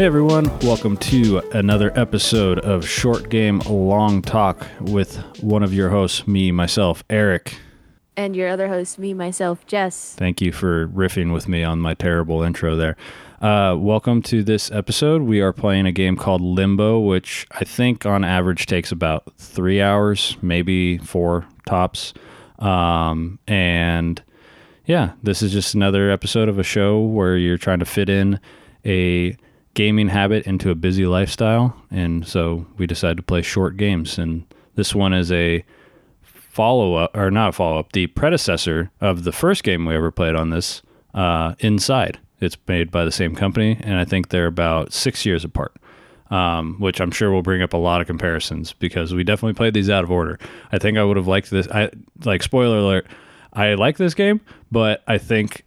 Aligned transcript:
Hey 0.00 0.06
everyone, 0.06 0.46
welcome 0.60 0.96
to 0.96 1.40
another 1.52 1.92
episode 1.94 2.58
of 2.60 2.88
Short 2.88 3.28
Game 3.28 3.58
Long 3.68 4.22
Talk 4.22 4.66
with 4.80 5.18
one 5.42 5.62
of 5.62 5.74
your 5.74 5.90
hosts, 5.90 6.26
me, 6.26 6.50
myself, 6.52 7.04
Eric. 7.10 7.58
And 8.16 8.34
your 8.34 8.48
other 8.48 8.68
host, 8.68 8.98
me, 8.98 9.12
myself, 9.12 9.66
Jess. 9.66 10.14
Thank 10.14 10.40
you 10.40 10.52
for 10.52 10.88
riffing 10.88 11.34
with 11.34 11.48
me 11.48 11.62
on 11.64 11.80
my 11.80 11.92
terrible 11.92 12.42
intro 12.42 12.76
there. 12.76 12.96
Uh, 13.42 13.76
welcome 13.78 14.22
to 14.22 14.42
this 14.42 14.70
episode. 14.70 15.20
We 15.20 15.42
are 15.42 15.52
playing 15.52 15.84
a 15.84 15.92
game 15.92 16.16
called 16.16 16.40
Limbo, 16.40 16.98
which 17.00 17.46
I 17.50 17.64
think 17.64 18.06
on 18.06 18.24
average 18.24 18.64
takes 18.64 18.90
about 18.90 19.30
three 19.36 19.82
hours, 19.82 20.34
maybe 20.40 20.96
four 20.96 21.46
tops. 21.66 22.14
Um, 22.58 23.38
and 23.46 24.22
yeah, 24.86 25.12
this 25.22 25.42
is 25.42 25.52
just 25.52 25.74
another 25.74 26.10
episode 26.10 26.48
of 26.48 26.58
a 26.58 26.64
show 26.64 27.00
where 27.00 27.36
you're 27.36 27.58
trying 27.58 27.80
to 27.80 27.84
fit 27.84 28.08
in 28.08 28.40
a 28.86 29.36
gaming 29.74 30.08
habit 30.08 30.46
into 30.46 30.70
a 30.70 30.74
busy 30.74 31.06
lifestyle. 31.06 31.76
And 31.90 32.26
so 32.26 32.66
we 32.76 32.86
decided 32.86 33.18
to 33.18 33.22
play 33.22 33.42
short 33.42 33.76
games. 33.76 34.18
And 34.18 34.44
this 34.74 34.94
one 34.94 35.12
is 35.12 35.30
a 35.30 35.64
follow 36.22 36.94
up, 36.94 37.16
or 37.16 37.30
not 37.30 37.50
a 37.50 37.52
follow 37.52 37.78
up, 37.78 37.92
the 37.92 38.08
predecessor 38.08 38.90
of 39.00 39.24
the 39.24 39.32
first 39.32 39.62
game 39.62 39.84
we 39.84 39.94
ever 39.94 40.10
played 40.10 40.34
on 40.34 40.50
this, 40.50 40.82
uh, 41.14 41.54
Inside. 41.60 42.18
It's 42.40 42.56
made 42.66 42.90
by 42.90 43.04
the 43.04 43.12
same 43.12 43.34
company, 43.34 43.78
and 43.82 43.98
I 43.98 44.04
think 44.04 44.30
they're 44.30 44.46
about 44.46 44.92
six 44.92 45.26
years 45.26 45.44
apart. 45.44 45.76
Um, 46.30 46.76
which 46.78 47.00
I'm 47.00 47.10
sure 47.10 47.32
will 47.32 47.42
bring 47.42 47.60
up 47.60 47.72
a 47.72 47.76
lot 47.76 48.00
of 48.00 48.06
comparisons 48.06 48.72
because 48.72 49.12
we 49.12 49.24
definitely 49.24 49.54
played 49.54 49.74
these 49.74 49.90
out 49.90 50.04
of 50.04 50.12
order. 50.12 50.38
I 50.70 50.78
think 50.78 50.96
I 50.96 51.02
would 51.02 51.16
have 51.16 51.26
liked 51.26 51.50
this. 51.50 51.66
I 51.66 51.90
like 52.24 52.44
spoiler 52.44 52.78
alert. 52.78 53.08
I 53.52 53.74
like 53.74 53.96
this 53.96 54.14
game, 54.14 54.40
but 54.70 55.02
I 55.08 55.18
think 55.18 55.64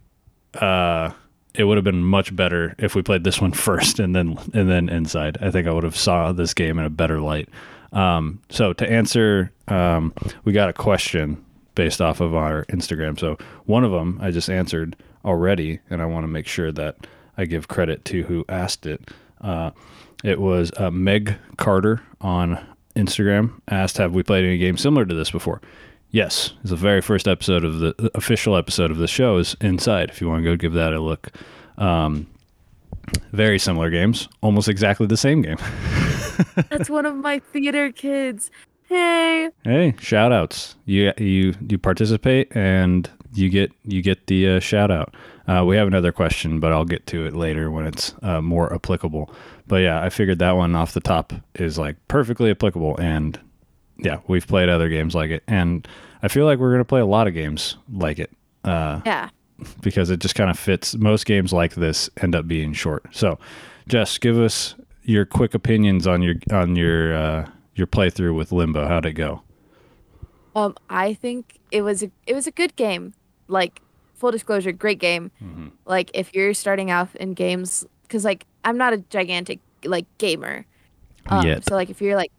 uh, 0.54 1.10
it 1.54 1.64
would 1.64 1.76
have 1.76 1.84
been 1.84 2.04
much 2.04 2.34
better 2.34 2.74
if 2.78 2.94
we 2.94 3.02
played 3.02 3.24
this 3.24 3.40
one 3.40 3.52
first 3.66 3.98
and 4.00 4.14
then 4.14 4.38
and 4.52 4.68
then 4.68 4.88
inside. 4.88 5.38
I 5.40 5.50
think 5.50 5.66
I 5.66 5.72
would 5.72 5.84
have 5.84 5.96
saw 5.96 6.32
this 6.32 6.54
game 6.54 6.78
in 6.78 6.84
a 6.84 6.90
better 6.90 7.20
light. 7.20 7.48
Um, 7.92 8.40
so 8.50 8.72
to 8.72 8.90
answer, 8.90 9.52
um, 9.68 10.12
we 10.44 10.52
got 10.52 10.68
a 10.68 10.72
question 10.72 11.44
based 11.74 12.00
off 12.00 12.20
of 12.20 12.34
our 12.34 12.64
Instagram. 12.66 13.18
So 13.18 13.38
one 13.66 13.84
of 13.84 13.92
them 13.92 14.18
I 14.20 14.30
just 14.30 14.50
answered 14.50 14.96
already, 15.24 15.80
and 15.90 16.02
I 16.02 16.06
want 16.06 16.24
to 16.24 16.28
make 16.28 16.46
sure 16.46 16.72
that 16.72 17.06
I 17.36 17.44
give 17.46 17.68
credit 17.68 18.04
to 18.06 18.22
who 18.24 18.44
asked 18.48 18.86
it. 18.86 19.10
Uh, 19.40 19.70
it 20.22 20.40
was 20.40 20.72
uh, 20.76 20.90
Meg 20.90 21.36
Carter 21.56 22.02
on 22.20 22.64
Instagram 22.96 23.60
asked, 23.68 23.98
"Have 23.98 24.14
we 24.14 24.22
played 24.22 24.44
any 24.44 24.58
game 24.58 24.76
similar 24.76 25.04
to 25.04 25.14
this 25.14 25.30
before?" 25.30 25.60
Yes, 26.14 26.52
it's 26.60 26.70
the 26.70 26.76
very 26.76 27.00
first 27.00 27.26
episode 27.26 27.64
of 27.64 27.80
the, 27.80 27.92
the 27.98 28.08
official 28.14 28.56
episode 28.56 28.92
of 28.92 28.98
the 28.98 29.08
show 29.08 29.38
is 29.38 29.56
Inside. 29.60 30.10
If 30.10 30.20
you 30.20 30.28
want 30.28 30.44
to 30.44 30.48
go 30.48 30.54
give 30.54 30.72
that 30.74 30.92
a 30.92 31.00
look, 31.00 31.32
um, 31.76 32.28
very 33.32 33.58
similar 33.58 33.90
games, 33.90 34.28
almost 34.40 34.68
exactly 34.68 35.08
the 35.08 35.16
same 35.16 35.42
game. 35.42 35.56
That's 36.70 36.88
one 36.88 37.04
of 37.04 37.16
my 37.16 37.40
theater 37.40 37.90
kids. 37.90 38.52
Hey. 38.88 39.50
Hey, 39.64 39.96
shout 39.98 40.30
outs. 40.30 40.76
You 40.84 41.12
you 41.18 41.54
you 41.68 41.78
participate 41.78 42.54
and 42.54 43.10
you 43.32 43.48
get 43.48 43.72
you 43.82 44.00
get 44.00 44.28
the 44.28 44.50
uh, 44.50 44.60
shout 44.60 44.92
out. 44.92 45.16
Uh, 45.48 45.64
we 45.66 45.74
have 45.74 45.88
another 45.88 46.12
question, 46.12 46.60
but 46.60 46.70
I'll 46.70 46.84
get 46.84 47.08
to 47.08 47.26
it 47.26 47.34
later 47.34 47.72
when 47.72 47.88
it's 47.88 48.14
uh, 48.22 48.40
more 48.40 48.72
applicable. 48.72 49.34
But 49.66 49.78
yeah, 49.78 50.00
I 50.00 50.10
figured 50.10 50.38
that 50.38 50.52
one 50.52 50.76
off 50.76 50.94
the 50.94 51.00
top 51.00 51.32
is 51.56 51.76
like 51.76 51.96
perfectly 52.06 52.52
applicable, 52.52 52.96
and 52.98 53.36
yeah, 53.98 54.18
we've 54.26 54.46
played 54.46 54.68
other 54.68 54.88
games 54.88 55.14
like 55.14 55.30
it, 55.30 55.42
and 55.46 55.86
I 56.22 56.28
feel 56.28 56.44
like 56.46 56.58
we're 56.58 56.72
gonna 56.72 56.84
play 56.84 57.00
a 57.00 57.06
lot 57.06 57.26
of 57.28 57.34
games 57.34 57.76
like 57.92 58.18
it. 58.18 58.30
Uh, 58.64 59.00
Yeah. 59.04 59.28
because 59.82 60.10
it 60.10 60.20
just 60.20 60.34
kind 60.34 60.50
of 60.50 60.58
fits. 60.58 60.94
Most 60.96 61.26
games 61.26 61.52
like 61.52 61.74
this 61.74 62.10
end 62.20 62.34
up 62.34 62.48
being 62.48 62.72
short. 62.72 63.04
So, 63.12 63.38
Jess, 63.88 64.18
give 64.18 64.38
us 64.38 64.74
your 65.02 65.24
quick 65.26 65.54
opinions 65.54 66.06
on 66.06 66.22
your 66.22 66.34
on 66.50 66.76
your 66.76 67.14
uh, 67.14 67.48
your 67.74 67.86
playthrough 67.86 68.34
with 68.34 68.52
Limbo. 68.52 68.86
How'd 68.88 69.06
it 69.06 69.12
go? 69.12 69.42
Um, 70.56 70.74
I 70.88 71.14
think 71.14 71.58
it 71.70 71.82
was 71.82 72.02
a 72.02 72.10
it 72.26 72.34
was 72.34 72.46
a 72.46 72.50
good 72.52 72.74
game. 72.76 73.14
Like 73.48 73.80
full 74.14 74.30
disclosure, 74.30 74.72
great 74.72 74.98
game. 74.98 75.30
Mm-hmm. 75.42 75.68
Like 75.84 76.10
if 76.14 76.34
you're 76.34 76.54
starting 76.54 76.90
off 76.90 77.14
in 77.16 77.34
games, 77.34 77.84
because 78.02 78.24
like 78.24 78.46
I'm 78.64 78.78
not 78.78 78.92
a 78.92 78.98
gigantic 79.10 79.60
like 79.84 80.06
gamer. 80.18 80.64
Um, 81.26 81.46
Yet. 81.46 81.64
So 81.68 81.74
like 81.74 81.90
if 81.90 82.00
you're 82.00 82.16
like 82.16 82.32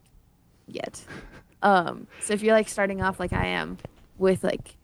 yet, 0.68 1.04
um, 1.66 2.06
so 2.22 2.34
if 2.34 2.44
you're 2.44 2.54
like 2.54 2.70
starting 2.70 3.02
off 3.02 3.20
like 3.20 3.34
I 3.34 3.48
am 3.48 3.80
with 4.20 4.44
like 4.44 4.76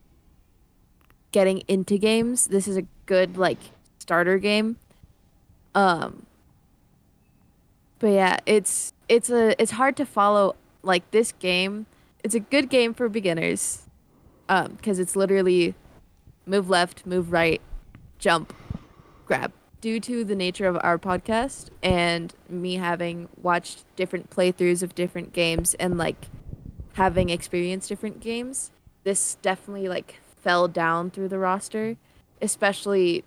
getting 1.31 1.59
into 1.67 1.99
games, 1.99 2.47
this 2.47 2.67
is 2.67 2.75
a 2.75 2.81
good 3.05 3.37
like 3.37 3.59
starter 3.99 4.39
game. 4.39 4.77
Um. 5.75 6.25
But 7.99 8.07
yeah, 8.07 8.37
it's 8.47 8.93
it's 9.07 9.29
a 9.29 9.61
it's 9.61 9.73
hard 9.73 9.95
to 9.97 10.07
follow 10.07 10.55
like 10.81 11.09
this 11.11 11.31
game. 11.33 11.85
It's 12.23 12.33
a 12.33 12.39
good 12.39 12.67
game 12.67 12.95
for 12.95 13.07
beginners, 13.09 13.83
um, 14.49 14.73
because 14.73 14.97
it's 14.97 15.15
literally 15.15 15.75
move 16.47 16.67
left, 16.67 17.05
move 17.05 17.31
right, 17.31 17.61
jump, 18.17 18.55
grab. 19.27 19.53
Due 19.81 19.99
to 19.99 20.23
the 20.23 20.35
nature 20.35 20.65
of 20.67 20.79
our 20.81 20.97
podcast 20.97 21.69
and 21.83 22.33
me 22.49 22.75
having 22.75 23.29
watched 23.39 23.83
different 23.95 24.31
playthroughs 24.31 24.81
of 24.81 24.95
different 24.95 25.31
games 25.33 25.75
and 25.75 25.97
like 25.97 26.27
having 26.93 27.29
experienced 27.29 27.89
different 27.89 28.19
games, 28.19 28.71
this 29.03 29.35
definitely 29.41 29.87
like 29.87 30.19
fell 30.41 30.67
down 30.67 31.09
through 31.11 31.27
the 31.29 31.39
roster, 31.39 31.97
especially 32.41 33.23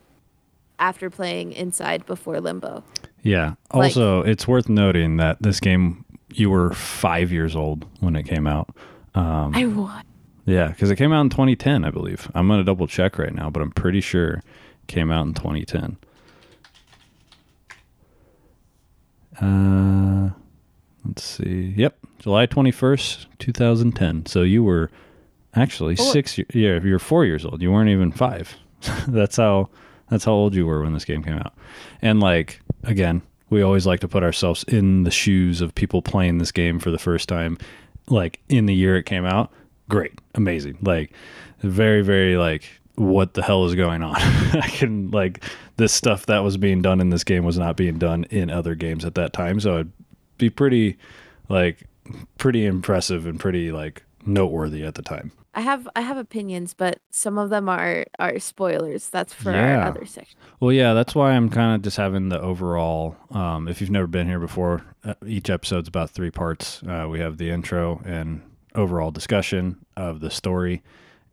after 0.79 1.09
playing 1.09 1.53
Inside 1.53 2.05
before 2.05 2.39
Limbo. 2.41 2.83
Yeah. 3.23 3.55
Like- 3.73 3.85
Also, 3.87 4.21
it's 4.21 4.47
worth 4.47 4.67
noting 4.69 5.17
that 5.17 5.41
this 5.41 5.59
game 5.59 6.03
you 6.33 6.49
were 6.49 6.73
five 6.73 7.31
years 7.31 7.55
old 7.55 7.85
when 8.01 8.15
it 8.15 8.23
came 8.23 8.45
out. 8.45 8.75
Um, 9.13 9.53
I 9.55 9.65
won. 9.65 10.03
yeah, 10.45 10.67
because 10.67 10.91
it 10.91 10.97
came 10.97 11.13
out 11.13 11.21
in 11.21 11.29
2010, 11.29 11.85
I 11.85 11.89
believe. 11.91 12.29
I'm 12.35 12.47
gonna 12.49 12.63
double 12.65 12.87
check 12.87 13.17
right 13.17 13.33
now, 13.33 13.49
but 13.49 13.61
I'm 13.61 13.71
pretty 13.71 14.01
sure 14.01 14.33
it 14.33 14.43
came 14.87 15.11
out 15.11 15.25
in 15.25 15.33
2010. 15.33 15.97
Uh, 19.41 20.29
let's 21.05 21.23
see. 21.23 21.73
Yep, 21.77 21.97
July 22.19 22.47
21st, 22.47 23.25
2010. 23.39 24.25
So 24.25 24.41
you 24.41 24.63
were 24.63 24.89
actually 25.55 25.95
six. 25.95 26.37
year- 26.37 26.47
Yeah, 26.53 26.79
you 26.83 26.91
were 26.93 26.99
four 26.99 27.25
years 27.25 27.45
old. 27.45 27.61
You 27.61 27.71
weren't 27.71 27.89
even 27.89 28.11
five. 28.11 28.55
that's 29.07 29.37
how. 29.37 29.69
That's 30.09 30.23
how 30.25 30.33
old 30.33 30.53
you 30.53 30.67
were 30.67 30.83
when 30.83 30.93
this 30.93 31.03
game 31.05 31.23
came 31.23 31.37
out. 31.37 31.55
And 32.03 32.19
like 32.19 32.61
again, 32.83 33.23
we 33.49 33.63
always 33.63 33.87
like 33.87 34.01
to 34.01 34.07
put 34.07 34.21
ourselves 34.21 34.63
in 34.67 35.03
the 35.03 35.09
shoes 35.09 35.61
of 35.61 35.73
people 35.73 36.03
playing 36.03 36.37
this 36.37 36.51
game 36.51 36.77
for 36.77 36.91
the 36.91 36.99
first 36.99 37.27
time, 37.27 37.57
like 38.07 38.39
in 38.47 38.67
the 38.67 38.75
year 38.75 38.97
it 38.97 39.07
came 39.07 39.25
out. 39.25 39.51
Great, 39.89 40.13
amazing. 40.35 40.77
Like 40.83 41.11
very, 41.61 42.03
very 42.03 42.37
like 42.37 42.65
what 42.93 43.33
the 43.33 43.41
hell 43.41 43.65
is 43.65 43.73
going 43.73 44.03
on? 44.03 44.15
I 44.17 44.67
can 44.71 45.09
like 45.09 45.43
this 45.77 45.91
stuff 45.91 46.27
that 46.27 46.43
was 46.43 46.55
being 46.55 46.83
done 46.83 47.01
in 47.01 47.09
this 47.09 47.23
game 47.23 47.43
was 47.43 47.57
not 47.57 47.75
being 47.75 47.97
done 47.97 48.25
in 48.25 48.51
other 48.51 48.75
games 48.75 49.05
at 49.05 49.15
that 49.15 49.33
time. 49.33 49.59
So 49.59 49.85
be 50.37 50.49
pretty 50.49 50.97
like 51.49 51.87
pretty 52.37 52.65
impressive 52.65 53.25
and 53.25 53.39
pretty 53.39 53.71
like 53.71 54.03
noteworthy 54.25 54.83
at 54.83 54.95
the 54.95 55.01
time. 55.01 55.31
I 55.57 55.61
have 55.61 55.87
I 55.95 56.01
have 56.01 56.17
opinions, 56.17 56.73
but 56.73 56.99
some 57.11 57.37
of 57.37 57.49
them 57.49 57.69
are 57.69 58.05
are 58.19 58.39
spoilers. 58.39 59.09
That's 59.09 59.33
for 59.33 59.51
Yeah. 59.51 59.77
our 59.77 59.87
other 59.87 60.05
section. 60.05 60.37
Well, 60.59 60.71
yeah, 60.73 60.93
that's 60.93 61.15
why 61.15 61.31
I'm 61.31 61.49
kind 61.49 61.75
of 61.75 61.81
just 61.81 61.97
having 61.97 62.29
the 62.29 62.41
overall. 62.41 63.15
Um, 63.31 63.67
if 63.67 63.79
you've 63.79 63.89
never 63.89 64.07
been 64.07 64.27
here 64.27 64.39
before, 64.39 64.83
uh, 65.05 65.13
each 65.25 65.49
episode's 65.49 65.87
about 65.87 66.09
three 66.09 66.31
parts. 66.31 66.83
Uh, 66.83 67.07
we 67.09 67.19
have 67.19 67.37
the 67.37 67.49
intro 67.49 68.01
and 68.05 68.41
overall 68.75 69.11
discussion 69.11 69.77
of 69.95 70.19
the 70.19 70.29
story, 70.29 70.83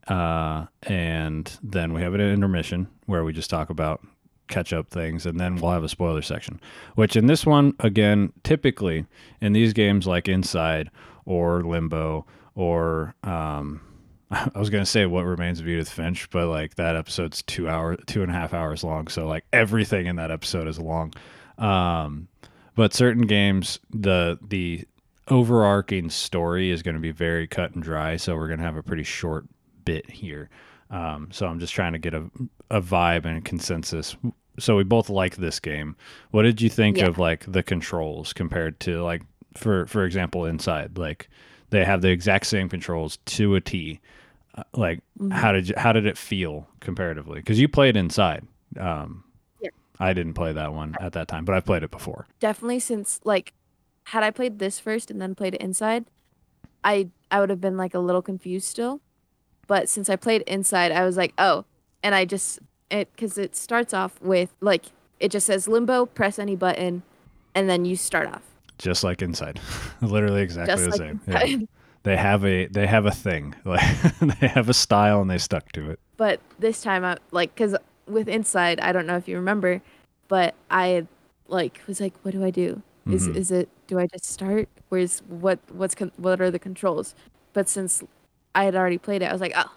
uh, 0.08 0.66
and 0.84 1.58
then 1.62 1.92
we 1.92 2.02
have 2.02 2.14
an 2.14 2.20
intermission 2.20 2.86
where 3.06 3.24
we 3.24 3.32
just 3.32 3.50
talk 3.50 3.70
about 3.70 4.00
catch 4.48 4.72
up 4.72 4.88
things, 4.88 5.26
and 5.26 5.38
then 5.40 5.56
we'll 5.56 5.72
have 5.72 5.84
a 5.84 5.88
spoiler 5.88 6.22
section. 6.22 6.60
Which 6.94 7.16
in 7.16 7.26
this 7.26 7.46
one, 7.46 7.74
again, 7.80 8.32
typically 8.44 9.06
in 9.40 9.52
these 9.52 9.72
games 9.72 10.06
like 10.06 10.28
Inside 10.28 10.90
or 11.24 11.62
Limbo 11.62 12.26
or 12.54 13.14
um, 13.22 13.80
I 14.30 14.58
was 14.58 14.70
gonna 14.70 14.86
say 14.86 15.06
what 15.06 15.24
remains 15.24 15.60
of 15.60 15.68
Edith 15.68 15.90
Finch, 15.90 16.30
but 16.30 16.48
like 16.48 16.76
that 16.76 16.96
episode's 16.96 17.42
two 17.42 17.68
hour, 17.68 17.96
two 18.06 18.22
and 18.22 18.30
a 18.30 18.34
half 18.34 18.54
hours 18.54 18.82
long. 18.82 19.08
So 19.08 19.26
like 19.26 19.44
everything 19.52 20.06
in 20.06 20.16
that 20.16 20.30
episode 20.30 20.68
is 20.68 20.78
long. 20.78 21.12
Um, 21.58 22.28
but 22.74 22.94
certain 22.94 23.26
games, 23.26 23.78
the 23.90 24.38
the 24.40 24.84
overarching 25.28 26.10
story 26.10 26.70
is 26.70 26.82
going 26.82 26.94
to 26.94 27.00
be 27.00 27.12
very 27.12 27.46
cut 27.46 27.74
and 27.74 27.82
dry. 27.82 28.16
So 28.16 28.34
we're 28.36 28.48
gonna 28.48 28.62
have 28.62 28.76
a 28.76 28.82
pretty 28.82 29.04
short 29.04 29.46
bit 29.84 30.08
here. 30.08 30.48
Um, 30.90 31.28
so 31.32 31.46
I'm 31.46 31.58
just 31.58 31.72
trying 31.72 31.92
to 31.92 31.98
get 31.98 32.14
a 32.14 32.30
a 32.72 32.80
vibe 32.80 33.24
and 33.24 33.38
a 33.38 33.40
consensus. 33.40 34.16
So 34.58 34.76
we 34.76 34.84
both 34.84 35.08
like 35.08 35.36
this 35.36 35.60
game. 35.60 35.96
What 36.30 36.42
did 36.42 36.60
you 36.60 36.68
think 36.68 36.98
Yeah. 36.98 37.06
of 37.06 37.18
like 37.18 37.44
the 37.50 37.62
controls 37.62 38.32
compared 38.32 38.80
to 38.80 39.02
like 39.02 39.22
for 39.56 39.86
for 39.86 40.04
example 40.04 40.46
inside 40.46 40.96
like 40.96 41.28
they 41.70 41.84
have 41.84 42.00
the 42.02 42.08
exact 42.10 42.46
same 42.46 42.68
controls 42.68 43.18
to 43.26 43.54
a 43.54 43.60
T. 43.60 44.00
Uh, 44.54 44.62
like 44.74 45.00
Mm-hmm. 45.18 45.30
how 45.32 45.52
did 45.52 45.68
you, 45.68 45.74
how 45.76 45.92
did 45.92 46.04
it 46.06 46.18
feel 46.18 46.66
comparatively? 46.80 47.36
Because 47.40 47.60
you 47.60 47.68
played 47.68 47.96
inside. 47.96 48.44
Um, 48.78 49.24
Yeah. 49.60 49.70
I 50.00 50.12
didn't 50.14 50.34
play 50.34 50.52
that 50.52 50.72
one 50.74 50.96
at 51.00 51.12
that 51.12 51.28
time, 51.28 51.44
but 51.44 51.54
I've 51.54 51.64
played 51.66 51.82
it 51.82 51.90
before. 51.90 52.26
Definitely 52.40 52.80
since 52.80 53.20
like 53.24 53.52
had 54.06 54.22
I 54.24 54.30
played 54.30 54.58
this 54.58 54.78
first 54.80 55.10
and 55.10 55.20
then 55.22 55.34
played 55.34 55.54
it 55.54 55.60
inside, 55.62 56.06
I 56.84 57.08
I 57.30 57.40
would 57.40 57.50
have 57.50 57.60
been 57.60 57.76
like 57.76 57.94
a 57.94 57.98
little 58.00 58.22
confused 58.22 58.66
still. 58.66 59.00
But 59.66 59.88
since 59.88 60.10
I 60.10 60.16
played 60.16 60.42
inside, 60.42 60.90
I 60.92 61.04
was 61.04 61.16
like, 61.16 61.32
"Oh." 61.38 61.64
And 62.02 62.14
I 62.14 62.24
just 62.24 62.58
it 62.90 63.08
cuz 63.16 63.38
it 63.38 63.56
starts 63.56 63.94
off 63.94 64.20
with 64.20 64.50
like 64.60 64.86
it 65.20 65.30
just 65.30 65.46
says 65.46 65.68
limbo, 65.68 66.06
press 66.06 66.38
any 66.38 66.56
button, 66.56 67.02
and 67.54 67.68
then 67.68 67.84
you 67.84 67.96
start 67.96 68.28
off. 68.28 68.42
Just 68.78 69.04
like 69.04 69.22
inside. 69.22 69.60
Literally 70.00 70.42
exactly 70.42 70.72
Just 70.74 70.84
the 70.84 70.90
like 70.90 70.98
same. 70.98 71.20
Yeah. 71.60 71.66
They 72.04 72.16
have 72.16 72.44
a 72.44 72.66
they 72.66 72.86
have 72.86 73.06
a 73.06 73.12
thing. 73.12 73.54
Like 73.64 74.18
they 74.40 74.48
have 74.48 74.68
a 74.68 74.74
style 74.74 75.20
and 75.20 75.30
they 75.30 75.38
stuck 75.38 75.70
to 75.72 75.90
it. 75.90 76.00
But 76.16 76.40
this 76.58 76.82
time, 76.82 77.04
I 77.04 77.18
like 77.30 77.54
because 77.54 77.76
with 78.08 78.28
Inside, 78.28 78.80
I 78.80 78.90
don't 78.92 79.06
know 79.06 79.16
if 79.16 79.28
you 79.28 79.36
remember, 79.36 79.80
but 80.28 80.54
I 80.70 81.06
like 81.46 81.80
was 81.86 82.00
like, 82.00 82.14
what 82.22 82.32
do 82.32 82.44
I 82.44 82.50
do? 82.50 82.82
Is 83.06 83.28
Mhm. 83.28 83.36
is 83.36 83.50
it 83.52 83.68
do 83.86 83.98
I 84.00 84.06
just 84.08 84.24
start? 84.24 84.68
Where's 84.88 85.20
what 85.28 85.60
what's 85.70 85.94
con- 85.94 86.12
what 86.16 86.40
are 86.40 86.50
the 86.50 86.58
controls? 86.58 87.14
But 87.52 87.68
since 87.68 88.02
I 88.54 88.64
had 88.64 88.74
already 88.74 88.98
played 88.98 89.22
it, 89.22 89.26
I 89.26 89.32
was 89.32 89.40
like, 89.40 89.52
oh, 89.56 89.70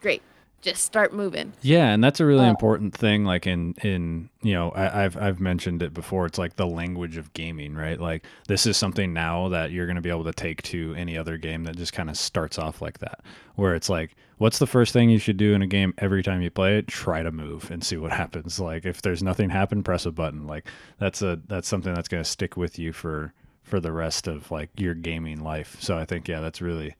great, 0.00 0.22
just 0.60 0.82
start 0.84 1.12
moving. 1.12 1.52
Yeah, 1.62 1.88
and 1.92 2.02
that's 2.02 2.20
a 2.20 2.26
really 2.26 2.46
Uh, 2.46 2.50
important 2.50 2.94
thing. 2.94 3.24
Like 3.24 3.46
in 3.46 3.74
in 3.82 4.28
you 4.42 4.54
know, 4.54 4.70
I, 4.70 5.04
I've 5.04 5.16
I've 5.16 5.40
mentioned 5.40 5.82
it 5.82 5.94
before. 5.94 6.26
It's 6.26 6.38
like 6.38 6.56
the 6.56 6.66
language 6.66 7.16
of 7.16 7.32
gaming, 7.32 7.74
right? 7.74 8.00
Like 8.00 8.24
this 8.48 8.66
is 8.66 8.76
something 8.76 9.12
now 9.12 9.48
that 9.48 9.70
you're 9.70 9.86
going 9.86 9.96
to 9.96 10.02
be 10.02 10.10
able 10.10 10.24
to 10.24 10.32
take 10.32 10.62
to 10.64 10.94
any 10.96 11.16
other 11.16 11.36
game 11.36 11.64
that 11.64 11.76
just 11.76 11.92
kind 11.92 12.10
of 12.10 12.16
starts 12.16 12.58
off 12.58 12.82
like 12.82 12.98
that, 12.98 13.20
where 13.54 13.74
it's 13.74 13.88
like, 13.88 14.16
what's 14.38 14.58
the 14.58 14.66
first 14.66 14.92
thing 14.92 15.10
you 15.10 15.18
should 15.18 15.36
do 15.36 15.54
in 15.54 15.62
a 15.62 15.66
game 15.66 15.94
every 15.98 16.22
time 16.22 16.42
you 16.42 16.50
play 16.50 16.78
it? 16.78 16.88
Try 16.88 17.22
to 17.22 17.30
move 17.30 17.70
and 17.70 17.82
see 17.84 17.96
what 17.96 18.12
happens. 18.24 18.58
Like 18.58 18.84
if 18.84 19.00
there's 19.02 19.22
nothing 19.22 19.50
happen, 19.50 19.82
press 19.82 20.06
a 20.06 20.10
button. 20.12 20.46
Like 20.46 20.66
that's 20.98 21.22
a 21.22 21.40
that's 21.46 21.68
something 21.68 21.94
that's 21.94 22.08
going 22.08 22.22
to 22.22 22.28
stick 22.28 22.56
with 22.56 22.78
you 22.78 22.92
for 22.92 23.32
for 23.62 23.80
the 23.80 23.92
rest 23.92 24.26
of 24.26 24.50
like 24.50 24.70
your 24.76 24.94
gaming 24.94 25.40
life. 25.44 25.76
So 25.80 25.96
I 25.98 26.04
think 26.04 26.26
yeah, 26.26 26.40
that's 26.40 26.60
really 26.60 26.94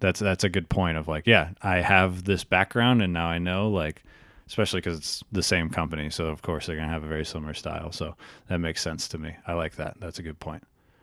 that's 0.00 0.20
that's 0.20 0.44
a 0.44 0.48
good 0.48 0.68
point 0.68 0.96
of 0.96 1.08
like 1.08 1.26
yeah 1.26 1.50
i 1.62 1.76
have 1.76 2.24
this 2.24 2.44
background 2.44 3.02
and 3.02 3.12
now 3.12 3.26
i 3.26 3.38
know 3.38 3.68
like 3.68 4.02
especially 4.48 4.80
because 4.80 4.98
it's 4.98 5.22
the 5.30 5.42
same 5.42 5.68
company. 5.68 6.08
So 6.08 6.24
of 6.28 6.40
course 6.40 6.64
they're 6.64 6.76
going 6.76 6.88
to 6.88 6.92
have 6.94 7.04
a 7.04 7.06
very 7.06 7.26
similar 7.26 7.52
style. 7.52 7.92
So 7.92 8.16
that 8.48 8.56
makes 8.58 8.80
sense 8.80 9.06
to 9.08 9.18
me. 9.18 9.36
I 9.46 9.52
like 9.52 9.76
that. 9.76 9.98
That's 10.00 10.18
a 10.18 10.22
good 10.22 10.40
point. 10.40 10.62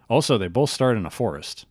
Also 0.09 0.39
they 0.39 0.47
both 0.47 0.71
start 0.71 0.97
in 0.97 1.05
a 1.05 1.11
forest 1.11 1.67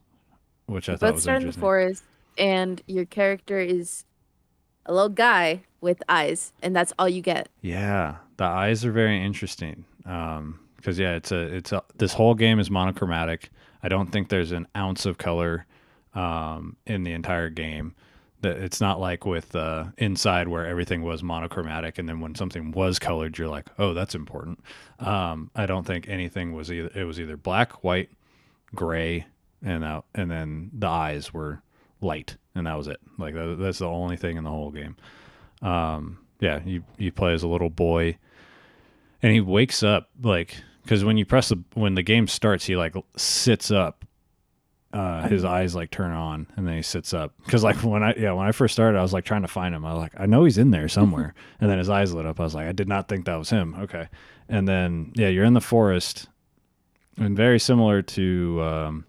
which 0.67 0.89
i 0.89 0.93
thought 0.93 1.01
Both 1.09 1.15
was 1.15 1.23
start 1.25 1.43
in 1.43 1.49
the 1.49 1.53
forest, 1.53 2.05
and 2.39 2.81
your 2.87 3.05
character 3.05 3.59
is 3.59 4.05
a 4.87 4.95
little 4.95 5.09
guy 5.09 5.63
with 5.81 6.03
eyes, 6.09 6.53
and 6.63 6.75
that's 6.75 6.93
all 6.99 7.09
you 7.09 7.21
get. 7.23 7.49
yeah 7.61 8.17
the 8.37 8.45
eyes 8.45 8.85
are 8.85 8.93
very 8.93 9.23
interesting 9.23 9.85
um 10.07 10.59
because 10.77 10.99
yeah 10.99 11.15
it's 11.17 11.33
a 11.33 11.41
it's 11.57 11.73
a 11.73 11.83
this 11.97 12.13
whole 12.15 12.35
game 12.35 12.59
is 12.61 12.71
monochromatic. 12.71 13.51
I 13.83 13.89
don't 13.89 14.11
think 14.11 14.29
there's 14.29 14.53
an 14.53 14.67
ounce 14.77 15.07
of 15.07 15.19
color 15.19 15.67
um 16.15 16.77
in 16.87 17.03
the 17.05 17.13
entire 17.13 17.51
game. 17.51 17.95
That 18.43 18.59
it's 18.59 18.81
not 18.81 19.01
like 19.01 19.25
with 19.25 19.57
uh 19.57 19.87
inside 19.97 20.49
where 20.49 20.67
everything 20.67 21.03
was 21.03 21.23
monochromatic 21.23 21.99
and 21.99 22.09
then 22.09 22.21
when 22.21 22.35
something 22.35 22.73
was 22.73 22.99
colored 22.99 23.39
you're 23.39 23.49
like 23.49 23.69
oh 23.79 23.95
that's 23.95 24.15
important. 24.15 24.61
Um 25.01 25.51
i 25.55 25.67
don't 25.67 25.87
think 25.87 26.09
anything 26.09 26.53
was 26.53 26.71
either 26.71 26.91
it 26.95 27.05
was 27.05 27.19
either 27.19 27.37
black 27.37 27.83
white 27.83 28.11
gray 28.75 29.27
and 29.63 29.83
out 29.83 30.05
and 30.15 30.31
then 30.31 30.71
the 30.75 30.87
eyes 30.87 31.33
were 31.33 31.63
light 32.01 32.37
and 32.55 32.67
that 32.67 32.77
was 32.77 32.87
it. 32.87 33.01
Like 33.19 33.35
that, 33.35 33.57
that's 33.59 33.79
the 33.79 33.89
only 33.89 34.17
thing 34.17 34.37
in 34.37 34.45
the 34.45 34.51
whole 34.51 34.71
game. 34.71 34.97
Um 35.63 36.19
yeah 36.41 36.61
you 36.65 36.85
you 36.99 37.13
play 37.13 37.33
as 37.33 37.43
a 37.43 37.49
little 37.49 37.71
boy 37.71 38.19
and 39.23 39.33
he 39.33 39.41
wakes 39.41 39.83
up 39.83 40.11
like 40.23 40.57
because 40.83 41.03
when 41.03 41.17
you 41.17 41.25
press 41.25 41.49
the 41.49 41.63
when 41.73 41.95
the 41.95 42.03
game 42.03 42.27
starts 42.29 42.67
he 42.67 42.77
like 42.77 42.95
sits 43.17 43.71
up 43.71 44.04
uh 44.95 45.27
his 45.29 45.45
eyes 45.45 45.75
like 45.75 45.91
turn 45.91 46.13
on 46.13 46.47
and 46.57 46.67
then 46.67 46.77
he 46.77 46.83
sits 46.83 47.13
up. 47.13 47.35
Because 47.45 47.65
like 47.65 47.77
when 47.83 48.03
i 48.03 48.15
yeah 48.17 48.33
when 48.33 48.47
i 48.47 48.53
first 48.53 48.73
started 48.73 48.97
i 48.97 49.03
was 49.03 49.13
like 49.13 49.25
trying 49.25 49.43
to 49.43 49.49
find 49.49 49.75
him. 49.75 49.85
I 49.85 49.93
was 49.93 50.01
like 50.01 50.13
i 50.17 50.25
know 50.25 50.45
he's 50.45 50.57
in 50.57 50.71
there 50.71 50.89
somewhere. 50.89 51.35
And 51.61 51.71
then 51.71 51.79
his 51.79 51.91
eyes 51.91 52.15
lit 52.15 52.27
up. 52.27 52.39
I 52.39 52.45
was 52.45 52.55
like 52.55 52.69
i 52.69 52.73
did 52.73 52.89
not 52.89 53.09
think 53.09 53.27
that 53.27 53.35
was 53.35 53.51
him. 53.51 53.75
Okay. 53.75 54.09
And 54.49 54.69
then 54.69 55.13
yeah 55.17 55.29
you're 55.29 55.45
in 55.45 55.55
the 55.55 55.61
forest 55.61 56.29
and 57.19 57.37
very 57.37 57.59
similar 57.59 58.03
to 58.03 58.63
um 58.63 59.05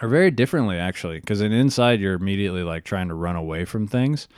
or 0.00 0.08
very 0.08 0.30
differently 0.30 0.78
actually 0.78 1.18
because 1.18 1.40
in 1.40 1.52
inside 1.52 2.00
you're 2.00 2.14
immediately 2.14 2.62
like 2.62 2.84
trying 2.84 3.08
to 3.08 3.14
run 3.14 3.34
away 3.34 3.64
from 3.64 3.88
things. 3.88 4.28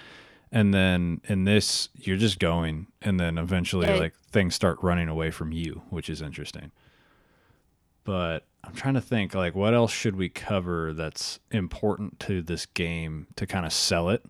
And 0.50 0.72
then 0.72 1.20
in 1.24 1.44
this 1.44 1.90
you're 1.94 2.16
just 2.16 2.38
going 2.38 2.86
and 3.02 3.20
then 3.20 3.36
eventually 3.36 3.86
like 3.86 4.14
things 4.32 4.54
start 4.54 4.78
running 4.80 5.08
away 5.08 5.30
from 5.30 5.52
you 5.52 5.82
which 5.90 6.08
is 6.08 6.22
interesting. 6.22 6.72
But 8.04 8.46
i'm 8.68 8.74
trying 8.74 8.94
to 8.94 9.00
think 9.00 9.34
like 9.34 9.54
what 9.54 9.74
else 9.74 9.90
should 9.92 10.14
we 10.14 10.28
cover 10.28 10.92
that's 10.92 11.40
important 11.50 12.20
to 12.20 12.42
this 12.42 12.66
game 12.66 13.26
to 13.34 13.46
kind 13.46 13.66
of 13.66 13.72
sell 13.72 14.10
it 14.10 14.24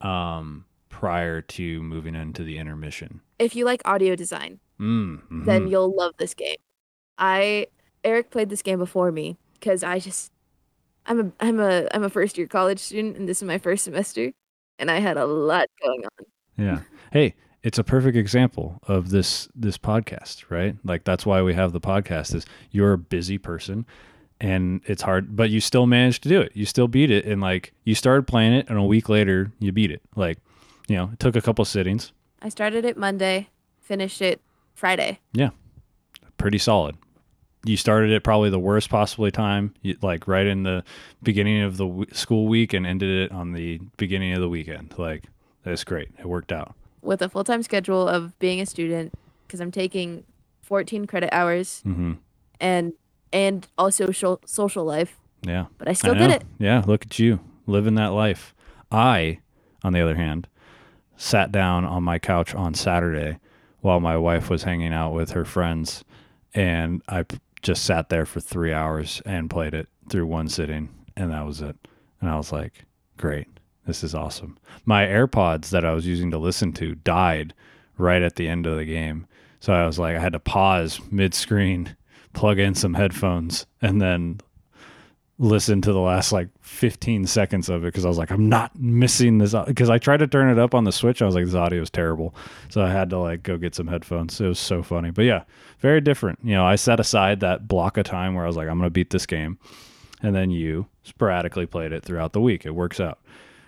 um 0.00 0.64
prior 0.88 1.42
to 1.42 1.82
moving 1.82 2.14
into 2.14 2.42
the 2.42 2.56
intermission 2.56 3.20
If 3.38 3.56
you 3.56 3.64
like 3.64 3.82
audio 3.84 4.14
design, 4.14 4.60
mm, 4.80 5.20
mhm. 5.28 5.44
then 5.44 5.66
you'll 5.68 5.94
love 5.94 6.14
this 6.18 6.34
game. 6.34 6.56
I 7.18 7.66
Eric 8.04 8.30
played 8.30 8.48
this 8.48 8.62
game 8.62 8.78
before 8.78 9.10
me 9.10 9.36
because 9.54 9.82
I 9.82 9.98
just 9.98 10.30
I'm 11.06 11.20
a 11.20 11.32
I'm 11.40 11.60
a 11.60 11.88
I'm 11.92 12.04
a 12.04 12.08
first 12.08 12.38
year 12.38 12.46
college 12.46 12.78
student 12.78 13.16
and 13.16 13.28
this 13.28 13.42
is 13.42 13.46
my 13.46 13.58
first 13.58 13.84
semester 13.84 14.32
and 14.78 14.90
I 14.90 15.00
had 15.00 15.16
a 15.16 15.26
lot 15.26 15.68
going 15.82 16.04
on. 16.04 16.26
Yeah. 16.56 16.80
Hey, 17.12 17.34
it's 17.64 17.78
a 17.78 17.82
perfect 17.82 18.16
example 18.16 18.78
of 18.86 19.08
this 19.08 19.48
this 19.56 19.78
podcast, 19.78 20.44
right? 20.50 20.76
Like 20.84 21.02
that's 21.04 21.24
why 21.26 21.42
we 21.42 21.54
have 21.54 21.72
the 21.72 21.80
podcast 21.80 22.34
is 22.34 22.44
you're 22.70 22.92
a 22.92 22.98
busy 22.98 23.38
person 23.38 23.86
and 24.38 24.82
it's 24.84 25.00
hard, 25.00 25.34
but 25.34 25.48
you 25.48 25.60
still 25.60 25.86
managed 25.86 26.22
to 26.24 26.28
do 26.28 26.42
it. 26.42 26.52
You 26.54 26.66
still 26.66 26.88
beat 26.88 27.10
it 27.10 27.24
and 27.24 27.40
like 27.40 27.72
you 27.84 27.94
started 27.94 28.26
playing 28.26 28.52
it 28.52 28.68
and 28.68 28.78
a 28.78 28.82
week 28.82 29.08
later 29.08 29.50
you 29.58 29.72
beat 29.72 29.90
it. 29.90 30.02
Like, 30.14 30.38
you 30.88 30.96
know, 30.96 31.10
it 31.14 31.18
took 31.18 31.36
a 31.36 31.40
couple 31.40 31.64
sittings. 31.64 32.12
I 32.42 32.50
started 32.50 32.84
it 32.84 32.98
Monday, 32.98 33.48
finished 33.80 34.20
it 34.20 34.42
Friday. 34.74 35.20
Yeah. 35.32 35.50
Pretty 36.36 36.58
solid. 36.58 36.96
You 37.64 37.78
started 37.78 38.10
it 38.10 38.22
probably 38.22 38.50
the 38.50 38.58
worst 38.58 38.90
possibly 38.90 39.30
time, 39.30 39.72
you, 39.80 39.96
like 40.02 40.28
right 40.28 40.46
in 40.46 40.64
the 40.64 40.84
beginning 41.22 41.62
of 41.62 41.78
the 41.78 41.86
w- 41.86 42.12
school 42.12 42.46
week 42.46 42.74
and 42.74 42.86
ended 42.86 43.08
it 43.08 43.32
on 43.32 43.52
the 43.52 43.80
beginning 43.96 44.34
of 44.34 44.42
the 44.42 44.50
weekend. 44.50 44.92
Like 44.98 45.24
that's 45.62 45.82
great. 45.82 46.10
It 46.18 46.26
worked 46.26 46.52
out. 46.52 46.74
With 47.04 47.22
a 47.22 47.28
full 47.28 47.44
time 47.44 47.62
schedule 47.62 48.08
of 48.08 48.38
being 48.38 48.60
a 48.60 48.66
student 48.66 49.12
because 49.46 49.60
I'm 49.60 49.70
taking 49.70 50.24
14 50.62 51.06
credit 51.06 51.32
hours 51.32 51.82
Mhm. 51.86 52.18
and 52.60 52.92
and 53.32 53.66
also 53.76 54.06
social 54.06 54.40
social 54.46 54.84
life, 54.84 55.18
Yeah. 55.42 55.66
but 55.78 55.88
I 55.88 55.92
still 55.92 56.14
I 56.14 56.18
did 56.18 56.30
it. 56.30 56.44
Yeah, 56.58 56.82
look 56.86 57.04
at 57.04 57.18
you 57.18 57.40
living 57.66 57.94
that 57.96 58.12
life. 58.12 58.54
I, 58.92 59.40
on 59.82 59.92
the 59.92 60.00
other 60.00 60.14
hand, 60.14 60.46
sat 61.16 61.50
down 61.52 61.84
on 61.84 62.02
my 62.02 62.18
couch 62.18 62.54
on 62.54 62.74
Saturday 62.74 63.38
while 63.80 64.00
my 64.00 64.16
wife 64.16 64.48
was 64.50 64.62
hanging 64.64 64.92
out 64.92 65.12
with 65.12 65.30
her 65.32 65.44
friends, 65.44 66.04
and 66.54 67.02
I 67.08 67.24
p- 67.24 67.38
just 67.62 67.84
sat 67.84 68.08
there 68.08 68.24
for 68.26 68.40
three 68.40 68.72
hours 68.72 69.20
and 69.26 69.50
played 69.50 69.74
it 69.74 69.88
through 70.08 70.26
one 70.26 70.48
sitting, 70.48 70.88
and 71.16 71.30
that 71.32 71.44
was 71.44 71.60
it. 71.60 71.76
And 72.20 72.30
I 72.30 72.36
was 72.36 72.52
like, 72.52 72.84
great, 73.16 73.48
this 73.86 74.02
is 74.02 74.14
awesome. 74.14 74.58
My 74.84 75.04
AirPods 75.04 75.70
that 75.70 75.84
I 75.84 75.92
was 75.92 76.06
using 76.06 76.30
to 76.30 76.38
listen 76.38 76.72
to 76.74 76.94
died 76.94 77.54
right 77.98 78.22
at 78.22 78.36
the 78.36 78.48
end 78.48 78.66
of 78.66 78.76
the 78.76 78.84
game. 78.84 79.26
So 79.60 79.72
I 79.72 79.86
was 79.86 79.98
like, 79.98 80.16
I 80.16 80.20
had 80.20 80.32
to 80.32 80.40
pause 80.40 81.00
mid 81.10 81.34
screen, 81.34 81.96
plug 82.32 82.58
in 82.58 82.74
some 82.74 82.94
headphones, 82.94 83.66
and 83.80 84.00
then 84.00 84.40
listen 85.38 85.80
to 85.82 85.92
the 85.92 86.00
last 86.00 86.30
like 86.30 86.48
15 86.62 87.26
seconds 87.26 87.68
of 87.68 87.82
it 87.82 87.88
because 87.88 88.04
I 88.04 88.08
was 88.08 88.18
like, 88.18 88.30
I'm 88.30 88.48
not 88.48 88.78
missing 88.78 89.38
this 89.38 89.54
because 89.66 89.90
I 89.90 89.98
tried 89.98 90.18
to 90.18 90.28
turn 90.28 90.48
it 90.48 90.60
up 90.60 90.74
on 90.74 90.84
the 90.84 90.92
Switch. 90.92 91.20
I 91.20 91.26
was 91.26 91.34
like, 91.34 91.44
this 91.44 91.54
audio 91.54 91.82
is 91.82 91.90
terrible. 91.90 92.34
So 92.68 92.82
I 92.82 92.90
had 92.90 93.10
to 93.10 93.18
like 93.18 93.42
go 93.42 93.58
get 93.58 93.74
some 93.74 93.88
headphones. 93.88 94.40
It 94.40 94.46
was 94.46 94.58
so 94.58 94.82
funny. 94.82 95.10
But 95.10 95.24
yeah, 95.24 95.44
very 95.80 96.00
different. 96.00 96.38
You 96.42 96.54
know, 96.54 96.64
I 96.64 96.76
set 96.76 97.00
aside 97.00 97.40
that 97.40 97.66
block 97.66 97.96
of 97.96 98.04
time 98.04 98.34
where 98.34 98.44
I 98.44 98.46
was 98.46 98.56
like, 98.56 98.68
I'm 98.68 98.78
going 98.78 98.86
to 98.86 98.90
beat 98.90 99.10
this 99.10 99.26
game. 99.26 99.58
And 100.22 100.34
then 100.34 100.50
you 100.50 100.86
sporadically 101.02 101.66
played 101.66 101.92
it 101.92 102.04
throughout 102.04 102.32
the 102.32 102.40
week. 102.40 102.64
It 102.64 102.74
works 102.74 103.00
out 103.00 103.18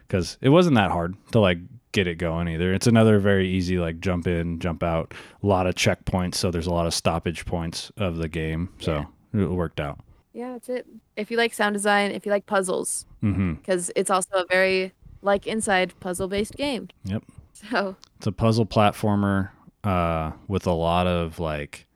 because 0.07 0.39
it 0.41 0.49
wasn't 0.51 0.77
that 0.77 0.91
hard 0.91 1.15
to 1.33 1.41
like 1.41 1.59
get 1.93 2.07
it 2.07 2.17
going 2.17 2.49
either. 2.49 2.73
It's 2.75 2.87
another 2.87 3.19
very 3.19 3.49
easy 3.49 3.79
like 3.79 4.01
jump 4.01 4.27
in, 4.27 4.59
jump 4.59 4.83
out, 4.83 5.15
a 5.43 5.47
lot 5.47 5.67
of 5.67 5.75
checkpoints. 5.75 6.35
So 6.35 6.51
there's 6.51 6.67
a 6.67 6.73
lot 6.73 6.87
of 6.87 6.95
stoppage 6.95 7.47
points 7.47 7.91
of 7.97 8.17
the 8.19 8.29
game. 8.29 8.69
So 8.81 9.07
it 9.33 9.51
worked 9.51 9.81
out. 9.81 10.01
Yeah, 10.33 10.53
that's 10.53 10.69
it. 10.69 10.87
If 11.17 11.31
you 11.31 11.39
like 11.39 11.55
sound 11.55 11.73
design, 11.73 12.11
if 12.11 12.27
you 12.27 12.33
like 12.33 12.45
puzzles, 12.47 13.07
because 13.23 13.91
it's 13.97 14.11
also 14.11 14.37
a 14.37 14.45
very 14.51 14.93
like 15.23 15.47
inside 15.47 15.99
puzzle 16.01 16.29
based 16.29 16.55
game. 16.55 16.89
Yep. 17.05 17.23
So 17.71 17.97
It's 18.19 18.27
a 18.27 18.33
puzzle 18.33 18.67
platformer 18.67 19.49
uh, 19.83 20.33
with 20.47 20.67
a 20.67 20.73
lot 20.73 21.07
of 21.07 21.39
like 21.41 21.87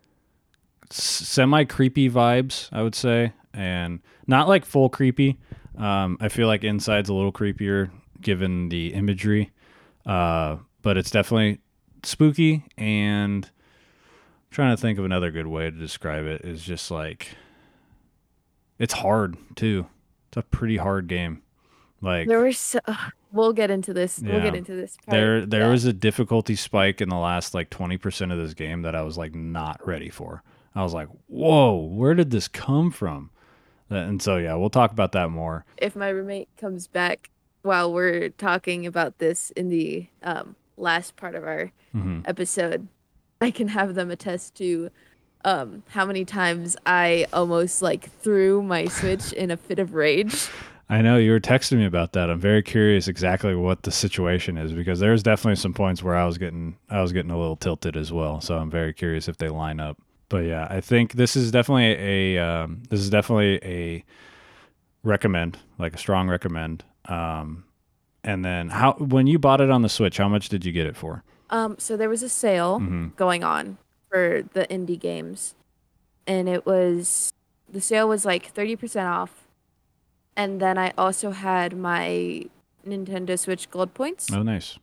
semi 0.88 1.64
creepy 1.64 2.08
vibes, 2.08 2.70
I 2.72 2.82
would 2.82 2.94
say, 2.94 3.34
and 3.52 4.00
not 4.26 4.48
like 4.48 4.64
full 4.64 4.88
creepy. 4.88 5.38
Um, 5.76 6.16
I 6.18 6.30
feel 6.30 6.46
like 6.46 6.64
Inside's 6.64 7.10
a 7.10 7.14
little 7.14 7.30
creepier 7.30 7.90
given 8.20 8.68
the 8.68 8.94
imagery, 8.94 9.50
uh, 10.06 10.56
but 10.82 10.96
it's 10.96 11.10
definitely 11.10 11.60
spooky 12.02 12.64
and 12.76 13.50
trying 14.50 14.74
to 14.74 14.80
think 14.80 14.98
of 14.98 15.04
another 15.04 15.30
good 15.30 15.46
way 15.46 15.64
to 15.64 15.70
describe 15.76 16.24
it 16.24 16.40
is 16.42 16.62
just 16.62 16.90
like 16.90 17.28
it's 18.78 18.94
hard 18.94 19.36
too. 19.56 19.86
It's 20.28 20.36
a 20.38 20.42
pretty 20.42 20.76
hard 20.76 21.06
game. 21.08 21.42
Like 22.00 22.28
There 22.28 22.40
were 22.40 22.52
so. 22.52 22.80
We'll 23.32 23.52
get 23.52 23.70
into 23.70 23.92
this. 23.92 24.18
We'll 24.18 24.40
get 24.40 24.56
into 24.56 24.74
this. 24.74 24.96
part. 25.06 25.12
there 25.14 25.46
there 25.46 25.60
Yeah. 25.62 25.70
was 25.70 25.84
a 25.84 25.92
difficulty 25.92 26.56
spike 26.56 27.00
in 27.00 27.08
the 27.08 27.16
last 27.18 27.54
like 27.54 27.70
20% 27.70 28.32
of 28.32 28.38
this 28.38 28.54
game 28.54 28.82
that 28.82 28.94
I 28.96 29.02
was 29.02 29.16
like 29.18 29.34
not 29.34 29.86
ready 29.86 30.08
for. 30.10 30.42
I 30.74 30.82
was 30.82 30.94
like, 30.94 31.08
"Whoa, 31.26 31.76
where 31.76 32.14
did 32.14 32.30
this 32.30 32.48
come 32.48 32.90
from?" 32.90 33.30
And 33.88 34.22
so 34.22 34.36
yeah, 34.36 34.54
we'll 34.54 34.70
talk 34.70 34.92
about 34.92 35.12
that 35.12 35.30
more. 35.30 35.64
if 35.76 35.94
my 35.94 36.08
roommate 36.08 36.48
comes 36.56 36.86
back 36.86 37.30
while 37.62 37.92
we're 37.92 38.30
talking 38.30 38.86
about 38.86 39.18
this 39.18 39.50
in 39.52 39.68
the 39.68 40.06
um, 40.22 40.56
last 40.76 41.16
part 41.16 41.34
of 41.34 41.44
our 41.44 41.72
Mhm. 41.94 42.22
episode, 42.26 42.88
I 43.40 43.50
can 43.50 43.68
have 43.68 43.94
them 43.94 44.10
attest 44.10 44.54
to 44.56 44.90
um, 45.44 45.82
how 45.88 46.04
many 46.04 46.24
times 46.26 46.76
I 46.84 47.26
almost 47.32 47.80
like 47.80 48.10
threw 48.20 48.62
my 48.62 48.84
Switch 48.86 49.32
in 49.32 49.50
a 49.50 49.56
fit 49.56 49.78
of 49.78 49.94
rage. 49.94 50.48
I 50.90 51.00
know 51.02 51.16
you 51.16 51.30
were 51.30 51.40
texting 51.40 51.78
me 51.78 51.86
about 51.86 52.12
that. 52.12 52.28
I'm 52.28 52.40
very 52.40 52.62
curious 52.62 53.08
exactly 53.08 53.54
what 53.54 53.84
the 53.84 53.90
situation 53.90 54.58
is 54.58 54.72
because 54.72 55.00
there's 55.00 55.22
definitely 55.22 55.56
some 55.56 55.72
points 55.72 56.02
where 56.02 56.14
I 56.16 56.26
was 56.26 56.36
getting 56.36 56.76
I 56.90 57.00
was 57.00 57.12
getting 57.12 57.30
a 57.30 57.38
little 57.38 57.56
tilted 57.56 57.96
as 57.96 58.12
well. 58.12 58.40
So 58.42 58.58
I'm 58.58 58.70
very 58.70 58.92
curious 58.92 59.28
if 59.28 59.38
they 59.38 59.48
line 59.48 59.80
up. 59.80 59.96
But 60.28 60.44
yeah, 60.44 60.66
I 60.68 60.80
think 60.82 61.12
this 61.14 61.36
is 61.36 61.50
definitely 61.50 62.36
a 62.36 62.38
um, 62.44 62.82
this 62.90 63.00
is 63.00 63.08
definitely 63.08 63.60
a 63.64 64.04
recommend, 65.02 65.58
like 65.78 65.94
a 65.94 65.98
strong 65.98 66.28
recommend. 66.28 66.84
Um, 67.10 67.64
and 68.24 68.44
then 68.44 68.68
how 68.70 68.92
when 68.94 69.26
you 69.26 69.38
bought 69.38 69.60
it 69.60 69.70
on 69.70 69.82
the 69.82 69.88
Switch, 69.88 70.18
how 70.18 70.28
much 70.28 70.48
did 70.48 70.64
you 70.64 70.72
get 70.72 70.86
it 70.86 70.96
for? 70.96 71.22
Um, 71.50 71.76
so 71.78 71.96
there 71.96 72.08
was 72.08 72.22
a 72.22 72.28
sale 72.28 72.78
Mhm. 72.80 73.16
going 73.16 73.42
on 73.42 73.78
for 74.10 74.42
the 74.52 74.66
indie 74.68 74.98
games, 74.98 75.54
and 76.26 76.48
it 76.48 76.64
was 76.64 77.32
the 77.68 77.80
sale 77.80 78.08
was 78.08 78.24
like 78.24 78.46
thirty 78.46 78.76
percent 78.76 79.08
off, 79.08 79.46
and 80.36 80.60
then 80.60 80.78
I 80.78 80.92
also 80.96 81.30
had 81.32 81.76
my 81.76 82.44
Nintendo 82.86 83.38
Switch 83.38 83.70
Gold 83.70 83.94
points, 83.94 84.32
Oh, 84.32 84.42
nice. 84.42 84.78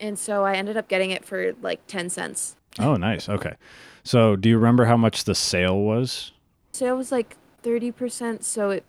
and 0.00 0.18
so 0.18 0.44
I 0.44 0.54
ended 0.54 0.76
up 0.76 0.88
getting 0.88 1.10
it 1.10 1.24
for 1.24 1.54
like 1.62 1.86
ten 1.86 2.10
cents. 2.10 2.56
Oh, 2.80 2.96
nice. 2.96 3.28
Okay. 3.28 3.54
So, 4.02 4.34
do 4.36 4.48
you 4.48 4.56
remember 4.58 4.86
how 4.86 4.96
much 4.96 5.24
the 5.24 5.34
sale 5.34 5.78
was? 5.80 6.32
Sale 6.72 6.96
was 6.96 7.12
like 7.12 7.36
thirty 7.62 7.92
percent, 7.92 8.44
so 8.44 8.70
it 8.70 8.84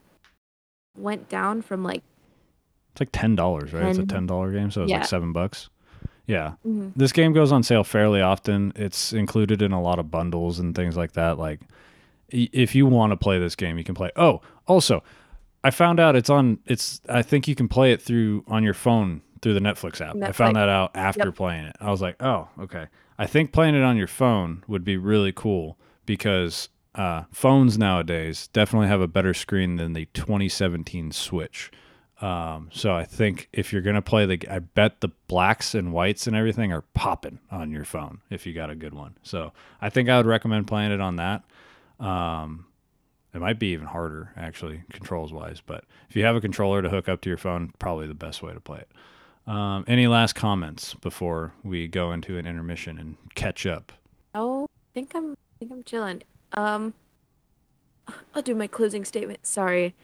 went 0.98 1.29
down 1.29 1.62
from 1.62 1.84
like 1.84 2.01
It's 2.95 3.01
like 3.01 3.09
ten 3.11 3.35
dollars, 3.35 3.73
right? 3.73 3.87
It's 3.87 3.99
a 3.99 4.05
Ten. 4.05 4.25
dollar 4.25 4.53
game, 4.53 4.71
so 4.71 4.83
it's 4.83 4.89
Yeah. 4.91 4.99
like 4.99 5.07
seven 5.07 5.33
bucks. 5.33 5.69
Yeah. 6.27 6.53
mhm. 6.65 6.93
This 6.95 7.11
game 7.11 7.33
goes 7.33 7.51
on 7.51 7.61
sale 7.61 7.83
fairly 7.83 8.21
often. 8.21 8.71
It's 8.77 9.11
included 9.13 9.61
in 9.61 9.73
a 9.73 9.81
lot 9.81 9.99
of 9.99 10.09
bundles 10.09 10.57
and 10.59 10.73
things 10.73 10.95
like 10.97 11.11
that. 11.11 11.37
Like, 11.37 11.59
if 12.29 12.73
you 12.73 12.85
want 12.87 13.11
to 13.11 13.17
play 13.17 13.37
this 13.37 13.55
game, 13.55 13.77
you 13.77 13.83
can 13.83 13.93
play. 13.95 14.11
Oh, 14.15 14.41
also, 14.67 15.03
I 15.63 15.71
found 15.71 15.99
out 15.99 16.15
it's 16.15 16.29
on. 16.29 16.59
It's. 16.65 17.01
I 17.09 17.21
think 17.21 17.47
you 17.47 17.53
can 17.55 17.67
play 17.67 17.91
it 17.91 18.01
through 18.01 18.43
on 18.47 18.63
your 18.63 18.73
phone 18.73 19.21
through 19.41 19.53
the 19.55 19.59
Netflix 19.59 19.99
app. 20.01 20.15
I 20.23 20.31
found 20.31 20.55
that 20.55 20.69
out 20.69 20.91
after 20.95 21.25
Yep. 21.25 21.35
playing 21.35 21.65
it. 21.65 21.75
I 21.81 21.91
was 21.91 22.01
like, 22.01 22.15
oh, 22.23 22.47
okay. 22.59 22.85
I 23.19 23.27
think 23.27 23.51
playing 23.51 23.75
it 23.75 23.83
on 23.83 23.95
your 23.97 24.07
phone 24.07 24.63
would 24.67 24.83
be 24.83 24.97
really 24.97 25.31
cool 25.31 25.77
because 26.05 26.69
uh, 26.95 27.23
phones 27.31 27.77
nowadays 27.77 28.47
definitely 28.53 28.87
have 28.87 29.01
a 29.01 29.07
better 29.07 29.33
screen 29.33 29.75
than 29.75 29.93
the 29.93 30.05
2017 30.13 31.11
Switch. 31.11 31.69
Um, 32.22 32.69
so 32.72 32.93
I 32.93 33.03
think 33.03 33.50
if 33.51 33.74
you're 33.74 33.81
gonna 33.81 34.01
play 34.01 34.25
the, 34.25 34.48
I 34.50 34.60
bet 34.60 35.01
the 35.01 35.10
blacks 35.27 35.75
and 35.75 35.91
whites 35.91 36.27
and 36.27 36.36
everything 36.36 36.72
are 36.72 36.84
popping 36.93 37.39
on 37.51 37.72
your 37.72 37.84
phone 37.84 38.22
if 38.29 38.45
you 38.45 38.53
got 38.53 38.69
a 38.69 38.75
good 38.75 38.93
one. 38.93 39.17
So 39.22 39.51
I 39.81 39.89
think 39.89 40.07
I 40.07 40.17
would 40.17 40.25
recommend 40.25 40.67
playing 40.67 40.91
it 40.91 41.01
on 41.01 41.17
that. 41.17 41.43
Um, 42.00 42.67
it 43.34 43.41
might 43.41 43.60
be 43.60 43.67
even 43.74 43.88
harder 43.88 44.31
actually, 44.38 44.84
controls 44.91 45.34
wise. 45.34 45.62
But 45.65 45.84
if 46.10 46.15
you 46.15 46.24
have 46.24 46.38
a 46.38 46.41
controller 46.41 46.81
to 46.81 46.89
hook 46.89 47.10
up 47.10 47.19
to 47.22 47.29
your 47.29 47.38
phone, 47.38 47.74
probably 47.79 48.07
the 48.07 48.13
best 48.13 48.41
way 48.41 48.53
to 48.53 48.62
play 48.62 48.79
it. 48.79 49.51
Um, 49.51 49.84
any 49.88 50.07
last 50.07 50.34
comments 50.34 50.93
before 50.95 51.53
we 51.63 51.88
go 51.88 52.12
into 52.13 52.38
an 52.38 52.48
intermission 52.48 52.98
and 52.98 53.17
catch 53.36 53.65
up? 53.65 53.91
Oh, 54.34 54.63
I 54.63 54.93
think 54.93 55.13
I'm 55.15 55.31
I 55.34 55.60
think 55.60 55.72
I'm 55.72 55.84
chilling. 55.84 56.24
Um 56.53 56.93
I'll 58.34 58.41
do 58.41 58.55
my 58.55 58.67
closing 58.67 59.03
statement. 59.03 59.45
Sorry. 59.45 59.95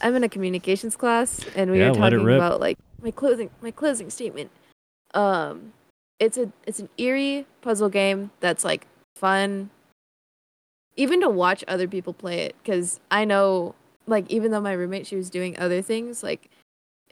I'm 0.00 0.14
in 0.14 0.24
a 0.24 0.28
communications 0.28 0.96
class 0.96 1.44
and 1.54 1.70
we 1.70 1.78
Yeah, 1.78 1.88
were 1.90 1.94
talking 1.94 2.20
about 2.36 2.60
like 2.60 2.78
my 3.02 3.10
closing 3.10 3.50
my 3.60 3.70
closing 3.70 4.10
statement. 4.10 4.50
Um 5.14 5.72
it's 6.18 6.38
a 6.38 6.50
it's 6.66 6.78
an 6.78 6.88
eerie 6.98 7.46
puzzle 7.62 7.88
game 7.88 8.30
that's 8.40 8.64
like 8.64 8.86
fun 9.16 9.70
even 10.96 11.20
to 11.20 11.28
watch 11.28 11.62
other 11.68 11.86
people 11.88 12.12
play 12.12 12.40
it 12.40 12.54
cuz 12.64 13.00
I 13.10 13.24
know 13.24 13.74
like 14.06 14.30
even 14.30 14.50
though 14.50 14.60
my 14.60 14.72
roommate 14.72 15.06
she 15.06 15.16
was 15.16 15.30
doing 15.30 15.58
other 15.58 15.82
things 15.82 16.22
like 16.22 16.50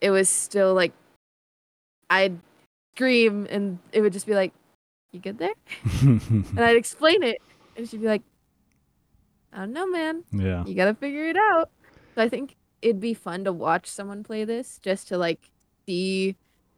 it 0.00 0.10
was 0.10 0.28
still 0.28 0.74
like 0.74 0.92
I'd 2.10 2.38
scream 2.94 3.46
and 3.50 3.78
it 3.92 4.00
would 4.00 4.12
just 4.12 4.26
be 4.26 4.34
like 4.34 4.52
you 5.12 5.20
good 5.20 5.38
there? 5.38 5.54
and 6.02 6.58
I'd 6.58 6.76
explain 6.76 7.22
it, 7.22 7.40
and 7.76 7.88
she'd 7.88 8.00
be 8.00 8.06
like, 8.08 8.22
"I 9.52 9.58
don't 9.60 9.72
know, 9.72 9.86
man. 9.86 10.24
yeah. 10.32 10.64
You 10.66 10.74
gotta 10.74 10.94
figure 10.94 11.26
it 11.28 11.36
out." 11.36 11.70
So 12.14 12.22
I 12.22 12.28
think 12.28 12.56
it'd 12.84 13.00
be 13.00 13.14
fun 13.14 13.42
to 13.44 13.52
watch 13.52 13.86
someone 13.86 14.22
play 14.22 14.44
this, 14.44 14.78
just 14.82 15.08
to 15.08 15.16
like 15.18 15.50
see 15.86 16.36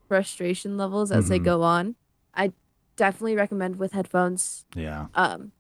frustration 0.09 0.77
levels 0.77 1.11
as 1.11 1.29
they 1.29 1.39
Mhm. 1.41 1.45
go 1.45 1.63
on. 1.63 1.97
I 2.33 2.53
definitely 2.95 3.35
recommend 3.37 3.77
with 3.77 3.93
headphones. 3.93 4.65
Yeah. 4.75 5.09
Um, 5.15 5.51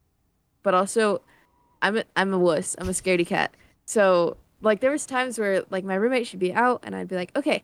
but 0.62 0.72
also, 0.72 1.20
I'm 1.82 1.96
a, 1.98 2.04
I'm 2.14 2.32
a 2.32 2.38
wuss. 2.38 2.76
I'm 2.78 2.88
a 2.88 2.92
scaredy 2.92 3.26
cat. 3.26 3.54
So 3.84 4.36
like 4.62 4.80
there 4.80 4.90
was 4.92 5.04
times 5.04 5.38
where 5.38 5.64
like 5.68 5.84
my 5.84 5.94
roommate 5.96 6.26
should 6.26 6.38
be 6.40 6.54
out, 6.54 6.80
and 6.84 6.94
I'd 6.94 7.08
be 7.08 7.16
like, 7.16 7.36
"Okay, 7.36 7.62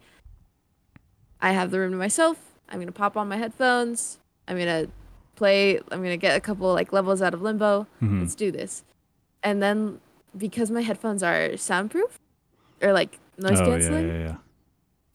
I 1.40 1.52
have 1.52 1.70
the 1.70 1.78
room 1.80 1.92
to 1.92 1.96
myself. 1.98 2.58
I'm 2.68 2.78
gonna 2.80 2.92
pop 2.92 3.16
on 3.16 3.28
my 3.28 3.36
headphones. 3.36 4.18
I'm 4.48 4.58
gonna 4.58 4.88
play. 5.36 5.78
I'm 5.90 6.02
gonna 6.02 6.16
get 6.16 6.36
a 6.36 6.40
couple 6.40 6.72
like 6.72 6.92
levels 6.92 7.22
out 7.22 7.34
of 7.34 7.42
Limbo. 7.42 7.86
Mhm. 8.02 8.20
Let's 8.20 8.34
do 8.34 8.50
this." 8.50 8.84
And 9.42 9.62
then 9.62 10.00
because 10.36 10.70
my 10.70 10.82
headphones 10.82 11.22
are 11.22 11.56
soundproof 11.56 12.18
or 12.82 12.92
like 12.92 13.18
noise 13.38 13.60
oh, 13.60 13.64
yeah, 13.64 13.70
canceling, 13.70 14.08
yeah, 14.08 14.18
yeah. 14.18 14.36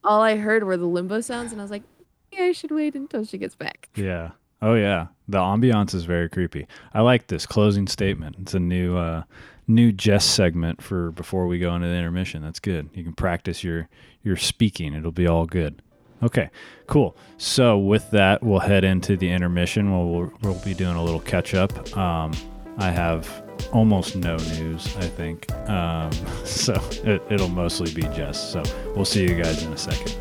all 0.04 0.22
I 0.22 0.38
heard 0.38 0.64
were 0.64 0.78
the 0.78 0.86
Limbo 0.86 1.22
sounds, 1.22 1.52
and 1.52 1.62
I 1.62 1.64
was 1.64 1.72
like, 1.72 1.84
"Yeah, 2.32 2.44
I 2.44 2.52
should 2.52 2.72
wait 2.72 2.96
until 2.96 3.26
she 3.26 3.38
gets 3.38 3.56
back." 3.56 3.90
Yeah. 3.96 4.32
Oh 4.62 4.74
yeah. 4.74 5.08
The 5.28 5.38
ambiance 5.38 5.94
is 5.94 6.06
very 6.06 6.30
creepy. 6.30 6.68
I 6.94 7.02
like 7.02 7.28
this 7.28 7.46
closing 7.46 7.88
statement. 7.88 8.38
It's 8.40 8.54
a 8.54 8.60
new 8.60 8.98
uh 8.98 9.24
new 9.68 9.92
Jess 9.92 10.26
segment 10.26 10.82
for 10.82 11.12
before 11.12 11.48
we 11.48 11.60
go 11.60 11.76
into 11.76 11.88
the 11.88 11.94
intermission. 11.94 12.42
That's 12.42 12.60
good. 12.60 12.90
You 12.94 13.04
can 13.04 13.14
practice 13.14 13.64
your 13.64 13.88
your 14.24 14.36
speaking. 14.36 14.94
It'll 14.94 15.12
be 15.12 15.28
all 15.28 15.46
good. 15.46 15.82
Okay. 16.24 16.50
Cool. 16.88 17.16
So 17.38 17.78
with 17.78 18.10
that, 18.12 18.42
we'll 18.42 18.60
head 18.60 18.84
into 18.84 19.16
the 19.16 19.30
intermission. 19.30 19.92
We'll 19.92 20.08
we'll, 20.08 20.34
we'll 20.42 20.66
be 20.66 20.74
doing 20.74 20.96
a 20.96 21.04
little 21.04 21.20
catch 21.20 21.54
up. 21.54 21.96
Um 21.96 22.32
I 22.80 22.90
have 22.90 23.47
almost 23.72 24.16
no 24.16 24.38
news, 24.38 24.96
I 24.98 25.08
think. 25.08 25.52
Um, 25.70 26.12
so 26.44 26.74
it, 27.04 27.22
it'll 27.30 27.50
mostly 27.50 27.94
be 27.94 28.04
Jess. 28.16 28.52
So 28.52 28.64
we'll 28.96 29.06
see 29.06 29.24
you 29.24 29.42
guys 29.42 29.64
in 29.64 29.74
a 29.74 29.78
second. 29.78 30.16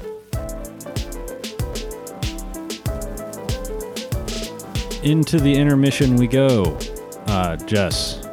Into 5.02 5.38
the 5.38 5.54
intermission 5.54 6.16
we 6.16 6.26
go. 6.26 6.78
Uh, 7.26 7.56
Jess, 7.56 8.26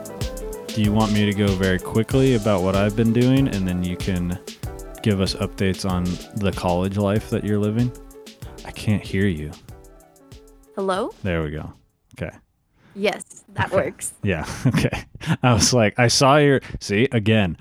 do 0.68 0.82
you 0.82 0.92
want 0.92 1.12
me 1.14 1.26
to 1.26 1.34
go 1.34 1.48
very 1.48 1.78
quickly 1.78 2.36
about 2.36 2.64
what 2.64 2.76
I've 2.76 2.96
been 2.96 3.14
doing 3.14 3.48
and 3.48 3.68
then 3.68 3.84
you 3.84 3.96
can 3.96 4.40
give 5.04 5.22
us 5.22 5.36
updates 5.36 5.88
on 5.88 6.06
the 6.36 6.52
college 6.52 6.98
life 6.98 7.30
that 7.30 7.44
you're 7.44 7.60
living? 7.60 7.92
I 8.66 8.72
can't 8.72 9.04
hear 9.04 9.28
you. 9.28 9.52
Hello? 10.76 11.14
There 11.22 11.44
we 11.44 11.52
go. 11.52 11.74
Okay. 12.16 12.36
Yes, 12.96 13.44
that 13.54 13.68
Okay. 13.68 13.76
works. 13.76 14.14
Yeah. 14.24 14.46
Okay. 14.68 15.04
I 15.42 15.54
was 15.54 15.74
like, 15.74 15.98
I 15.98 16.08
saw 16.08 16.38
your, 16.38 16.62
see, 16.80 17.08
again, 17.12 17.58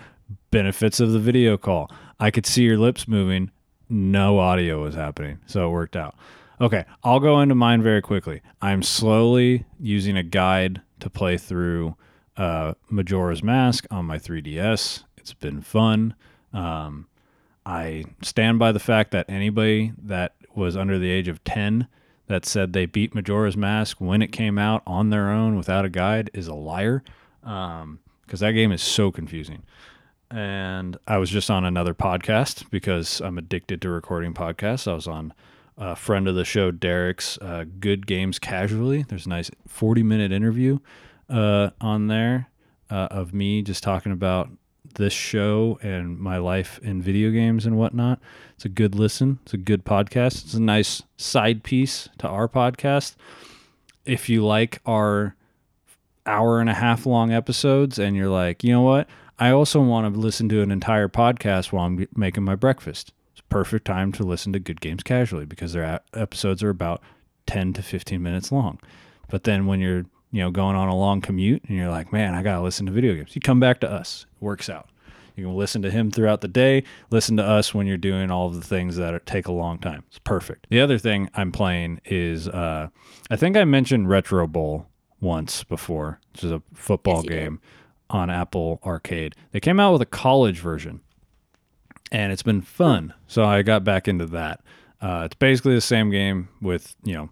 benefits 0.50 1.00
of 1.00 1.12
the 1.12 1.18
video 1.18 1.56
call. 1.56 1.90
I 2.20 2.30
could 2.30 2.46
see 2.46 2.62
your 2.64 2.78
lips 2.78 3.06
moving. 3.08 3.50
No 3.88 4.38
audio 4.38 4.82
was 4.82 4.94
happening. 4.94 5.38
So 5.46 5.66
it 5.68 5.70
worked 5.70 5.96
out. 5.96 6.14
Okay. 6.60 6.84
I'll 7.04 7.20
go 7.20 7.40
into 7.40 7.54
mine 7.54 7.82
very 7.82 8.02
quickly. 8.02 8.40
I'm 8.60 8.82
slowly 8.82 9.64
using 9.78 10.16
a 10.16 10.22
guide 10.22 10.80
to 11.00 11.10
play 11.10 11.36
through 11.38 11.96
uh, 12.36 12.74
Majora's 12.90 13.42
Mask 13.42 13.86
on 13.90 14.04
my 14.06 14.18
3DS. 14.18 15.04
It's 15.16 15.34
been 15.34 15.60
fun. 15.62 16.14
Um, 16.52 17.06
I 17.64 18.04
stand 18.22 18.58
by 18.58 18.72
the 18.72 18.80
fact 18.80 19.10
that 19.12 19.26
anybody 19.28 19.92
that 20.02 20.34
was 20.54 20.76
under 20.76 20.98
the 20.98 21.10
age 21.10 21.28
of 21.28 21.42
10 21.44 21.86
that 22.26 22.46
said 22.46 22.72
they 22.72 22.86
beat 22.86 23.14
Majora's 23.14 23.56
Mask 23.56 24.00
when 24.00 24.22
it 24.22 24.32
came 24.32 24.58
out 24.58 24.82
on 24.86 25.10
their 25.10 25.30
own 25.30 25.56
without 25.56 25.84
a 25.84 25.88
guide 25.88 26.30
is 26.32 26.46
a 26.46 26.54
liar 26.54 27.02
because 27.40 28.40
that 28.40 28.52
game 28.52 28.72
is 28.72 28.82
so 28.82 29.10
confusing. 29.10 29.62
And 30.30 30.96
I 31.06 31.18
was 31.18 31.28
just 31.28 31.50
on 31.50 31.64
another 31.64 31.94
podcast 31.94 32.70
because 32.70 33.20
I'm 33.20 33.36
addicted 33.36 33.82
to 33.82 33.90
recording 33.90 34.32
podcasts. 34.32 34.90
I 34.90 34.94
was 34.94 35.06
on 35.06 35.34
a 35.76 35.94
friend 35.94 36.26
of 36.26 36.34
the 36.34 36.44
show, 36.44 36.70
Derek's 36.70 37.38
uh, 37.38 37.64
Good 37.80 38.06
Games 38.06 38.38
Casually. 38.38 39.02
There's 39.02 39.26
a 39.26 39.30
nice 39.30 39.50
40 39.68 40.02
minute 40.02 40.32
interview 40.32 40.78
uh, 41.28 41.70
on 41.80 42.06
there 42.06 42.48
uh, 42.90 43.08
of 43.10 43.34
me 43.34 43.62
just 43.62 43.82
talking 43.82 44.12
about 44.12 44.50
this 44.94 45.12
show 45.12 45.78
and 45.82 46.18
my 46.18 46.38
life 46.38 46.78
in 46.82 47.02
video 47.02 47.30
games 47.30 47.66
and 47.66 47.76
whatnot. 47.76 48.20
It's 48.54 48.64
a 48.64 48.68
good 48.68 48.94
listen. 48.94 49.38
It's 49.42 49.54
a 49.54 49.58
good 49.58 49.84
podcast. 49.84 50.44
It's 50.44 50.54
a 50.54 50.62
nice 50.62 51.02
side 51.16 51.62
piece 51.62 52.08
to 52.18 52.28
our 52.28 52.48
podcast. 52.48 53.16
If 54.04 54.28
you 54.28 54.44
like 54.44 54.80
our 54.86 55.36
hour 56.26 56.60
and 56.60 56.70
a 56.70 56.74
half 56.74 57.06
long 57.06 57.32
episodes 57.32 57.98
and 57.98 58.16
you're 58.16 58.28
like, 58.28 58.62
you 58.62 58.72
know 58.72 58.82
what? 58.82 59.08
I 59.38 59.50
also 59.50 59.80
want 59.80 60.12
to 60.12 60.20
listen 60.20 60.48
to 60.50 60.62
an 60.62 60.70
entire 60.70 61.08
podcast 61.08 61.72
while 61.72 61.86
I'm 61.86 62.06
making 62.14 62.44
my 62.44 62.54
breakfast. 62.54 63.12
It's 63.32 63.40
a 63.40 63.44
perfect 63.44 63.86
time 63.86 64.12
to 64.12 64.22
listen 64.22 64.52
to 64.52 64.60
Good 64.60 64.80
Games 64.80 65.02
Casually 65.02 65.46
because 65.46 65.72
their 65.72 66.00
episodes 66.14 66.62
are 66.62 66.70
about 66.70 67.02
10 67.46 67.72
to 67.74 67.82
15 67.82 68.22
minutes 68.22 68.52
long. 68.52 68.78
But 69.28 69.44
then 69.44 69.66
when 69.66 69.80
you're, 69.80 70.04
you 70.32 70.40
know, 70.40 70.50
going 70.50 70.74
on 70.74 70.88
a 70.88 70.96
long 70.96 71.20
commute 71.20 71.62
and 71.68 71.76
you're 71.76 71.90
like, 71.90 72.12
man, 72.12 72.34
I 72.34 72.42
got 72.42 72.56
to 72.56 72.62
listen 72.62 72.86
to 72.86 72.92
video 72.92 73.14
games, 73.14 73.34
you 73.34 73.40
come 73.40 73.60
back 73.60 73.80
to 73.80 73.90
us. 73.90 74.26
It 74.34 74.42
works 74.42 74.68
out. 74.68 74.88
You 75.36 75.44
can 75.44 75.54
listen 75.54 75.80
to 75.82 75.90
him 75.90 76.10
throughout 76.10 76.40
the 76.42 76.48
day, 76.48 76.84
listen 77.10 77.36
to 77.38 77.44
us 77.44 77.72
when 77.72 77.86
you're 77.86 77.96
doing 77.96 78.30
all 78.30 78.48
of 78.48 78.54
the 78.54 78.66
things 78.66 78.96
that 78.96 79.14
are, 79.14 79.18
take 79.20 79.46
a 79.46 79.52
long 79.52 79.78
time. 79.78 80.04
It's 80.08 80.18
perfect. 80.18 80.66
The 80.68 80.80
other 80.80 80.98
thing 80.98 81.30
I'm 81.34 81.52
playing 81.52 82.00
is 82.04 82.48
uh, 82.48 82.88
I 83.30 83.36
think 83.36 83.56
I 83.56 83.64
mentioned 83.64 84.08
Retro 84.10 84.46
Bowl 84.46 84.88
once 85.20 85.64
before, 85.64 86.20
which 86.32 86.44
is 86.44 86.50
a 86.52 86.62
football 86.74 87.22
Yes, 87.24 87.30
game 87.30 87.60
on 88.10 88.28
Apple 88.28 88.80
Arcade. 88.84 89.34
They 89.52 89.60
came 89.60 89.80
out 89.80 89.92
with 89.92 90.02
a 90.02 90.06
college 90.06 90.58
version, 90.58 91.00
and 92.10 92.30
it's 92.30 92.42
been 92.42 92.60
fun. 92.60 93.14
So 93.26 93.44
I 93.44 93.62
got 93.62 93.84
back 93.84 94.08
into 94.08 94.26
that. 94.26 94.60
Uh, 95.00 95.22
it's 95.24 95.34
basically 95.34 95.74
the 95.74 95.80
same 95.80 96.10
game 96.10 96.48
with 96.60 96.94
you 97.04 97.14
know, 97.14 97.30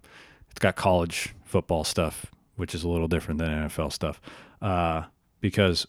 it's 0.50 0.58
got 0.58 0.76
college 0.76 1.34
football 1.44 1.84
stuff, 1.84 2.26
which 2.60 2.74
is 2.74 2.84
a 2.84 2.88
little 2.88 3.08
different 3.08 3.38
than 3.38 3.48
NFL 3.48 3.92
stuff, 3.92 4.20
uh, 4.60 5.04
because 5.40 5.86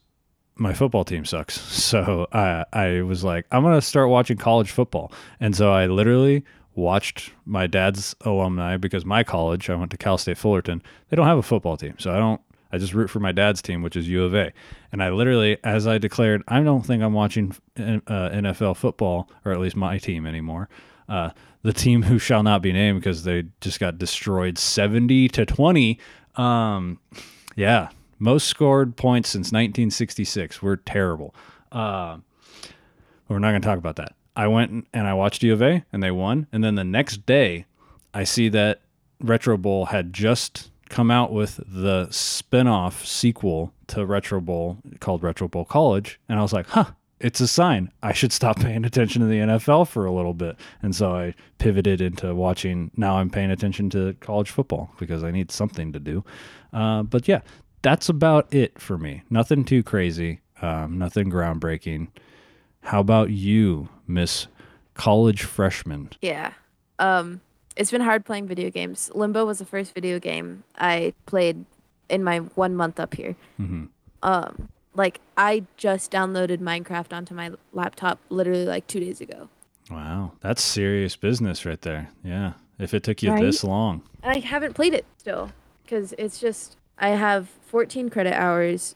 my 0.55 0.73
football 0.73 1.03
team 1.03 1.25
sucks. 1.25 1.59
So 1.91 2.27
I 2.31 2.63
I 2.71 3.01
was 3.01 3.23
like, 3.23 3.45
I'm 3.51 3.63
gonna 3.63 3.81
start 3.81 4.09
watching 4.09 4.37
college 4.37 4.71
football, 4.71 5.11
and 5.39 5.55
so 5.55 5.71
I 5.71 5.85
literally 5.87 6.45
watched 6.73 7.33
my 7.45 7.67
dad's 7.67 8.15
alumni 8.21 8.77
because 8.77 9.03
my 9.03 9.23
college, 9.23 9.69
I 9.69 9.75
went 9.75 9.91
to 9.91 9.97
Cal 9.97 10.17
State 10.17 10.37
Fullerton. 10.37 10.81
They 11.09 11.17
don't 11.17 11.27
have 11.27 11.37
a 11.37 11.43
football 11.43 11.75
team, 11.75 11.95
so 11.99 12.11
I 12.11 12.17
don't. 12.17 12.39
I 12.71 12.77
just 12.77 12.93
root 12.93 13.09
for 13.09 13.19
my 13.19 13.33
dad's 13.33 13.61
team, 13.61 13.81
which 13.81 13.97
is 13.97 14.07
U 14.07 14.23
of 14.23 14.33
A. 14.33 14.53
And 14.93 15.03
I 15.03 15.09
literally, 15.09 15.57
as 15.61 15.85
I 15.85 15.97
declared, 15.97 16.41
I 16.47 16.61
don't 16.61 16.85
think 16.85 17.03
I'm 17.03 17.11
watching 17.11 17.53
uh, 17.77 17.99
NFL 18.07 18.77
football, 18.77 19.29
or 19.43 19.51
at 19.51 19.59
least 19.59 19.75
my 19.75 19.97
team 19.97 20.25
anymore. 20.25 20.69
Uh, 21.09 21.31
the 21.63 21.73
team 21.73 22.03
who 22.03 22.17
shall 22.17 22.43
not 22.43 22.61
be 22.61 22.71
named 22.71 23.01
because 23.01 23.23
they 23.23 23.43
just 23.59 23.79
got 23.79 23.97
destroyed 23.97 24.57
70 24.57 25.27
to 25.29 25.45
20. 25.45 25.99
Um, 26.35 26.99
yeah, 27.55 27.89
most 28.19 28.47
scored 28.47 28.95
points 28.95 29.29
since 29.29 29.47
1966. 29.47 30.61
We're 30.61 30.77
terrible. 30.77 31.35
Uh, 31.71 32.17
we're 33.27 33.39
not 33.39 33.51
going 33.51 33.61
to 33.61 33.67
talk 33.67 33.77
about 33.77 33.95
that. 33.97 34.13
I 34.35 34.47
went 34.47 34.87
and 34.93 35.07
I 35.07 35.13
watched 35.13 35.43
U 35.43 35.53
of 35.53 35.61
A 35.61 35.83
and 35.91 36.01
they 36.01 36.11
won. 36.11 36.47
And 36.51 36.63
then 36.63 36.75
the 36.75 36.83
next 36.83 37.25
day, 37.25 37.65
I 38.13 38.23
see 38.23 38.49
that 38.49 38.81
Retro 39.19 39.57
Bowl 39.57 39.85
had 39.87 40.13
just 40.13 40.71
come 40.89 41.09
out 41.09 41.31
with 41.31 41.59
the 41.65 42.07
spin-off 42.11 43.05
sequel 43.05 43.73
to 43.87 44.05
Retro 44.05 44.41
Bowl 44.41 44.77
called 44.99 45.23
Retro 45.23 45.47
Bowl 45.47 45.65
College. 45.65 46.19
And 46.27 46.37
I 46.37 46.41
was 46.41 46.53
like, 46.53 46.67
huh, 46.67 46.91
it's 47.23 47.39
a 47.39 47.47
sign. 47.47 47.91
I 48.01 48.13
should 48.13 48.33
stop 48.33 48.59
paying 48.61 48.85
attention 48.85 49.21
to 49.21 49.27
the 49.27 49.39
NFL 49.39 49.87
for 49.87 50.05
a 50.05 50.11
little 50.11 50.33
bit. 50.33 50.57
And 50.81 50.95
so 50.95 51.13
I 51.15 51.33
pivoted 51.57 52.01
into 52.01 52.33
watching. 52.35 52.91
Now 52.97 53.17
I'm 53.17 53.29
paying 53.29 53.51
attention 53.51 53.89
to 53.91 54.15
college 54.19 54.49
football 54.49 54.91
because 54.99 55.23
I 55.23 55.31
need 55.31 55.51
something 55.51 55.93
to 55.93 55.99
do. 55.99 56.23
Uh, 56.73 57.03
but 57.03 57.27
yeah, 57.27 57.41
that's 57.81 58.09
about 58.09 58.53
it 58.53 58.79
for 58.79 58.97
me. 58.97 59.23
Nothing 59.29 59.65
too 59.65 59.83
crazy, 59.83 60.41
um, 60.61 60.97
nothing 60.97 61.29
groundbreaking. 61.31 62.07
How 62.81 62.99
about 62.99 63.29
you, 63.29 63.89
Miss 64.07 64.47
College 64.93 65.43
Freshman? 65.43 66.09
Yeah. 66.21 66.53
Um, 66.99 67.41
it's 67.75 67.91
been 67.91 68.01
hard 68.01 68.25
playing 68.25 68.47
video 68.47 68.69
games. 68.69 69.11
Limbo 69.13 69.45
was 69.45 69.59
the 69.59 69.65
first 69.65 69.93
video 69.93 70.19
game 70.19 70.63
I 70.77 71.13
played 71.25 71.65
in 72.09 72.23
my 72.23 72.39
one 72.39 72.75
month 72.75 72.99
up 72.99 73.13
here. 73.15 73.35
hmm 73.57 73.85
Um, 74.23 74.69
like 74.93 75.19
I 75.37 75.63
just 75.77 76.11
downloaded 76.11 76.57
Minecraft 76.59 77.13
onto 77.13 77.33
my 77.33 77.51
laptop 77.73 78.19
literally 78.29 78.65
like 78.65 78.87
two 78.87 78.99
days 78.99 79.21
ago. 79.21 79.49
Wow, 79.89 80.33
that's 80.41 80.61
serious 80.61 81.15
business 81.15 81.65
right 81.65 81.81
there. 81.81 82.09
Yeah, 82.23 82.53
if 82.79 82.93
it 82.93 83.03
took 83.03 83.21
you 83.21 83.31
Right? 83.31 83.41
this 83.41 83.63
long. 83.63 84.03
I 84.23 84.39
haven't 84.39 84.73
played 84.73 84.93
it 84.93 85.05
still 85.17 85.51
because 85.83 86.13
it's 86.17 86.39
just 86.39 86.77
I 86.97 87.09
have 87.09 87.49
14 87.67 88.09
credit 88.09 88.33
hours, 88.33 88.95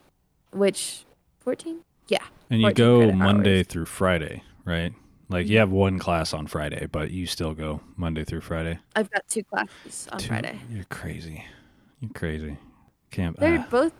which 0.51 1.05
14? 1.39 1.81
Yeah. 2.07 2.19
And 2.49 2.61
you 2.61 2.71
go 2.73 3.11
Monday 3.11 3.57
hours. 3.57 3.67
through 3.67 3.85
Friday, 3.85 4.43
right? 4.63 4.93
Like 5.27 5.47
you 5.47 5.57
have 5.57 5.71
one 5.71 5.97
class 5.97 6.33
on 6.33 6.45
Friday, 6.45 6.87
but 6.91 7.09
you 7.11 7.25
still 7.25 7.53
go 7.53 7.81
Monday 7.97 8.23
through 8.23 8.41
Friday. 8.41 8.79
I've 8.95 9.09
got 9.09 9.27
two 9.27 9.43
classes 9.43 10.07
on 10.11 10.19
Two- 10.19 10.27
Friday. 10.27 10.59
You're 10.69 10.83
crazy. 10.85 11.43
You're 11.99 12.11
crazy. 12.13 12.57
Can't. 13.09 13.37
They're 13.39 13.59
ah. 13.59 13.67
both 13.71 13.93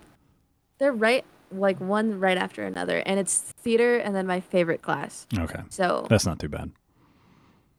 they're 0.78 0.92
right 0.92 1.26
like 1.52 1.80
one 1.80 2.20
right 2.20 2.38
after 2.38 2.64
another 2.66 3.02
and 3.06 3.20
it's 3.20 3.40
theater 3.40 3.98
and 3.98 4.16
then 4.16 4.26
my 4.28 4.40
favorite 4.40 4.82
class. 4.82 5.28
okay, 5.38 5.62
So 5.70 6.06
that's 6.10 6.26
not 6.26 6.40
too 6.40 6.50
bad. 6.50 6.72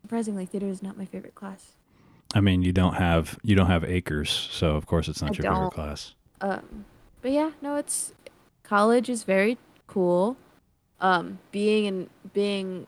surprisingly 0.02 0.46
theater 0.46 0.66
is 0.68 0.82
not 0.82 0.96
my 0.96 1.04
favorite 1.04 1.34
class. 1.34 1.72
I 2.34 2.40
mean, 2.40 2.62
you 2.62 2.72
don't 2.72 2.94
have 2.94 3.38
you 3.42 3.54
don't 3.54 3.68
have 3.68 3.84
acres, 3.84 4.30
so 4.30 4.76
of 4.76 4.86
course 4.86 5.08
it's 5.08 5.22
not 5.22 5.30
I 5.38 5.42
your 5.42 5.52
favorite 5.52 5.60
don't. 5.60 5.72
class. 5.74 6.14
Um, 6.40 6.84
but 7.22 7.30
yeah, 7.32 7.52
no, 7.62 7.76
it's 7.76 8.12
college 8.62 9.08
is 9.08 9.22
very 9.24 9.58
cool. 9.86 10.36
Um, 11.00 11.38
being 11.52 11.84
in 11.86 12.10
being 12.32 12.86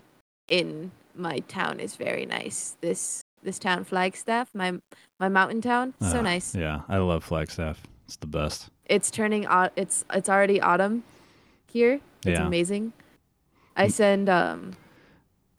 in 0.49 0.91
my 1.15 1.39
town 1.41 1.81
is 1.81 1.97
very 1.97 2.27
nice. 2.27 2.77
This 2.81 3.23
this 3.43 3.59
town 3.59 3.85
Flagstaff, 3.85 4.55
my 4.55 4.81
my 5.21 5.29
mountain 5.29 5.61
town, 5.61 5.95
so 6.01 6.19
Ah, 6.19 6.23
nice. 6.23 6.55
Yeah, 6.55 6.81
I 6.89 6.99
love 6.99 7.25
Flagstaff. 7.25 7.81
It's 8.07 8.17
the 8.17 8.27
best. 8.27 8.71
It's 8.89 9.11
turning 9.11 9.47
au- 9.47 9.71
it's 9.77 10.05
it's 10.13 10.29
already 10.29 10.61
autumn 10.61 11.05
here. 11.71 12.01
It's 12.25 12.39
Yeah. 12.39 12.47
amazing. 12.47 12.93
I 13.77 13.89
send 13.89 14.29
um 14.29 14.73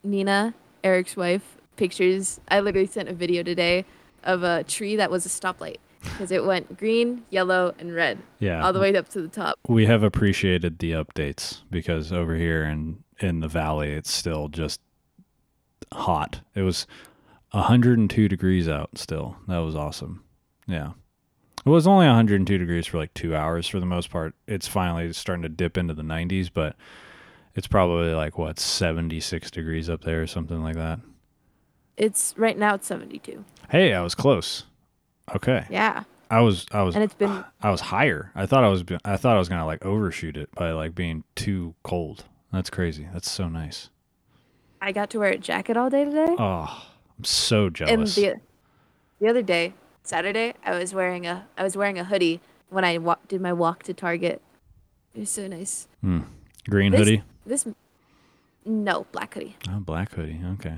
Nina, 0.04 0.54
Eric's 0.84 1.16
wife, 1.16 1.58
pictures. 1.76 2.40
I 2.50 2.60
literally 2.60 2.88
sent 2.88 3.10
a 3.10 3.14
video 3.14 3.44
today 3.44 3.86
of 4.24 4.44
a 4.44 4.64
tree 4.64 4.96
that 4.96 5.12
was 5.12 5.26
a 5.26 5.30
stoplight 5.30 5.78
because 6.02 6.32
it 6.32 6.44
went 6.46 6.78
green, 6.78 7.24
yellow, 7.30 7.74
and 7.80 7.94
red 7.94 8.20
Yeah, 8.40 8.64
all 8.66 8.74
the 8.74 8.80
way 8.80 8.96
up 8.96 9.10
to 9.10 9.22
the 9.22 9.28
top. 9.28 9.58
we 9.68 9.86
have 9.86 10.02
appreciated 10.04 10.80
the 10.80 10.92
updates 10.94 11.62
because 11.70 12.12
over 12.12 12.36
here 12.36 12.64
in 12.64 13.04
in 13.20 13.42
the 13.42 13.48
valley 13.50 13.92
it's 13.92 14.12
still 14.12 14.48
just 14.48 14.80
hot 15.92 16.40
it 16.56 16.62
was 16.62 16.88
102 17.52 18.28
degrees 18.30 18.70
out 18.70 18.98
still 18.98 19.36
that 19.48 19.58
was 19.58 19.76
awesome 19.76 20.24
yeah 20.68 20.92
it 21.66 21.70
was 21.70 21.86
only 21.88 22.06
102 22.08 22.58
degrees 22.58 22.88
for 22.88 22.98
like 22.98 23.14
two 23.14 23.36
hours 23.36 23.68
for 23.68 23.80
the 23.80 23.86
most 23.86 24.10
part 24.10 24.34
it's 24.48 24.68
finally 24.68 25.12
starting 25.14 25.44
to 25.44 25.50
dip 25.50 25.78
into 25.78 25.94
the 25.94 26.02
90s 26.04 26.50
but 26.54 26.76
it's 27.56 27.68
probably 27.68 28.14
like 28.14 28.38
what 28.38 28.60
76 28.60 29.52
degrees 29.52 29.90
up 29.90 30.02
there 30.04 30.22
or 30.22 30.28
something 30.28 30.62
like 30.64 30.76
that 30.76 31.00
It's 31.98 32.34
right 32.38 32.58
now 32.58 32.76
it's 32.76 32.88
72. 32.88 33.44
hey 33.70 33.94
i 33.94 34.02
was 34.02 34.16
close 34.16 34.64
okay 35.36 35.66
Yeah. 35.70 36.04
i 36.30 36.40
was 36.42 36.66
i 36.72 36.82
was 36.82 36.96
And 36.96 37.04
it's 37.04 37.14
been 37.14 37.44
I 37.62 37.72
was 37.72 37.82
higher. 37.82 38.32
I 38.36 38.46
thought 38.46 38.64
I 38.64 38.70
was 38.70 38.84
I 39.04 39.18
thought 39.18 39.36
I 39.36 39.40
was 39.40 39.50
gonna 39.50 39.66
like 39.66 39.86
overshoot 39.86 40.38
it 40.38 40.50
by 40.56 40.72
like 40.72 40.96
being 40.96 41.24
too 41.36 41.76
cold. 41.84 42.24
That's 42.54 42.70
crazy. 42.70 43.08
That's 43.14 43.30
so 43.30 43.48
nice. 43.50 43.90
I 44.82 44.92
got 44.94 45.10
to 45.12 45.20
wear 45.20 45.32
a 45.32 45.38
jacket 45.38 45.76
all 45.78 45.90
day 45.90 46.06
today. 46.06 46.36
Oh, 46.40 46.88
I'm 47.18 47.24
so 47.26 47.70
jealous. 47.70 48.18
and 48.18 48.26
the 48.26 48.40
the 49.20 49.28
other 49.28 49.42
day, 49.44 49.74
Saturday, 50.04 50.54
I 50.66 50.78
was 50.78 50.94
wearing 50.94 51.26
a 51.28 51.48
I 51.58 51.64
was 51.64 51.76
wearing 51.78 52.00
a 52.00 52.04
hoodie 52.04 52.40
when 52.70 52.84
I 52.86 52.98
wa- 52.98 53.18
did 53.28 53.42
my 53.42 53.54
walk 53.54 53.84
to 53.84 53.94
Target. 53.94 54.42
It 55.14 55.20
was 55.22 55.30
so 55.30 55.48
nice. 55.48 55.88
Hmm. 56.02 56.22
Green 56.70 56.92
This- 56.92 57.00
hoodie. 57.00 57.24
This 57.46 57.68
no, 58.66 59.08
black 59.12 59.34
hoodie. 59.34 59.56
Oh, 59.70 59.80
black 59.80 60.12
hoodie. 60.14 60.40
Okay. 60.54 60.76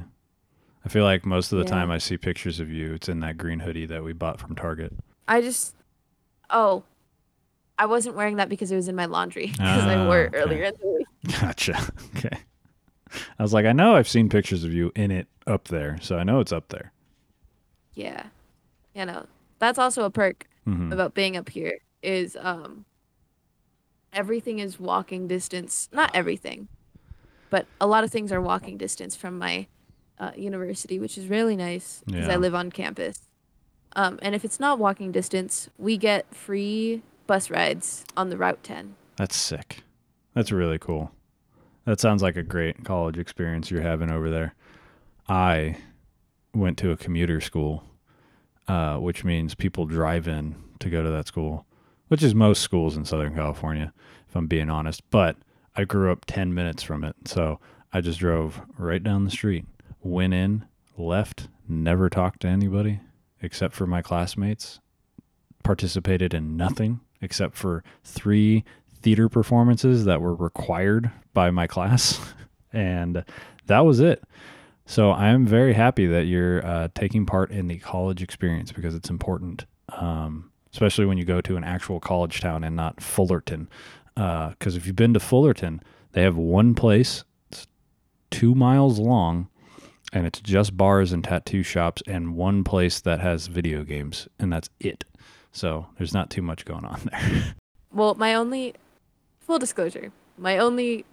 I 0.86 0.90
feel 0.90 1.04
like 1.04 1.26
most 1.26 1.52
of 1.52 1.60
the 1.60 1.66
Yeah. 1.66 1.72
time 1.72 1.92
I 1.92 1.98
see 1.98 2.18
pictures 2.18 2.60
of 2.60 2.70
you, 2.70 2.94
it's 2.94 3.10
in 3.10 3.20
that 3.20 3.38
green 3.38 3.60
hoodie 3.60 3.86
that 3.88 4.04
we 4.04 4.14
bought 4.14 4.40
from 4.40 4.56
Target. 4.56 4.94
I 5.28 5.42
just 5.42 5.76
oh, 6.50 6.84
I 7.78 7.86
wasn't 7.86 8.16
wearing 8.16 8.36
that 8.38 8.50
because 8.50 8.72
it 8.72 8.76
was 8.76 8.88
in 8.88 8.96
my 8.96 9.06
laundry 9.06 9.48
because 9.48 9.86
I 9.86 10.06
wore 10.06 10.24
it 10.24 10.34
Ah, 10.34 10.38
okay. 10.38 10.44
earlier 10.44 10.64
in 10.66 10.74
the 10.82 10.88
week. 10.88 11.08
Gotcha. 11.42 11.78
Okay. 12.18 12.38
I 13.38 13.44
was 13.44 13.54
like, 13.54 13.66
I 13.66 13.72
know 13.74 13.96
I've 13.96 14.08
seen 14.08 14.30
pictures 14.30 14.64
of 14.64 14.74
you 14.74 14.92
in 14.96 15.12
it 15.12 15.28
up 15.48 15.68
there, 15.68 15.98
so 16.02 16.18
I 16.18 16.24
know 16.24 16.40
it's 16.40 16.54
up 16.54 16.70
there. 16.70 16.92
Yeah. 17.94 18.24
You 18.94 19.06
know, 19.06 19.26
that's 19.60 19.80
also 19.80 20.04
a 20.04 20.10
perk 20.10 20.48
hmm 20.66 20.92
about 20.92 21.14
being 21.14 21.38
up 21.38 21.50
here 21.50 21.80
is 22.04 22.36
um 22.40 22.86
everything 24.14 24.60
is 24.60 24.80
walking 24.80 25.28
distance. 25.28 25.88
Not 25.92 26.12
everything, 26.14 26.68
but 27.50 27.66
a 27.80 27.88
lot 27.88 28.04
of 28.04 28.12
things 28.12 28.32
are 28.32 28.42
walking 28.42 28.78
distance 28.78 29.16
from 29.16 29.38
my 29.38 29.68
uh, 30.20 30.32
university, 30.36 31.00
which 31.00 31.18
is 31.18 31.28
really 31.28 31.56
nice 31.56 32.04
because 32.06 32.28
Yeah. 32.28 32.34
I 32.34 32.38
live 32.38 32.54
on 32.54 32.72
campus. 32.72 33.20
Um, 33.96 34.20
and 34.22 34.36
if 34.36 34.46
it's 34.46 34.60
not 34.60 34.80
walking 34.80 35.12
distance, 35.12 35.70
we 35.78 35.98
get 35.98 36.34
free 36.34 37.02
bus 37.28 37.50
rides 37.50 38.06
on 38.16 38.30
the 38.30 38.38
Route 38.38 38.64
10. 38.64 38.96
That's 39.18 39.36
sick. 39.36 39.84
That's 40.34 40.52
really 40.52 40.80
cool. 40.80 41.12
That 41.86 42.00
sounds 42.00 42.22
like 42.22 42.36
a 42.36 42.44
great 42.44 42.86
college 42.86 43.18
experience 43.18 43.72
you're 43.72 43.82
having 43.82 44.12
over 44.12 44.30
there. 44.30 44.54
I 45.28 45.78
went 46.54 46.78
to 46.80 46.92
a 46.92 46.98
commuter 46.98 47.42
school, 47.42 47.84
uh, 48.68 48.98
which 48.98 49.24
means 49.24 49.56
people 49.56 49.86
drive 49.86 50.28
in 50.28 50.56
to 50.80 50.90
go 50.90 51.04
to 51.04 51.10
that 51.10 51.28
school, 51.28 51.66
which 52.08 52.24
is 52.24 52.36
most 52.36 52.62
schools 52.62 52.98
in 52.98 53.06
Southern 53.06 53.36
California, 53.36 53.94
if 54.28 54.36
I'm 54.36 54.48
being 54.48 54.70
honest. 54.70 55.02
But 55.10 55.38
I 55.76 55.86
grew 55.86 56.12
up 56.12 56.26
10 56.26 56.54
minutes 56.54 56.84
from 56.84 57.04
it. 57.04 57.16
So 57.26 57.60
I 57.94 58.02
just 58.02 58.20
drove 58.20 58.62
right 58.78 59.04
down 59.04 59.26
the 59.26 59.32
street, 59.32 59.66
went 60.02 60.34
in, 60.34 60.66
left, 60.98 61.48
never 61.68 62.10
talked 62.10 62.42
to 62.42 62.48
anybody 62.48 63.00
except 63.42 63.74
for 63.74 63.88
my 63.88 64.02
classmates, 64.02 64.80
participated 65.64 66.34
in 66.34 66.56
nothing 66.58 67.00
except 67.22 67.56
for 67.56 67.84
three 68.04 68.64
theater 69.02 69.30
performances 69.30 70.06
that 70.06 70.22
were 70.22 70.36
required 70.36 71.12
by 71.34 71.52
my 71.52 71.68
class. 71.68 72.20
and 72.74 73.24
that 73.66 73.86
was 73.86 74.00
it. 74.00 74.24
So 74.92 75.14
I'm 75.14 75.46
very 75.46 75.72
happy 75.72 76.06
that 76.08 76.26
you're 76.26 76.66
uh, 76.66 76.90
taking 76.94 77.26
part 77.26 77.50
in 77.50 77.70
the 77.70 77.78
college 77.78 78.22
experience 78.22 78.74
because 78.74 78.94
it's 78.94 79.10
important, 79.10 79.66
um, 79.88 80.52
especially 80.74 81.06
when 81.06 81.18
you 81.18 81.24
go 81.24 81.40
to 81.40 81.56
an 81.56 81.64
actual 81.64 82.02
college 82.02 82.42
town 82.42 82.66
and 82.66 82.76
not 82.76 83.00
Fullerton. 83.00 83.70
Because 84.16 84.76
if 84.76 84.86
you've 84.86 84.98
been 84.98 85.14
to 85.14 85.22
Fullerton, 85.22 85.82
they 86.12 86.24
have 86.24 86.36
one 86.36 86.76
place 86.76 87.24
it's 87.50 87.68
two 88.32 88.54
miles 88.54 89.00
long 89.00 89.48
and 90.12 90.28
it's 90.28 90.42
just 90.42 90.76
bars 90.76 91.14
and 91.14 91.24
tattoo 91.24 91.64
shops 91.64 92.04
and 92.06 92.36
one 92.36 92.66
place 92.66 93.00
that 93.00 93.22
has 93.22 93.48
video 93.48 93.86
games 93.86 94.28
and 94.40 94.52
that's 94.52 94.70
it. 94.82 95.06
So 95.54 95.88
there's 95.98 96.14
not 96.14 96.30
too 96.30 96.42
much 96.42 96.66
going 96.66 96.84
on 96.84 97.00
there. 97.10 97.56
Well, 97.94 98.16
my 98.16 98.34
only, 98.36 98.74
full 99.40 99.58
disclosure, 99.58 100.12
my 100.38 100.58
only 100.58 101.06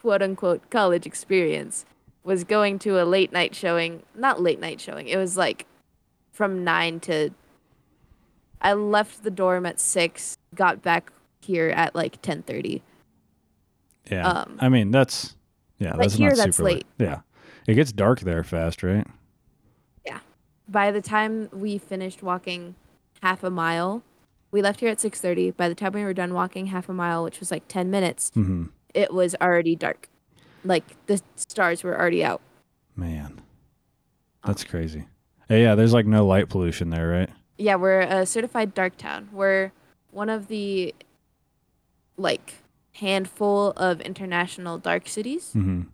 quote 0.00 0.22
unquote 0.22 0.70
college 0.70 1.06
experience 1.06 1.86
was 2.26 2.44
going 2.44 2.78
to 2.80 3.00
a 3.00 3.04
late 3.04 3.32
night 3.32 3.54
showing. 3.54 4.02
Not 4.14 4.42
late 4.42 4.60
night 4.60 4.80
showing, 4.80 5.08
it 5.08 5.16
was 5.16 5.36
like 5.36 5.64
from 6.32 6.64
9 6.64 7.00
to. 7.00 7.30
I 8.60 8.72
left 8.72 9.22
the 9.22 9.30
dorm 9.30 9.64
at 9.64 9.78
6, 9.78 10.38
got 10.54 10.82
back 10.82 11.12
here 11.40 11.68
at 11.68 11.94
like 11.94 12.20
10:30. 12.20 12.82
Yeah. 14.10 14.28
Um, 14.28 14.58
I 14.60 14.68
mean, 14.68 14.90
that's 14.90 15.36
yeah, 15.78 15.94
that's 15.96 16.14
here 16.14 16.30
not 16.30 16.36
that's 16.36 16.56
super 16.56 16.70
late. 16.70 16.86
Yeah. 16.98 17.20
It 17.66 17.74
gets 17.74 17.92
dark 17.92 18.20
there 18.20 18.44
fast, 18.44 18.82
right? 18.82 19.06
Yeah. 20.04 20.20
By 20.68 20.90
the 20.90 21.00
time 21.00 21.48
we 21.52 21.78
finished 21.78 22.22
walking 22.22 22.74
half 23.22 23.42
a 23.42 23.50
mile, 23.50 24.02
we 24.50 24.62
left 24.62 24.80
here 24.80 24.88
at 24.88 24.98
6:30. 24.98 25.56
By 25.56 25.68
the 25.68 25.74
time 25.74 25.92
we 25.92 26.04
were 26.04 26.14
done 26.14 26.34
walking 26.34 26.66
half 26.66 26.88
a 26.88 26.92
mile, 26.92 27.24
which 27.24 27.40
was 27.40 27.50
like 27.50 27.68
10 27.68 27.90
minutes, 27.90 28.30
mm-hmm. 28.36 28.66
it 28.94 29.12
was 29.12 29.34
already 29.40 29.76
dark. 29.76 30.08
Like 30.66 30.84
the 31.06 31.20
stars 31.36 31.82
were 31.84 31.98
already 31.98 32.24
out. 32.24 32.40
Man. 32.96 33.40
That's 34.44 34.64
crazy. 34.64 35.06
Hey, 35.48 35.62
yeah, 35.62 35.74
there's 35.74 35.92
like 35.92 36.06
no 36.06 36.26
light 36.26 36.48
pollution 36.48 36.90
there, 36.90 37.08
right? 37.08 37.30
Yeah, 37.58 37.76
we're 37.76 38.00
a 38.00 38.26
certified 38.26 38.74
dark 38.74 38.96
town. 38.96 39.28
We're 39.32 39.72
one 40.10 40.28
of 40.28 40.48
the 40.48 40.94
like 42.16 42.54
handful 42.94 43.70
of 43.76 44.00
international 44.00 44.78
dark 44.78 45.06
cities 45.08 45.52
Mhm. 45.54 45.86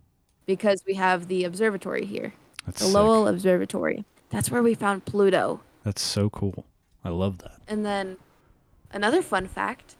because 0.45 0.83
we 0.87 0.93
have 0.95 1.27
the 1.27 1.43
observatory 1.43 2.05
here, 2.05 2.33
That's 2.65 2.79
the 2.79 2.85
sick. 2.85 2.93
Lowell 2.95 3.27
Observatory. 3.27 4.05
That's 4.29 4.49
where 4.49 4.63
we 4.63 4.73
found 4.73 5.05
Pluto. 5.05 5.61
That's 5.83 6.01
so 6.01 6.29
cool. 6.29 6.65
I 7.03 7.09
love 7.09 7.39
that. 7.39 7.59
And 7.67 7.85
then 7.85 8.17
another 8.91 9.21
fun 9.21 9.47
fact. 9.47 9.95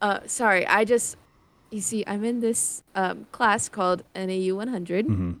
Uh, 0.00 0.20
sorry, 0.26 0.66
I 0.66 0.84
just 0.84 1.16
you 1.72 1.80
see, 1.80 2.04
I'm 2.06 2.22
in 2.24 2.40
this 2.40 2.82
um, 2.94 3.26
class 3.32 3.68
called 3.68 4.02
NAU 4.14 4.54
100, 4.54 5.06
Mhm. 5.06 5.38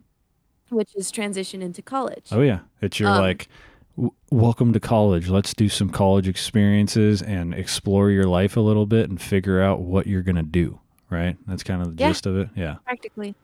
which 0.70 0.94
is 0.96 1.10
transition 1.10 1.62
into 1.62 1.82
college. 1.82 2.26
Oh 2.32 2.40
yeah, 2.40 2.60
it's 2.80 2.98
your 2.98 3.10
Um, 3.10 3.18
like 3.20 3.48
w- 3.96 4.12
welcome 4.30 4.72
to 4.72 4.80
college. 4.80 5.28
Let's 5.28 5.52
do 5.54 5.68
some 5.68 5.90
college 5.90 6.26
experiences 6.26 7.20
and 7.22 7.52
explore 7.54 8.10
your 8.10 8.24
life 8.24 8.56
a 8.56 8.60
little 8.60 8.86
bit 8.86 9.10
and 9.10 9.20
figure 9.20 9.60
out 9.60 9.80
what 9.80 10.06
you're 10.06 10.22
going 10.22 10.36
to 10.36 10.42
do, 10.42 10.80
right? 11.10 11.36
That's 11.46 11.62
kind 11.62 11.82
of 11.82 11.96
the 11.96 12.00
Yeah. 12.02 12.08
gist 12.08 12.26
of 12.26 12.36
it. 12.38 12.48
Yeah. 12.56 12.76
practically. 12.84 13.34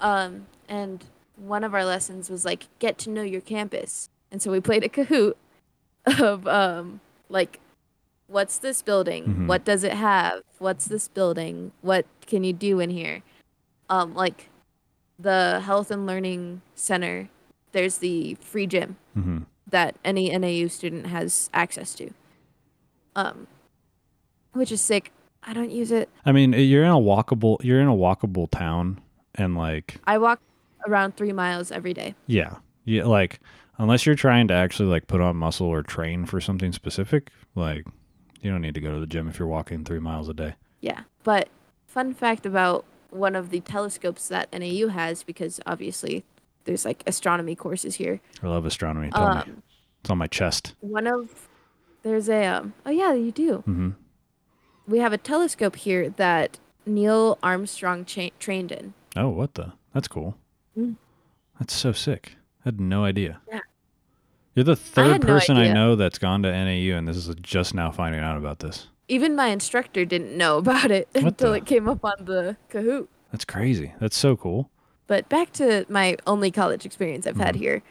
Um, 0.00 0.46
and 0.68 1.04
one 1.36 1.62
of 1.64 1.74
our 1.74 1.84
lessons 1.84 2.30
was 2.30 2.44
like 2.46 2.66
get 2.78 2.96
to 2.98 3.10
know 3.10 3.22
your 3.22 3.42
campus, 3.42 4.08
and 4.32 4.40
so 4.40 4.50
we 4.50 4.60
played 4.60 4.82
a 4.84 4.88
Kahoot 4.96 5.34
of 6.20 6.46
um, 6.48 7.00
like, 7.28 7.60
what's 8.28 8.58
this 8.58 8.82
building? 8.82 9.24
Mhm. 9.24 9.46
What 9.46 9.64
does 9.64 9.84
it 9.84 9.92
have? 9.94 10.42
What's 10.58 10.86
this 10.86 11.08
building? 11.08 11.72
What 11.82 12.06
can 12.26 12.44
you 12.44 12.52
do 12.52 12.80
in 12.80 12.90
here? 12.90 13.22
Um, 13.88 14.14
like, 14.14 14.50
the 15.18 15.60
Health 15.64 15.90
and 15.90 16.06
Learning 16.06 16.60
Center. 16.74 17.28
There's 17.72 17.98
the 17.98 18.34
free 18.40 18.66
gym 18.66 18.96
Mhm. 19.16 19.46
that 19.68 19.96
any 20.04 20.30
NAU 20.30 20.68
student 20.68 21.06
has 21.06 21.50
access 21.54 21.94
to. 21.94 22.10
Um, 23.14 23.46
which 24.52 24.70
is 24.72 24.80
sick. 24.80 25.12
I 25.42 25.52
don't 25.52 25.70
use 25.70 25.90
it. 25.92 26.08
I 26.24 26.32
mean, 26.32 26.52
you're 26.52 26.84
in 26.84 26.90
a 26.90 26.94
walkable 26.96 27.62
you're 27.62 27.80
in 27.80 27.86
a 27.88 27.94
walkable 27.94 28.50
town 28.50 29.00
and 29.34 29.56
like 29.56 29.98
I 30.06 30.18
walk 30.18 30.40
around 30.86 31.16
three 31.16 31.32
miles 31.32 31.70
every 31.70 31.94
day. 31.94 32.14
yeah. 32.26 32.56
Yeah, 32.84 33.04
like 33.04 33.40
unless 33.78 34.06
you're 34.06 34.14
trying 34.14 34.46
to 34.48 34.54
actually 34.54 34.88
like 34.88 35.06
put 35.08 35.20
on 35.20 35.36
muscle 35.36 35.66
or 35.66 35.82
train 35.82 36.24
for 36.26 36.40
something 36.40 36.72
specific, 36.72 37.30
like 37.54 37.84
you 38.46 38.52
don't 38.52 38.62
need 38.62 38.74
to 38.74 38.80
go 38.80 38.92
to 38.94 39.00
the 39.00 39.06
gym 39.08 39.26
if 39.28 39.40
you're 39.40 39.48
walking 39.48 39.84
3 39.84 39.98
miles 39.98 40.28
a 40.28 40.34
day. 40.34 40.54
Yeah. 40.80 41.00
But 41.24 41.48
fun 41.88 42.14
fact 42.14 42.46
about 42.46 42.84
one 43.10 43.34
of 43.34 43.50
the 43.50 43.58
telescopes 43.60 44.28
that 44.28 44.48
NAU 44.52 44.86
has, 44.88 45.24
because 45.24 45.58
obviously 45.66 46.24
there's 46.64 46.84
like 46.84 47.02
astronomy 47.08 47.56
courses 47.56 47.96
here. 47.96 48.20
I 48.42 48.46
love 48.46 48.64
astronomy. 48.64 49.10
Tell 49.10 49.34
me. 49.34 49.40
Um, 49.40 49.62
It's 50.00 50.10
on 50.10 50.18
my 50.18 50.28
chest. 50.28 50.74
one 50.80 51.08
of 51.08 51.48
there's 52.04 52.28
a 52.28 52.44
um, 52.46 52.74
oh 52.86 52.90
yeah 52.92 53.12
you 53.14 53.32
do. 53.32 53.58
Mm-hmm. 53.66 53.90
We 54.86 55.00
have 55.00 55.12
a 55.12 55.18
telescope 55.18 55.74
here 55.74 56.08
that 56.10 56.58
Neil 56.86 57.36
Armstrong 57.42 58.04
cha- 58.04 58.30
trained 58.38 58.70
in. 58.70 58.94
Oh, 59.16 59.28
what 59.30 59.54
the? 59.54 59.72
That's 59.92 60.06
cool. 60.06 60.36
Mm. 60.78 60.94
That's 61.58 61.74
so 61.74 61.90
sick. 61.90 62.36
I 62.64 62.68
had 62.68 62.80
no 62.80 63.02
idea. 63.04 63.40
Yeah. 63.50 63.60
You're 64.56 64.64
the 64.64 64.72
I 64.72 64.74
third 64.74 65.20
no 65.22 65.26
person 65.26 65.56
I 65.58 65.72
know 65.72 65.94
that's 65.96 66.18
gone 66.18 66.42
to 66.42 66.50
NAU, 66.50 66.96
and 66.96 67.06
this 67.06 67.16
is 67.16 67.32
just 67.42 67.74
now 67.74 67.90
finding 67.92 68.20
out 68.22 68.36
about 68.38 68.58
this. 68.58 68.88
Even 69.06 69.36
my 69.36 69.48
instructor 69.48 70.04
didn't 70.04 70.36
know 70.36 70.56
about 70.58 70.90
it 70.90 71.08
What 71.12 71.24
until 71.24 71.50
the- 71.52 71.58
it 71.58 71.66
came 71.66 71.88
up 71.88 72.04
on 72.04 72.24
the 72.24 72.56
Kahoot. 72.70 73.06
That's 73.30 73.44
crazy. 73.44 73.92
That's 74.00 74.16
so 74.16 74.34
cool. 74.36 74.70
But 75.06 75.28
back 75.28 75.52
to 75.54 75.84
my 75.88 76.16
only 76.26 76.50
college 76.50 76.84
experience 76.84 77.26
I've 77.26 77.36
had 77.36 77.54
Mhm. 77.54 77.58
here. 77.58 77.82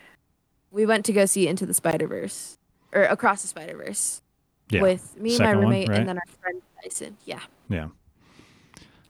We 0.71 0.85
went 0.85 1.05
to 1.05 1.13
go 1.13 1.25
see 1.25 1.47
Into 1.47 1.65
the 1.65 1.73
Spider 1.73 2.07
Verse 2.07 2.57
or 2.91 3.03
Across 3.03 3.43
the 3.43 3.47
Spider 3.47 3.77
Verse 3.77 4.21
Yeah. 4.69 4.81
with 4.81 5.15
me, 5.17 5.29
my 5.29 5.35
Second 5.37 5.55
one, 5.57 5.63
roommate, 5.67 5.87
right? 5.89 5.99
and 5.99 6.09
then 6.09 6.17
our 6.17 6.23
friend 6.41 6.61
Dyson. 6.83 7.17
Yeah, 7.25 7.39
Yeah. 7.69 7.87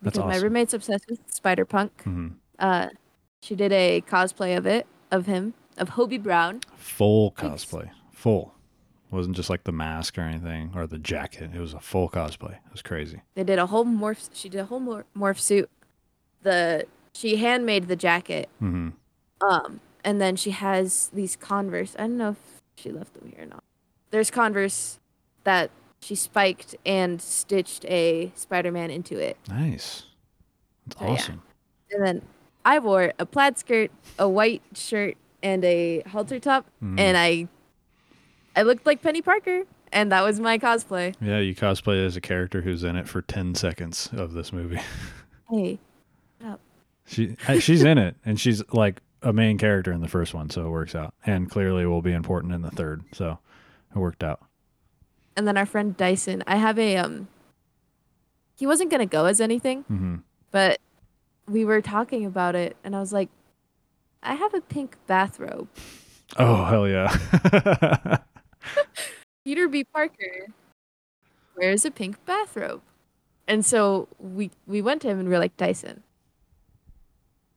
That's 0.01 0.17
because 0.17 0.29
my 0.29 0.37
roommate's 0.43 0.73
obsessed 0.73 1.05
with 1.09 1.19
Spider 1.33 1.65
Punk. 1.65 1.91
Mm-hmm. 1.99 2.27
Uh, 2.59 2.89
she 3.41 3.55
did 3.55 3.71
a 3.71 4.01
cosplay 4.07 4.55
of 4.55 4.67
it, 4.67 4.85
of 5.09 5.25
him, 5.25 5.55
of 5.77 5.91
Hobie 5.91 6.21
Brown. 6.21 6.61
Full 6.77 7.31
cosplay. 7.31 7.89
Full. 8.11 8.53
wasn't 9.11 9.35
just 9.35 9.49
like 9.49 9.63
the 9.63 9.71
mask 9.71 10.17
or 10.17 10.21
anything 10.21 10.71
or 10.75 10.87
the 10.87 10.97
jacket. 10.97 11.51
It 11.53 11.59
was 11.59 11.73
a 11.73 11.79
full 11.79 12.09
cosplay. 12.09 12.53
It 12.53 12.71
was 12.71 12.81
crazy. 12.81 13.21
They 13.35 13.43
did 13.43 13.59
a 13.59 13.67
whole 13.67 13.85
morph. 13.85 14.29
She 14.33 14.49
did 14.49 14.59
a 14.61 14.65
whole 14.65 14.79
mor- 14.79 15.05
morph 15.15 15.39
suit. 15.39 15.69
The 16.43 16.85
she 17.13 17.37
handmade 17.37 17.87
the 17.87 17.95
jacket. 17.95 18.49
Mm-hmm. 18.61 18.89
Um, 19.47 19.79
and 20.03 20.21
then 20.21 20.35
she 20.35 20.51
has 20.51 21.09
these 21.13 21.35
Converse. 21.35 21.95
I 21.97 22.03
don't 22.03 22.17
know 22.17 22.31
if 22.31 22.61
she 22.75 22.91
left 22.91 23.13
them 23.13 23.31
here 23.33 23.45
or 23.45 23.47
not. 23.47 23.63
There's 24.11 24.29
Converse 24.29 24.99
that 25.43 25.71
she 25.99 26.15
spiked 26.15 26.75
and 26.85 27.21
stitched 27.21 27.85
a 27.85 28.31
Spider-Man 28.35 28.91
into 28.91 29.17
it. 29.17 29.37
Nice. 29.49 30.03
That's 30.87 31.01
yeah. 31.01 31.07
awesome. 31.07 31.41
And 31.91 32.05
then 32.05 32.21
I 32.63 32.79
wore 32.79 33.13
a 33.17 33.25
plaid 33.25 33.57
skirt, 33.57 33.91
a 34.19 34.27
white 34.27 34.61
shirt, 34.73 35.17
and 35.45 35.63
a 35.63 36.01
halter 36.01 36.39
top, 36.39 36.65
Mhm. 36.83 36.99
and 36.99 37.15
I 37.17 37.47
I 38.55 38.63
looked 38.63 38.85
like 38.85 39.01
Peni 39.01 39.23
Parker, 39.23 39.63
and 39.93 40.11
that 40.11 40.21
was 40.23 40.39
my 40.39 40.57
cosplay. 40.57 41.13
Yeah, 41.21 41.39
you 41.39 41.53
cosplay 41.53 42.03
as 42.05 42.15
a 42.17 42.21
character 42.21 42.61
who's 42.61 42.83
in 42.83 42.95
it 42.95 43.07
for 43.07 43.21
10 43.21 43.53
seconds 43.55 44.09
of 44.13 44.33
this 44.33 44.51
movie. 44.51 44.79
Hey, 45.49 45.77
up. 46.43 46.59
She 47.05 47.35
she's 47.59 47.83
in 47.83 47.99
it, 47.99 48.15
and 48.25 48.39
she's 48.39 48.63
like 48.73 48.99
a 49.21 49.31
main 49.31 49.59
character 49.59 49.91
in 49.91 50.01
the 50.01 50.07
first 50.07 50.33
one, 50.33 50.49
so 50.49 50.65
it 50.65 50.69
works 50.69 50.95
out. 50.95 51.13
And 51.23 51.49
clearly 51.51 51.85
will 51.85 52.01
be 52.01 52.13
important 52.13 52.51
in 52.53 52.63
the 52.63 52.71
third, 52.71 53.03
so 53.13 53.37
it 53.95 53.99
worked 53.99 54.23
out. 54.23 54.41
and 55.37 55.47
then 55.47 55.55
our 55.57 55.65
friend 55.67 55.95
Dyson. 55.95 56.43
I 56.47 56.55
have 56.55 56.79
a 56.79 56.97
um. 56.97 57.27
He 58.55 58.65
wasn't 58.65 58.89
gonna 58.89 59.05
go 59.05 59.25
as 59.25 59.39
anything, 59.39 59.83
hmm 59.83 60.15
but 60.51 60.79
we 61.47 61.63
were 61.65 61.81
talking 61.81 62.25
about 62.25 62.55
it, 62.55 62.75
and 62.83 62.95
I 62.95 62.99
was 62.99 63.13
like, 63.13 63.29
I 64.25 64.33
have 64.35 64.53
a 64.53 64.61
pink 64.61 64.97
bathrobe. 65.07 65.67
Oh 66.37 66.65
hell 66.65 66.87
yeah! 66.87 67.15
Peter 69.45 69.67
B. 69.67 69.83
Parker 69.83 70.47
wears 71.55 71.85
a 71.85 71.91
pink 71.91 72.23
bathrobe. 72.25 72.81
And 73.47 73.63
so 73.65 74.07
we 74.19 74.49
we 74.65 74.81
went 74.81 75.01
to 75.03 75.07
him 75.07 75.19
and 75.19 75.29
we 75.29 75.35
are 75.35 75.39
like, 75.39 75.55
Dyson, 75.57 76.01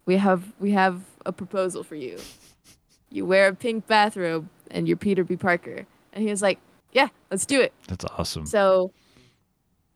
we 0.04 0.16
have 0.18 0.52
we 0.60 0.72
have 0.72 1.02
a 1.24 1.32
proposal 1.32 1.82
for 1.82 1.94
you. 1.96 2.18
You 3.10 3.24
wear 3.24 3.48
a 3.48 3.54
pink 3.54 3.86
bathrobe 3.86 4.48
and 4.70 4.86
you're 4.86 4.98
Peter 4.98 5.24
B. 5.24 5.36
Parker. 5.36 5.86
And 6.12 6.22
he 6.22 6.30
was 6.30 6.42
like, 6.42 6.58
Yeah, 6.92 7.08
let's 7.30 7.46
do 7.46 7.60
it. 7.60 7.72
That's 7.86 8.04
awesome. 8.04 8.44
So 8.44 8.92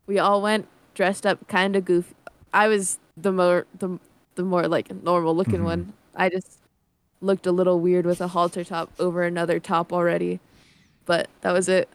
we 0.07 0.17
all 0.17 0.41
went 0.41 0.67
dressed 0.95 1.25
up 1.27 1.47
kind 1.47 1.75
of 1.75 1.85
goofy. 1.85 2.15
I 2.53 2.67
was 2.67 2.97
the 3.15 3.31
more 3.31 3.67
the 3.77 3.99
the 4.35 4.43
more 4.43 4.67
like 4.67 4.91
normal 5.03 5.35
looking 5.35 5.61
Mhm. 5.61 5.65
one. 5.65 5.93
I 6.15 6.29
just 6.29 6.57
looked 7.23 7.47
a 7.47 7.51
little 7.51 7.79
weird 7.79 8.05
with 8.05 8.21
a 8.21 8.27
halter 8.27 8.63
top 8.63 8.91
over 8.99 9.23
another 9.23 9.59
top 9.59 9.91
already. 9.93 10.39
But 11.05 11.29
that 11.41 11.51
was 11.51 11.67
it. 11.69 11.89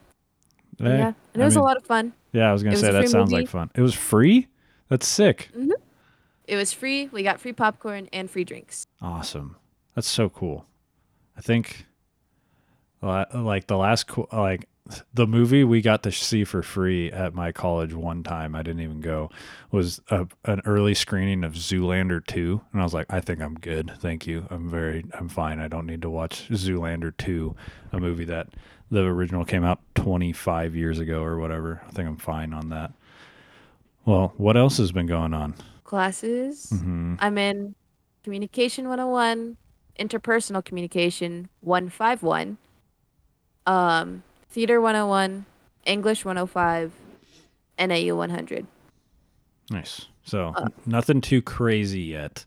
Hey, 0.79 0.99
yeah. 0.99 1.07
And 1.09 1.15
it 1.35 1.41
I 1.43 1.45
was 1.45 1.55
mean- 1.55 1.63
a 1.63 1.65
lot 1.65 1.77
of 1.77 1.85
fun. 1.85 2.13
Yeah, 2.33 2.49
I 2.51 2.53
was 2.53 2.63
gonna 2.63 2.77
It 2.77 2.81
say 2.81 2.89
a 2.91 2.93
that 2.93 3.09
sounds 3.09 3.31
movie. 3.31 3.43
like 3.43 3.51
fun. 3.51 3.71
It 3.75 3.81
was 3.81 3.95
free. 3.95 4.49
That's 4.89 5.07
sick. 5.07 5.49
Mm-hmm. 5.57 5.71
It 6.47 6.57
was 6.57 6.73
free. 6.73 7.09
We 7.13 7.23
got 7.23 7.41
free 7.41 7.53
popcorn 7.53 8.09
and 8.13 8.31
free 8.31 8.45
drinks. 8.45 8.87
Awesome. 9.01 9.57
That's 9.95 10.09
so 10.09 10.29
cool. 10.29 10.67
I 11.37 11.41
think, 11.41 11.87
la- 13.03 13.25
like 13.35 13.67
the 13.67 13.77
last, 13.77 14.07
co- 14.09 14.29
like 14.33 14.67
the 15.13 15.27
movie 15.27 15.65
we 15.65 15.81
got 15.81 16.03
to 16.05 16.13
see 16.13 16.45
for 16.45 16.63
free 16.63 17.11
at 17.13 17.35
my 17.35 17.53
college 17.53 17.95
one 17.95 18.23
time. 18.23 18.55
I 18.55 18.63
didn't 18.63 18.83
even 18.83 19.01
go. 19.01 19.31
Was 19.71 20.01
a, 20.11 20.27
an 20.45 20.63
early 20.65 20.95
screening 20.95 21.45
of 21.45 21.55
Zoolander 21.55 22.25
two, 22.27 22.61
and 22.73 22.81
I 22.81 22.85
was 22.85 22.95
like, 22.95 23.07
I 23.11 23.21
think 23.21 23.41
I'm 23.41 23.55
good. 23.55 23.93
Thank 23.99 24.27
you. 24.27 24.47
I'm 24.51 24.69
very, 24.69 25.05
I'm 25.19 25.29
fine. 25.29 25.59
I 25.59 25.69
don't 25.69 25.87
need 25.87 26.03
to 26.03 26.11
watch 26.11 26.49
Zoolander 26.49 27.17
two, 27.17 27.55
a 27.93 28.01
movie 28.01 28.25
that 28.25 28.49
the 28.91 29.03
original 29.03 29.45
came 29.45 29.65
out 29.65 29.81
25 29.95 30.75
years 30.75 30.99
ago 30.99 31.23
or 31.23 31.39
whatever. 31.39 31.83
I 31.87 31.91
think 31.91 32.09
I'm 32.09 32.17
fine 32.17 32.53
on 32.53 32.71
that. 32.71 32.93
Well, 34.05 34.33
what 34.37 34.57
else 34.57 34.79
has 34.79 34.93
been 34.93 35.07
going 35.07 35.35
on? 35.35 35.55
Classes. 35.85 36.71
mm-hmm. 36.73 37.17
I'm 37.19 37.37
in 37.37 37.75
communication 38.25 38.89
101, 38.89 39.57
interpersonal 39.99 40.65
communication 40.65 41.49
151, 41.61 42.57
um, 43.67 44.23
theater 44.51 44.81
101, 44.81 45.45
English 45.85 46.25
105, 46.25 46.93
NAU 47.79 48.17
100. 48.17 48.67
Nice. 49.71 50.07
So 50.25 50.53
Uh, 50.57 50.69
nothing 50.87 51.21
too 51.21 51.43
crazy 51.43 52.01
yet. 52.03 52.45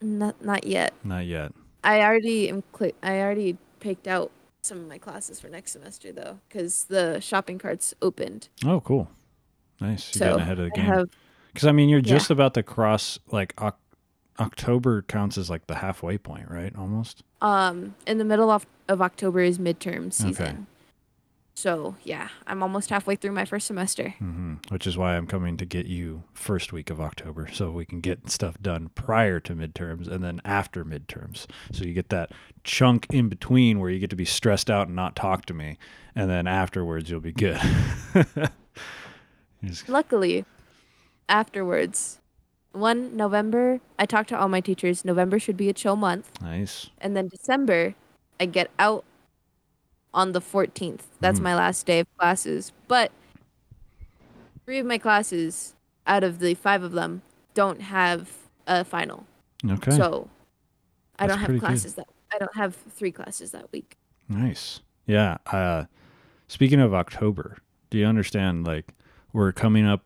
Not 0.00 0.44
not 0.44 0.66
yet. 0.66 0.92
Not 1.04 1.24
yet. 1.26 1.52
I 1.82 2.00
already 2.02 2.48
am 2.48 2.62
cli- 2.72 2.94
I 3.02 3.20
already 3.20 3.56
picked 3.80 4.06
out 4.06 4.30
some 4.62 4.78
of 4.78 4.86
my 4.88 4.98
classes 4.98 5.40
for 5.40 5.48
next 5.48 5.72
semester 5.72 6.12
though 6.12 6.38
cuz 6.50 6.84
the 6.84 7.20
shopping 7.20 7.58
carts 7.58 7.94
opened. 8.02 8.48
Oh, 8.64 8.80
cool. 8.80 9.08
Nice. 9.80 10.14
You're 10.14 10.18
so 10.18 10.24
getting 10.26 10.40
ahead 10.42 10.58
of 10.58 10.70
the 10.74 10.80
I 10.80 10.84
game. 10.96 11.10
Because 11.52 11.66
I 11.66 11.72
mean, 11.72 11.88
you're 11.88 12.00
Yeah. 12.00 12.14
just 12.16 12.30
about 12.30 12.52
to 12.54 12.62
cross 12.62 13.18
like 13.32 13.54
Oc- 13.60 13.80
October 14.38 15.02
counts 15.02 15.38
as 15.38 15.48
like 15.48 15.66
the 15.66 15.76
halfway 15.76 16.18
point, 16.18 16.50
right? 16.50 16.74
Almost. 16.76 17.22
um 17.40 17.94
in 18.06 18.18
the 18.18 18.24
middle 18.24 18.50
of, 18.50 18.66
of 18.88 19.00
October 19.00 19.40
is 19.40 19.58
midterm 19.58 20.12
season. 20.12 20.44
Okay. 20.46 20.56
So, 21.58 21.96
yeah, 22.04 22.28
I'm 22.46 22.62
almost 22.62 22.90
halfway 22.90 23.16
through 23.16 23.32
my 23.32 23.46
first 23.46 23.66
semester. 23.66 24.10
hmm 24.18 24.56
Which 24.68 24.86
is 24.86 24.98
why 24.98 25.16
I'm 25.16 25.26
coming 25.26 25.56
to 25.56 25.64
get 25.64 25.86
you 25.86 26.22
first 26.34 26.70
week 26.70 26.90
of 26.90 27.00
October, 27.00 27.48
so 27.50 27.70
we 27.70 27.86
can 27.86 28.00
get 28.02 28.28
stuff 28.30 28.60
done 28.60 28.90
prior 28.94 29.40
to 29.40 29.54
midterms 29.54 30.06
and 30.06 30.22
then 30.22 30.42
after 30.44 30.84
midterms. 30.84 31.46
So 31.72 31.84
you 31.84 31.94
get 31.94 32.10
that 32.10 32.32
chunk 32.62 33.06
in 33.10 33.30
between 33.30 33.80
where 33.80 33.88
you 33.88 33.98
get 33.98 34.10
to 34.10 34.16
be 34.16 34.26
stressed 34.26 34.70
out 34.70 34.88
and 34.88 34.94
not 34.96 35.16
talk 35.16 35.46
to 35.46 35.54
me, 35.54 35.78
and 36.14 36.28
then 36.28 36.46
afterwards 36.46 37.08
you'll 37.08 37.20
be 37.20 37.32
good. 37.32 37.58
Just- 39.64 39.88
Luckily, 39.88 40.44
afterwards, 41.26 42.20
one 42.72 43.16
November, 43.16 43.80
I 43.98 44.04
talked 44.04 44.28
to 44.28 44.38
all 44.38 44.48
my 44.48 44.60
teachers. 44.60 45.06
November 45.06 45.38
should 45.38 45.56
be 45.56 45.70
a 45.70 45.72
chill 45.72 45.96
month, 45.96 46.30
nice. 46.42 46.90
and 47.00 47.16
then 47.16 47.28
December, 47.28 47.94
I 48.38 48.44
get 48.44 48.70
out 48.78 49.04
on 50.14 50.32
the 50.32 50.40
14th. 50.40 51.02
That's 51.20 51.38
Mm. 51.40 51.44
my 51.44 51.54
last 51.54 51.86
day 51.86 52.00
of 52.00 52.06
classes. 52.18 52.72
But 52.88 53.12
three 54.64 54.78
of 54.78 54.86
my 54.86 54.98
classes 54.98 55.74
out 56.06 56.24
of 56.24 56.38
the 56.38 56.54
five 56.54 56.82
of 56.82 56.92
them 56.92 57.22
don't 57.54 57.80
have 57.82 58.30
a 58.66 58.84
final. 58.84 59.26
Okay. 59.68 59.90
So 59.92 60.28
I 61.18 61.26
That's 61.26 61.32
don't 61.32 61.38
have 61.40 61.46
pretty 61.46 61.60
good. 61.60 61.66
classes 61.66 61.94
that 61.94 62.08
I 62.32 62.38
don't 62.38 62.54
have 62.56 62.74
three 62.74 63.12
classes 63.12 63.50
that 63.52 63.70
week. 63.72 63.96
Nice. 64.28 64.80
Yeah. 65.06 65.38
Uh, 65.46 65.84
speaking 66.48 66.80
of 66.80 66.92
October, 66.92 67.58
do 67.90 67.98
you 67.98 68.06
understand? 68.06 68.66
Like, 68.66 68.92
we're 69.32 69.52
coming 69.52 69.86
up. 69.86 70.02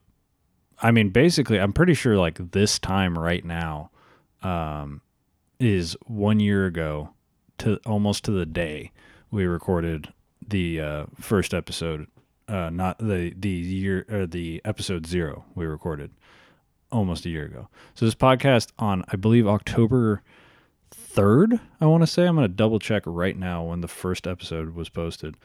I 0.83 0.91
mean, 0.91 1.11
basically, 1.11 1.59
I'm 1.59 1.73
pretty 1.73 1.95
sure 1.95 2.17
like 2.17 2.53
this 2.53 2.79
time 2.79 3.19
right 3.19 3.45
now 3.45 3.91
um, 4.43 5.01
is 5.59 5.97
one 6.07 6.41
year 6.41 6.67
ago 6.67 7.11
to 7.59 7.79
almost 7.87 8.25
to 8.25 8.31
the 8.31 8.47
day 8.47 8.91
we 9.31 9.45
recorded 9.45 10.13
the 10.47 10.81
uh, 10.81 11.05
first 11.21 11.55
episode. 11.55 12.07
Uh, 12.49 12.69
not 12.71 12.99
the 12.99 13.33
the 13.39 13.49
year 13.49 14.05
or 14.11 14.27
the 14.27 14.61
episode 14.65 15.07
zero 15.07 15.45
we 15.55 15.65
recorded 15.65 16.11
almost 16.91 17.25
a 17.25 17.29
year 17.29 17.45
ago. 17.45 17.69
So 17.95 18.05
this 18.05 18.15
podcast 18.15 18.73
on 18.79 19.05
I 19.09 19.17
believe 19.17 19.47
October 19.47 20.23
third. 20.91 21.61
I 21.81 21.87
want 21.87 22.03
to 22.03 22.07
say 22.07 22.27
I'm 22.27 22.35
going 22.35 22.49
to 22.49 22.55
double 22.55 22.79
check 22.79 23.03
right 23.07 23.37
now 23.37 23.65
when 23.65 23.81
the 23.81 23.89
first 23.89 24.27
episode 24.27 24.75
was 24.75 24.89
posted. 24.89 25.37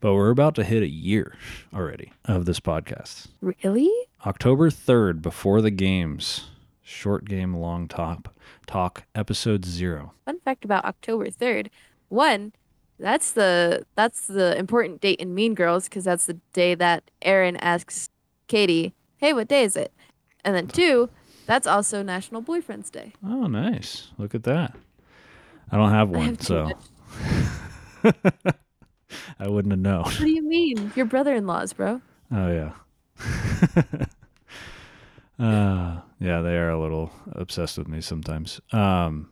But 0.00 0.14
we're 0.14 0.30
about 0.30 0.54
to 0.54 0.64
hit 0.64 0.82
a 0.82 0.88
year 0.88 1.36
already 1.74 2.12
of 2.24 2.46
this 2.46 2.58
podcast. 2.58 3.26
Really? 3.42 3.90
October 4.24 4.70
3rd, 4.70 5.20
before 5.20 5.60
the 5.60 5.70
games, 5.70 6.48
short 6.82 7.26
game, 7.26 7.54
long 7.54 7.86
top 7.86 8.34
talk, 8.66 9.04
episode 9.14 9.66
zero. 9.66 10.14
Fun 10.24 10.40
fact 10.40 10.64
about 10.64 10.86
October 10.86 11.26
3rd. 11.26 11.68
One, 12.08 12.52
that's 13.00 13.32
the 13.32 13.84
that's 13.94 14.26
the 14.26 14.56
important 14.58 15.00
date 15.00 15.20
in 15.20 15.34
Mean 15.34 15.54
Girls 15.54 15.84
because 15.84 16.04
that's 16.04 16.26
the 16.26 16.34
day 16.52 16.74
that 16.74 17.10
Aaron 17.22 17.56
asks 17.56 18.10
Cady, 18.46 18.94
"Hey, 19.16 19.32
what 19.32 19.48
day 19.48 19.64
is 19.64 19.76
it?" 19.76 19.92
And 20.44 20.54
then 20.54 20.68
two, 20.68 21.08
that's 21.46 21.66
also 21.66 22.02
National 22.02 22.40
Boyfriend's 22.40 22.90
Day. 22.90 23.12
Oh, 23.26 23.46
nice. 23.46 24.08
Look 24.18 24.34
at 24.34 24.44
that. 24.44 24.76
I 25.72 25.76
don't 25.76 25.90
have 25.90 26.08
one, 26.08 26.26
have 26.26 26.42
so. 26.42 26.70
I 29.38 29.48
wouldn't 29.48 29.72
have 29.72 29.80
known. 29.80 30.02
What 30.04 30.18
do 30.18 30.30
you 30.30 30.42
mean? 30.42 30.92
Your 30.94 31.06
brother-in-laws, 31.06 31.72
bro. 31.72 32.00
Oh 32.32 32.52
yeah. 32.52 32.72
uh 35.44 36.00
yeah, 36.20 36.40
they 36.40 36.56
are 36.56 36.70
a 36.70 36.80
little 36.80 37.10
obsessed 37.32 37.78
with 37.78 37.88
me 37.88 38.00
sometimes. 38.00 38.60
Um 38.72 39.30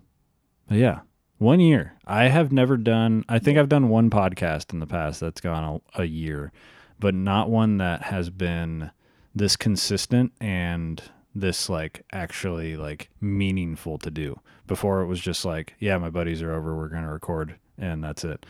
but 0.68 0.78
yeah, 0.78 1.00
one 1.38 1.61
year. 1.61 1.94
I 2.07 2.24
have 2.24 2.53
never 2.53 2.77
done 2.77 3.24
I 3.29 3.38
think 3.38 3.59
I've 3.59 3.68
done 3.68 3.88
one 3.88 4.11
podcast 4.11 4.72
in 4.72 4.81
the 4.81 4.87
past 4.87 5.20
that's 5.20 5.40
gone 5.40 5.81
a, 5.94 6.03
a 6.03 6.05
year, 6.05 6.53
but 6.98 7.14
not 7.14 7.51
one 7.51 7.79
that 7.79 8.03
has 8.03 8.31
been 8.31 8.90
this 9.35 9.57
consistent 9.57 10.33
and 10.40 11.03
this 11.35 11.68
like 11.68 12.05
actually 12.12 12.77
like 12.77 13.11
meaningful 13.20 13.98
to 13.98 14.11
do. 14.11 14.40
Before 14.66 15.01
it 15.01 15.07
was 15.07 15.20
just 15.20 15.44
like, 15.44 15.74
yeah, 15.79 15.96
my 15.96 16.11
buddies 16.11 16.42
are 16.42 16.53
over, 16.53 16.77
we're 16.77 16.88
going 16.88 17.05
to 17.05 17.09
record 17.09 17.55
and 17.79 18.03
that's 18.03 18.24
it. 18.24 18.44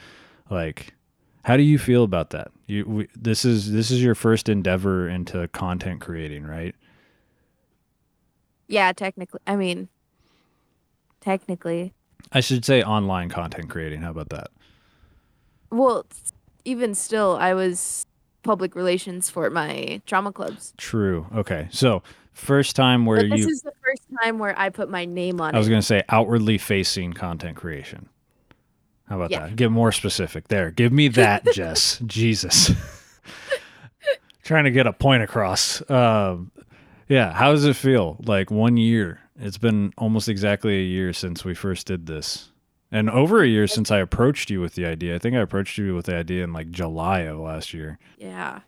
Like 0.51 0.95
how 1.49 1.57
do 1.57 1.63
you 1.63 1.79
feel 1.79 2.05
about 2.05 2.31
that? 2.31 2.51
You 2.67 2.85
we, 2.85 3.09
this 3.17 3.45
is 3.45 3.73
this 3.73 3.91
is 3.91 4.03
your 4.03 4.15
first 4.15 4.49
endeavor 4.49 5.09
into 5.09 5.49
content 5.49 6.01
creating, 6.01 6.45
right? 6.45 6.75
Yeah, 8.67 8.93
technically. 8.93 9.41
I 9.47 9.57
mean, 9.57 9.89
technically. 11.21 11.95
I 12.33 12.41
should 12.41 12.65
say 12.65 12.83
online 12.83 13.29
content 13.31 13.71
creating. 13.71 14.03
How 14.03 14.11
about 14.11 14.29
that? 14.31 14.49
Well, 15.71 16.07
even 16.65 16.95
still, 16.95 17.37
I 17.41 17.55
was 17.55 18.07
public 18.43 18.75
relations 18.75 19.29
for 19.31 19.49
my 19.51 20.01
drama 20.07 20.33
clubs. 20.33 20.73
True. 20.77 21.27
Okay. 21.35 21.69
So, 21.71 22.03
first 22.33 22.77
time 22.77 23.05
where 23.07 23.19
But 23.29 23.31
this 23.37 23.47
you 23.47 23.53
is 23.53 23.63
the 23.63 23.73
first 23.85 24.03
time 24.23 24.39
where 24.39 24.59
I 24.59 24.69
put 24.71 24.89
my 24.91 25.05
name 25.05 25.41
on 25.41 25.55
it. 25.55 25.57
I 25.57 25.59
was 25.59 25.69
going 25.69 25.81
to 25.81 25.87
say 25.87 26.03
outwardly 26.09 26.59
facing 26.59 27.13
content 27.13 27.57
creation. 27.57 28.09
How 29.09 29.17
about 29.17 29.31
Yeah. 29.31 29.47
that? 29.47 29.57
Get 29.57 29.71
more 29.71 29.93
specific. 29.93 30.49
There. 30.49 30.71
Give 30.71 30.93
me 30.93 31.09
that, 31.09 31.45
Jess. 31.55 31.99
Jesus. 32.07 32.71
Trying 34.45 34.65
to 34.65 34.71
get 34.71 34.87
a 34.87 34.93
point 34.93 35.23
across. 35.23 35.89
Um, 35.91 36.51
yeah. 37.09 37.33
How 37.33 37.53
does 37.53 37.65
it 37.65 37.77
feel? 37.77 38.17
Like 38.25 38.51
one 38.51 38.77
year. 38.77 39.21
It's 39.39 39.59
been 39.59 39.93
almost 39.97 40.29
exactly 40.29 40.79
a 40.79 40.83
year 40.85 41.13
since 41.13 41.45
we 41.45 41.55
first 41.55 41.87
did 41.87 42.07
this. 42.07 42.51
And 42.91 43.09
over 43.11 43.43
a 43.43 43.47
year 43.47 43.67
since 43.67 43.91
I 43.91 43.99
approached 43.99 44.51
you 44.51 44.61
with 44.61 44.75
the 44.75 44.87
idea. 44.87 45.15
I 45.15 45.19
think 45.19 45.37
I 45.37 45.41
approached 45.41 45.79
you 45.79 45.95
with 45.95 46.07
the 46.07 46.17
idea 46.17 46.43
in 46.43 46.53
like 46.53 46.71
July 46.71 47.21
of 47.21 47.39
last 47.39 47.73
year. 47.75 47.99
Yeah. 48.17 48.61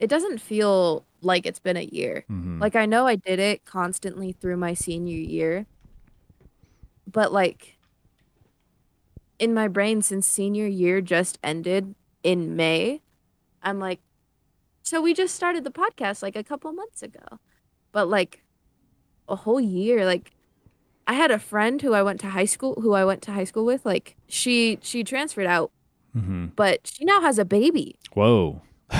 It 0.00 0.08
doesn't 0.08 0.40
feel 0.40 1.06
like 1.22 1.46
it's 1.46 1.60
been 1.60 1.76
a 1.76 1.84
year. 1.84 2.24
Mhm. 2.30 2.60
Like 2.60 2.76
I 2.76 2.84
know 2.84 3.06
I 3.06 3.16
did 3.16 3.38
it 3.38 3.64
constantly 3.64 4.32
through 4.32 4.56
my 4.56 4.74
senior 4.74 5.16
year. 5.16 5.66
But 7.10 7.32
like 7.32 7.78
in 9.38 9.54
my 9.54 9.68
brain 9.68 10.02
since 10.02 10.26
senior 10.26 10.66
year 10.66 11.00
just 11.00 11.38
ended 11.42 11.94
in 12.22 12.56
May. 12.56 13.00
I'm 13.62 13.78
like, 13.78 14.00
so 14.82 15.00
we 15.00 15.14
just 15.14 15.34
started 15.34 15.64
the 15.64 15.70
podcast 15.70 16.22
like 16.22 16.36
a 16.36 16.44
couple 16.44 16.72
months 16.72 17.02
ago. 17.02 17.38
But 17.92 18.08
like 18.08 18.43
a 19.28 19.36
whole 19.36 19.60
year, 19.60 20.04
like 20.04 20.30
I 21.06 21.14
had 21.14 21.30
a 21.30 21.38
friend 21.38 21.80
who 21.82 21.92
I 21.94 22.02
went 22.02 22.20
to 22.20 22.28
high 22.30 22.44
school 22.46 22.74
who 22.80 22.92
I 22.94 23.04
went 23.04 23.22
to 23.22 23.32
high 23.32 23.44
school 23.44 23.64
with, 23.64 23.84
like 23.84 24.16
she 24.28 24.78
she 24.82 25.04
transferred 25.04 25.46
out, 25.46 25.70
hmm 26.12 26.46
but 26.56 26.86
she 26.86 27.04
now 27.04 27.20
has 27.20 27.38
a 27.38 27.44
baby. 27.44 27.96
Whoa. 28.14 28.62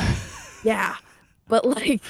Yeah. 0.64 0.96
But 1.46 1.66
like 1.66 2.00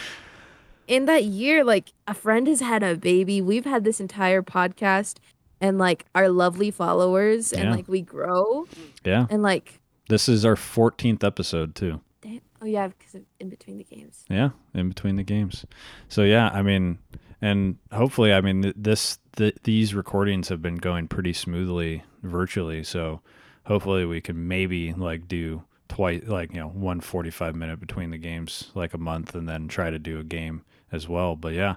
in 0.87 1.07
that 1.07 1.25
year, 1.25 1.65
like 1.65 1.93
a 2.07 2.15
friend 2.15 2.47
has 2.47 2.61
had 2.61 2.83
a 2.85 2.97
baby. 2.97 3.41
We've 3.43 3.65
had 3.65 3.83
this 3.85 3.99
entire 4.01 4.43
podcast 4.43 5.19
and 5.61 5.77
like 5.79 6.05
our 6.15 6.29
lovely 6.29 6.71
followers 6.71 7.53
and 7.53 7.71
like 7.73 7.89
we 7.89 8.01
grow 8.03 8.67
Yeah. 9.05 9.27
and 9.31 9.43
like 9.43 9.81
This 10.09 10.29
is 10.29 10.45
our 10.45 10.55
14th 10.55 11.25
episode 11.25 11.75
too. 11.75 12.01
damn, 12.23 12.41
oh 12.63 12.67
yeah, 12.67 12.89
because 12.89 13.21
in 13.41 13.49
between 13.49 13.79
the 13.79 13.85
games. 13.85 14.25
Yeah, 14.31 14.51
in 14.73 14.89
between 14.89 15.17
the 15.17 15.25
games. 15.25 15.65
So 16.09 16.23
yeah, 16.23 16.51
I 16.53 16.63
mean, 16.63 16.99
and 17.45 17.77
hopefully, 17.93 18.33
I 18.33 18.41
mean, 18.41 18.73
this 18.75 19.19
th- 19.37 19.59
these 19.65 19.95
recordings 19.95 20.49
have 20.49 20.63
been 20.63 20.77
going 20.77 21.09
pretty 21.09 21.35
smoothly 21.35 22.03
virtually. 22.23 22.83
So 22.83 23.21
hopefully, 23.67 24.07
we 24.07 24.23
can 24.23 24.49
maybe 24.49 24.95
like 24.95 25.29
do 25.29 25.63
twice, 25.89 26.23
like 26.27 26.55
you 26.55 26.61
know, 26.61 26.69
one 26.69 27.01
45 27.01 27.55
minute 27.55 27.81
between 27.81 28.09
the 28.09 28.17
games, 28.17 28.71
like 28.75 28.95
a 28.95 28.99
month, 28.99 29.35
and 29.35 29.47
then 29.47 29.69
try 29.69 29.91
to 29.91 29.99
do 29.99 30.19
a 30.19 30.25
game 30.25 30.65
as 30.91 31.07
well. 31.07 31.37
But 31.37 31.53
yeah. 31.53 31.77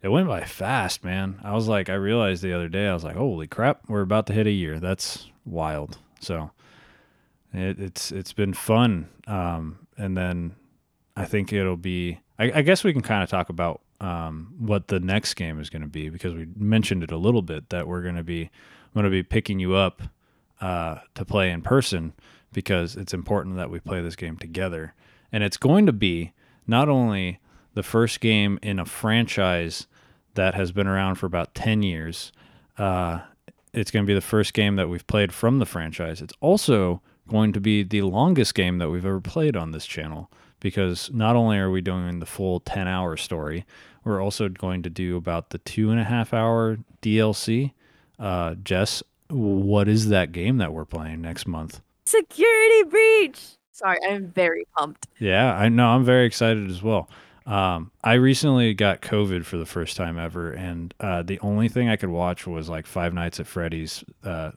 It 0.00 0.10
went 0.10 0.28
by 0.28 0.44
fast, 0.44 1.02
man. 1.02 1.40
I 1.42 1.54
was 1.54 1.66
like, 1.66 1.88
I 1.88 1.94
realized 1.94 2.40
the 2.40 2.52
other 2.52 2.68
day, 2.68 2.86
I 2.86 2.94
was 2.94 3.02
like, 3.02 3.16
holy 3.16 3.48
crap, 3.48 3.80
we're 3.88 4.02
about 4.02 4.28
to 4.28 4.32
hit 4.32 4.46
a 4.46 4.52
year. 4.52 4.78
That's 4.78 5.26
wild. 5.44 5.98
So 6.20 6.52
it, 7.52 7.80
it's 7.80 8.12
it's 8.12 8.32
been 8.32 8.54
fun. 8.54 9.08
Um, 9.26 9.88
and 9.96 10.16
then 10.16 10.54
I 11.16 11.24
think 11.24 11.52
it'll 11.52 11.76
be. 11.76 12.20
I, 12.38 12.52
I 12.58 12.62
guess 12.62 12.84
we 12.84 12.92
can 12.92 13.02
kind 13.02 13.24
of 13.24 13.28
talk 13.28 13.48
about 13.48 13.80
um, 14.00 14.54
what 14.58 14.88
the 14.88 15.00
next 15.00 15.34
game 15.34 15.60
is 15.60 15.70
going 15.70 15.82
to 15.82 15.88
be 15.88 16.08
because 16.08 16.34
we 16.34 16.46
mentioned 16.56 17.02
it 17.02 17.10
a 17.10 17.16
little 17.16 17.42
bit 17.42 17.70
that 17.70 17.86
we're 17.86 18.02
going 18.02 18.16
to 18.16 18.24
be. 18.24 18.42
I'm 18.42 19.02
going 19.02 19.04
to 19.04 19.10
be 19.10 19.22
picking 19.22 19.58
you 19.58 19.74
up 19.74 20.02
uh, 20.60 20.98
to 21.14 21.24
play 21.24 21.50
in 21.50 21.62
person 21.62 22.14
because 22.52 22.96
it's 22.96 23.12
important 23.12 23.56
that 23.56 23.70
we 23.70 23.80
play 23.80 24.00
this 24.00 24.16
game 24.16 24.36
together, 24.36 24.94
and 25.30 25.44
it's 25.44 25.56
going 25.56 25.86
to 25.86 25.92
be 25.92 26.32
not 26.66 26.88
only 26.88 27.40
the 27.74 27.82
first 27.82 28.20
game 28.20 28.58
in 28.62 28.78
a 28.78 28.84
franchise 28.84 29.86
that 30.34 30.54
has 30.54 30.72
been 30.72 30.86
around 30.86 31.16
for 31.16 31.26
about 31.26 31.54
ten 31.54 31.82
years. 31.82 32.32
Uh, 32.76 33.20
it's 33.74 33.90
going 33.90 34.04
to 34.04 34.06
be 34.06 34.14
the 34.14 34.20
first 34.20 34.54
game 34.54 34.76
that 34.76 34.88
we've 34.88 35.06
played 35.06 35.32
from 35.32 35.58
the 35.58 35.66
franchise. 35.66 36.22
It's 36.22 36.34
also 36.40 37.02
going 37.28 37.52
to 37.52 37.60
be 37.60 37.82
the 37.82 38.02
longest 38.02 38.54
game 38.54 38.78
that 38.78 38.88
we've 38.88 39.04
ever 39.04 39.20
played 39.20 39.56
on 39.56 39.72
this 39.72 39.86
channel 39.86 40.30
because 40.60 41.10
not 41.12 41.36
only 41.36 41.58
are 41.58 41.70
we 41.70 41.80
doing 41.80 42.18
the 42.18 42.26
full 42.26 42.60
10 42.60 42.88
hour 42.88 43.16
story, 43.16 43.64
we're 44.04 44.22
also 44.22 44.48
going 44.48 44.82
to 44.82 44.90
do 44.90 45.16
about 45.16 45.50
the 45.50 45.58
two 45.58 45.90
and 45.90 46.00
a 46.00 46.04
half 46.04 46.32
hour 46.32 46.78
DLC. 47.02 47.72
Uh, 48.18 48.54
Jess, 48.54 49.02
what 49.28 49.88
is 49.88 50.08
that 50.08 50.32
game 50.32 50.58
that 50.58 50.72
we're 50.72 50.84
playing 50.84 51.20
next 51.20 51.46
month? 51.46 51.80
Security 52.06 52.84
breach. 52.84 53.40
Sorry, 53.72 53.98
I'm 54.08 54.28
very 54.28 54.66
pumped. 54.76 55.06
Yeah, 55.18 55.54
I 55.54 55.68
know. 55.68 55.88
I'm 55.88 56.04
very 56.04 56.26
excited 56.26 56.70
as 56.70 56.82
well. 56.82 57.08
Um, 57.46 57.92
I 58.02 58.14
recently 58.14 58.74
got 58.74 59.00
COVID 59.00 59.44
for 59.44 59.56
the 59.56 59.64
first 59.64 59.96
time 59.96 60.18
ever, 60.18 60.52
and 60.52 60.92
uh, 61.00 61.22
the 61.22 61.38
only 61.40 61.68
thing 61.68 61.88
I 61.88 61.96
could 61.96 62.10
watch 62.10 62.46
was 62.46 62.68
like 62.68 62.86
Five 62.86 63.14
Nights 63.14 63.40
at 63.40 63.46
Freddy's 63.46 64.04
uh, 64.24 64.50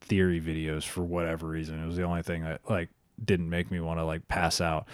theory 0.00 0.40
videos 0.40 0.84
for 0.84 1.02
whatever 1.02 1.46
reason. 1.46 1.82
It 1.82 1.86
was 1.86 1.96
the 1.96 2.02
only 2.02 2.22
thing 2.22 2.42
that 2.42 2.60
like 2.68 2.90
didn't 3.24 3.48
make 3.48 3.70
me 3.70 3.80
want 3.80 3.98
to 4.00 4.04
like 4.04 4.26
pass 4.28 4.60
out. 4.60 4.86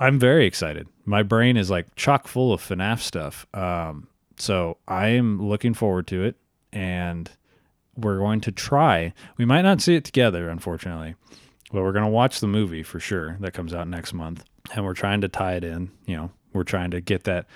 I'm 0.00 0.18
very 0.18 0.46
excited. 0.46 0.88
My 1.04 1.22
brain 1.22 1.58
is 1.58 1.70
like 1.70 1.94
chock 1.94 2.26
full 2.26 2.54
of 2.54 2.62
FNAF 2.62 3.00
stuff. 3.00 3.46
Um, 3.52 4.08
so 4.38 4.78
I 4.88 5.08
am 5.08 5.46
looking 5.46 5.74
forward 5.74 6.06
to 6.06 6.24
it, 6.24 6.36
and 6.72 7.30
we're 7.94 8.16
going 8.16 8.40
to 8.42 8.52
try. 8.52 9.12
We 9.36 9.44
might 9.44 9.60
not 9.60 9.82
see 9.82 9.96
it 9.96 10.04
together, 10.04 10.48
unfortunately, 10.48 11.16
but 11.70 11.82
we're 11.82 11.92
going 11.92 12.06
to 12.06 12.10
watch 12.10 12.40
the 12.40 12.46
movie 12.46 12.82
for 12.82 12.98
sure 12.98 13.36
that 13.40 13.52
comes 13.52 13.74
out 13.74 13.88
next 13.88 14.14
month, 14.14 14.42
and 14.74 14.86
we're 14.86 14.94
trying 14.94 15.20
to 15.20 15.28
tie 15.28 15.56
it 15.56 15.64
in. 15.64 15.90
You 16.06 16.16
know, 16.16 16.30
we're 16.54 16.64
trying 16.64 16.90
to 16.92 17.02
get 17.02 17.24
that 17.24 17.46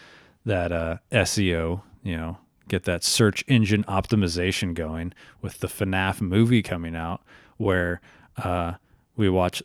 that 0.45 0.71
uh, 0.71 0.99
SEO. 1.11 1.81
You 2.03 2.17
know, 2.19 2.39
get 2.69 2.85
that 2.85 3.03
search 3.03 3.43
engine 3.49 3.85
optimization 3.85 4.75
going 4.75 5.15
with 5.41 5.61
the 5.61 5.69
FNAF 5.69 6.21
movie 6.21 6.63
coming 6.63 6.95
out, 6.95 7.23
where 7.57 8.03
uh, 8.37 8.75
we 9.17 9.31
watch 9.31 9.63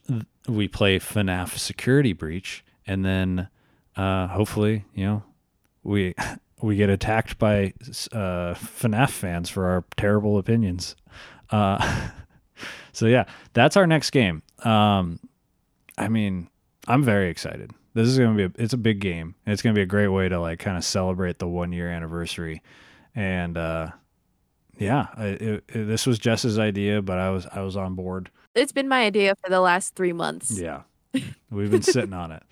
we 0.48 0.70
play 0.70 0.98
FNAF 0.98 1.58
Security 1.58 2.14
Breach, 2.14 2.64
and 2.90 3.06
then 3.06 3.48
uh, 3.96 4.28
hopefully, 4.28 4.84
you 4.96 5.06
know, 5.06 5.24
we 5.84 6.16
we 6.62 6.76
get 6.76 6.90
attacked 6.90 7.38
by 7.38 7.74
uh, 8.12 8.54
FNAF 8.56 9.12
fans 9.12 9.50
for 9.50 9.68
our 9.68 9.86
terrible 9.96 10.38
opinions. 10.38 10.96
Uh, 11.52 12.10
so 12.92 13.06
yeah, 13.06 13.26
that's 13.54 13.78
our 13.78 13.88
next 13.88 14.10
game. 14.10 14.42
Um, 14.64 15.20
I 15.98 16.08
mean, 16.10 16.50
I'm 16.88 17.04
very 17.04 17.30
excited. 17.30 17.72
This 17.94 18.08
is 18.08 18.18
gonna 18.18 18.36
be 18.36 18.44
a, 18.44 18.52
it's 18.64 18.74
a 18.74 18.78
big 18.78 19.00
game. 19.00 19.36
And 19.46 19.54
it's 19.54 19.62
gonna 19.62 19.76
be 19.76 19.82
a 19.82 19.86
great 19.86 20.08
way 20.10 20.28
to 20.30 20.40
like 20.40 20.60
kind 20.60 20.78
of 20.78 20.84
celebrate 20.84 21.40
the 21.40 21.48
one 21.48 21.72
year 21.72 21.90
anniversary, 21.90 22.62
and 23.16 23.58
uh, 23.58 23.90
yeah, 24.78 25.08
I- 25.18 25.26
it, 25.28 25.64
it, 25.70 25.86
this 25.88 26.06
was 26.08 26.20
Jess's 26.20 26.58
idea, 26.60 27.02
but 27.02 27.18
I 27.20 27.30
was 27.30 27.46
I 27.48 27.62
was 27.62 27.76
on 27.78 27.96
board. 27.96 28.30
It's 28.56 28.72
been 28.72 28.88
my 28.88 29.04
idea 29.04 29.36
for 29.44 29.50
the 29.50 29.62
last 29.62 29.96
three 29.96 30.14
months. 30.14 30.52
Yeah. 30.60 30.82
We've 31.50 31.72
been 31.72 31.82
sitting 31.82 32.14
on 32.14 32.32
it. 32.32 32.44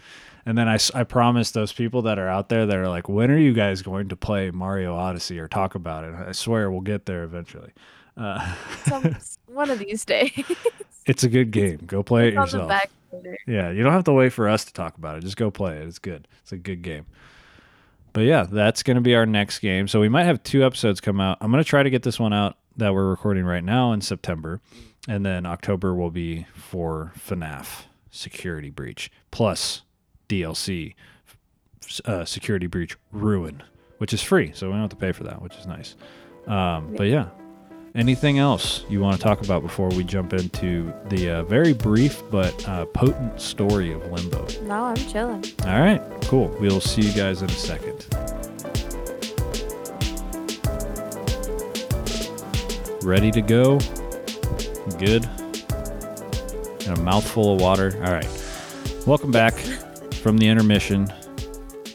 And 0.45 0.57
then 0.57 0.69
I, 0.69 0.77
I 0.95 1.03
promise 1.03 1.51
those 1.51 1.73
people 1.73 2.03
that 2.03 2.17
are 2.17 2.29
out 2.29 2.47
there 2.49 2.65
that 2.65 2.77
are 2.77 2.87
like, 2.87 3.09
when 3.09 3.29
are 3.31 3.37
you 3.37 3.53
guys 3.53 3.81
going 3.81 4.07
to 4.09 4.15
play 4.15 4.49
Mario 4.49 4.95
Odyssey 4.95 5.39
or 5.39 5.47
talk 5.47 5.75
about 5.75 6.05
it? 6.05 6.13
I 6.15 6.31
swear 6.31 6.71
we'll 6.71 6.81
get 6.81 7.05
there 7.05 7.23
eventually. 7.23 7.71
Uh, 8.15 8.55
Some, 8.85 9.15
one 9.47 9.69
of 9.69 9.79
these 9.79 10.05
days. 10.05 10.31
it's 11.05 11.23
a 11.23 11.29
good 11.29 11.51
game. 11.51 11.79
Go 11.85 12.01
play 12.01 12.29
it 12.29 12.33
It's 12.35 12.53
the 12.53 12.59
yourself. 12.59 12.69
back. 12.69 12.89
Yeah, 13.45 13.71
you 13.71 13.83
don't 13.83 13.91
have 13.93 14.05
to 14.05 14.13
wait 14.13 14.31
for 14.33 14.47
us 14.47 14.63
to 14.65 14.73
talk 14.73 14.97
about 14.97 15.17
it. 15.17 15.21
Just 15.21 15.37
go 15.37 15.51
play 15.51 15.77
it. 15.77 15.87
It's 15.87 15.99
good. 15.99 16.27
It's 16.43 16.51
a 16.51 16.57
good 16.57 16.81
game. 16.81 17.05
But 18.13 18.21
yeah, 18.21 18.45
that's 18.49 18.83
going 18.83 18.95
to 18.95 19.01
be 19.01 19.15
our 19.15 19.25
next 19.25 19.59
game. 19.59 19.87
So 19.87 19.99
we 19.99 20.09
might 20.09 20.23
have 20.23 20.41
two 20.43 20.65
episodes 20.65 21.01
come 21.01 21.19
out. 21.19 21.37
I'm 21.41 21.51
going 21.51 21.63
to 21.63 21.69
try 21.69 21.83
to 21.83 21.89
get 21.89 22.03
this 22.03 22.19
one 22.19 22.33
out 22.33 22.57
that 22.77 22.93
we're 22.93 23.09
recording 23.09 23.43
right 23.45 23.63
now 23.63 23.91
in 23.91 24.01
September. 24.01 24.61
And 25.09 25.25
then 25.25 25.45
October 25.45 25.93
will 25.93 26.09
be 26.11 26.45
for 26.55 27.11
FNAF 27.27 27.83
Security 28.17 28.69
Breach 28.69 29.11
plus 29.31 29.83
DLC 30.27 30.95
uh, 32.05 32.25
Security 32.25 32.67
Breach 32.67 32.97
Ruin, 33.11 33.63
which 33.97 34.13
is 34.13 34.21
free. 34.21 34.51
So 34.53 34.67
we 34.67 34.73
don't 34.73 34.81
have 34.81 34.89
to 34.91 34.95
pay 34.95 35.11
for 35.11 35.23
that, 35.23 35.41
which 35.41 35.55
is 35.55 35.67
nice. 35.67 35.95
Um, 36.47 36.93
but 36.95 37.07
yeah, 37.07 37.27
anything 37.95 38.39
else 38.39 38.83
you 38.89 38.99
want 38.99 39.17
to 39.17 39.21
talk 39.21 39.43
about 39.43 39.61
before 39.61 39.89
we 39.89 40.03
jump 40.03 40.33
into 40.33 40.93
the 41.09 41.29
uh, 41.29 41.43
very 41.43 41.73
brief 41.73 42.21
but 42.31 42.67
uh, 42.67 42.85
potent 42.87 43.39
story 43.39 43.91
of 43.93 44.05
Limbo? 44.11 44.47
No, 44.63 44.85
I'm 44.85 44.95
chilling. 44.95 45.43
All 45.65 45.79
right, 45.79 46.01
cool. 46.23 46.47
We'll 46.59 46.81
see 46.81 47.01
you 47.01 47.13
guys 47.13 47.41
in 47.41 47.49
a 47.49 47.53
second. 47.53 48.05
Ready 53.03 53.31
to 53.31 53.41
go? 53.41 53.79
Good. 54.97 55.29
And 56.87 56.97
a 56.97 57.01
mouthful 57.01 57.55
of 57.55 57.59
water. 57.59 57.91
All 57.97 58.13
right. 58.13 58.27
Welcome 59.05 59.29
back 59.29 59.53
from 60.21 60.37
the 60.37 60.47
intermission. 60.47 61.11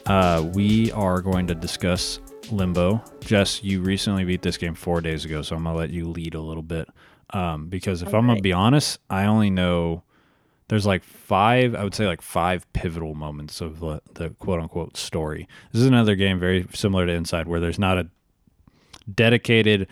Uh, 0.05 0.46
we 0.52 0.92
are 0.92 1.22
going 1.22 1.46
to 1.46 1.55
discuss 1.55 2.20
Limbo. 2.50 3.02
Jess, 3.21 3.64
you 3.64 3.81
recently 3.81 4.25
beat 4.25 4.42
this 4.42 4.58
game 4.58 4.75
four 4.75 5.00
days 5.00 5.25
ago, 5.25 5.40
so 5.40 5.56
I'm 5.56 5.64
gonna 5.64 5.79
let 5.79 5.88
you 5.88 6.08
lead 6.08 6.35
a 6.35 6.40
little 6.42 6.62
bit. 6.62 6.90
Um, 7.31 7.69
because 7.69 8.02
if 8.02 8.12
I'm 8.12 8.27
gonna 8.27 8.42
be 8.42 8.52
honest, 8.52 9.00
I 9.08 9.25
only 9.25 9.48
know 9.48 10.02
there's 10.69 10.87
like 10.87 11.04
five 11.04 11.75
i 11.75 11.85
would 11.85 11.94
say 11.94 12.06
like 12.06 12.23
five 12.23 12.71
pivotal 12.73 13.14
moments 13.14 13.60
of 13.60 13.81
the, 13.81 14.00
the 14.14 14.31
quote 14.31 14.58
unquote 14.58 14.96
story 14.96 15.46
this 15.71 15.83
is 15.83 15.87
another 15.87 16.14
game 16.14 16.38
very 16.38 16.66
similar 16.73 17.04
to 17.04 17.12
inside 17.12 17.46
where 17.46 17.60
there's 17.60 17.79
not 17.79 17.98
a 17.98 18.08
dedicated 19.14 19.87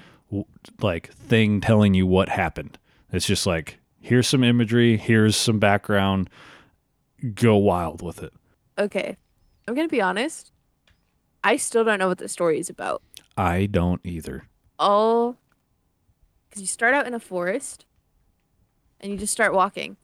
like 0.80 1.12
thing 1.12 1.60
telling 1.60 1.92
you 1.92 2.06
what 2.06 2.30
happened 2.30 2.78
it's 3.12 3.26
just 3.26 3.46
like 3.46 3.79
here's 4.00 4.26
some 4.26 4.42
imagery 4.42 4.96
here's 4.96 5.36
some 5.36 5.58
background 5.58 6.28
go 7.34 7.56
wild 7.56 8.02
with 8.02 8.22
it 8.22 8.32
Okay. 8.78 9.16
I'm 9.68 9.74
going 9.74 9.86
to 9.86 9.92
be 9.92 10.00
honest. 10.00 10.52
I 11.44 11.56
still 11.56 11.84
don't 11.84 11.98
know 11.98 12.08
what 12.08 12.16
the 12.18 12.28
story 12.28 12.58
is 12.58 12.70
about. 12.70 13.02
i 13.36 13.66
don't 13.66 14.00
either 14.04 14.44
All 14.78 15.36
because 16.48 16.62
you 16.62 16.66
start 16.66 16.94
out 16.94 17.06
in 17.06 17.12
a 17.14 17.20
forest 17.20 17.84
and 19.00 19.12
you 19.12 19.18
just 19.18 19.32
start 19.32 19.52
walking. 19.54 19.96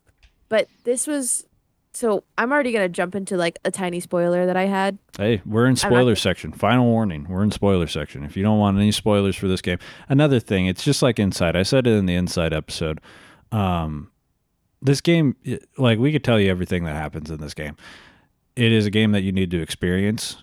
But 0.50 0.68
this 0.84 1.06
was 1.06 1.46
so 1.94 2.24
I'm 2.36 2.52
already 2.52 2.70
going 2.72 2.84
to 2.84 2.90
jump 2.90 3.14
into 3.14 3.36
like 3.38 3.58
a 3.64 3.70
tiny 3.70 4.00
spoiler 4.00 4.44
that 4.44 4.56
I 4.58 4.64
had. 4.66 4.98
Hey, 5.16 5.40
we're 5.46 5.66
in 5.66 5.76
spoiler 5.76 6.04
gonna- 6.04 6.16
section. 6.16 6.52
Final 6.52 6.84
warning. 6.84 7.26
We're 7.28 7.42
in 7.42 7.50
spoiler 7.50 7.86
section. 7.86 8.22
If 8.24 8.36
you 8.36 8.42
don't 8.42 8.58
want 8.58 8.76
any 8.76 8.92
spoilers 8.92 9.36
for 9.36 9.48
this 9.48 9.62
game. 9.62 9.78
Another 10.08 10.38
thing, 10.38 10.66
it's 10.66 10.84
just 10.84 11.00
like 11.02 11.18
Inside. 11.18 11.56
I 11.56 11.62
said 11.62 11.86
it 11.86 11.92
in 11.94 12.04
the 12.04 12.14
Inside 12.14 12.52
episode. 12.52 13.00
Um, 13.52 14.10
this 14.82 15.00
game, 15.00 15.36
like 15.78 15.98
we 15.98 16.12
could 16.12 16.24
tell 16.24 16.38
you 16.38 16.50
everything 16.50 16.84
that 16.84 16.94
happens 16.96 17.30
in 17.30 17.40
this 17.40 17.54
game. 17.54 17.76
It 18.56 18.72
is 18.72 18.86
a 18.86 18.90
game 18.90 19.12
that 19.12 19.22
you 19.22 19.32
need 19.32 19.50
to 19.50 19.60
experience. 19.60 20.42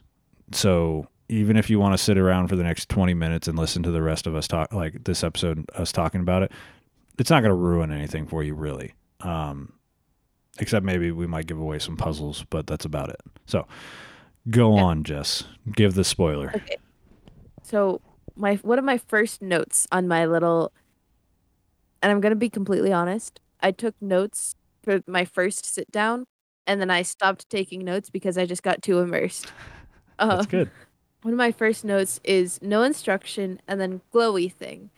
So 0.51 1.07
even 1.29 1.57
if 1.57 1.69
you 1.69 1.79
want 1.79 1.93
to 1.93 1.97
sit 2.03 2.17
around 2.17 2.47
for 2.47 2.55
the 2.55 2.63
next 2.63 2.89
20 2.89 3.13
minutes 3.13 3.47
and 3.47 3.57
listen 3.57 3.83
to 3.83 3.91
the 3.91 4.01
rest 4.01 4.27
of 4.27 4.35
us 4.35 4.47
talk, 4.47 4.73
like 4.73 5.03
this 5.05 5.23
episode, 5.23 5.65
us 5.75 5.91
talking 5.91 6.21
about 6.21 6.43
it, 6.43 6.51
it's 7.17 7.29
not 7.29 7.41
going 7.41 7.49
to 7.51 7.55
ruin 7.55 7.91
anything 7.91 8.27
for 8.27 8.43
you, 8.43 8.53
really. 8.53 8.93
Um, 9.21 9.73
except 10.59 10.85
maybe 10.85 11.11
we 11.11 11.25
might 11.27 11.47
give 11.47 11.59
away 11.59 11.79
some 11.79 11.97
puzzles, 11.97 12.45
but 12.49 12.67
that's 12.67 12.85
about 12.85 13.09
it. 13.09 13.21
So 13.45 13.65
go 14.49 14.75
Yeah. 14.75 14.83
on, 14.83 15.03
Jess. 15.03 15.45
Give 15.71 15.93
the 15.93 16.03
spoiler. 16.03 16.51
Okay. 16.55 16.77
So 17.63 18.01
my 18.35 18.55
one 18.55 18.77
of 18.79 18.85
my 18.85 18.97
first 18.97 19.41
notes 19.41 19.87
on 19.91 20.07
my 20.07 20.25
little 20.25 20.71
and 22.03 22.11
I'm 22.11 22.21
gonna 22.21 22.35
be 22.35 22.51
completely 22.51 22.93
honest, 22.93 23.39
I 23.61 23.71
took 23.71 23.95
notes 24.01 24.55
for 24.83 25.01
my 25.07 25.25
first 25.25 25.65
sit 25.65 25.91
down 25.91 26.25
and 26.67 26.79
then 26.79 26.91
I 26.91 27.01
stopped 27.01 27.49
taking 27.49 27.83
notes 27.83 28.11
because 28.11 28.37
I 28.37 28.45
just 28.45 28.61
got 28.63 28.83
too 28.83 28.99
immersed. 28.99 29.51
That's 30.19 30.45
Um, 30.45 30.45
good. 30.51 30.71
One 31.23 31.33
of 31.33 31.37
my 31.39 31.51
first 31.51 31.85
notes 31.85 32.19
is 32.23 32.61
no 32.61 32.83
instruction 32.83 33.61
and 33.67 33.81
then 33.81 34.01
glowy 34.13 34.51
thing. 34.53 34.91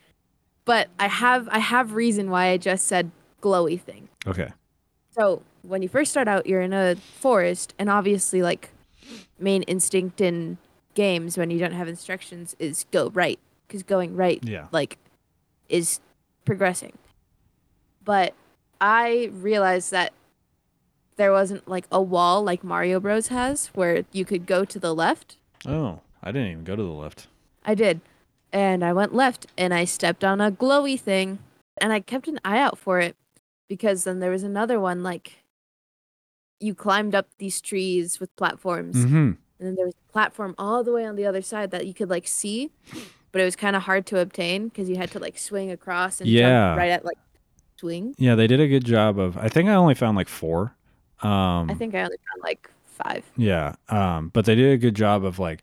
But 0.66 0.88
I 0.98 1.06
have 1.08 1.48
I 1.50 1.60
have 1.60 1.94
reason 1.94 2.28
why 2.30 2.48
I 2.48 2.56
just 2.58 2.86
said 2.86 3.12
glowy 3.40 3.80
thing. 3.80 4.08
Okay. 4.26 4.48
So 5.12 5.42
when 5.62 5.82
you 5.82 5.88
first 5.88 6.10
start 6.10 6.28
out, 6.28 6.46
you're 6.46 6.60
in 6.60 6.72
a 6.72 6.96
forest, 6.96 7.74
and 7.78 7.88
obviously, 7.88 8.42
like 8.42 8.70
main 9.38 9.62
instinct 9.62 10.20
in 10.20 10.58
games 10.94 11.38
when 11.38 11.50
you 11.50 11.58
don't 11.58 11.72
have 11.72 11.88
instructions 11.88 12.56
is 12.58 12.84
go 12.90 13.10
right, 13.10 13.38
because 13.66 13.82
going 13.84 14.16
right, 14.16 14.40
Yeah. 14.42 14.66
like, 14.72 14.98
is 15.68 16.00
progressing. 16.46 16.96
But 18.02 18.32
I 18.80 19.30
realized 19.34 19.90
that 19.90 20.12
there 21.16 21.32
wasn't 21.32 21.68
like 21.68 21.86
a 21.92 22.00
wall 22.00 22.42
like 22.42 22.62
Mario 22.64 23.00
Bros 23.00 23.28
has 23.28 23.68
where 23.68 24.04
you 24.12 24.24
could 24.24 24.46
go 24.46 24.64
to 24.64 24.78
the 24.78 24.94
left. 24.94 25.36
Oh, 25.66 26.00
I 26.22 26.32
didn't 26.32 26.50
even 26.52 26.64
go 26.64 26.76
to 26.76 26.82
the 26.82 26.88
left. 26.88 27.26
I 27.64 27.74
did. 27.74 28.00
And 28.52 28.84
I 28.84 28.92
went 28.92 29.14
left 29.14 29.46
and 29.58 29.74
I 29.74 29.84
stepped 29.84 30.24
on 30.24 30.40
a 30.40 30.50
glowy 30.52 30.98
thing 30.98 31.40
and 31.80 31.92
I 31.92 32.00
kept 32.00 32.28
an 32.28 32.38
eye 32.44 32.58
out 32.58 32.78
for 32.78 33.00
it 33.00 33.16
because 33.68 34.04
then 34.04 34.20
there 34.20 34.30
was 34.30 34.42
another 34.42 34.78
one 34.78 35.02
like 35.02 35.42
you 36.60 36.74
climbed 36.74 37.14
up 37.14 37.26
these 37.38 37.60
trees 37.60 38.20
with 38.20 38.34
platforms 38.36 38.96
Mm-hmm. 38.96 39.16
and 39.16 39.36
then 39.58 39.74
there 39.74 39.84
was 39.86 39.94
a 40.08 40.12
platform 40.12 40.54
all 40.58 40.82
the 40.84 40.92
way 40.92 41.04
on 41.04 41.16
the 41.16 41.26
other 41.26 41.42
side 41.42 41.70
that 41.72 41.86
you 41.86 41.92
could 41.92 42.08
like 42.08 42.26
see 42.26 42.70
but 43.32 43.40
it 43.40 43.44
was 43.44 43.56
kind 43.56 43.76
of 43.76 43.82
hard 43.82 44.06
to 44.06 44.18
obtain 44.20 44.68
because 44.68 44.88
you 44.88 44.96
had 44.96 45.10
to 45.12 45.18
like 45.18 45.38
swing 45.38 45.70
across 45.70 46.20
and 46.20 46.28
Yeah. 46.28 46.70
jump 46.70 46.78
right 46.78 46.90
at 46.90 47.04
like 47.04 47.18
swing. 47.78 48.14
Yeah, 48.18 48.34
they 48.34 48.46
did 48.46 48.60
a 48.60 48.68
good 48.68 48.84
job 48.84 49.18
of. 49.18 49.36
I 49.36 49.48
think 49.48 49.68
I 49.68 49.74
only 49.74 49.94
found 49.94 50.16
like 50.16 50.28
four. 50.28 50.74
Um, 51.22 51.70
I 51.70 51.74
think 51.74 51.94
I 51.94 52.00
only 52.02 52.16
found 52.16 52.42
like 52.42 52.70
5. 52.84 53.24
Yeah. 53.36 53.74
Um, 53.88 54.28
but 54.32 54.44
they 54.44 54.54
did 54.54 54.72
a 54.72 54.78
good 54.78 54.94
job 54.94 55.24
of 55.24 55.38
like 55.38 55.62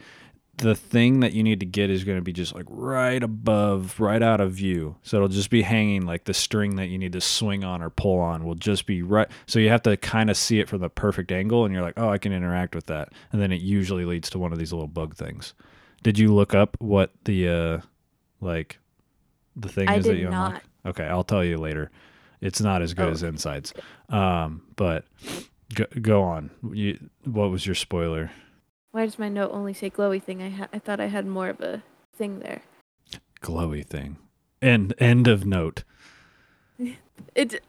the 0.58 0.76
thing 0.76 1.22
that 1.22 1.34
you 1.34 1.42
need 1.42 1.60
to 1.60 1.66
get 1.66 1.90
is 1.90 2.04
going 2.04 2.18
to 2.18 2.22
be 2.22 2.32
just 2.34 2.54
like 2.54 2.66
right 2.70 3.24
above, 3.24 4.00
right 4.00 4.22
out 4.22 4.40
of 4.40 4.52
view. 4.52 4.96
So 5.02 5.18
it'll 5.18 5.28
just 5.28 5.50
be 5.50 5.64
hanging 5.64 6.06
like 6.06 6.26
the 6.26 6.34
string 6.34 6.76
that 6.76 6.88
you 6.90 6.98
need 7.00 7.14
to 7.14 7.22
swing 7.22 7.64
on 7.64 7.82
or 7.82 7.90
pull 7.90 8.20
on 8.20 8.46
will 8.46 8.54
just 8.56 8.86
be 8.86 9.02
right. 9.02 9.28
So 9.48 9.58
you 9.58 9.70
have 9.70 9.82
to 9.84 9.98
kind 9.98 10.30
of 10.30 10.38
see 10.38 10.60
it 10.60 10.70
from 10.70 10.82
the 10.82 10.90
perfect 10.90 11.32
angle 11.32 11.66
and 11.66 11.74
you're 11.74 11.82
like, 11.84 11.96
oh, 11.98 12.10
I 12.10 12.20
can 12.20 12.32
interact 12.34 12.76
with 12.76 12.86
that. 12.86 13.10
And 13.32 13.42
then 13.42 13.52
it 13.52 13.62
usually 13.62 14.06
leads 14.06 14.30
to 14.32 14.40
one 14.40 14.54
of 14.54 14.60
these 14.60 14.72
little 14.72 14.88
bug 14.88 15.16
things. 15.16 15.56
Did 16.04 16.20
you 16.20 16.34
look 16.34 16.54
up 16.54 16.78
what 16.80 17.12
the, 17.26 17.48
uh, 17.50 17.82
like, 18.42 18.80
the 19.56 19.70
thing 19.70 19.90
I 19.90 19.96
is 19.96 20.06
that 20.06 20.18
you 20.18 20.28
unlock? 20.28 20.54
not. 20.54 20.64
Okay, 20.86 21.06
I'll 21.06 21.24
tell 21.24 21.44
you 21.44 21.58
later. 21.58 21.90
It's 22.42 22.60
not 22.62 22.82
as 22.82 22.94
good 22.94 23.08
Oh, 23.08 23.12
as 23.12 23.24
Insides. 23.24 23.74
Um, 24.10 24.64
but 24.76 25.06
go, 25.74 25.86
go 26.02 26.22
on. 26.24 26.52
You, 26.74 27.00
what 27.24 27.50
was 27.50 27.66
your 27.66 27.76
spoiler? 27.76 28.32
Why 28.92 29.06
does 29.06 29.18
my 29.18 29.30
note 29.30 29.52
only 29.54 29.74
say 29.74 29.90
glowy 29.90 30.22
thing? 30.22 30.44
I 30.44 30.50
ha- 30.50 30.68
I 30.74 30.80
thought 30.80 31.00
I 31.00 31.08
had 31.08 31.26
more 31.26 31.48
of 31.50 31.62
a 31.62 31.82
thing 32.16 32.40
there. 32.40 32.62
Glowy 33.42 33.86
thing. 33.86 34.18
End 34.62 34.94
end 35.00 35.28
of 35.28 35.46
note. 35.46 35.84
It. 37.36 37.64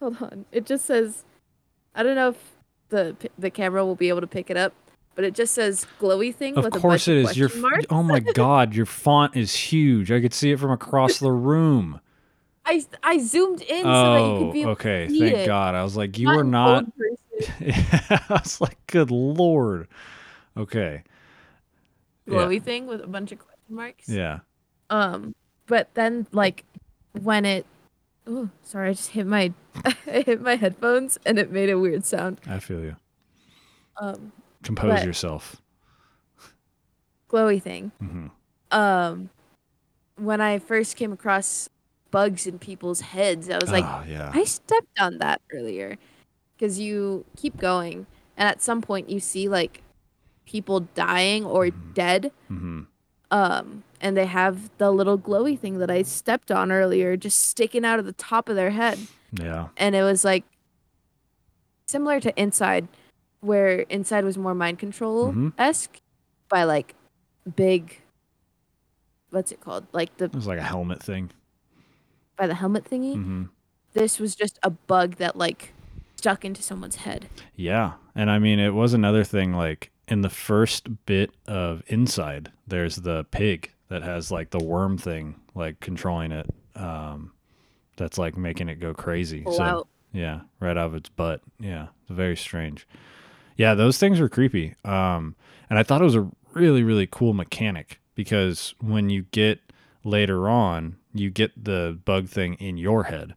Hold 0.00 0.22
on. 0.22 0.46
It 0.52 0.64
just 0.64 0.84
says. 0.86 1.24
I 1.94 2.02
don't 2.02 2.14
know 2.16 2.30
if 2.30 2.36
the 2.88 3.16
the 3.38 3.50
camera 3.50 3.84
will 3.84 3.96
be 3.96 4.08
able 4.08 4.20
to 4.22 4.26
pick 4.26 4.48
it 4.50 4.56
up, 4.56 4.72
but 5.20 5.26
it 5.26 5.34
just 5.34 5.52
says 5.52 5.86
glowy 6.00 6.34
thing 6.34 6.56
Of 6.56 6.64
with 6.64 6.76
a 6.76 6.80
course 6.80 7.06
it 7.06 7.18
of 7.24 7.30
is. 7.32 7.36
Your 7.36 7.48
question 7.50 7.60
marks. 7.60 7.86
oh 7.90 8.02
my 8.02 8.20
god, 8.34 8.74
your 8.74 8.86
font 8.86 9.36
is 9.36 9.54
huge. 9.54 10.10
I 10.10 10.18
could 10.22 10.32
see 10.32 10.50
it 10.50 10.58
from 10.58 10.70
across 10.70 11.18
the 11.18 11.30
room. 11.30 12.00
I 12.64 12.82
I 13.02 13.18
zoomed 13.18 13.60
in 13.60 13.82
so 13.84 14.14
that 14.14 14.20
you 14.32 14.44
could 14.46 14.52
be 14.54 14.64
Oh, 14.64 14.70
okay. 14.70 15.08
to 15.08 15.18
Thank 15.18 15.34
it. 15.36 15.46
God. 15.46 15.74
I 15.74 15.82
was 15.82 15.94
like, 15.94 16.18
you 16.18 16.24
Not 16.24 16.36
were 16.36 16.40
an 16.42 16.50
not. 16.50 16.84
I 17.60 18.26
was 18.30 18.62
like, 18.62 18.78
good 18.86 19.10
lord. 19.10 19.88
Okay. 20.56 21.02
Yeah. 22.26 22.32
glowy 22.34 22.62
thing 22.62 22.86
with 22.86 23.02
a 23.02 23.06
bunch 23.06 23.30
of 23.32 23.40
question 23.40 23.60
marks. 23.68 24.08
Yeah. 24.08 24.38
Um, 24.88 25.34
but 25.66 25.92
then 25.92 26.26
like 26.32 26.64
when 27.20 27.44
it. 27.44 27.66
Oh, 28.26 28.48
sorry! 28.62 28.90
I 28.90 28.92
just 28.92 29.10
hit 29.10 29.26
my 29.26 29.52
I 29.84 30.22
hit 30.24 30.40
my 30.40 30.56
headphones 30.56 31.18
and 31.26 31.38
it 31.38 31.50
made 31.50 31.68
a 31.68 31.78
weird 31.78 32.06
sound. 32.06 32.40
I 32.46 32.58
feel 32.58 32.80
you. 32.80 32.96
Um, 34.00 34.32
Compose 34.62 34.90
But- 35.00 35.04
yourself. 35.06 35.60
glowy 37.28 37.62
thing. 37.62 37.92
hmm 37.98 38.26
um 38.72 39.30
when 40.16 40.40
I 40.40 40.58
first 40.58 40.96
came 40.96 41.12
across 41.12 41.68
bugs 42.10 42.46
in 42.46 42.58
people's 42.58 43.00
heads, 43.00 43.48
I 43.48 43.56
was 43.58 43.70
like, 43.72 43.84
oh, 43.86 44.04
yeah. 44.06 44.30
I 44.34 44.44
stepped 44.44 45.00
on 45.00 45.16
that 45.18 45.40
earlier. 45.52 45.96
Because 46.56 46.78
you 46.78 47.24
keep 47.36 47.56
going, 47.56 48.06
and 48.36 48.46
at 48.48 48.60
some 48.60 48.82
point 48.82 49.08
you 49.08 49.18
see 49.18 49.48
like 49.48 49.82
people 50.44 50.80
dying 50.94 51.44
or 51.46 51.66
Mhm. 51.66 51.94
dead, 51.94 52.32
hmm 52.48 52.82
um, 53.30 53.84
and 54.00 54.16
they 54.16 54.26
have 54.26 54.70
the 54.78 54.90
little 54.90 55.16
glowy 55.18 55.56
thing 55.58 55.78
that 55.78 55.90
I 55.90 56.02
stepped 56.02 56.50
on 56.50 56.70
earlier 56.72 57.16
just 57.16 57.38
sticking 57.48 57.84
out 57.84 57.98
of 58.00 58.04
the 58.04 58.12
top 58.12 58.48
of 58.48 58.56
their 58.56 58.70
head. 58.70 58.98
Yeah. 59.32 59.68
And 59.76 59.94
it 59.94 60.02
was 60.02 60.24
like 60.24 60.44
similar 61.86 62.20
to 62.20 62.38
Inside, 62.40 62.88
where 63.40 63.80
Inside 63.80 64.24
was 64.24 64.36
more 64.38 64.54
mind 64.54 64.78
control 64.78 65.52
esque 65.58 66.00
by 66.48 66.64
like 66.64 66.94
big, 67.56 68.00
what's 69.30 69.52
it 69.52 69.60
called? 69.60 69.86
Like 69.92 70.16
the 70.18 70.26
It 70.26 70.34
was 70.34 70.46
like 70.46 70.58
a 70.58 70.62
helmet 70.62 71.02
thing. 71.02 71.30
by 72.36 72.46
the 72.46 72.54
helmet 72.54 72.84
thingy. 72.84 73.14
hmm 73.14 73.44
This 73.92 74.18
was 74.18 74.34
just 74.34 74.58
a 74.62 74.70
bug 74.70 75.16
that 75.16 75.36
like 75.36 75.72
stuck 76.16 76.44
into 76.44 76.62
someone's 76.62 76.96
head. 76.96 77.28
Yeah. 77.56 77.92
And 78.14 78.30
I 78.30 78.38
mean, 78.38 78.58
it 78.58 78.74
was 78.74 78.92
another 78.92 79.24
thing 79.24 79.52
like 79.54 79.90
in 80.08 80.20
the 80.22 80.28
first 80.30 81.06
bit 81.06 81.30
of 81.46 81.82
Inside, 81.86 82.50
there's 82.66 82.96
the 82.96 83.24
pig 83.30 83.72
that 83.88 84.02
has 84.02 84.30
like 84.30 84.50
the 84.50 84.62
worm 84.62 84.98
thing, 84.98 85.36
like 85.54 85.80
controlling 85.80 86.32
it. 86.32 86.46
Um, 86.76 87.32
that's 87.96 88.18
like 88.18 88.36
making 88.36 88.68
it 88.68 88.80
go 88.80 88.92
crazy. 88.94 89.42
Pull 89.42 89.54
so, 89.54 89.62
out. 89.62 89.88
yeah, 90.12 90.40
right 90.60 90.76
out 90.76 90.86
of 90.86 90.94
its 90.94 91.08
butt. 91.08 91.42
Yeah. 91.58 91.88
It's 92.02 92.10
very 92.10 92.36
strange. 92.36 92.86
Yeah. 93.60 93.74
Those 93.74 93.98
things 93.98 94.20
were 94.20 94.28
creepy. 94.28 94.74
Um, 94.84 95.36
and 95.68 95.78
I 95.78 95.82
thought 95.82 96.00
it 96.00 96.04
was 96.04 96.16
a 96.16 96.28
really, 96.54 96.82
really 96.82 97.06
cool 97.10 97.32
mechanic 97.34 98.00
because 98.14 98.74
when 98.80 99.10
you 99.10 99.22
get 99.32 99.60
later 100.04 100.48
on, 100.48 100.96
you 101.12 101.30
get 101.30 101.52
the 101.62 101.98
bug 102.04 102.28
thing 102.28 102.54
in 102.54 102.76
your 102.76 103.04
head 103.04 103.34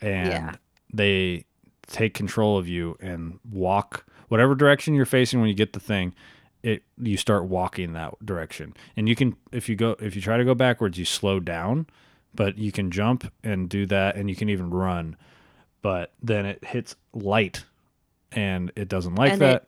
and 0.00 0.28
Yeah. 0.28 0.54
they 0.92 1.44
take 1.86 2.14
control 2.14 2.58
of 2.58 2.66
you 2.68 2.96
and 3.00 3.38
walk 3.50 4.04
whatever 4.28 4.54
direction 4.54 4.94
you're 4.94 5.04
facing 5.06 5.40
when 5.40 5.48
you 5.48 5.54
get 5.54 5.74
the 5.74 5.80
thing 5.80 6.14
it 6.62 6.84
you 6.96 7.16
start 7.16 7.44
walking 7.44 7.92
that 7.92 8.14
direction 8.24 8.72
and 8.96 9.08
you 9.08 9.14
can 9.16 9.36
if 9.50 9.68
you 9.68 9.74
go 9.76 9.94
if 10.00 10.14
you 10.16 10.22
try 10.22 10.36
to 10.38 10.44
go 10.44 10.54
backwards 10.54 10.96
you 10.96 11.04
slow 11.04 11.38
down 11.40 11.86
but 12.34 12.56
you 12.56 12.72
can 12.72 12.90
jump 12.90 13.30
and 13.44 13.68
do 13.68 13.84
that 13.84 14.16
and 14.16 14.30
you 14.30 14.36
can 14.36 14.48
even 14.48 14.70
run 14.70 15.16
but 15.82 16.12
then 16.22 16.46
it 16.46 16.64
hits 16.64 16.94
light 17.12 17.64
and 18.34 18.72
it 18.76 18.88
doesn't 18.88 19.14
like 19.14 19.32
And 19.32 19.40
that 19.40 19.66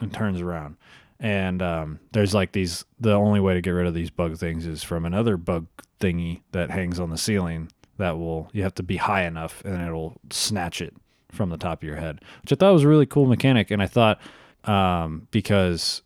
and 0.00 0.12
turns 0.12 0.40
around. 0.40 0.76
And 1.18 1.62
um, 1.62 2.00
there's 2.12 2.34
like 2.34 2.52
these 2.52 2.84
the 3.00 3.12
only 3.12 3.40
way 3.40 3.54
to 3.54 3.60
get 3.60 3.70
rid 3.70 3.86
of 3.86 3.94
these 3.94 4.10
bug 4.10 4.36
things 4.36 4.66
is 4.66 4.82
from 4.82 5.06
another 5.06 5.36
bug 5.36 5.66
thingy 6.00 6.42
that 6.52 6.70
hangs 6.70 7.00
on 7.00 7.10
the 7.10 7.16
ceiling 7.16 7.70
that 7.96 8.18
will 8.18 8.50
you 8.52 8.62
have 8.62 8.74
to 8.74 8.82
be 8.82 8.98
high 8.98 9.24
enough 9.24 9.62
and 9.64 9.80
it'll 9.80 10.20
snatch 10.30 10.82
it 10.82 10.94
from 11.30 11.48
the 11.48 11.56
top 11.56 11.82
of 11.82 11.86
your 11.86 11.96
head 11.96 12.20
which 12.42 12.52
i 12.52 12.54
thought 12.54 12.72
was 12.74 12.82
a 12.84 12.88
really 12.88 13.06
cool 13.06 13.24
mechanic. 13.24 13.70
And 13.70 13.82
i 13.82 13.86
thought 13.86 14.20
um, 14.64 15.26
because 15.30 16.02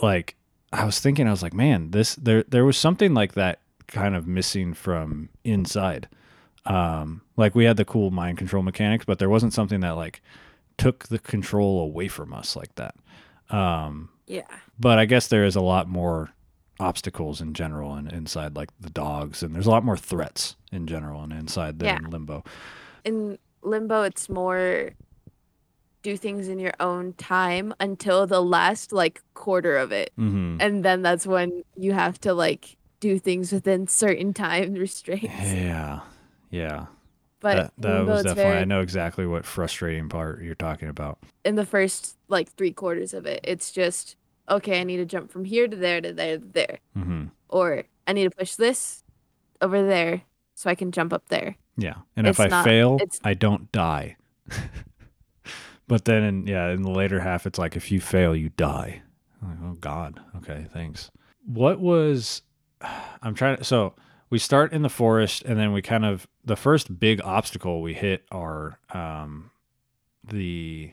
like 0.00 0.36
i 0.72 0.86
was 0.86 0.98
thinking 1.00 1.28
i 1.28 1.30
was 1.30 1.42
like 1.42 1.52
man 1.52 1.90
this 1.90 2.14
there 2.14 2.44
there 2.44 2.64
was 2.64 2.78
something 2.78 3.12
like 3.12 3.34
that 3.34 3.60
kind 3.88 4.16
of 4.16 4.26
missing 4.26 4.74
from 4.74 5.28
inside. 5.44 6.08
Um, 6.64 7.22
like 7.36 7.54
we 7.54 7.64
had 7.64 7.76
the 7.76 7.84
cool 7.84 8.10
mind 8.10 8.38
control 8.38 8.62
mechanics 8.62 9.04
but 9.04 9.18
there 9.18 9.28
wasn't 9.28 9.52
something 9.52 9.80
that 9.80 9.90
like 9.90 10.20
took 10.78 11.08
the 11.08 11.18
control 11.18 11.80
away 11.80 12.08
from 12.08 12.32
us 12.32 12.54
like 12.56 12.74
that 12.76 12.94
um, 13.50 14.08
Yeah. 14.26 14.42
but 14.78 14.98
I 14.98 15.04
guess 15.06 15.28
there 15.28 15.44
is 15.44 15.56
a 15.56 15.60
lot 15.60 15.88
more 15.88 16.30
obstacles 16.78 17.40
in 17.40 17.54
general 17.54 17.94
and 17.94 18.12
inside 18.12 18.54
like 18.56 18.68
the 18.80 18.90
dogs 18.90 19.42
and 19.42 19.54
there's 19.54 19.66
a 19.66 19.70
lot 19.70 19.84
more 19.84 19.96
threats 19.96 20.56
in 20.72 20.86
general 20.86 21.22
and 21.22 21.32
inside 21.32 21.78
than 21.78 21.86
Yeah. 22.02 22.08
limbo 22.08 22.44
In 23.04 23.38
Limbo, 23.62 24.02
it's 24.02 24.28
more 24.28 24.90
do 26.02 26.16
things 26.16 26.46
in 26.46 26.60
your 26.60 26.74
own 26.78 27.14
time 27.14 27.74
until 27.80 28.26
the 28.28 28.40
last 28.40 28.92
like 28.92 29.20
quarter 29.34 29.76
of 29.76 29.90
it. 29.90 30.12
mm-hmm. 30.16 30.58
And 30.60 30.84
then 30.84 31.02
that's 31.02 31.26
when 31.26 31.64
you 31.76 31.92
have 31.92 32.20
to 32.20 32.32
like 32.32 32.76
do 33.00 33.18
things 33.18 33.50
within 33.50 33.88
certain 33.88 34.32
time 34.32 34.74
restraints. 34.86 35.26
yeah 35.26 36.00
yeah 36.50 36.86
But 37.54 37.72
that, 37.78 37.88
that 37.88 38.06
was 38.06 38.24
definitely 38.24 38.42
very, 38.42 38.58
i 38.58 38.64
know 38.64 38.80
exactly 38.80 39.26
what 39.26 39.44
frustrating 39.44 40.08
part 40.08 40.42
you're 40.42 40.54
talking 40.54 40.88
about 40.88 41.18
in 41.44 41.54
the 41.54 41.66
first 41.66 42.16
like 42.28 42.50
three 42.56 42.72
quarters 42.72 43.14
of 43.14 43.26
it, 43.26 43.40
it's 43.44 43.70
just 43.70 44.16
okay, 44.48 44.80
I 44.80 44.84
need 44.84 44.98
to 44.98 45.04
jump 45.04 45.30
from 45.30 45.44
here 45.44 45.66
to 45.66 45.76
there 45.76 46.00
to 46.00 46.12
there 46.12 46.38
to 46.38 46.44
there. 46.44 46.78
mm-hmm. 46.96 47.24
Or 47.48 47.84
I 48.06 48.12
need 48.12 48.24
to 48.24 48.30
push 48.30 48.54
this 48.54 49.02
over 49.60 49.84
there 49.84 50.22
so 50.54 50.70
I 50.70 50.74
can 50.74 50.92
jump 50.92 51.12
up 51.12 51.28
there. 51.28 51.56
yeah 51.76 51.96
and 52.16 52.26
if 52.26 52.40
i 52.40 52.46
not- 52.46 52.64
fail 52.64 52.98
i 53.24 53.34
don't 53.34 53.70
die 53.72 54.16
but 55.88 56.04
then 56.04 56.22
in 56.22 56.46
yeah 56.46 56.68
in 56.70 56.82
the 56.82 56.90
later 56.90 57.20
half 57.20 57.46
it's 57.46 57.58
like 57.58 57.76
if 57.76 57.90
you 57.92 58.00
fail 58.00 58.34
you 58.34 58.48
die 58.50 59.02
like, 59.42 59.58
oh 59.64 59.76
god 59.80 60.18
okay 60.36 60.66
thanks 60.72 61.10
what 61.44 61.80
was 61.80 62.42
i'm 63.22 63.34
trying 63.34 63.56
to 63.58 63.64
so 63.64 63.94
we 64.30 64.38
start 64.38 64.72
in 64.72 64.82
the 64.82 64.88
forest 64.88 65.42
and 65.44 65.58
then 65.58 65.72
we 65.72 65.82
kind 65.82 66.04
of 66.04 66.26
the 66.44 66.56
first 66.56 66.98
big 66.98 67.20
obstacle 67.22 67.80
we 67.82 67.94
hit 67.94 68.24
are 68.30 68.78
um 68.90 69.50
the 70.24 70.92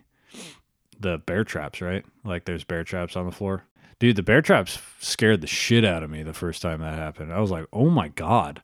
the 1.00 1.18
bear 1.20 1.44
traps 1.44 1.82
right? 1.82 2.06
Like 2.24 2.46
there's 2.46 2.64
bear 2.64 2.84
traps 2.84 3.16
on 3.16 3.26
the 3.26 3.32
floor. 3.32 3.66
Dude 4.00 4.16
the 4.16 4.24
bear 4.24 4.42
traps 4.42 4.80
scared 5.00 5.42
the 5.42 5.48
shit 5.48 5.84
out 5.86 6.04
of 6.04 6.10
me 6.10 6.24
the 6.24 6.34
first 6.34 6.62
time 6.62 6.82
that 6.82 6.94
happened. 6.98 7.34
I 7.34 7.40
was 7.40 7.52
like 7.52 7.66
oh 7.74 7.90
my 7.90 8.10
god. 8.10 8.62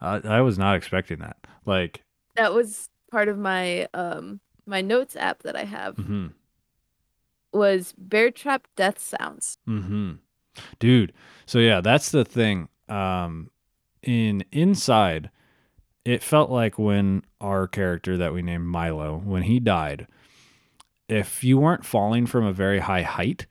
I, 0.00 0.20
I 0.24 0.40
was 0.40 0.58
not 0.58 0.76
expecting 0.76 1.18
that. 1.20 1.36
Like 1.66 2.02
That 2.36 2.54
was 2.54 2.88
part 3.10 3.28
of 3.28 3.38
my 3.38 3.88
um 3.94 4.40
my 4.66 4.80
notes 4.80 5.16
app 5.16 5.42
that 5.42 5.56
I 5.56 5.64
have 5.64 5.96
hmm 5.96 6.28
was 7.52 7.94
bear 7.98 8.30
trap 8.30 8.66
death 8.76 8.98
sounds. 8.98 9.58
hmm 9.66 10.12
Dude, 10.78 11.12
so 11.46 11.58
yeah, 11.58 11.80
that's 11.80 12.10
the 12.10 12.24
thing. 12.26 12.68
Um, 12.88 13.50
in 14.02 14.44
inside, 14.52 15.30
it 16.04 16.22
felt 16.22 16.50
like 16.50 16.78
when 16.78 17.22
our 17.40 17.66
character 17.68 18.16
that 18.16 18.32
we 18.32 18.42
named 18.42 18.66
Milo, 18.66 19.18
when 19.24 19.42
he 19.44 19.60
died, 19.60 20.06
if 21.08 21.44
you 21.44 21.58
weren't 21.58 21.84
falling 21.84 22.26
from 22.26 22.44
a 22.44 22.52
very 22.52 22.80
high 22.80 23.02
height, 23.02 23.46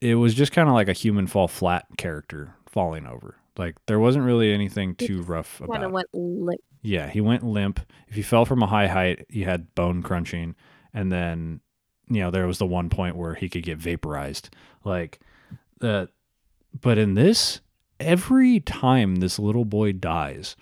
it 0.00 0.16
was 0.16 0.34
just 0.34 0.52
kind 0.52 0.68
of 0.68 0.74
like 0.74 0.88
a 0.88 0.92
human 0.92 1.26
fall 1.26 1.48
flat 1.48 1.86
character 1.96 2.54
falling 2.66 3.06
over. 3.06 3.36
Like 3.56 3.76
there 3.86 4.00
wasn't 4.00 4.24
really 4.24 4.52
anything 4.52 4.94
too 4.96 5.22
rough 5.22 5.58
Kind 5.58 5.70
about. 5.70 5.82
of 5.84 5.90
it. 5.90 5.94
went 5.94 6.08
limp. 6.12 6.60
Yeah, 6.82 7.08
he 7.08 7.20
went 7.20 7.42
limp. 7.44 7.80
If 8.08 8.16
you 8.16 8.24
fell 8.24 8.44
from 8.44 8.62
a 8.62 8.66
high 8.66 8.88
height, 8.88 9.24
you 9.30 9.44
had 9.44 9.74
bone 9.74 10.02
crunching, 10.02 10.54
and 10.92 11.10
then 11.10 11.60
you 12.08 12.20
know 12.20 12.30
there 12.30 12.46
was 12.46 12.58
the 12.58 12.66
one 12.66 12.90
point 12.90 13.16
where 13.16 13.34
he 13.34 13.48
could 13.48 13.62
get 13.62 13.78
vaporized. 13.78 14.50
Like 14.84 15.20
the, 15.80 16.08
but 16.78 16.98
in 16.98 17.14
this, 17.14 17.60
every 18.04 18.60
time 18.60 19.16
this 19.16 19.38
little 19.38 19.64
boy 19.64 19.92
dies, 19.92 20.56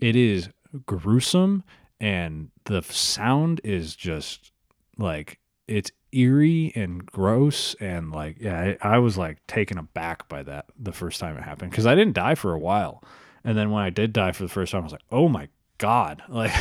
it 0.00 0.16
is 0.16 0.48
gruesome, 0.86 1.62
and 2.00 2.50
the 2.64 2.82
sound 2.82 3.60
is 3.64 3.94
just 3.94 4.52
like 4.98 5.38
it's 5.68 5.90
eerie 6.12 6.72
and 6.74 7.06
gross 7.06 7.76
and 7.78 8.10
like 8.10 8.36
yeah 8.40 8.74
I, 8.82 8.94
I 8.94 8.98
was 8.98 9.16
like 9.16 9.38
taken 9.46 9.78
aback 9.78 10.28
by 10.28 10.42
that 10.42 10.66
the 10.76 10.90
first 10.90 11.20
time 11.20 11.36
it 11.36 11.44
happened 11.44 11.70
because 11.70 11.86
i 11.86 11.94
didn't 11.94 12.14
die 12.14 12.34
for 12.34 12.52
a 12.52 12.58
while 12.58 13.04
and 13.44 13.56
then 13.56 13.70
when 13.70 13.82
I 13.82 13.90
did 13.90 14.12
die 14.12 14.32
for 14.32 14.42
the 14.42 14.48
first 14.48 14.72
time, 14.72 14.82
I 14.82 14.84
was 14.84 14.92
like, 14.92 15.04
"Oh 15.10 15.28
my 15.28 15.48
god! 15.78 16.22
Like, 16.28 16.52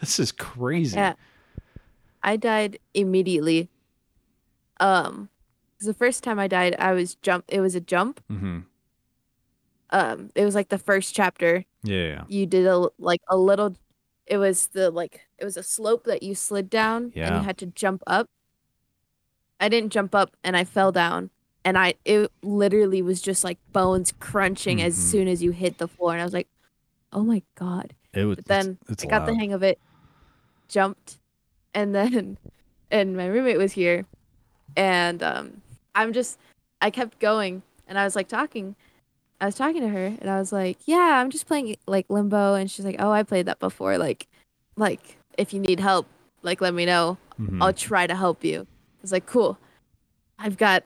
this 0.00 0.18
is 0.18 0.32
crazy." 0.32 0.96
Yeah. 0.96 1.14
I 2.22 2.36
died 2.36 2.78
immediately. 2.94 3.68
Um 4.78 5.28
the 5.80 5.94
first 5.94 6.22
time 6.22 6.38
I 6.38 6.46
died, 6.46 6.76
I 6.78 6.92
was 6.92 7.16
jump 7.16 7.44
it 7.48 7.60
was 7.60 7.74
a 7.74 7.80
jump. 7.80 8.22
hmm 8.28 8.60
Um 9.92 10.30
it 10.34 10.44
was 10.44 10.54
like 10.54 10.68
the 10.70 10.78
first 10.78 11.14
chapter. 11.14 11.64
Yeah, 11.84 12.24
You 12.28 12.46
did 12.46 12.66
a 12.66 12.88
like 12.98 13.20
a 13.28 13.36
little 13.36 13.76
it 14.26 14.38
was 14.38 14.68
the 14.68 14.90
like 14.90 15.20
it 15.38 15.44
was 15.44 15.56
a 15.56 15.62
slope 15.62 16.04
that 16.04 16.22
you 16.22 16.34
slid 16.34 16.68
down 16.70 17.12
yeah. 17.14 17.26
and 17.28 17.36
you 17.36 17.42
had 17.42 17.58
to 17.58 17.66
jump 17.66 18.02
up. 18.06 18.28
I 19.60 19.68
didn't 19.68 19.90
jump 19.92 20.14
up 20.14 20.36
and 20.42 20.56
I 20.56 20.64
fell 20.64 20.92
down 20.92 21.30
and 21.64 21.78
I 21.78 21.94
it 22.04 22.30
literally 22.42 23.02
was 23.02 23.20
just 23.22 23.44
like 23.44 23.58
bones 23.72 24.12
crunching 24.18 24.80
as 24.82 24.96
Mhm. 24.96 25.10
soon 25.10 25.28
as 25.28 25.42
you 25.42 25.52
hit 25.52 25.78
the 25.78 25.88
floor 25.88 26.12
and 26.12 26.20
I 26.20 26.24
was 26.24 26.32
like, 26.34 26.48
"Oh 27.12 27.22
my 27.22 27.42
god." 27.54 27.94
It 28.12 28.24
was. 28.24 28.36
But 28.36 28.46
then 28.46 28.78
it's, 28.82 28.90
it's 28.92 29.04
I 29.04 29.06
got 29.08 29.26
the 29.26 29.34
hang 29.34 29.52
of 29.52 29.62
it, 29.62 29.78
jumped, 30.68 31.18
and 31.74 31.94
then 31.94 32.38
and 32.90 33.16
my 33.16 33.26
roommate 33.26 33.58
was 33.58 33.72
here, 33.72 34.04
and 34.76 35.22
um, 35.22 35.62
I'm 35.94 36.12
just 36.12 36.38
I 36.80 36.90
kept 36.90 37.18
going, 37.20 37.62
and 37.86 37.98
I 37.98 38.04
was 38.04 38.16
like 38.16 38.28
talking, 38.28 38.74
I 39.42 39.46
was 39.46 39.56
talking 39.56 39.80
to 39.82 39.88
her, 39.88 40.06
and 40.20 40.30
I 40.30 40.38
was 40.38 40.52
like, 40.52 40.78
yeah, 40.86 41.20
I'm 41.20 41.28
just 41.28 41.46
playing 41.48 41.74
like 41.88 42.06
Limbo, 42.08 42.54
and 42.54 42.70
she's 42.70 42.84
like, 42.84 42.94
oh, 43.00 43.10
I 43.10 43.24
played 43.24 43.46
that 43.46 43.58
before, 43.58 43.98
like, 43.98 44.28
like 44.76 45.16
if 45.36 45.52
you 45.52 45.58
need 45.58 45.80
help, 45.80 46.06
like 46.42 46.60
let 46.60 46.72
me 46.72 46.86
know, 46.86 47.18
Mhm. 47.40 47.58
I'll 47.60 47.72
try 47.72 48.06
to 48.06 48.14
help 48.14 48.44
you. 48.44 48.60
I 48.60 49.02
was 49.02 49.10
like, 49.10 49.26
cool, 49.26 49.58
I've 50.38 50.56
got, 50.56 50.84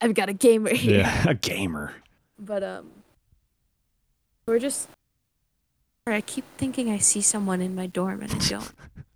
I've 0.00 0.14
got 0.14 0.28
a 0.28 0.32
gamer 0.32 0.74
here, 0.74 0.98
Yeah, 1.02 1.24
a 1.28 1.34
gamer. 1.34 1.94
but 2.40 2.64
um, 2.64 2.90
we're 4.46 4.58
just. 4.58 4.88
I 6.08 6.20
keep 6.22 6.44
thinking 6.58 6.90
I 6.90 6.98
see 6.98 7.20
someone 7.20 7.60
in 7.60 7.76
my 7.76 7.86
dorm 7.86 8.22
and 8.22 8.32
I 8.32 8.38
don't. 8.48 8.72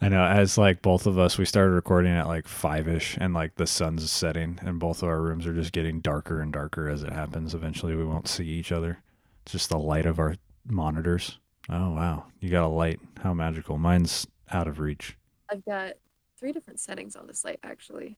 I 0.00 0.08
know. 0.08 0.22
As 0.24 0.56
like 0.56 0.80
both 0.82 1.06
of 1.06 1.18
us, 1.18 1.38
we 1.38 1.44
started 1.44 1.72
recording 1.72 2.12
at 2.12 2.26
like 2.28 2.46
five 2.46 2.86
ish, 2.88 3.16
and 3.20 3.34
like 3.34 3.56
the 3.56 3.66
sun's 3.66 4.10
setting, 4.12 4.58
and 4.62 4.78
both 4.78 5.02
of 5.02 5.08
our 5.08 5.20
rooms 5.20 5.46
are 5.46 5.54
just 5.54 5.72
getting 5.72 6.00
darker 6.00 6.40
and 6.40 6.52
darker 6.52 6.88
as 6.88 7.02
it 7.02 7.12
happens. 7.12 7.54
Eventually, 7.54 7.96
we 7.96 8.04
won't 8.04 8.28
see 8.28 8.44
each 8.46 8.70
other. 8.70 8.98
It's 9.42 9.52
just 9.52 9.70
the 9.70 9.78
light 9.78 10.06
of 10.06 10.18
our 10.20 10.36
monitors. 10.66 11.38
Oh 11.68 11.90
wow, 11.90 12.26
you 12.40 12.48
got 12.50 12.64
a 12.64 12.68
light. 12.68 13.00
How 13.22 13.34
magical. 13.34 13.76
Mine's 13.76 14.26
out 14.50 14.68
of 14.68 14.78
reach. 14.78 15.16
I've 15.50 15.64
got 15.64 15.94
three 16.38 16.52
different 16.52 16.78
settings 16.78 17.16
on 17.16 17.26
this 17.26 17.44
light 17.44 17.58
actually. 17.64 18.16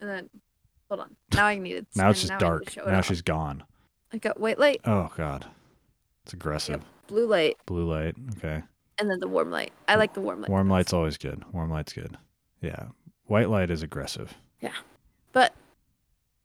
And 0.00 0.08
then, 0.08 0.30
hold 0.88 1.00
on. 1.00 1.16
Now 1.34 1.46
I 1.46 1.58
need 1.58 1.76
it. 1.76 1.86
Now 1.96 2.10
it's 2.10 2.20
just 2.20 2.30
now 2.32 2.38
dark. 2.38 2.76
it 2.76 2.86
Now 2.86 2.98
off. 2.98 3.06
she's 3.06 3.22
gone. 3.22 3.64
I 4.12 4.18
got 4.18 4.38
white 4.38 4.58
light, 4.58 4.80
Oh 4.84 5.10
god, 5.16 5.46
it's 6.24 6.32
aggressive. 6.32 6.82
blue 7.08 7.26
light, 7.26 7.56
Blue 7.66 7.90
light. 7.90 8.14
Okay. 8.36 8.62
And 9.02 9.10
then 9.10 9.18
the 9.18 9.26
warm 9.26 9.50
light. 9.50 9.72
I 9.88 9.96
like 9.96 10.14
the 10.14 10.20
warm 10.20 10.40
light. 10.42 10.48
Warm 10.48 10.68
light's 10.70 10.92
always 10.92 11.18
good. 11.18 11.42
Warm 11.52 11.70
light's 11.70 11.92
good. 11.92 12.16
Yeah. 12.60 12.86
White 13.26 13.50
light 13.50 13.68
is 13.68 13.82
aggressive. 13.82 14.34
Yeah. 14.60 14.74
But 15.32 15.52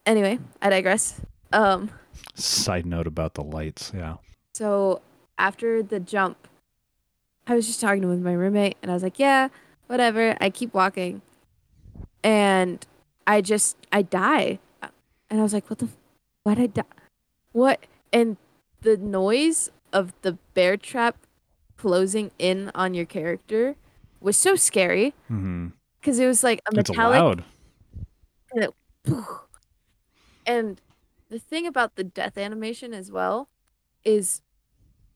anyway, 0.08 0.39
I 0.60 0.72
digress. 0.72 1.22
Um, 1.53 1.91
Side 2.34 2.88
note 2.88 3.05
about 3.05 3.36
the 3.36 3.43
lights. 3.43 3.91
Yeah. 3.95 4.16
so 4.53 5.01
after 5.38 5.84
the 5.84 5.99
jump, 5.99 6.47
I 7.45 7.53
was 7.53 7.68
just 7.68 7.80
talking 7.80 8.08
with 8.10 8.20
my 8.22 8.34
roommate, 8.34 8.76
and 8.82 8.89
I 8.89 8.95
was 8.95 9.03
like, 9.03 9.20
"Yeah, 9.20 9.49
whatever." 9.86 10.36
I 10.41 10.49
keep 10.49 10.74
walking, 10.74 11.22
and 12.24 12.84
I 13.28 13.41
just 13.41 13.78
I 13.91 14.01
die, 14.01 14.58
and 15.30 15.39
I 15.39 15.43
was 15.43 15.53
like, 15.53 15.70
"What 15.70 15.78
the? 15.80 15.86
F- 15.86 15.97
why'd 16.43 16.60
I 16.60 16.66
die? 16.68 16.84
What?" 17.51 17.86
And 18.12 18.38
the 18.82 18.97
noise 18.97 19.70
of 19.93 20.12
the 20.24 20.34
bear 20.55 20.76
trap 20.76 21.16
closing 21.78 22.32
in 22.39 22.71
on 22.75 22.93
your 22.93 23.05
character 23.05 23.75
was 24.19 24.38
so 24.38 24.55
scary 24.55 25.13
mm-hmm. 25.32 25.67
because 25.99 26.19
it 26.19 26.25
was 26.25 26.43
like 26.43 26.61
a 26.71 26.75
metallic 26.75 27.19
loud. 27.19 27.43
And 30.45 30.80
the 31.30 31.39
thing 31.39 31.67
about 31.67 31.97
the 31.97 32.05
death 32.05 32.38
animation 32.38 32.93
as 32.93 33.11
well 33.11 33.49
is 34.05 34.41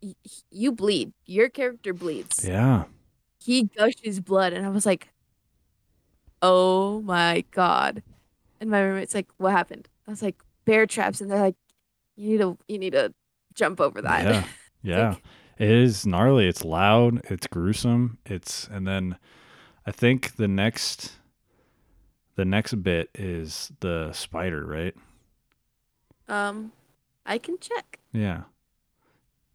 y- 0.03 0.15
you 0.49 0.73
bleed. 0.73 1.13
Your 1.25 1.47
character 1.47 1.93
bleeds. 1.93 2.45
Yeah. 2.45 2.83
He 3.39 3.63
gushes 3.63 4.19
blood, 4.19 4.51
and 4.51 4.65
I 4.65 4.69
was 4.69 4.85
like, 4.85 5.07
"Oh 6.41 7.01
my 7.01 7.45
god!" 7.51 8.03
And 8.59 8.69
my 8.69 8.81
roommate's 8.81 9.15
like, 9.15 9.29
"What 9.37 9.53
happened?" 9.53 9.87
I 10.05 10.11
was 10.11 10.21
like, 10.21 10.35
"Bear 10.65 10.85
traps," 10.85 11.21
and 11.21 11.31
they're 11.31 11.39
like, 11.39 11.55
"You 12.17 12.31
need 12.31 12.37
to, 12.39 12.57
you 12.67 12.77
need 12.77 12.91
to 12.91 13.13
jump 13.55 13.79
over 13.79 14.01
that." 14.01 14.25
Yeah. 14.25 14.43
Yeah. 14.83 15.09
Like- 15.09 15.23
it 15.61 15.69
is 15.69 16.05
gnarly. 16.05 16.47
It's 16.47 16.65
loud. 16.65 17.21
It's 17.29 17.47
gruesome. 17.47 18.17
It's 18.25 18.67
and 18.67 18.87
then 18.87 19.17
I 19.85 19.91
think 19.91 20.35
the 20.35 20.47
next 20.47 21.13
the 22.35 22.45
next 22.45 22.73
bit 22.83 23.09
is 23.13 23.71
the 23.79 24.11
spider, 24.13 24.65
right? 24.65 24.95
um, 26.27 26.71
I 27.25 27.37
can 27.37 27.57
check. 27.59 27.99
Yeah. 28.13 28.43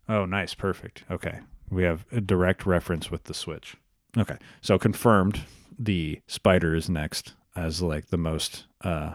Oh, 0.09 0.25
nice. 0.25 0.55
Perfect. 0.55 1.05
Okay. 1.11 1.41
We 1.71 1.83
have 1.83 2.07
a 2.13 2.21
direct 2.21 2.65
reference 2.65 3.11
with 3.11 3.25
the 3.25 3.35
switch. 3.35 3.77
Okay. 4.17 4.37
So 4.61 4.79
confirmed 4.79 5.41
the 5.79 6.21
spider 6.29 6.75
is 6.77 6.89
next 6.89 7.35
as 7.57 7.83
like 7.83 8.07
the 8.09 8.17
most 8.19 8.67
uh 8.83 9.15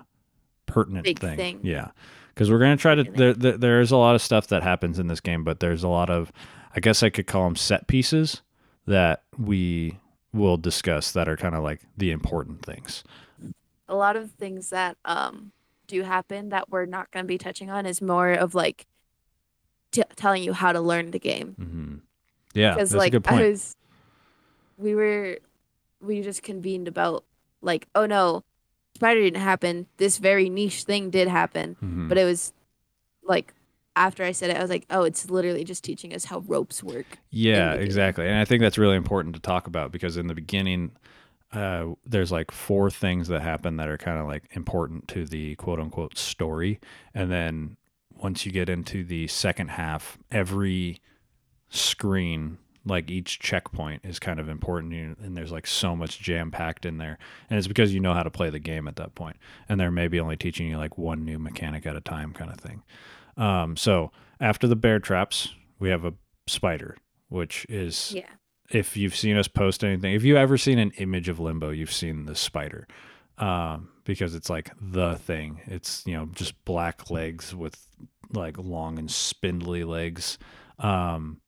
pertinent 0.66 1.06
Big 1.06 1.20
thing. 1.20 1.38
thing. 1.38 1.60
Yeah, 1.64 1.92
because 2.34 2.50
we're 2.52 2.60
gonna 2.60 2.78
try 2.78 2.96
to. 2.96 3.04
There, 3.04 3.34
there, 3.34 3.58
there 3.58 3.82
is 3.82 3.92
a 3.92 3.98
lot 3.98 4.16
of 4.16 4.22
stuff 4.22 4.48
that 4.48 4.64
happens 4.64 5.00
in 5.00 5.08
this 5.08 5.20
game, 5.22 5.44
but 5.44 5.60
there's 5.60 5.84
a 5.84 5.88
lot 5.88 6.10
of, 6.10 6.32
I 6.76 6.80
guess 6.80 7.04
I 7.04 7.10
could 7.10 7.28
call 7.28 7.44
them 7.46 7.56
set 7.56 7.88
pieces 7.88 8.42
that 8.86 9.24
we 9.38 10.00
will 10.34 10.58
discuss 10.58 11.12
that 11.12 11.28
are 11.28 11.36
kind 11.38 11.56
of 11.56 11.64
like 11.64 11.82
the 11.98 12.12
important 12.12 12.66
things. 12.66 13.04
a 13.90 13.96
lot 13.96 14.16
of 14.16 14.32
things 14.32 14.70
that 14.70 14.96
um 15.06 15.52
do 15.88 16.04
happen 16.04 16.50
that 16.50 16.70
we're 16.70 16.86
not 16.86 17.12
going 17.12 17.26
to 17.26 17.28
be 17.28 17.38
touching 17.38 17.70
on 17.70 17.86
is 17.86 18.02
more 18.02 18.32
of 18.32 18.56
like 18.56 18.88
t- 19.92 20.04
telling 20.16 20.42
you 20.44 20.54
how 20.54 20.72
to 20.72 20.80
learn 20.80 21.12
the 21.12 21.20
game 21.20 21.54
hmm 21.60 21.96
Yeah, 22.54 22.74
because 22.76 22.92
that's 22.92 23.00
like 23.00 23.10
a 23.10 23.12
good 23.20 23.24
point. 23.26 23.42
I 23.42 23.50
was 23.50 23.76
we 24.78 24.96
were 24.96 25.38
we 26.02 26.22
just 26.22 26.42
convened 26.44 26.88
about 26.88 27.26
like 27.62 27.88
oh 27.96 28.06
no 28.06 28.44
spider 28.96 29.20
didn't 29.22 29.42
happen 29.42 29.88
this 29.98 30.18
very 30.18 30.50
niche 30.50 30.84
thing 30.84 31.10
did 31.10 31.28
happen 31.28 31.76
Mhm. 31.84 32.08
but 32.10 32.18
it 32.18 32.24
was 32.26 32.54
like 33.24 33.54
after 33.96 34.24
I 34.24 34.32
said 34.32 34.50
it 34.50 34.58
I 34.58 34.62
was 34.62 34.70
like 34.70 34.86
oh 34.90 35.04
it's 35.04 35.30
literally 35.30 35.64
just 35.64 35.84
teaching 35.84 36.14
us 36.14 36.26
how 36.26 36.40
ropes 36.40 36.84
work 36.84 37.20
Yeah, 37.30 37.74
exactly. 37.74 38.28
And 38.28 38.38
I 38.38 38.46
think 38.46 38.62
that's 38.62 38.78
really 38.78 38.96
important 38.96 39.36
to 39.36 39.42
talk 39.42 39.68
about 39.68 39.92
because 39.92 40.18
in 40.18 40.28
the 40.28 40.36
beginning, 40.36 40.92
uh, 41.52 41.88
there's 42.06 42.32
like 42.32 42.52
four 42.52 42.90
things 42.90 43.28
that 43.30 43.42
happen 43.42 43.78
that 43.78 43.90
are 43.90 43.98
kind 43.98 44.20
of 44.20 44.28
like 44.28 44.44
important 44.52 45.08
to 45.10 45.26
the 45.26 45.56
quote 45.56 45.80
unquote 45.80 46.18
story. 46.18 46.80
And 47.14 47.32
then 47.32 47.78
once 48.22 48.46
you 48.46 48.52
get 48.52 48.70
into 48.70 49.04
the 49.04 49.28
second 49.28 49.70
half, 49.70 50.18
every 50.32 51.02
screen, 51.70 52.58
like 52.86 53.10
each 53.10 53.40
checkpoint, 53.40 54.06
is 54.06 54.20
kind 54.20 54.40
of 54.40 54.48
important. 54.48 55.18
And 55.20 55.36
there's 55.36 55.52
like 55.52 55.68
so 55.68 55.96
much 55.96 56.20
jam 56.20 56.52
packed 56.52 56.86
in 56.86 56.98
there. 56.98 57.18
And 57.50 57.58
it's 57.58 57.68
because 57.68 57.94
you 57.94 58.00
know 58.00 58.14
how 58.14 58.24
to 58.24 58.32
play 58.32 58.50
the 58.50 58.60
game 58.60 58.88
at 58.88 58.98
that 58.98 59.16
point. 59.16 59.38
And 59.68 59.80
they're 59.80 59.92
maybe 59.92 60.20
only 60.20 60.38
teaching 60.38 60.68
you 60.68 60.78
like 60.78 60.98
one 60.98 61.26
new 61.26 61.40
mechanic 61.40 61.86
at 61.86 61.96
a 61.96 62.02
time 62.02 62.34
kind 62.34 62.52
of 62.52 62.60
thing. 62.60 62.84
Um, 63.38 63.78
so 63.78 64.12
after 64.40 64.68
the 64.68 64.76
bear 64.76 65.00
traps, 65.00 65.50
we 65.80 65.90
have 65.90 66.06
a 66.06 66.14
spider, 66.48 66.98
which 67.30 67.66
is 67.70 68.14
yeah 68.16 68.26
if 68.74 68.96
you've 68.98 69.16
seen 69.16 69.38
us 69.38 69.48
post 69.48 69.84
anything, 69.84 70.14
if 70.14 70.24
you 70.24 70.38
ever 70.38 70.58
seen 70.58 70.80
an 70.80 70.92
image 70.92 71.30
of 71.30 71.40
Limbo, 71.40 71.70
you've 71.70 71.92
seen 71.92 72.26
the 72.26 72.36
spider, 72.36 72.88
um, 73.38 73.90
because 74.04 74.36
it's 74.36 74.50
like 74.50 74.72
the 74.80 75.16
thing. 75.16 75.62
It's 75.66 76.04
you 76.06 76.14
know 76.14 76.30
just 76.34 76.64
black 76.66 77.10
legs 77.10 77.54
with 77.56 77.88
like 78.34 78.58
long 78.58 78.98
and 78.98 79.12
spindly 79.12 79.84
legs, 79.84 80.38
um, 80.80 81.42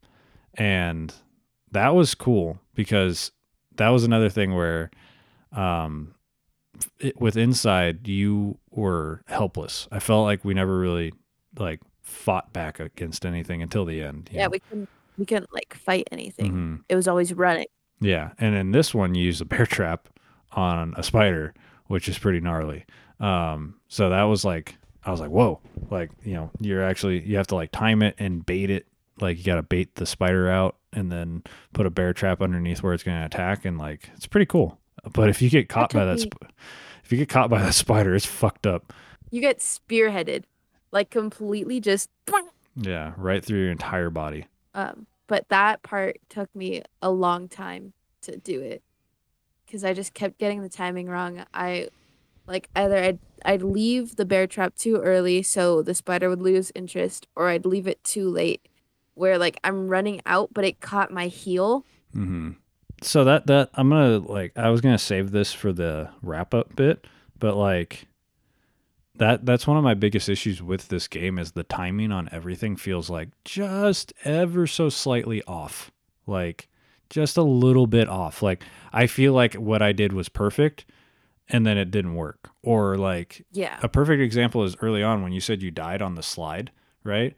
and 0.56 1.14
that 1.72 1.96
was 1.96 2.16
cool 2.16 2.60
because 2.76 3.32
that 3.76 3.90
was 3.90 4.04
another 4.04 4.30
thing 4.30 4.54
where, 4.54 4.92
um, 5.52 6.14
it, 7.00 7.20
with 7.20 7.38
inside 7.38 8.08
you 8.08 8.60
were 8.70 9.24
helpless. 9.28 9.88
I 9.92 10.00
felt 10.00 10.26
like 10.26 10.46
we 10.46 10.54
never 10.54 10.78
really 10.78 11.14
like 11.58 11.80
fought 12.02 12.52
back 12.54 12.80
against 12.80 13.26
anything 13.26 13.62
until 13.62 13.86
the 13.86 14.02
end. 14.02 14.30
yeah 14.32 14.44
know? 14.44 14.50
we 14.50 14.60
couldn't 14.60 14.90
we 15.18 15.26
couldn't 15.26 15.54
like 15.54 15.74
fight 15.74 16.08
anything 16.12 16.52
Mhm. 16.52 16.84
it 16.90 16.96
was 16.96 17.08
always 17.08 17.34
running 17.34 17.68
Yeah, 18.02 18.32
and 18.40 18.56
in 18.56 18.72
this 18.72 18.94
one, 18.94 19.16
you 19.16 19.24
use 19.24 19.40
a 19.42 19.46
bear 19.46 19.66
trap 19.78 20.10
on 20.52 20.94
a 20.98 21.04
spider, 21.04 21.54
which 21.88 22.10
is 22.10 22.18
pretty 22.20 22.40
gnarly. 22.42 22.86
Um, 23.20 23.76
so 23.88 24.10
that 24.10 24.24
was 24.24 24.44
like, 24.44 24.76
I 25.06 25.12
was 25.12 25.20
like, 25.22 25.30
whoa, 25.30 25.62
like 25.90 26.12
you 26.24 26.34
know, 26.34 26.50
you're 26.60 26.84
actually 26.84 27.22
you 27.26 27.38
have 27.38 27.48
to 27.48 27.56
like 27.56 27.72
time 27.72 28.02
it 28.02 28.16
and 28.18 28.46
bait 28.46 28.70
it. 28.70 28.88
Like 29.22 29.38
you 29.38 29.44
got 29.46 29.56
to 29.56 29.64
bait 29.64 29.96
the 29.96 30.06
spider 30.06 30.50
out 30.50 30.76
and 30.92 31.12
then 31.12 31.44
put 31.74 31.86
a 31.86 31.90
bear 31.90 32.14
trap 32.14 32.42
underneath 32.42 32.82
where 32.84 32.94
it's 32.94 33.04
going 33.04 33.18
to 33.20 33.26
attack, 33.26 33.64
and 33.66 33.78
like 33.78 34.10
it's 34.16 34.28
pretty 34.28 34.48
cool. 34.48 34.80
But 35.14 35.30
if 35.30 35.42
you 35.42 35.50
get 35.50 35.70
caught 35.70 35.94
by 35.94 36.04
that, 36.06 36.20
sp- 36.20 36.44
if 37.06 37.12
you 37.12 37.18
get 37.20 37.30
caught 37.30 37.50
by 37.50 37.62
that 37.62 37.74
spider, 37.84 38.16
it's 38.16 38.26
fucked 38.26 38.66
up. 38.68 38.92
you 39.32 39.40
get 39.40 39.60
spearheaded 39.60 40.44
like 40.94 41.10
completely 41.10 41.82
just 41.82 42.10
Yeah, 42.76 43.12
right 43.18 43.44
through 43.44 43.60
your 43.64 43.72
entire 43.72 44.10
body. 44.10 44.46
um 44.74 45.06
but 45.28 45.48
that 45.50 45.84
part 45.84 46.18
took 46.30 46.54
me 46.56 46.82
a 47.02 47.10
long 47.10 47.48
time 47.50 47.92
to 48.22 48.38
do 48.38 48.62
it 48.62 48.82
because 49.66 49.84
i 49.84 49.92
just 49.94 50.14
kept 50.14 50.38
getting 50.38 50.62
the 50.62 50.70
timing 50.70 51.08
wrong 51.08 51.44
i 51.54 51.90
like 52.48 52.70
either 52.76 52.98
i'd 52.98 53.20
i'd 53.46 53.62
leave 53.64 54.16
the 54.16 54.26
bear 54.26 54.48
trap 54.48 54.76
too 54.76 54.98
early 55.02 55.42
so 55.44 55.82
the 55.82 55.94
spider 55.94 56.30
would 56.30 56.42
lose 56.42 56.72
interest 56.76 57.28
or 57.36 57.50
i'd 57.50 57.66
leave 57.66 57.88
it 57.88 58.02
too 58.04 58.30
late 58.30 58.68
where 59.16 59.38
like 59.38 59.60
i'm 59.64 59.88
running 59.90 60.22
out 60.26 60.50
but 60.54 60.64
it 60.66 60.80
caught 60.80 61.12
my 61.12 61.28
heel 61.28 61.86
Mm-hmm. 62.16 62.52
So 63.02 63.24
that 63.24 63.48
that 63.48 63.70
I'm 63.74 63.90
gonna 63.90 64.20
like 64.20 64.52
I 64.56 64.70
was 64.70 64.80
gonna 64.82 65.00
save 65.00 65.32
this 65.32 65.52
for 65.52 65.74
the 65.74 66.10
wrap 66.22 66.54
up 66.54 66.76
bit, 66.76 67.08
but 67.40 67.58
like 67.58 68.08
that 69.16 69.46
that's 69.46 69.68
one 69.68 69.78
of 69.78 69.84
my 69.84 69.94
biggest 69.94 70.28
issues 70.28 70.62
with 70.62 70.88
this 70.88 71.08
game 71.08 71.38
is 71.38 71.52
the 71.52 71.64
timing 71.64 72.12
on 72.12 72.30
everything 72.32 72.76
feels 72.76 73.10
like 73.10 73.30
just 73.46 74.14
ever 74.24 74.66
so 74.66 74.90
slightly 74.90 75.44
off, 75.44 75.92
like 76.26 76.68
just 77.10 77.38
a 77.38 77.44
little 77.44 77.88
bit 77.88 78.10
off. 78.10 78.42
Like 78.42 78.64
I 78.92 79.08
feel 79.08 79.34
like 79.34 79.54
what 79.54 79.82
I 79.82 79.92
did 79.92 80.14
was 80.14 80.30
perfect, 80.30 80.86
and 81.48 81.66
then 81.66 81.78
it 81.78 81.92
didn't 81.92 82.16
work, 82.16 82.50
or 82.64 82.98
like 82.98 83.46
yeah 83.52 83.78
a 83.84 83.88
perfect 83.88 84.22
example 84.22 84.64
is 84.64 84.76
early 84.82 85.04
on 85.04 85.22
when 85.22 85.32
you 85.32 85.42
said 85.42 85.62
you 85.62 85.72
died 85.72 86.02
on 86.02 86.16
the 86.16 86.24
slide, 86.24 86.72
right? 87.04 87.36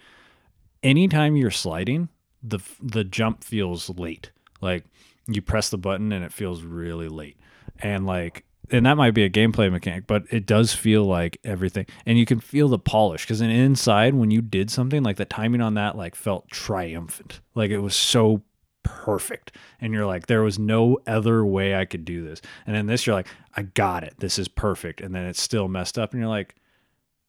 Anytime 0.82 1.36
you're 1.36 1.52
sliding, 1.52 2.10
the 2.42 2.60
the 2.82 3.04
jump 3.04 3.44
feels 3.44 3.90
late. 3.90 4.32
Like 4.62 4.86
you 5.28 5.42
press 5.42 5.70
the 5.70 5.78
button 5.78 6.12
and 6.12 6.24
it 6.24 6.32
feels 6.32 6.64
really 6.64 7.10
late. 7.10 7.38
And 7.80 8.06
like 8.06 8.46
and 8.72 8.86
that 8.86 8.98
might 8.98 9.14
be 9.14 9.24
a 9.24 9.30
gameplay 9.30 9.72
mechanic, 9.72 10.08
but 10.08 10.24
it 10.32 10.46
does 10.46 10.74
feel 10.74 11.04
like 11.04 11.38
everything 11.44 11.86
and 12.06 12.18
you 12.18 12.26
can 12.26 12.40
feel 12.40 12.68
the 12.68 12.80
polish 12.80 13.26
cuz 13.26 13.42
in 13.42 13.50
inside 13.50 14.14
when 14.14 14.32
you 14.32 14.42
did 14.42 14.70
something 14.70 15.04
like 15.04 15.18
the 15.18 15.26
timing 15.26 15.62
on 15.62 15.74
that 15.76 15.98
like 15.98 16.16
felt 16.16 16.50
triumphant. 16.50 17.42
Like 17.54 17.72
it 17.72 17.80
was 17.80 17.96
so 17.96 18.44
perfect. 18.86 19.58
And 19.82 19.92
you're 19.92 20.06
like, 20.06 20.28
there 20.28 20.44
was 20.44 20.58
no 20.58 21.00
other 21.06 21.44
way 21.44 21.76
I 21.76 21.86
could 21.86 22.06
do 22.06 22.24
this. 22.24 22.42
And 22.66 22.76
then 22.76 22.86
this, 22.86 23.06
you're 23.06 23.16
like, 23.16 23.28
I 23.56 23.64
got 23.64 24.04
it. 24.04 24.14
This 24.20 24.40
is 24.40 24.48
perfect. 24.48 25.02
And 25.02 25.14
then 25.14 25.26
it's 25.26 25.42
still 25.42 25.68
messed 25.68 25.98
up. 25.98 26.14
And 26.14 26.22
you're 26.22 26.30
like, 26.30 26.56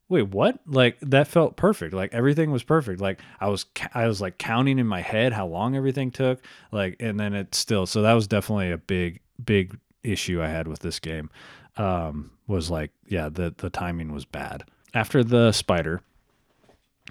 wait, 0.09 0.29
what? 0.29 0.61
Like 0.67 0.99
that 1.01 1.27
felt 1.27 1.57
perfect. 1.57 1.95
Like 1.95 2.13
everything 2.13 2.53
was 2.53 2.63
perfect. 2.63 3.01
Like 3.01 3.21
I 3.41 3.49
was, 3.49 3.65
I 3.95 4.07
was 4.07 4.21
like 4.21 4.39
counting 4.39 4.79
in 4.79 4.87
my 4.87 5.01
head 5.01 5.33
how 5.33 5.47
long 5.47 5.75
everything 5.75 6.11
took. 6.11 6.45
Like, 6.71 6.97
and 7.01 7.19
then 7.19 7.35
it 7.35 7.55
still, 7.55 7.87
so 7.87 8.03
that 8.03 8.13
was 8.13 8.29
definitely 8.29 8.71
a 8.71 8.79
big, 8.79 9.21
big 9.43 9.79
issue 10.13 10.43
I 10.43 10.49
had 10.49 10.69
with 10.69 10.81
this 10.81 10.99
game. 10.99 11.31
Um, 11.77 12.31
was 12.47 12.71
like, 12.71 12.91
yeah, 13.07 13.29
the, 13.29 13.55
the 13.57 13.71
timing 13.71 14.13
was 14.13 14.25
bad. 14.25 14.65
After 14.95 15.23
the 15.23 15.53
spider, 15.53 16.01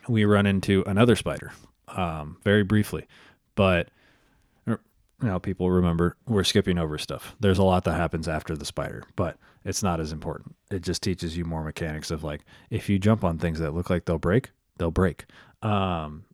we 0.08 0.26
run 0.26 0.46
into 0.46 0.84
another 0.88 1.16
spider, 1.16 1.52
um, 1.90 2.38
very 2.44 2.64
briefly, 2.64 3.06
but 3.56 3.90
er, 4.68 4.82
know, 5.22 5.40
people 5.40 5.70
remember 5.70 6.16
we're 6.28 6.44
skipping 6.44 6.78
over 6.78 6.98
stuff. 6.98 7.36
There's 7.40 7.60
a 7.60 7.64
lot 7.64 7.84
that 7.84 7.94
happens 7.94 8.28
after 8.28 8.56
the 8.56 8.66
spider, 8.66 9.04
but 9.16 9.38
it's 9.64 9.84
not 9.84 10.00
as 10.00 10.12
important. 10.12 10.56
It 10.72 10.82
just 10.82 11.04
teaches 11.04 11.38
you 11.38 11.46
more 11.46 11.64
mechanics 11.64 12.12
of 12.12 12.24
like 12.24 12.42
if 12.70 12.90
you 12.90 12.98
jump 12.98 13.24
on 13.24 13.38
things 13.38 13.60
that 13.60 13.74
look 13.74 13.90
like 13.90 14.06
they'll 14.06 14.18
break, 14.18 14.52
they'll 14.78 14.92
break. 14.92 15.26
Um, 15.62 16.26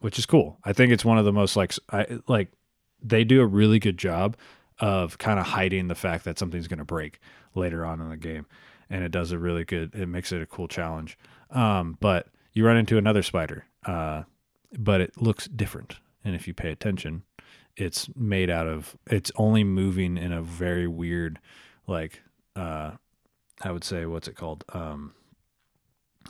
which 0.00 0.18
is 0.18 0.26
cool. 0.26 0.58
I 0.64 0.72
think 0.72 0.92
it's 0.92 1.04
one 1.04 1.18
of 1.18 1.24
the 1.24 1.32
most 1.32 1.56
like 1.56 1.74
I 1.90 2.20
like 2.26 2.48
they 3.02 3.24
do 3.24 3.40
a 3.40 3.46
really 3.46 3.78
good 3.78 3.98
job 3.98 4.36
of 4.80 5.18
kind 5.18 5.38
of 5.38 5.46
hiding 5.46 5.88
the 5.88 5.94
fact 5.94 6.24
that 6.24 6.38
something's 6.38 6.68
going 6.68 6.78
to 6.78 6.84
break 6.84 7.20
later 7.54 7.84
on 7.84 8.00
in 8.00 8.08
the 8.08 8.16
game, 8.16 8.46
and 8.88 9.04
it 9.04 9.12
does 9.12 9.32
a 9.32 9.38
really 9.38 9.64
good. 9.64 9.94
It 9.94 10.06
makes 10.06 10.32
it 10.32 10.42
a 10.42 10.46
cool 10.46 10.68
challenge. 10.68 11.18
Um, 11.50 11.96
but 12.00 12.28
you 12.52 12.66
run 12.66 12.76
into 12.76 12.98
another 12.98 13.22
spider, 13.22 13.66
uh, 13.86 14.24
but 14.78 15.00
it 15.00 15.20
looks 15.20 15.46
different, 15.46 15.96
and 16.24 16.34
if 16.34 16.48
you 16.48 16.54
pay 16.54 16.70
attention, 16.70 17.22
it's 17.76 18.08
made 18.16 18.50
out 18.50 18.66
of. 18.66 18.96
It's 19.06 19.30
only 19.36 19.64
moving 19.64 20.16
in 20.16 20.32
a 20.32 20.42
very 20.42 20.86
weird, 20.86 21.38
like 21.86 22.22
uh, 22.56 22.92
I 23.62 23.72
would 23.72 23.84
say, 23.84 24.06
what's 24.06 24.28
it 24.28 24.36
called? 24.36 24.64
Um, 24.72 25.14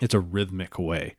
it's 0.00 0.14
a 0.14 0.20
rhythmic 0.20 0.78
way. 0.78 1.16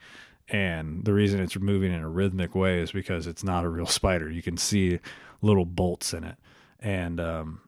And 0.50 1.06
the 1.06 1.14
reason 1.14 1.40
it's 1.40 1.58
moving 1.58 1.94
in 1.94 2.02
a 2.02 2.10
rhythmic 2.10 2.54
way 2.56 2.80
is 2.80 2.92
because 2.92 3.26
it's 3.26 3.44
not 3.44 3.64
a 3.64 3.70
real 3.70 3.86
spider. 3.88 4.30
You 4.30 4.42
can 4.42 4.58
see 4.58 5.00
little 5.42 5.66
bolts 5.66 6.14
in 6.14 6.24
it. 6.24 6.36
And 6.82 7.20
um, 7.20 7.62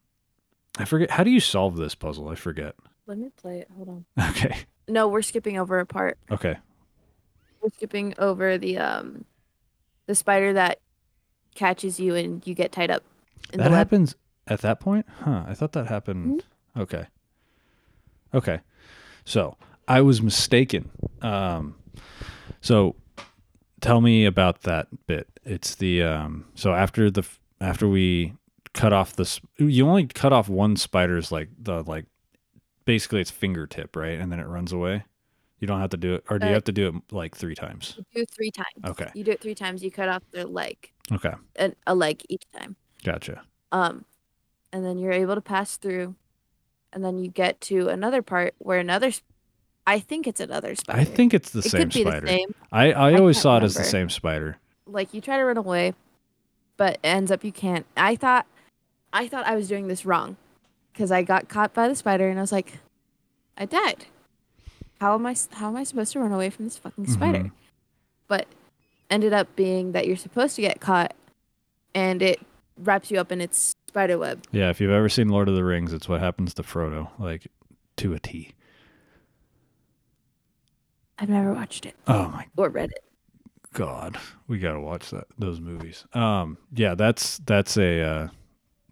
I 0.77 0.85
forget, 0.85 1.11
how 1.11 1.23
do 1.23 1.29
you 1.31 1.39
solve 1.39 1.75
this 1.77 1.95
puzzle? 1.95 2.29
I 2.29 2.35
forget. 2.35 2.75
let 3.05 3.17
me 3.17 3.29
play 3.35 3.59
it 3.59 3.67
hold 3.75 3.89
on 3.89 4.05
Okay. 4.29 4.55
no 4.87 5.07
we're 5.07 5.21
skipping 5.21 5.57
over 5.57 5.79
a 5.79 5.85
part 5.85 6.17
Okay. 6.31 6.55
we're 7.61 7.69
skipping 7.69 8.13
over 8.17 8.57
the 8.57 8.77
um 8.77 9.25
the 10.07 10.15
spider 10.15 10.53
that 10.53 10.79
catches 11.55 11.99
you 11.99 12.15
and 12.15 12.45
you 12.47 12.53
get 12.55 12.71
tied 12.71 12.89
up 12.91 13.03
in 13.53 13.59
that 13.59 13.71
happens 13.71 14.15
at 14.47 14.61
that 14.61 14.79
point? 14.79 15.05
Huh. 15.21 15.43
I 15.47 15.53
thought 15.53 15.71
that 15.73 15.87
happened. 15.87 16.43
Okay. 16.75 17.05
Okay. 18.33 18.59
So 19.25 19.55
I 19.87 20.01
was 20.01 20.21
mistaken. 20.21 20.89
Um, 21.21 21.75
so 22.59 22.95
tell 23.79 24.01
me 24.01 24.25
about 24.25 24.61
that 24.63 24.87
bit. 25.07 25.27
It's 25.45 25.75
the 25.75 26.01
um, 26.03 26.45
so 26.55 26.73
after 26.73 27.09
the 27.11 27.23
after 27.61 27.87
we 27.87 28.33
cut 28.73 28.93
off 28.93 29.15
this, 29.15 29.39
you 29.57 29.87
only 29.87 30.07
cut 30.07 30.33
off 30.33 30.49
one 30.49 30.75
spider's 30.75 31.31
like 31.31 31.49
the 31.59 31.83
like 31.83 32.05
basically 32.85 33.21
its 33.21 33.31
fingertip, 33.31 33.95
right? 33.95 34.19
And 34.19 34.31
then 34.31 34.39
it 34.39 34.47
runs 34.47 34.71
away. 34.71 35.03
You 35.59 35.67
don't 35.67 35.79
have 35.79 35.91
to 35.91 35.97
do 35.97 36.15
it, 36.15 36.25
or 36.29 36.39
do 36.39 36.47
you 36.47 36.51
Uh, 36.51 36.55
have 36.55 36.63
to 36.65 36.71
do 36.73 36.87
it 36.89 36.95
like 37.13 37.35
three 37.37 37.55
times? 37.55 37.95
You 37.97 38.03
do 38.13 38.21
it 38.23 38.29
three 38.31 38.51
times. 38.51 38.83
Okay. 38.85 39.09
You 39.13 39.23
do 39.23 39.31
it 39.31 39.39
three 39.41 39.55
times. 39.55 39.81
You 39.81 39.91
cut 39.91 40.09
off 40.09 40.21
their 40.31 40.43
leg, 40.45 40.91
Okay, 41.11 41.33
a, 41.57 41.71
a 41.87 41.95
leg 41.95 42.21
each 42.27 42.43
time. 42.53 42.75
gotcha. 43.03 43.43
Um, 43.71 44.03
and 44.73 44.85
then 44.85 44.97
you're 44.97 45.13
able 45.13 45.35
to 45.35 45.41
pass 45.41 45.77
through, 45.77 46.15
and 46.91 47.03
then 47.05 47.17
you 47.17 47.29
get 47.29 47.61
to 47.61 47.87
another 47.87 48.21
part 48.21 48.55
where 48.59 48.79
another. 48.79 49.11
I 49.87 49.99
think 49.99 50.27
it's 50.27 50.39
another 50.41 50.75
spider. 50.75 50.99
I 50.99 51.03
think 51.05 51.33
it's 51.33 51.49
the 51.51 51.59
it 51.59 51.65
same 51.65 51.81
could 51.83 51.93
be 51.93 52.01
spider. 52.01 52.21
the 52.21 52.27
same. 52.27 52.55
I, 52.71 52.91
I 52.91 53.11
I 53.11 53.15
always 53.19 53.37
can't 53.37 53.43
saw 53.43 53.57
it 53.57 53.63
as 53.63 53.75
the 53.75 53.83
same 53.85 54.09
spider. 54.09 54.57
Like 54.85 55.13
you 55.13 55.21
try 55.21 55.37
to 55.37 55.43
run 55.45 55.57
away, 55.57 55.93
but 56.75 56.99
ends 57.05 57.31
up 57.31 57.43
you 57.45 57.51
can't. 57.53 57.85
I 57.95 58.15
thought, 58.17 58.45
I 59.13 59.27
thought 59.27 59.45
I 59.45 59.55
was 59.55 59.67
doing 59.69 59.87
this 59.87 60.05
wrong, 60.05 60.35
because 60.91 61.11
I 61.11 61.21
got 61.23 61.47
caught 61.47 61.73
by 61.73 61.87
the 61.87 61.95
spider 61.95 62.27
and 62.27 62.39
I 62.39 62.41
was 62.41 62.51
like, 62.51 62.79
I 63.57 63.65
died. 63.65 64.05
How 64.99 65.13
am 65.13 65.25
I? 65.25 65.35
How 65.51 65.67
am 65.69 65.75
I 65.75 65.83
supposed 65.83 66.11
to 66.13 66.19
run 66.19 66.31
away 66.31 66.49
from 66.49 66.65
this 66.65 66.77
fucking 66.77 67.07
spider? 67.07 67.39
Mhm. 67.39 67.51
But 68.27 68.47
ended 69.09 69.33
up 69.33 69.55
being 69.55 69.91
that 69.91 70.07
you're 70.07 70.15
supposed 70.17 70.55
to 70.55 70.61
get 70.61 70.79
caught, 70.81 71.13
and 71.93 72.21
it 72.21 72.39
wraps 72.77 73.11
you 73.11 73.19
up 73.19 73.31
in 73.31 73.39
its 73.41 73.75
spider 73.87 74.17
web. 74.17 74.43
Yeah, 74.51 74.69
if 74.69 74.81
you've 74.81 74.89
ever 74.91 75.09
seen 75.09 75.29
Lord 75.29 75.47
of 75.49 75.55
the 75.55 75.63
Rings, 75.63 75.93
it's 75.93 76.09
what 76.09 76.19
happens 76.21 76.53
to 76.55 76.63
Frodo, 76.63 77.09
like 77.19 77.47
to 77.97 78.13
a 78.13 78.19
T. 78.19 78.53
I've 81.19 81.29
never 81.29 81.53
watched 81.53 81.85
it 81.85 81.95
Oh 82.07 82.29
my 82.29 82.47
or 82.57 82.69
read 82.69 82.91
it. 82.91 83.03
god, 83.73 84.17
we 84.47 84.57
gotta 84.57 84.79
watch 84.79 85.09
that 85.11 85.25
those 85.37 85.59
movies. 85.61 86.05
Um, 86.13 86.57
yeah, 86.73 86.95
that's 86.95 87.37
that's 87.39 87.77
a 87.77 88.01
uh, 88.01 88.27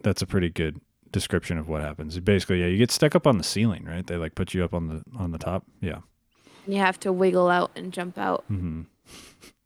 that's 0.03 0.21
a 0.21 0.25
pretty 0.27 0.49
good 0.49 0.79
description 1.11 1.57
of 1.57 1.67
what 1.67 1.81
happens. 1.81 2.19
Basically, 2.19 2.61
yeah, 2.61 2.67
you 2.67 2.77
get 2.77 2.91
stuck 2.91 3.15
up 3.15 3.27
on 3.27 3.37
the 3.37 3.43
ceiling, 3.43 3.85
right? 3.85 4.05
They 4.05 4.15
like 4.17 4.35
put 4.35 4.53
you 4.53 4.63
up 4.63 4.73
on 4.73 4.87
the 4.87 5.03
on 5.17 5.31
the 5.31 5.37
top. 5.37 5.65
Yeah. 5.81 5.99
And 6.65 6.73
you 6.75 6.79
have 6.79 6.99
to 7.01 7.11
wiggle 7.11 7.49
out 7.49 7.71
and 7.75 7.91
jump 7.91 8.17
out. 8.17 8.43
hmm 8.47 8.81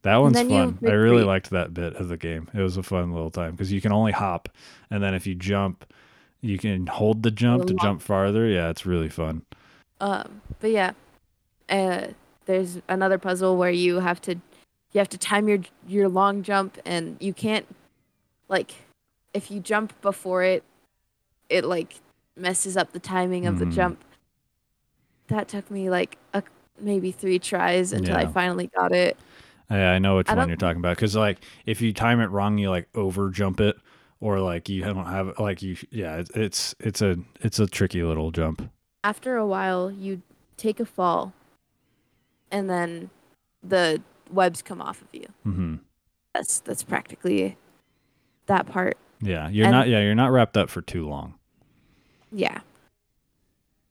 That 0.03 0.17
one's 0.17 0.39
fun. 0.41 0.79
I 0.85 0.91
really 0.91 1.23
liked 1.23 1.49
that 1.49 1.73
bit 1.73 1.95
of 1.95 2.07
the 2.07 2.17
game. 2.17 2.49
It 2.53 2.61
was 2.61 2.77
a 2.77 2.83
fun 2.83 3.11
little 3.11 3.31
time 3.31 3.51
because 3.51 3.71
you 3.71 3.81
can 3.81 3.91
only 3.91 4.11
hop, 4.11 4.49
and 4.89 5.03
then 5.03 5.13
if 5.13 5.27
you 5.27 5.35
jump, 5.35 5.85
you 6.41 6.57
can 6.57 6.87
hold 6.87 7.23
the 7.23 7.31
jump 7.31 7.65
to 7.65 7.73
Long- 7.73 7.83
jump 7.83 8.01
farther. 8.01 8.47
Yeah, 8.47 8.69
it's 8.69 8.85
really 8.85 9.09
fun. 9.09 9.43
Um, 10.01 10.41
but 10.59 10.71
yeah, 10.71 10.91
uh, 11.69 12.07
there's 12.45 12.79
another 12.87 13.17
puzzle 13.17 13.55
where 13.57 13.71
you 13.71 13.99
have 13.99 14.21
to 14.21 14.35
you 14.91 14.99
have 14.99 15.09
to 15.09 15.17
time 15.17 15.47
your 15.47 15.59
your 15.87 16.07
long 16.09 16.43
jump, 16.43 16.77
and 16.85 17.17
you 17.19 17.33
can't 17.33 17.65
like 18.47 18.73
if 19.35 19.51
you 19.51 19.59
jump 19.59 19.99
before 20.01 20.43
it, 20.43 20.63
it 21.49 21.65
like 21.65 21.95
messes 22.37 22.77
up 22.77 22.93
the 22.93 22.99
timing 22.99 23.45
of 23.45 23.55
Mhm. 23.55 23.59
the 23.59 23.65
jump. 23.67 24.03
That 25.27 25.47
took 25.47 25.69
me 25.69 25.89
like 25.89 26.17
a, 26.33 26.41
maybe 26.79 27.11
three 27.11 27.37
tries 27.37 27.91
until 27.91 28.15
I 28.15 28.25
finally 28.27 28.67
got 28.67 28.91
it. 28.91 29.17
Yeah, 29.69 29.91
I 29.91 29.99
know 29.99 30.17
which 30.17 30.29
I 30.29 30.35
one 30.35 30.47
you're 30.47 30.57
talking 30.57 30.79
about 30.79 30.95
because 30.95 31.15
like 31.15 31.43
if 31.65 31.81
you 31.81 31.91
time 31.93 32.19
it 32.21 32.27
wrong, 32.27 32.57
you 32.57 32.69
like 32.69 32.87
over 32.95 33.29
jump 33.29 33.59
it, 33.59 33.75
or 34.19 34.39
like 34.39 34.69
you 34.69 34.83
don't 34.83 35.05
have 35.05 35.37
like 35.39 35.61
you. 35.61 35.75
Yeah, 35.91 36.17
it's 36.17 36.29
it's 36.35 36.75
it's 36.79 37.01
a 37.01 37.17
it's 37.41 37.59
a 37.59 37.67
tricky 37.67 38.03
little 38.03 38.31
jump. 38.31 38.69
After 39.03 39.35
a 39.35 39.45
while, 39.45 39.91
you 39.91 40.21
take 40.57 40.79
a 40.79 40.85
fall, 40.85 41.33
and 42.51 42.69
then 42.69 43.09
the 43.63 44.01
webs 44.29 44.61
come 44.61 44.81
off 44.81 45.01
of 45.01 45.07
you. 45.13 45.27
Mm-hmm. 45.45 45.75
That's 46.33 46.59
that's 46.59 46.83
practically 46.83 47.57
that 48.45 48.67
part. 48.67 48.97
Yeah, 49.21 49.49
you're 49.49 49.65
And- 49.67 49.71
not. 49.73 49.87
Yeah, 49.87 50.01
you're 50.01 50.15
not 50.15 50.31
wrapped 50.31 50.57
up 50.57 50.69
for 50.69 50.81
too 50.81 51.07
long. 51.07 51.35
Yeah. 52.31 52.59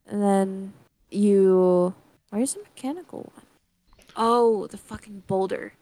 And 0.07 0.23
then 0.23 0.73
you. 1.11 1.95
Where's 2.31 2.55
the 2.55 2.61
mechanical 2.63 3.31
one? 3.35 3.47
Oh, 4.17 4.67
the 4.69 4.77
fucking 4.77 5.25
boulder 5.27 5.73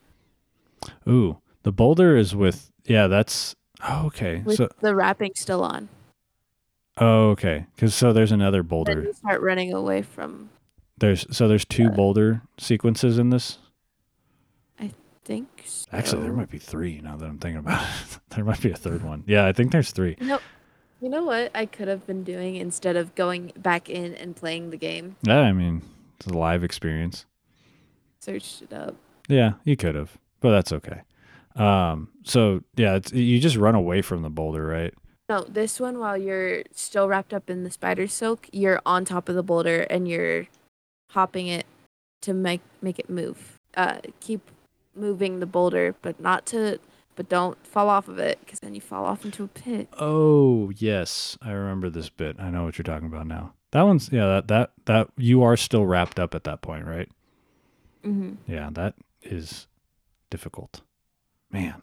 Ooh, 1.08 1.38
the 1.62 1.72
boulder 1.72 2.16
is 2.16 2.34
with. 2.34 2.70
Yeah, 2.84 3.06
that's. 3.06 3.54
Oh, 3.86 4.06
okay. 4.06 4.42
with 4.44 4.56
So 4.56 4.68
the 4.80 4.94
wrapping 4.94 5.32
still 5.34 5.62
on. 5.62 5.88
oh, 6.98 7.30
okay. 7.30 7.66
Because 7.74 7.94
so 7.94 8.12
there's 8.12 8.32
another 8.32 8.62
boulder. 8.62 9.06
start 9.14 9.40
running 9.40 9.72
away 9.72 10.02
from. 10.02 10.50
There's 10.98 11.26
so 11.34 11.48
there's 11.48 11.64
two 11.64 11.86
Uh, 11.86 11.90
boulder 11.90 12.42
sequences 12.58 13.18
in 13.18 13.30
this. 13.30 13.58
Think. 15.24 15.62
So. 15.64 15.86
Actually, 15.92 16.22
there 16.22 16.32
might 16.32 16.50
be 16.50 16.58
three 16.58 17.00
now 17.00 17.16
that 17.16 17.26
I'm 17.26 17.38
thinking 17.38 17.58
about 17.58 17.82
it. 18.12 18.18
there 18.30 18.44
might 18.44 18.60
be 18.60 18.70
a 18.72 18.76
third 18.76 19.04
one. 19.04 19.22
Yeah, 19.26 19.46
I 19.46 19.52
think 19.52 19.70
there's 19.72 19.92
three. 19.92 20.16
You 20.20 20.26
know, 20.26 20.40
you 21.00 21.08
know 21.08 21.24
what 21.24 21.50
I 21.54 21.66
could 21.66 21.88
have 21.88 22.06
been 22.06 22.24
doing 22.24 22.56
instead 22.56 22.96
of 22.96 23.14
going 23.14 23.52
back 23.56 23.88
in 23.88 24.14
and 24.14 24.34
playing 24.34 24.70
the 24.70 24.76
game? 24.76 25.16
Yeah, 25.22 25.40
I 25.40 25.52
mean 25.52 25.82
it's 26.18 26.26
a 26.26 26.32
live 26.32 26.64
experience. 26.64 27.26
Searched 28.20 28.62
it 28.62 28.72
up. 28.72 28.94
Yeah, 29.28 29.54
you 29.64 29.76
could 29.76 29.94
have, 29.94 30.16
but 30.40 30.50
that's 30.50 30.72
okay. 30.72 31.02
Um, 31.56 32.08
so 32.24 32.62
yeah, 32.76 32.94
it's, 32.96 33.12
you 33.12 33.38
just 33.40 33.56
run 33.56 33.74
away 33.74 34.02
from 34.02 34.22
the 34.22 34.30
boulder, 34.30 34.66
right? 34.66 34.94
No, 35.28 35.44
this 35.44 35.80
one 35.80 35.98
while 35.98 36.16
you're 36.16 36.62
still 36.72 37.08
wrapped 37.08 37.32
up 37.32 37.48
in 37.48 37.64
the 37.64 37.70
spider 37.70 38.06
silk, 38.06 38.48
you're 38.52 38.80
on 38.84 39.04
top 39.04 39.28
of 39.28 39.34
the 39.34 39.42
boulder 39.42 39.82
and 39.82 40.08
you're 40.08 40.46
hopping 41.10 41.46
it 41.46 41.66
to 42.22 42.32
make 42.34 42.60
make 42.80 42.98
it 42.98 43.08
move. 43.10 43.58
Uh, 43.76 43.98
keep 44.20 44.40
moving 44.94 45.40
the 45.40 45.46
boulder, 45.46 45.94
but 46.02 46.20
not 46.20 46.46
to, 46.46 46.78
but 47.16 47.28
don't 47.28 47.64
fall 47.66 47.88
off 47.88 48.08
of 48.08 48.18
it 48.18 48.38
because 48.44 48.60
then 48.60 48.74
you 48.74 48.80
fall 48.80 49.04
off 49.04 49.24
into 49.24 49.44
a 49.44 49.48
pit. 49.48 49.88
Oh 49.98 50.70
yes, 50.76 51.36
I 51.42 51.52
remember 51.52 51.90
this 51.90 52.08
bit. 52.08 52.36
I 52.38 52.50
know 52.50 52.64
what 52.64 52.78
you're 52.78 52.84
talking 52.84 53.08
about 53.08 53.26
now. 53.26 53.54
That 53.72 53.82
one's 53.82 54.10
yeah. 54.12 54.26
That 54.26 54.48
that 54.48 54.72
that 54.86 55.08
you 55.16 55.42
are 55.42 55.56
still 55.56 55.86
wrapped 55.86 56.18
up 56.20 56.34
at 56.34 56.44
that 56.44 56.62
point, 56.62 56.86
right? 56.86 57.08
Mm-hmm. 58.04 58.52
Yeah, 58.52 58.70
that 58.72 58.94
is 59.22 59.66
difficult. 60.30 60.82
Man, 61.50 61.82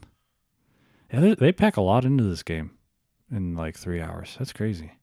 yeah, 1.11 1.19
they, 1.19 1.35
they 1.35 1.51
pack 1.51 1.77
a 1.77 1.81
lot 1.81 2.05
into 2.05 2.23
this 2.23 2.43
game 2.43 2.71
in 3.31 3.55
like 3.55 3.77
three 3.77 4.01
hours. 4.01 4.35
That's 4.37 4.53
crazy. 4.53 4.93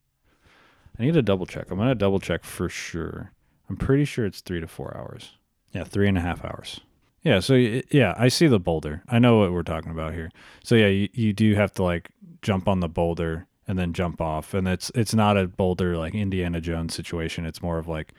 I 0.98 1.04
need 1.04 1.14
to 1.14 1.22
double 1.22 1.46
check. 1.46 1.70
I'm 1.70 1.78
gonna 1.78 1.94
double 1.94 2.20
check 2.20 2.44
for 2.44 2.68
sure. 2.68 3.32
I'm 3.68 3.76
pretty 3.76 4.04
sure 4.04 4.24
it's 4.24 4.40
three 4.40 4.60
to 4.60 4.68
four 4.68 4.96
hours. 4.96 5.32
Yeah, 5.72 5.84
three 5.84 6.08
and 6.08 6.16
a 6.16 6.20
half 6.22 6.44
hours. 6.44 6.80
Yeah, 7.26 7.40
so 7.40 7.54
yeah, 7.54 8.14
I 8.16 8.28
see 8.28 8.46
the 8.46 8.60
boulder. 8.60 9.02
I 9.08 9.18
know 9.18 9.38
what 9.38 9.52
we're 9.52 9.64
talking 9.64 9.90
about 9.90 10.14
here. 10.14 10.30
So 10.62 10.76
yeah, 10.76 10.86
you, 10.86 11.08
you 11.12 11.32
do 11.32 11.56
have 11.56 11.72
to 11.72 11.82
like 11.82 12.10
jump 12.40 12.68
on 12.68 12.78
the 12.78 12.88
boulder 12.88 13.48
and 13.66 13.76
then 13.76 13.92
jump 13.92 14.20
off, 14.20 14.54
and 14.54 14.68
it's 14.68 14.92
it's 14.94 15.12
not 15.12 15.36
a 15.36 15.48
boulder 15.48 15.96
like 15.96 16.14
Indiana 16.14 16.60
Jones 16.60 16.94
situation. 16.94 17.44
It's 17.44 17.60
more 17.60 17.78
of 17.78 17.88
like 17.88 18.12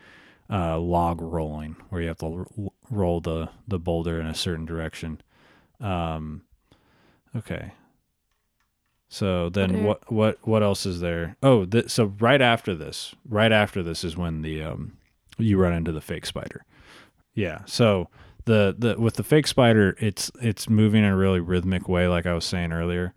uh, 0.50 0.78
log 0.78 1.22
rolling, 1.22 1.78
where 1.88 2.02
you 2.02 2.10
have 2.10 2.18
to 2.18 2.46
roll 2.92 3.22
the 3.22 3.48
the 3.66 3.80
boulder 3.80 4.20
in 4.20 4.26
a 4.28 4.36
certain 4.36 4.66
direction. 4.66 5.22
Um, 5.80 6.42
okay. 7.34 7.72
So 9.08 9.48
then 9.50 9.72
Okay. 9.72 9.84
what 9.86 10.12
what 10.12 10.38
what 10.46 10.64
else 10.64 10.86
is 10.86 11.00
there? 11.00 11.38
Oh, 11.42 11.64
th- 11.64 11.90
so 11.90 12.14
right 12.20 12.42
after 12.42 12.76
this, 12.76 13.16
right 13.30 13.54
after 13.54 13.82
this 13.82 14.04
is 14.04 14.18
when 14.18 14.42
the 14.42 14.62
um 14.64 14.98
you 15.38 15.58
run 15.58 15.72
into 15.72 15.94
the 15.94 16.02
fake 16.02 16.26
spider. 16.26 16.66
Yeah. 17.34 17.60
So 17.66 18.10
the 18.48 18.76
the 18.78 19.00
with 19.00 19.16
the 19.16 19.24
fake 19.24 19.46
spider, 19.46 19.96
it's 20.00 20.32
it's 20.42 20.68
moving 20.68 21.04
in 21.04 21.12
a 21.12 21.16
really 21.16 21.40
rhythmic 21.40 21.88
way, 21.88 22.08
like 22.08 22.26
I 22.26 22.34
was 22.34 22.46
saying 22.46 22.72
earlier, 22.72 23.14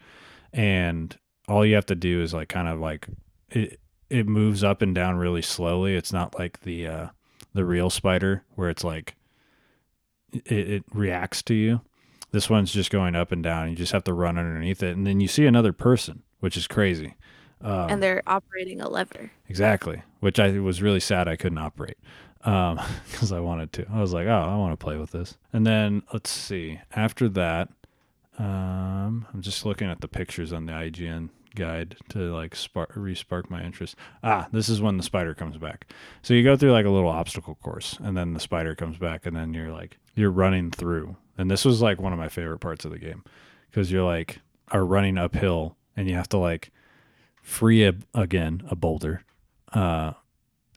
and 0.52 1.16
all 1.48 1.64
you 1.64 1.76
have 1.76 1.86
to 1.86 1.94
do 1.94 2.20
is 2.20 2.34
like 2.34 2.48
kind 2.48 2.68
of 2.68 2.78
like 2.78 3.08
it 3.48 3.80
it 4.10 4.26
moves 4.26 4.62
up 4.62 4.82
and 4.82 4.94
down 4.94 5.16
really 5.16 5.40
slowly. 5.40 5.94
It's 5.94 6.12
not 6.12 6.38
like 6.38 6.60
the 6.60 6.86
uh 6.86 7.06
the 7.54 7.64
real 7.64 7.88
spider 7.88 8.44
where 8.56 8.68
it's 8.68 8.84
like 8.84 9.14
it, 10.32 10.70
it 10.70 10.84
reacts 10.92 11.42
to 11.44 11.54
you. 11.54 11.80
This 12.32 12.50
one's 12.50 12.72
just 12.72 12.90
going 12.90 13.16
up 13.16 13.32
and 13.32 13.42
down. 13.42 13.70
You 13.70 13.76
just 13.76 13.92
have 13.92 14.04
to 14.04 14.12
run 14.12 14.36
underneath 14.36 14.82
it, 14.82 14.96
and 14.96 15.06
then 15.06 15.20
you 15.20 15.28
see 15.28 15.46
another 15.46 15.72
person, 15.72 16.22
which 16.40 16.56
is 16.56 16.66
crazy. 16.66 17.14
Um, 17.62 17.90
and 17.90 18.02
they're 18.02 18.22
operating 18.26 18.80
a 18.80 18.88
lever. 18.88 19.30
Exactly, 19.48 20.02
which 20.20 20.40
I 20.40 20.58
was 20.58 20.82
really 20.82 21.00
sad 21.00 21.28
I 21.28 21.36
couldn't 21.36 21.58
operate 21.58 21.98
because 23.10 23.32
I 23.32 23.40
wanted 23.40 23.72
to. 23.74 23.86
I 23.92 24.00
was 24.00 24.12
like, 24.12 24.26
oh, 24.26 24.30
I 24.30 24.56
want 24.56 24.72
to 24.72 24.82
play 24.82 24.96
with 24.96 25.10
this. 25.10 25.36
And 25.52 25.66
then 25.66 26.02
let's 26.12 26.30
see. 26.30 26.80
After 26.94 27.28
that, 27.30 27.68
um, 28.38 29.26
I'm 29.32 29.42
just 29.42 29.66
looking 29.66 29.90
at 29.90 30.00
the 30.00 30.08
pictures 30.08 30.52
on 30.52 30.66
the 30.66 30.72
IGN 30.72 31.28
guide 31.54 31.96
to 32.08 32.32
like 32.32 32.54
spark 32.54 32.94
respark 32.94 33.50
my 33.50 33.62
interest. 33.62 33.96
Ah, 34.22 34.48
this 34.52 34.68
is 34.68 34.80
when 34.80 34.96
the 34.96 35.02
spider 35.02 35.34
comes 35.34 35.58
back. 35.58 35.92
So 36.22 36.32
you 36.32 36.42
go 36.42 36.56
through 36.56 36.72
like 36.72 36.86
a 36.86 36.90
little 36.90 37.10
obstacle 37.10 37.56
course, 37.56 37.98
and 38.00 38.16
then 38.16 38.32
the 38.32 38.40
spider 38.40 38.74
comes 38.74 38.96
back, 38.96 39.26
and 39.26 39.36
then 39.36 39.52
you're 39.52 39.72
like 39.72 39.98
you're 40.14 40.30
running 40.30 40.70
through. 40.70 41.16
And 41.36 41.50
this 41.50 41.64
was 41.64 41.82
like 41.82 42.00
one 42.00 42.12
of 42.12 42.18
my 42.18 42.28
favorite 42.28 42.60
parts 42.60 42.84
of 42.84 42.90
the 42.90 42.98
game 42.98 43.24
because 43.70 43.90
you're 43.92 44.04
like 44.04 44.40
are 44.68 44.84
running 44.84 45.18
uphill, 45.18 45.76
and 45.96 46.08
you 46.08 46.14
have 46.14 46.28
to 46.30 46.38
like 46.38 46.70
free 47.42 47.84
a, 47.84 47.94
again 48.14 48.62
a 48.68 48.76
boulder 48.76 49.24
uh 49.72 50.12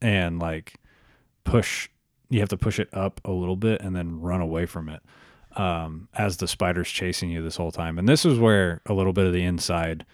and 0.02 0.40
like 0.40 0.76
push 1.44 1.90
you 2.30 2.40
have 2.40 2.50
to 2.50 2.58
push 2.58 2.80
it 2.80 2.90
up 2.94 3.22
a 3.26 3.32
little 3.32 3.56
bit 3.56 3.82
and 3.82 3.96
then 3.96 4.20
run 4.20 4.42
away 4.42 4.66
from 4.66 4.90
it 4.90 5.02
um 5.56 6.08
as 6.16 6.38
the 6.38 6.48
spider's 6.48 6.90
chasing 6.90 7.30
you 7.30 7.44
this 7.44 7.58
whole 7.58 7.72
time. 7.72 8.00
And 8.00 8.10
this 8.10 8.26
is 8.26 8.40
where 8.40 8.82
a 8.88 8.94
little 8.94 9.14
bit 9.14 9.28
of 9.28 9.34
the 9.34 9.44
inside 9.44 10.06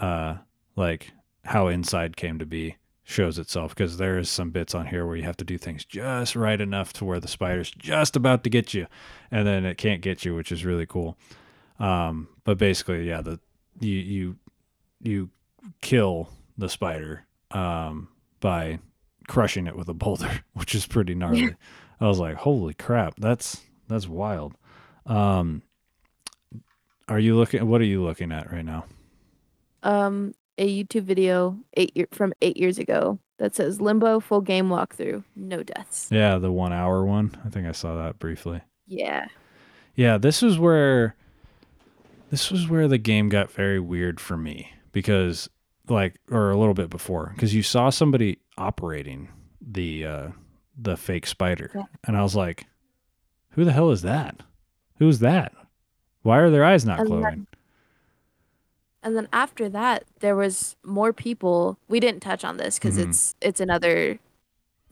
uh 0.00 0.36
like 0.74 1.12
how 1.44 1.68
inside 1.68 2.16
came 2.16 2.38
to 2.38 2.46
be 2.46 2.76
shows 3.04 3.38
itself 3.38 3.74
because 3.74 3.98
there 3.98 4.18
is 4.18 4.28
some 4.28 4.50
bits 4.50 4.74
on 4.74 4.86
here 4.86 5.06
where 5.06 5.16
you 5.16 5.22
have 5.22 5.36
to 5.36 5.44
do 5.44 5.56
things 5.56 5.84
just 5.84 6.34
right 6.34 6.60
enough 6.60 6.92
to 6.94 7.04
where 7.04 7.20
the 7.20 7.28
spider's 7.28 7.70
just 7.70 8.16
about 8.16 8.42
to 8.42 8.50
get 8.50 8.74
you 8.74 8.86
and 9.30 9.46
then 9.46 9.64
it 9.64 9.78
can't 9.78 10.02
get 10.02 10.24
you 10.24 10.34
which 10.34 10.50
is 10.50 10.64
really 10.64 10.86
cool. 10.86 11.16
Um, 11.78 12.28
but 12.44 12.58
basically 12.58 13.06
yeah 13.06 13.20
the 13.20 13.38
you 13.80 13.98
you 13.98 14.36
you 15.02 15.30
kill 15.82 16.30
the 16.56 16.68
spider 16.68 17.26
um, 17.50 18.08
by 18.40 18.78
crushing 19.28 19.66
it 19.66 19.76
with 19.76 19.88
a 19.88 19.94
boulder 19.94 20.40
which 20.54 20.74
is 20.74 20.86
pretty 20.86 21.14
gnarly. 21.14 21.54
I 22.00 22.06
was 22.06 22.18
like 22.18 22.36
holy 22.36 22.74
crap 22.74 23.14
that's 23.16 23.60
that's 23.88 24.08
wild. 24.08 24.54
Um, 25.06 25.62
are 27.08 27.18
you 27.18 27.36
looking 27.36 27.66
what 27.68 27.80
are 27.80 27.84
you 27.84 28.02
looking 28.02 28.32
at 28.32 28.52
right 28.52 28.64
now? 28.64 28.84
Um, 29.82 30.34
a 30.58 30.84
YouTube 30.84 31.04
video 31.04 31.58
eight 31.74 31.96
year 31.96 32.08
from 32.10 32.32
eight 32.42 32.56
years 32.56 32.78
ago 32.78 33.18
that 33.38 33.54
says 33.54 33.80
Limbo 33.80 34.18
full 34.20 34.40
game 34.40 34.68
walkthrough, 34.68 35.22
no 35.36 35.62
deaths. 35.62 36.08
yeah 36.10 36.38
the 36.38 36.50
one 36.50 36.72
hour 36.72 37.04
one. 37.04 37.36
I 37.44 37.50
think 37.50 37.66
i 37.66 37.72
saw 37.72 37.96
that 37.96 38.18
briefly. 38.18 38.62
Yeah. 38.86 39.26
Yeah, 39.94 40.18
this 40.18 40.42
is 40.42 40.58
where 40.58 41.16
this 42.30 42.50
was 42.50 42.68
where 42.68 42.88
the 42.88 42.98
game 42.98 43.28
got 43.28 43.50
very 43.50 43.80
weird 43.80 44.20
for 44.20 44.36
me 44.36 44.72
because 44.92 45.48
like 45.88 46.16
or 46.30 46.50
a 46.50 46.58
little 46.58 46.74
bit 46.74 46.90
before 46.90 47.32
because 47.34 47.54
you 47.54 47.62
saw 47.62 47.90
somebody 47.90 48.38
operating 48.58 49.28
the 49.60 50.04
uh 50.06 50.28
the 50.78 50.96
fake 50.96 51.26
spider 51.26 51.70
Yeah. 51.74 51.84
and 52.04 52.16
I 52.16 52.22
was 52.22 52.36
like 52.36 52.66
who 53.50 53.64
the 53.64 53.72
hell 53.72 53.90
is 53.90 54.02
that? 54.02 54.42
Who's 54.98 55.20
that? 55.20 55.52
Why 56.22 56.38
are 56.38 56.50
their 56.50 56.64
eyes 56.64 56.84
not 56.84 57.00
And 57.00 57.10
then- 57.10 57.18
glowing? 57.20 57.46
And 59.02 59.16
then 59.16 59.28
after 59.32 59.68
that, 59.68 60.04
there 60.18 60.34
was 60.34 60.74
more 60.84 61.12
people. 61.12 61.78
We 61.88 62.00
didn't 62.00 62.20
touch 62.20 62.44
on 62.44 62.56
this 62.56 62.78
because 62.78 62.98
Mhm. 62.98 63.08
it's 63.08 63.34
it's 63.40 63.60
another 63.60 64.18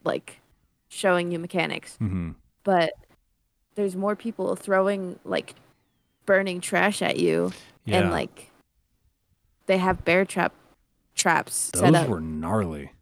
like 0.04 0.40
showing 0.88 1.32
you 1.32 1.38
mechanics, 1.38 1.98
Mhm. 2.00 2.36
but 2.62 2.92
there's 3.74 3.96
more 3.96 4.14
people 4.14 4.54
throwing 4.56 5.18
like 5.24 5.54
burning 6.26 6.60
trash 6.60 7.02
at 7.02 7.18
you 7.18 7.52
Yeah. 7.84 8.00
and 8.02 8.10
like 8.12 8.50
they 9.66 9.78
have 9.78 10.04
bear 10.04 10.24
trap 10.24 10.52
traps 11.14 11.54
set 11.74 11.80
those 11.92 11.94
up, 11.94 12.08
were 12.08 12.20
gnarly. 12.20 12.92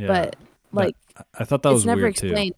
Yeah. 0.00 0.06
but 0.08 0.36
like 0.72 0.96
I- 1.16 1.22
I 1.40 1.44
thought 1.44 1.62
that 1.62 1.70
it's 1.70 1.74
was 1.78 1.86
never 1.86 2.06
explained 2.06 2.54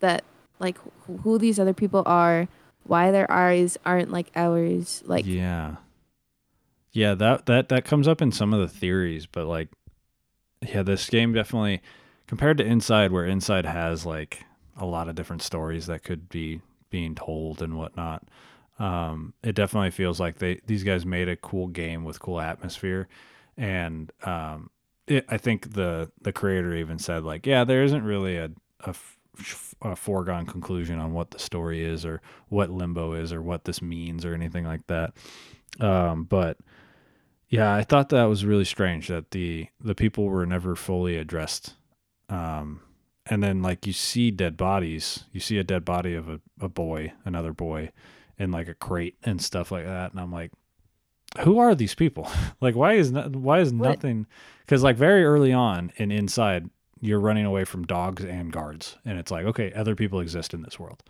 that 0.00 0.24
like 0.58 0.78
who 1.22 1.38
these 1.38 1.58
other 1.58 1.74
people 1.74 2.02
are, 2.06 2.48
why 2.84 3.10
their 3.10 3.30
eyes 3.30 3.76
aren't 3.86 4.10
like 4.10 4.30
ours. 4.36 5.02
Like 5.06 5.24
yeah 5.26 5.76
yeah 6.92 7.14
that 7.14 7.46
that 7.46 7.68
that 7.68 7.84
comes 7.84 8.08
up 8.08 8.20
in 8.22 8.32
some 8.32 8.52
of 8.54 8.60
the 8.60 8.68
theories 8.68 9.26
but 9.26 9.46
like 9.46 9.68
yeah 10.62 10.82
this 10.82 11.08
game 11.08 11.32
definitely 11.34 11.80
compared 12.26 12.56
to 12.58 12.64
inside 12.64 13.12
where 13.12 13.26
inside 13.26 13.66
has 13.66 14.06
like 14.06 14.42
a 14.76 14.86
lot 14.86 15.08
of 15.08 15.14
different 15.14 15.42
stories 15.42 15.86
that 15.86 16.02
could 16.02 16.28
be 16.28 16.60
being 16.90 17.14
told 17.14 17.60
and 17.60 17.76
whatnot 17.76 18.26
um 18.78 19.34
it 19.44 19.54
definitely 19.54 19.90
feels 19.90 20.18
like 20.18 20.38
they 20.38 20.60
these 20.66 20.82
guys 20.82 21.04
made 21.04 21.28
a 21.28 21.36
cool 21.36 21.66
game 21.68 22.04
with 22.04 22.18
cool 22.20 22.40
atmosphere 22.40 23.06
and 23.58 24.10
um 24.24 24.70
it, 25.08 25.24
i 25.28 25.36
think 25.36 25.72
the 25.74 26.10
the 26.22 26.32
creator 26.32 26.74
even 26.74 26.98
said 26.98 27.24
like 27.24 27.46
yeah 27.46 27.64
there 27.64 27.82
isn't 27.82 28.04
really 28.04 28.36
a 28.36 28.50
a 29.82 29.96
foregone 29.96 30.46
conclusion 30.46 30.98
on 30.98 31.12
what 31.12 31.30
the 31.30 31.38
story 31.38 31.84
is 31.84 32.04
or 32.04 32.20
what 32.48 32.70
limbo 32.70 33.12
is 33.12 33.32
or 33.32 33.40
what 33.40 33.64
this 33.64 33.80
means 33.80 34.24
or 34.24 34.34
anything 34.34 34.64
like 34.64 34.86
that. 34.88 35.12
Um, 35.80 36.24
but 36.24 36.58
yeah, 37.48 37.72
I 37.72 37.82
thought 37.82 38.08
that 38.10 38.24
was 38.24 38.44
really 38.44 38.64
strange 38.64 39.08
that 39.08 39.30
the 39.30 39.68
the 39.80 39.94
people 39.94 40.24
were 40.24 40.46
never 40.46 40.74
fully 40.74 41.16
addressed. 41.16 41.74
Um, 42.28 42.80
and 43.26 43.42
then 43.42 43.62
like 43.62 43.86
you 43.86 43.92
see 43.92 44.30
dead 44.30 44.56
bodies, 44.56 45.24
you 45.32 45.40
see 45.40 45.58
a 45.58 45.64
dead 45.64 45.84
body 45.84 46.14
of 46.14 46.28
a, 46.28 46.40
a 46.60 46.68
boy, 46.68 47.12
another 47.24 47.52
boy, 47.52 47.92
in 48.38 48.50
like 48.50 48.68
a 48.68 48.74
crate 48.74 49.16
and 49.22 49.40
stuff 49.40 49.70
like 49.70 49.84
that, 49.84 50.10
and 50.12 50.20
I'm 50.20 50.32
like, 50.32 50.50
who 51.40 51.58
are 51.58 51.74
these 51.74 51.94
people? 51.94 52.28
like, 52.60 52.74
why 52.74 52.94
is 52.94 53.12
no, 53.12 53.22
why 53.28 53.60
is 53.60 53.72
What- 53.72 53.88
nothing? 53.88 54.26
Because 54.64 54.82
like 54.82 54.96
very 54.96 55.24
early 55.24 55.52
on 55.52 55.92
and 55.98 56.12
inside, 56.12 56.68
you're 57.00 57.20
running 57.20 57.46
away 57.46 57.64
from 57.64 57.84
dogs 57.84 58.24
and 58.24 58.52
guards, 58.52 58.96
and 59.04 59.18
it's 59.18 59.30
like, 59.30 59.46
okay, 59.46 59.72
other 59.72 59.94
people 59.94 60.20
exist 60.20 60.52
in 60.52 60.62
this 60.62 60.78
world. 60.78 61.02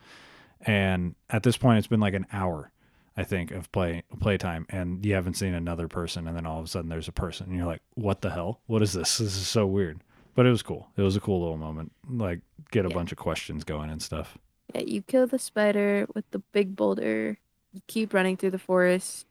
And 0.60 1.14
at 1.30 1.42
this 1.42 1.56
point, 1.56 1.78
it's 1.78 1.86
been 1.86 2.00
like 2.00 2.14
an 2.14 2.26
hour, 2.32 2.70
I 3.16 3.24
think, 3.24 3.50
of 3.52 3.70
play 3.72 4.02
playtime, 4.20 4.66
and 4.68 5.04
you 5.04 5.14
haven't 5.14 5.34
seen 5.34 5.54
another 5.54 5.88
person, 5.88 6.26
and 6.28 6.36
then 6.36 6.46
all 6.46 6.58
of 6.58 6.64
a 6.66 6.68
sudden 6.68 6.88
there's 6.88 7.08
a 7.08 7.12
person, 7.12 7.48
and 7.48 7.56
you're 7.56 7.66
like, 7.66 7.82
what 7.94 8.20
the 8.20 8.30
hell? 8.30 8.60
What 8.66 8.82
is 8.82 8.92
this? 8.92 9.18
This 9.18 9.36
is 9.36 9.46
so 9.46 9.66
weird. 9.66 10.02
But 10.34 10.46
it 10.46 10.50
was 10.50 10.62
cool. 10.62 10.88
It 10.96 11.02
was 11.02 11.16
a 11.16 11.20
cool 11.20 11.40
little 11.40 11.56
moment. 11.56 11.90
Like 12.08 12.40
get 12.70 12.84
a 12.86 12.88
Yeah. 12.90 12.94
bunch 12.94 13.10
of 13.12 13.18
questions 13.18 13.64
going 13.64 13.90
and 13.90 14.00
stuff. 14.02 14.38
yeah, 14.74 14.82
you 14.82 15.02
kill 15.02 15.26
the 15.26 15.38
spider 15.38 16.06
with 16.14 16.30
the 16.30 16.38
big 16.52 16.76
boulder. 16.76 17.38
You 17.72 17.80
keep 17.88 18.12
running 18.14 18.36
through 18.36 18.50
the 18.52 18.58
forest. 18.58 19.26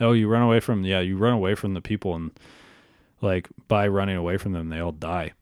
Oh, 0.00 0.12
you 0.12 0.28
run 0.28 0.42
away 0.42 0.60
from 0.60 0.84
yeah, 0.84 1.00
you 1.00 1.16
run 1.16 1.32
away 1.32 1.54
from 1.54 1.74
the 1.74 1.80
people, 1.80 2.14
and 2.14 2.30
like 3.20 3.48
by 3.68 3.88
running 3.88 4.16
away 4.16 4.36
from 4.36 4.52
them, 4.52 4.68
they 4.68 4.78
all 4.80 4.92
die. 4.92 5.32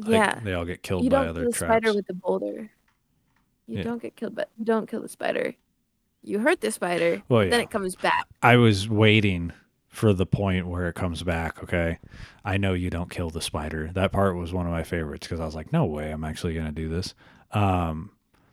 Like, 0.00 0.08
yeah, 0.10 0.40
they 0.42 0.54
all 0.54 0.64
get 0.64 0.82
killed 0.82 1.04
you 1.04 1.10
by 1.10 1.20
don't 1.20 1.28
other 1.30 1.40
kill 1.42 1.50
the 1.50 1.56
traps. 1.56 1.70
spider 1.84 1.94
with 1.94 2.06
the 2.06 2.14
boulder. 2.14 2.70
You 3.66 3.78
Yeah. 3.78 3.82
don't 3.82 4.00
get 4.02 4.16
killed, 4.16 4.34
but 4.34 4.48
you 4.58 4.64
don't 4.64 4.88
kill 4.88 5.02
the 5.02 5.08
spider. 5.08 5.54
You 6.22 6.38
hurt 6.40 6.60
the 6.60 6.70
spider, 6.70 7.22
well, 7.28 7.44
yeah. 7.44 7.50
then 7.50 7.60
it 7.60 7.70
comes 7.70 7.96
back. 7.96 8.26
I 8.42 8.56
was 8.56 8.88
waiting 8.88 9.52
for 9.88 10.12
the 10.12 10.26
point 10.26 10.66
where 10.68 10.88
it 10.88 10.94
comes 10.94 11.22
back. 11.22 11.62
Okay, 11.62 11.98
I 12.44 12.56
know 12.56 12.72
you 12.74 12.90
don't 12.90 13.10
kill 13.10 13.30
the 13.30 13.40
spider. 13.42 13.90
That 13.94 14.12
part 14.12 14.36
was 14.36 14.52
one 14.52 14.66
of 14.66 14.72
my 14.72 14.82
favorites 14.84 15.26
because 15.26 15.40
I 15.40 15.44
was 15.46 15.54
like, 15.54 15.72
no 15.72 15.84
way, 15.84 16.10
I'm 16.10 16.24
actually 16.24 16.54
gonna 16.54 16.72
do 16.72 16.88
this. 16.88 17.14
Um, 17.52 18.10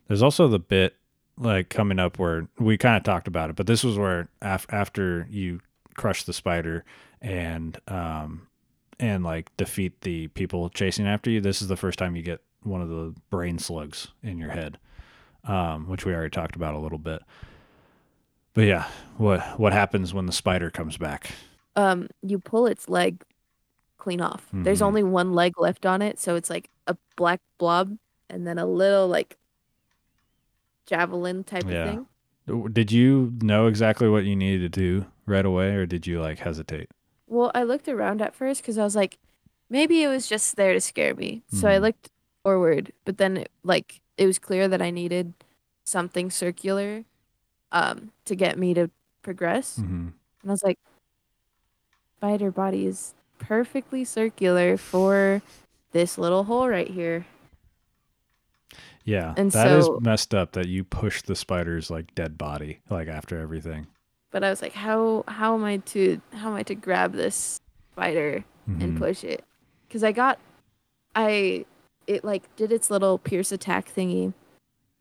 there's 0.07 0.21
also 0.23 0.47
the 0.47 0.59
bit 0.59 0.95
like 1.37 1.69
coming 1.69 1.99
up 1.99 2.17
where 2.19 2.47
we 2.59 2.77
kind 2.77 2.97
of 2.97 3.03
talked 3.03 3.27
about 3.27 3.49
it, 3.49 3.55
but 3.55 3.67
this 3.67 3.83
was 3.83 3.97
where 3.97 4.27
af- 4.41 4.65
after 4.69 5.27
you 5.29 5.59
crush 5.95 6.23
the 6.23 6.33
spider 6.33 6.83
and 7.21 7.79
um 7.87 8.47
and 8.99 9.23
like 9.23 9.55
defeat 9.57 10.01
the 10.01 10.27
people 10.29 10.69
chasing 10.69 11.07
after 11.07 11.29
you, 11.29 11.39
this 11.41 11.61
is 11.61 11.67
the 11.67 11.75
first 11.77 11.99
time 11.99 12.15
you 12.15 12.23
get 12.23 12.41
one 12.63 12.81
of 12.81 12.89
the 12.89 13.13
brain 13.29 13.59
slugs 13.59 14.07
in 14.23 14.37
your 14.39 14.49
head, 14.49 14.77
um, 15.45 15.87
which 15.87 16.03
we 16.05 16.13
already 16.13 16.31
talked 16.31 16.55
about 16.55 16.73
a 16.73 16.79
little 16.79 16.97
bit. 16.97 17.21
But 18.53 18.61
yeah, 18.65 18.87
what 19.17 19.59
what 19.59 19.73
happens 19.73 20.13
when 20.13 20.25
the 20.25 20.31
spider 20.31 20.71
comes 20.71 20.97
back? 20.97 21.29
Um, 21.75 22.09
you 22.23 22.39
pull 22.39 22.65
its 22.65 22.89
leg 22.89 23.21
clean 23.99 24.19
off. 24.21 24.47
There's 24.51 24.79
Mhm. 24.79 24.85
only 24.85 25.03
one 25.03 25.33
leg 25.33 25.53
left 25.59 25.85
on 25.85 26.01
it, 26.01 26.19
so 26.19 26.35
it's 26.35 26.49
like 26.49 26.69
a 26.87 26.97
black 27.15 27.39
blob 27.59 27.97
and 28.29 28.47
then 28.47 28.57
a 28.57 28.65
little 28.65 29.07
like 29.07 29.37
javelin 30.87 31.43
type 31.43 31.69
Yeah. 31.69 31.97
of 31.99 32.07
thing. 32.47 32.71
Did 32.73 32.91
you 32.91 33.33
know 33.41 33.67
exactly 33.67 34.07
what 34.09 34.23
you 34.23 34.35
needed 34.35 34.73
to 34.73 34.79
do 34.79 35.05
right 35.25 35.45
away, 35.45 35.75
or 35.75 35.85
did 35.85 36.07
you 36.07 36.21
like 36.21 36.39
hesitate? 36.39 36.89
Well, 37.27 37.51
I 37.53 37.63
looked 37.63 37.89
around 37.89 38.21
at 38.21 38.33
first 38.33 38.61
because 38.61 38.77
I 38.77 38.83
was 38.83 38.95
like, 38.95 39.17
maybe 39.69 40.01
it 40.01 40.07
was 40.07 40.27
just 40.27 40.55
there 40.55 40.73
to 40.73 40.79
scare 40.81 41.13
me. 41.13 41.43
So 41.51 41.67
I 41.67 41.77
Mhm. 41.77 41.81
looked 41.81 42.09
forward, 42.43 42.93
but 43.03 43.17
then 43.17 43.37
it, 43.37 43.51
like 43.63 43.99
it 44.17 44.25
was 44.25 44.39
clear 44.39 44.67
that 44.69 44.81
I 44.81 44.89
needed 44.89 45.33
something 45.83 46.31
circular 46.31 47.03
um 47.71 48.11
to 48.25 48.35
get 48.35 48.57
me 48.57 48.73
to 48.73 48.89
progress. 49.21 49.75
hmm 49.75 50.09
And 50.41 50.51
I 50.51 50.51
was 50.51 50.63
like, 50.63 50.79
spider 52.17 52.51
body 52.51 52.85
is 52.85 53.13
perfectly 53.39 54.03
circular 54.03 54.77
for 54.77 55.41
this 55.91 56.17
little 56.17 56.45
hole 56.45 56.69
right 56.69 56.89
here. 56.89 57.25
Yeah, 59.07 59.33
And 59.37 59.51
that 59.53 59.71
is 59.71 59.85
so- 59.85 59.99
messed 60.01 60.35
up 60.35 60.51
that 60.51 60.67
you 60.67 60.83
push 60.83 61.21
the 61.21 61.35
spider's 61.35 61.89
like 61.89 62.13
dead 62.13 62.37
body 62.37 62.79
like 62.89 63.07
after 63.07 63.39
everything. 63.39 63.87
But 64.31 64.43
I 64.43 64.49
was 64.49 64.61
like, 64.61 64.73
how 64.73 65.23
how 65.29 65.55
am 65.55 65.63
I 65.63 65.77
to 65.77 66.19
how 66.33 66.49
am 66.49 66.55
I 66.55 66.63
to 66.63 66.75
grab 66.75 67.13
this 67.13 67.61
spider 67.93 68.43
and 68.67 68.97
Mhm. 68.97 68.99
push 68.99 69.23
it? 69.23 69.45
Because 69.87 70.03
I 70.03 70.11
got, 70.11 70.39
I 71.15 71.65
it 72.05 72.25
like 72.25 72.53
did 72.57 72.71
its 72.73 72.91
little 72.91 73.17
pierce 73.17 73.53
attack 73.53 73.89
thingy, 73.95 74.33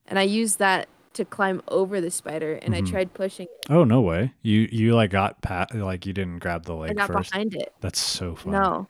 and 0.07 0.19
I 0.21 0.23
used 0.23 0.61
that 0.61 0.89
to 1.15 1.25
climb 1.25 1.61
over 1.67 2.01
the 2.01 2.11
spider, 2.13 2.55
and 2.63 2.75
Mhm. 2.75 2.79
I 2.79 2.81
tried 2.83 3.13
pushing 3.13 3.47
it. 3.47 3.67
Oh 3.69 3.83
no 3.83 4.01
way! 4.03 4.35
You 4.43 4.69
you 4.71 4.95
like 4.95 5.11
got 5.11 5.43
pat 5.43 5.75
like 5.75 6.07
you 6.07 6.13
didn't 6.13 6.39
grab 6.39 6.65
the 6.65 6.75
leg. 6.77 6.93
I 6.93 6.95
got 6.95 7.09
first. 7.09 7.33
behind 7.33 7.57
it. 7.57 7.75
That's 7.81 7.99
so 7.99 8.37
funny. 8.37 8.57
No. 8.57 8.87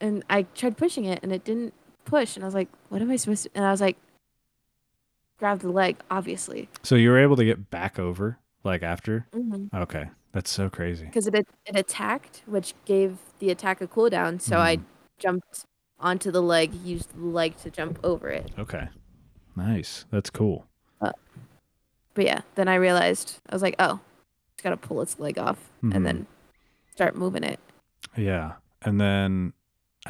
And 0.00 0.24
I 0.30 0.44
tried 0.54 0.78
pushing 0.78 1.04
it, 1.04 1.20
and 1.22 1.30
it 1.32 1.44
didn't 1.44 1.74
push, 2.10 2.36
and 2.36 2.44
I 2.44 2.46
was 2.46 2.54
like, 2.54 2.68
what 2.88 3.00
am 3.00 3.10
I 3.10 3.16
supposed 3.16 3.44
to? 3.44 3.50
And 3.54 3.64
I 3.64 3.70
was 3.70 3.80
like, 3.80 3.96
grab 5.38 5.60
the 5.60 5.70
leg, 5.70 5.96
obviously, 6.10 6.68
So 6.82 6.94
you 6.96 7.10
were 7.10 7.18
able 7.18 7.36
to 7.36 7.44
get 7.44 7.70
back 7.70 7.98
over 7.98 8.38
like 8.64 8.82
after. 8.82 9.26
because 9.32 9.60
Okay, 9.72 10.10
that's 10.32 10.50
so 10.50 10.68
crazy. 10.68 11.06
Because 11.06 11.26
it 11.26 11.34
it 11.34 11.46
attacked, 11.76 12.42
which 12.46 12.74
gave 12.84 13.16
the 13.38 13.50
attack 13.50 13.80
a 13.80 13.86
cooldown. 13.86 14.40
So 14.40 14.58
I 14.58 14.76
Mhm. 14.76 14.82
jumped 15.18 15.64
onto 15.98 16.30
the 16.30 16.42
leg, 16.42 16.74
used 16.74 17.14
the 17.16 17.24
leg 17.26 17.56
to 17.58 17.70
jump 17.70 17.98
over 18.04 18.28
it. 18.28 18.50
Okay, 18.58 18.88
nice. 19.56 20.04
That's 20.10 20.30
cool. 20.30 20.66
But 22.12 22.24
yeah, 22.26 22.40
then 22.56 22.66
I 22.68 22.74
realized 22.74 23.38
I 23.48 23.54
was 23.54 23.62
like, 23.62 23.76
oh, 23.78 24.00
it's 24.52 24.62
gotta 24.62 24.76
pull 24.76 25.00
its 25.00 25.18
leg 25.20 25.38
off 25.38 25.70
Mhm. 25.82 25.94
and 25.94 26.04
then 26.06 26.26
start 26.92 27.14
moving 27.16 27.44
it. 27.44 27.60
Yeah. 28.16 28.54
And 28.82 29.00
then 29.00 29.52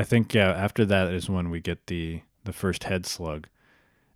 I 0.00 0.02
think 0.02 0.32
yeah, 0.32 0.50
after 0.52 0.86
that 0.86 1.12
is 1.12 1.28
when 1.28 1.50
we 1.50 1.60
get 1.60 1.86
the 1.88 2.22
the 2.44 2.54
first 2.54 2.84
head 2.84 3.04
slug. 3.04 3.48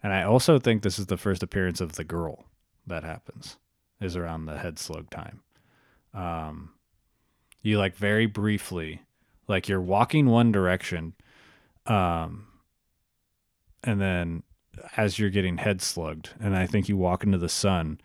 And 0.03 0.14
I 0.14 0.22
also 0.22 0.59
think 0.59 0.82
this 0.82 0.99
is 0.99 1.07
the 1.07 1.18
first 1.18 1.43
appearance 1.43 1.78
of 1.78 1.93
the 1.93 2.05
girl 2.05 2.47
that 2.87 3.05
happens 3.05 3.59
is 4.01 4.16
around 4.16 4.47
the 4.47 4.57
head 4.57 4.78
slug 4.78 5.11
time. 5.11 5.43
Um 6.14 6.70
you 7.61 7.76
like 7.76 7.97
very 7.97 8.24
briefly 8.24 9.03
like 9.47 9.68
you're 9.68 9.78
walking 9.78 10.26
one 10.26 10.51
direction 10.53 11.12
um 11.85 12.47
and 13.82 14.01
then 14.01 14.43
as 14.97 15.18
you're 15.18 15.28
getting 15.28 15.59
head 15.59 15.82
slugged 15.82 16.30
and 16.41 16.57
I 16.57 16.66
think 16.66 16.89
you 16.89 16.97
walk 16.97 17.24
into 17.24 17.37
the 17.37 17.51
sun 17.51 18.01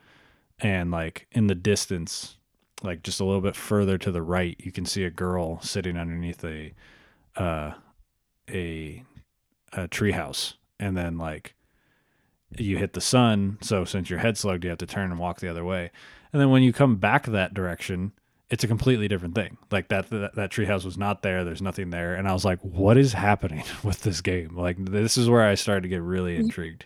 and 0.59 0.91
like 0.91 1.27
in 1.31 1.47
the 1.47 1.55
distance 1.55 2.35
like 2.83 3.03
just 3.03 3.21
a 3.21 3.25
little 3.25 3.39
bit 3.39 3.55
further 3.55 3.97
to 3.97 4.11
the 4.11 4.21
right, 4.21 4.57
you 4.59 4.73
can 4.73 4.85
see 4.85 5.05
a 5.05 5.09
girl 5.09 5.61
sitting 5.61 5.95
underneath 5.95 6.43
a 6.43 6.73
uh, 7.39 7.71
a 8.49 9.03
a 9.73 9.87
treehouse, 9.87 10.53
and 10.79 10.95
then 10.95 11.17
like 11.17 11.55
you 12.57 12.77
hit 12.77 12.93
the 12.93 13.01
sun. 13.01 13.57
So 13.61 13.85
since 13.85 14.09
your 14.09 14.19
head 14.19 14.37
slugged, 14.37 14.63
you 14.63 14.69
have 14.69 14.79
to 14.79 14.85
turn 14.85 15.09
and 15.11 15.19
walk 15.19 15.39
the 15.39 15.47
other 15.49 15.63
way. 15.65 15.89
And 16.31 16.39
then 16.41 16.49
when 16.51 16.61
you 16.63 16.71
come 16.73 16.97
back 16.97 17.25
that 17.25 17.53
direction, 17.53 18.11
it's 18.49 18.63
a 18.63 18.67
completely 18.67 19.07
different 19.07 19.35
thing. 19.35 19.57
Like 19.71 19.87
that 19.87 20.09
that, 20.09 20.35
that 20.35 20.51
treehouse 20.51 20.83
was 20.85 20.97
not 20.97 21.21
there. 21.21 21.43
There's 21.43 21.61
nothing 21.61 21.89
there, 21.91 22.13
and 22.15 22.27
I 22.27 22.33
was 22.33 22.45
like, 22.45 22.59
"What 22.61 22.97
is 22.97 23.13
happening 23.13 23.63
with 23.83 24.01
this 24.01 24.21
game?" 24.21 24.55
Like 24.55 24.77
this 24.77 25.17
is 25.17 25.29
where 25.29 25.43
I 25.43 25.55
started 25.55 25.81
to 25.81 25.89
get 25.89 26.01
really 26.01 26.35
intrigued. 26.35 26.85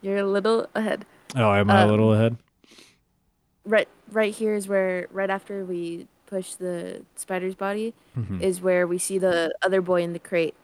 You're 0.00 0.18
a 0.18 0.24
little 0.26 0.68
ahead. 0.74 1.06
Oh, 1.36 1.52
am 1.52 1.70
I 1.70 1.82
a 1.82 1.84
Um, 1.84 1.90
little 1.90 2.12
ahead? 2.12 2.36
Right, 3.64 3.88
right 4.10 4.34
here 4.34 4.54
is 4.54 4.66
where 4.68 5.06
right 5.12 5.30
after 5.30 5.64
we 5.64 6.08
push 6.32 6.54
the 6.54 7.02
spider's 7.14 7.54
body 7.54 7.92
Mhm. 8.16 8.40
is 8.40 8.62
where 8.62 8.86
we 8.86 8.96
see 8.96 9.18
the 9.18 9.54
other 9.60 9.82
boy 9.82 10.02
in 10.02 10.14
the 10.14 10.18
crate. 10.18 10.54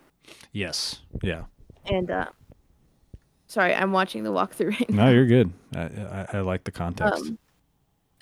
Yes. 0.50 1.00
Yeah. 1.22 1.44
And 1.84 2.10
uh, 2.10 2.26
sorry, 3.48 3.74
I'm 3.74 3.92
watching 3.92 4.24
the 4.24 4.30
walkthrough 4.32 4.70
right 4.80 4.88
now. 4.90 5.04
No, 5.06 5.10
you're 5.12 5.26
good. 5.26 5.52
I, 5.76 5.80
I, 5.82 6.26
I 6.34 6.40
like 6.40 6.64
the 6.64 6.70
context. 6.72 7.22
Um, 7.22 7.38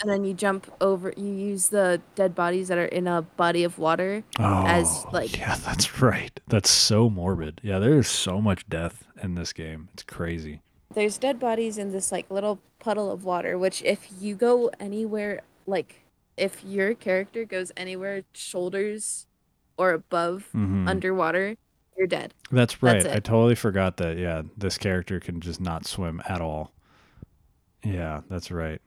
and 0.01 0.11
then 0.11 0.25
you 0.25 0.35
jump 0.35 0.71
over. 0.81 1.15
You 1.17 1.33
use 1.33 1.69
the 1.69 2.03
dead 2.17 2.35
bodies 2.35 2.67
that 2.69 2.79
are 2.79 2.85
in 2.87 3.07
a 3.07 3.23
body 3.23 3.63
of 3.65 3.79
water. 3.79 4.25
Oh, 4.41 4.65
as, 4.67 5.07
like- 5.13 5.39
yeah, 5.39 5.55
that's 5.55 6.03
right. 6.03 6.39
That's 6.49 6.69
so 6.69 7.09
morbid. 7.09 7.61
Yeah, 7.63 7.79
there's 7.79 8.09
so 8.09 8.41
much 8.41 8.69
death 8.69 9.05
in 9.23 9.37
this 9.37 9.53
game. 9.53 9.89
It's 9.95 10.03
crazy. 10.03 10.61
There's 10.93 11.17
dead 11.17 11.39
bodies 11.39 11.79
in 11.79 11.93
this 11.93 12.11
like 12.11 12.29
little 12.31 12.59
puddle 12.81 13.11
of 13.11 13.25
water. 13.25 13.57
Which 13.57 13.83
if 13.85 14.09
you 14.21 14.35
go 14.35 14.71
anywhere, 14.81 15.43
like 15.67 16.03
if 16.37 16.63
your 16.65 16.95
character 16.95 17.45
goes 17.45 17.73
anywhere 17.77 18.23
shoulders 18.35 19.27
or 19.77 19.93
above 19.93 20.49
Mhm. 20.55 20.89
underwater, 20.89 21.57
you're 21.97 22.07
dead. 22.07 22.35
That's 22.51 22.83
right. 22.83 23.03
That's 23.03 23.17
I 23.17 23.21
totally 23.21 23.55
forgot 23.55 23.97
that. 23.99 24.19
Yeah, 24.19 24.43
this 24.57 24.79
character 24.79 25.19
can 25.21 25.41
just 25.41 25.61
not 25.61 25.87
swim 25.87 26.23
at 26.29 26.41
all. 26.41 26.73
Yeah, 27.83 28.23
that's 28.29 28.51
right. 28.51 28.81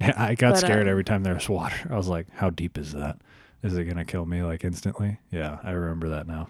Yeah, 0.00 0.12
I 0.16 0.34
got 0.34 0.52
But, 0.54 0.60
scared 0.60 0.82
um, 0.82 0.88
every 0.88 1.04
time 1.04 1.22
there 1.22 1.34
was 1.34 1.48
water. 1.48 1.76
I 1.90 1.96
was 1.96 2.08
like, 2.08 2.26
"How 2.34 2.50
deep 2.50 2.78
is 2.78 2.92
that? 2.92 3.18
Is 3.62 3.76
it 3.76 3.84
gonna 3.84 4.04
kill 4.04 4.26
me 4.26 4.42
like 4.42 4.64
instantly?" 4.64 5.18
Yeah, 5.30 5.58
I 5.62 5.70
remember 5.72 6.08
that 6.10 6.26
now. 6.26 6.48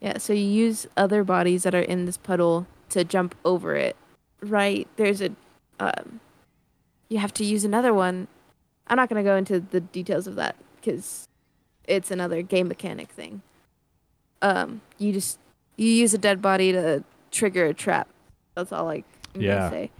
Yeah, 0.00 0.18
so 0.18 0.32
you 0.32 0.44
use 0.44 0.86
other 0.96 1.24
bodies 1.24 1.62
that 1.62 1.74
are 1.74 1.80
in 1.80 2.04
this 2.04 2.16
puddle 2.18 2.66
to 2.90 3.02
jump 3.04 3.34
over 3.44 3.74
it. 3.76 3.96
Right, 4.42 4.86
there's 4.96 5.20
a 5.22 5.30
um 5.80 6.20
you 7.08 7.18
have 7.18 7.32
to 7.34 7.44
use 7.44 7.64
another 7.64 7.94
one. 7.94 8.28
I'm 8.88 8.96
not 8.96 9.08
going 9.08 9.22
to 9.22 9.28
go 9.28 9.36
into 9.36 9.60
the 9.60 9.80
details 9.80 10.26
of 10.26 10.36
that 10.36 10.56
cuz 10.84 11.28
it's 11.84 12.10
another 12.10 12.42
game 12.42 12.68
mechanic 12.68 13.10
thing. 13.10 13.42
Um 14.42 14.80
you 14.98 15.12
just 15.12 15.38
you 15.76 15.88
use 15.88 16.14
a 16.14 16.18
dead 16.18 16.40
body 16.42 16.72
to 16.72 17.04
trigger 17.30 17.66
a 17.66 17.74
trap. 17.74 18.08
That's 18.54 18.72
all 18.72 18.84
like 18.84 19.04
I'm 19.34 19.40
Yeah. 19.42 19.70
say. 19.70 19.90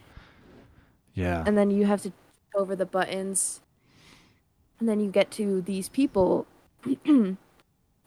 Yeah. 1.14 1.45
And 1.47 1.57
then 1.57 1.70
you 1.70 1.87
have 1.87 2.03
to 2.03 2.12
over 2.55 2.74
the 2.76 2.87
buttons. 2.87 3.61
And 4.78 4.89
then 4.89 5.01
you 5.01 5.11
get 5.11 5.30
to 5.32 5.62
these 5.62 5.89
people 5.89 6.47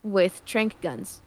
with 0.04 0.44
trank 0.46 0.80
guns. 0.82 1.22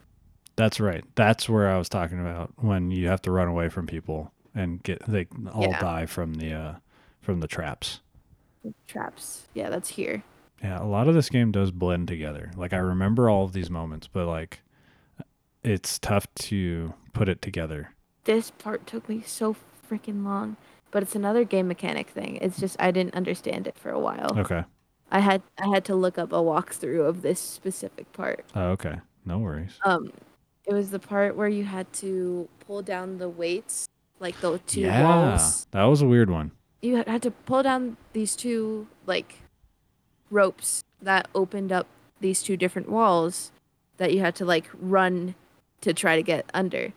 That's 0.57 0.81
right. 0.81 1.05
That's 1.15 1.49
where 1.49 1.69
I 1.69 1.79
was 1.79 1.89
talking 1.89 2.21
about 2.21 2.53
when 2.57 2.91
you 2.91 3.09
have 3.09 3.23
to 3.23 3.31
run 3.33 3.49
away 3.49 3.69
from 3.69 3.87
people 3.87 4.33
and 4.55 4.83
get 4.83 5.03
they 5.09 5.27
all 5.53 5.63
Yeah. 5.71 5.81
die 5.81 6.07
from 6.07 6.35
the 6.35 6.53
uh 6.53 6.75
from 7.21 7.41
the 7.41 7.49
traps. 7.49 8.01
Traps. 8.87 9.49
Yeah, 9.55 9.71
that's 9.71 9.91
here. 9.91 10.23
Yeah, 10.63 10.81
a 10.83 10.87
lot 10.87 11.09
of 11.09 11.15
this 11.15 11.29
game 11.29 11.51
does 11.51 11.71
blend 11.73 12.07
together. 12.09 12.51
Like 12.57 12.73
I 12.73 12.77
remember 12.79 13.29
all 13.29 13.45
of 13.45 13.53
these 13.53 13.71
moments, 13.71 14.07
but 14.07 14.27
like 14.27 14.61
it's 15.63 15.99
tough 15.99 16.27
to 16.35 16.95
put 17.13 17.29
it 17.29 17.41
together. 17.43 17.95
this 18.25 18.51
part 18.51 18.87
took 18.87 19.09
me 19.09 19.23
so 19.27 19.55
freaking 19.89 20.25
long 20.25 20.57
but 20.91 21.03
it's 21.03 21.15
another 21.15 21.45
game 21.45 21.69
mechanic 21.69 22.09
thing 22.09 22.37
it's 22.41 22.59
just 22.59 22.77
i 22.81 22.91
didn't 22.91 23.15
understand 23.15 23.67
it 23.67 23.77
for 23.79 23.91
a 23.91 23.99
while 24.01 24.37
Okay. 24.39 24.65
i 25.11 25.21
had 25.21 25.43
i 25.59 25.69
had 25.69 25.85
to 25.85 25.95
look 25.95 26.17
up 26.19 26.33
a 26.33 26.37
walkthrough 26.37 27.07
of 27.07 27.23
this 27.23 27.39
specific 27.41 28.11
part 28.13 28.45
Oh, 28.55 28.71
okay. 28.71 28.97
No 29.25 29.39
worries. 29.39 29.79
um 29.85 30.11
it 30.67 30.73
was 30.73 30.91
the 30.91 30.99
part 30.99 31.37
where 31.37 31.49
you 31.49 31.65
had 31.65 31.93
to 31.95 32.49
pull 32.67 32.81
down 32.83 33.19
the 33.19 33.29
weights 33.29 33.87
like 34.19 34.41
the 34.41 34.59
two 34.67 34.81
yeah. 34.81 35.03
walls 35.05 35.67
That 35.73 35.85
was 35.85 36.01
a 36.03 36.07
weird 36.07 36.31
one. 36.31 36.53
You 36.83 36.97
had- 36.97 37.23
to 37.23 37.31
pull 37.31 37.63
down 37.63 37.97
these 38.13 38.37
two 38.37 38.87
like 39.07 39.43
ropes 40.31 40.85
that 41.01 41.29
opened 41.35 41.73
up 41.73 41.87
these 42.21 42.43
two 42.43 42.57
different 42.57 42.89
walls 42.89 43.53
that 43.97 44.13
you 44.13 44.21
had 44.21 44.35
to 44.35 44.45
like 44.45 44.69
run 44.79 45.35
to 45.81 45.93
try 45.95 46.17
to 46.17 46.23
get 46.23 46.45
under 46.55 46.93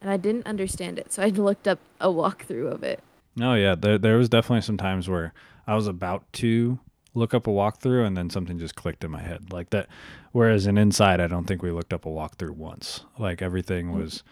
and 0.00 0.10
i 0.10 0.16
didn't 0.16 0.46
understand 0.46 0.98
it 0.98 1.12
so 1.12 1.22
i 1.22 1.28
looked 1.48 1.66
up 1.66 1.78
a 2.00 2.08
walkthrough 2.08 2.70
of 2.70 2.82
it 2.82 3.02
No, 3.36 3.54
yeah, 3.54 3.74
there 3.74 3.98
there 3.98 4.18
was 4.18 4.28
definitely 4.28 4.62
some 4.62 4.76
times 4.76 5.08
where 5.08 5.32
I 5.66 5.74
was 5.74 5.86
about 5.86 6.30
to 6.34 6.78
look 7.14 7.32
up 7.32 7.46
a 7.46 7.50
walkthrough 7.50 8.06
and 8.06 8.16
then 8.16 8.28
something 8.30 8.58
just 8.58 8.74
clicked 8.74 9.04
in 9.04 9.10
my 9.10 9.22
head 9.22 9.52
like 9.52 9.70
that. 9.70 9.86
Whereas 10.32 10.66
in 10.66 10.76
Inside, 10.78 11.20
I 11.20 11.26
don't 11.26 11.46
think 11.46 11.62
we 11.62 11.70
looked 11.70 11.92
up 11.92 12.04
a 12.06 12.08
walkthrough 12.08 12.56
once. 12.56 13.04
Like 13.18 13.40
everything 13.40 13.86
mm. 13.86 14.02
was 14.02 14.22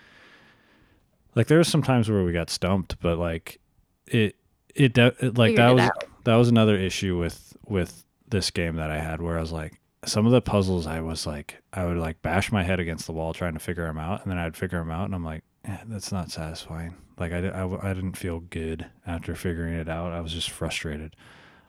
like 1.35 1.47
there 1.47 1.59
was 1.59 1.69
some 1.69 1.83
times 1.83 2.11
where 2.11 2.25
we 2.25 2.33
got 2.33 2.51
stumped, 2.51 3.01
but 3.01 3.19
like 3.19 3.61
it 4.07 4.35
it, 4.79 4.93
de- 4.95 5.15
it 5.21 5.37
like 5.37 5.57
that 5.57 5.75
was 5.75 5.85
out. 5.85 6.05
that 6.25 6.37
was 6.37 6.49
another 6.49 6.77
issue 6.77 7.19
with 7.19 7.57
with 7.67 8.05
this 8.29 8.51
game 8.51 8.77
that 8.77 8.91
I 8.91 8.99
had 8.99 9.21
where 9.21 9.37
I 9.37 9.41
was 9.41 9.53
like 9.53 9.81
some 10.05 10.27
of 10.27 10.33
the 10.33 10.41
puzzles 10.41 10.87
I 10.87 11.01
was 11.01 11.27
like 11.27 11.63
I 11.73 11.85
would 11.87 11.97
like 11.97 12.23
bash 12.23 12.53
my 12.53 12.63
head 12.63 12.81
against 12.81 13.07
the 13.07 13.13
wall 13.13 13.35
trying 13.35 13.55
to 13.55 13.59
figure 13.59 13.85
them 13.87 13.99
out 13.99 14.23
and 14.23 14.31
then 14.31 14.39
I'd 14.39 14.57
figure 14.57 14.79
them 14.79 14.91
out 14.91 15.07
and 15.07 15.15
I'm 15.15 15.25
like 15.25 15.43
eh, 15.65 15.79
that's 15.87 16.13
not 16.13 16.31
satisfying. 16.31 16.95
Like 17.19 17.33
I, 17.33 17.49
I, 17.49 17.91
I 17.91 17.95
didn't 17.95 18.17
feel 18.17 18.41
good 18.41 18.87
after 19.07 19.35
figuring 19.35 19.75
it 19.75 19.89
out. 19.89 20.13
I 20.13 20.21
was 20.21 20.33
just 20.33 20.51
frustrated. 20.51 21.17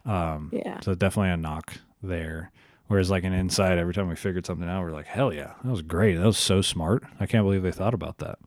Um 0.06 0.52
yeah. 0.54 0.80
so 0.82 0.94
definitely 0.94 1.32
a 1.32 1.38
knock 1.38 1.74
there. 2.04 2.52
Whereas 2.88 3.10
like 3.12 3.24
an 3.24 3.34
inside 3.34 3.78
every 3.78 3.94
time 3.94 4.10
we 4.10 4.16
figured 4.16 4.46
something 4.46 4.70
out 4.70 4.84
we're 4.84 4.92
like 4.92 5.08
hell 5.08 5.34
yeah 5.34 5.54
that 5.64 5.72
was 5.72 5.82
great. 5.82 6.16
That 6.16 6.26
was 6.26 6.38
so 6.38 6.62
smart. 6.62 7.04
I 7.20 7.26
can't 7.26 7.46
believe 7.46 7.64
they 7.64 7.72
thought 7.72 7.94
about 7.94 8.20
that. 8.20 8.38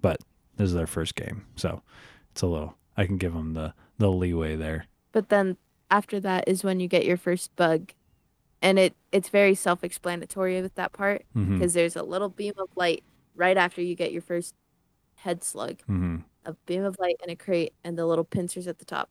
But 0.00 0.20
this 0.56 0.68
is 0.68 0.74
their 0.74 0.86
first 0.86 1.14
game 1.14 1.46
so 1.56 1.82
it's 2.30 2.42
a 2.42 2.46
little 2.46 2.76
I 2.96 3.04
can 3.04 3.18
give 3.18 3.34
them 3.34 3.52
the 3.52 3.74
the 3.98 4.10
leeway 4.10 4.56
there. 4.56 4.86
But 5.12 5.28
then 5.28 5.56
after 5.90 6.20
that 6.20 6.44
is 6.46 6.64
when 6.64 6.80
you 6.80 6.88
get 6.88 7.04
your 7.04 7.16
first 7.16 7.54
bug. 7.56 7.92
And 8.62 8.78
it 8.78 8.94
it's 9.12 9.28
very 9.28 9.54
self-explanatory 9.54 10.60
with 10.62 10.74
that 10.76 10.92
part 10.92 11.24
because 11.34 11.74
there's 11.74 11.94
a 11.94 12.02
little 12.02 12.30
beam 12.30 12.54
of 12.58 12.68
light 12.74 13.04
right 13.34 13.56
after 13.56 13.82
you 13.82 13.94
get 13.94 14.12
your 14.12 14.22
first 14.22 14.54
head 15.16 15.44
slug. 15.44 15.82
Hmm 15.82 16.16
a 16.46 16.54
beam 16.64 16.84
of 16.84 16.96
light 16.98 17.16
and 17.20 17.30
a 17.30 17.36
crate 17.36 17.74
and 17.84 17.98
the 17.98 18.06
little 18.06 18.24
pincers 18.24 18.66
at 18.66 18.78
the 18.78 18.84
top. 18.84 19.10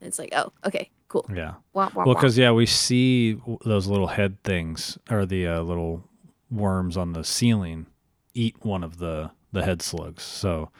And 0.00 0.08
it's 0.08 0.18
like 0.18 0.30
oh 0.34 0.52
okay 0.64 0.90
cool. 1.08 1.26
Yeah. 1.32 1.54
Wah, 1.72 1.90
wah, 1.94 2.04
Well, 2.04 2.14
because 2.14 2.38
yeah, 2.38 2.52
we 2.52 2.66
see 2.66 3.40
those 3.64 3.86
little 3.86 4.08
head 4.08 4.42
things 4.42 4.98
or 5.10 5.26
the 5.26 5.46
uh, 5.46 5.60
little 5.62 6.04
worms 6.50 6.96
on 6.96 7.12
the 7.12 7.24
ceiling 7.24 7.86
eat 8.34 8.56
one 8.62 8.82
of 8.82 8.98
the 8.98 9.30
the 9.52 9.64
head 9.64 9.82
slugs. 9.82 10.22
So 10.22 10.70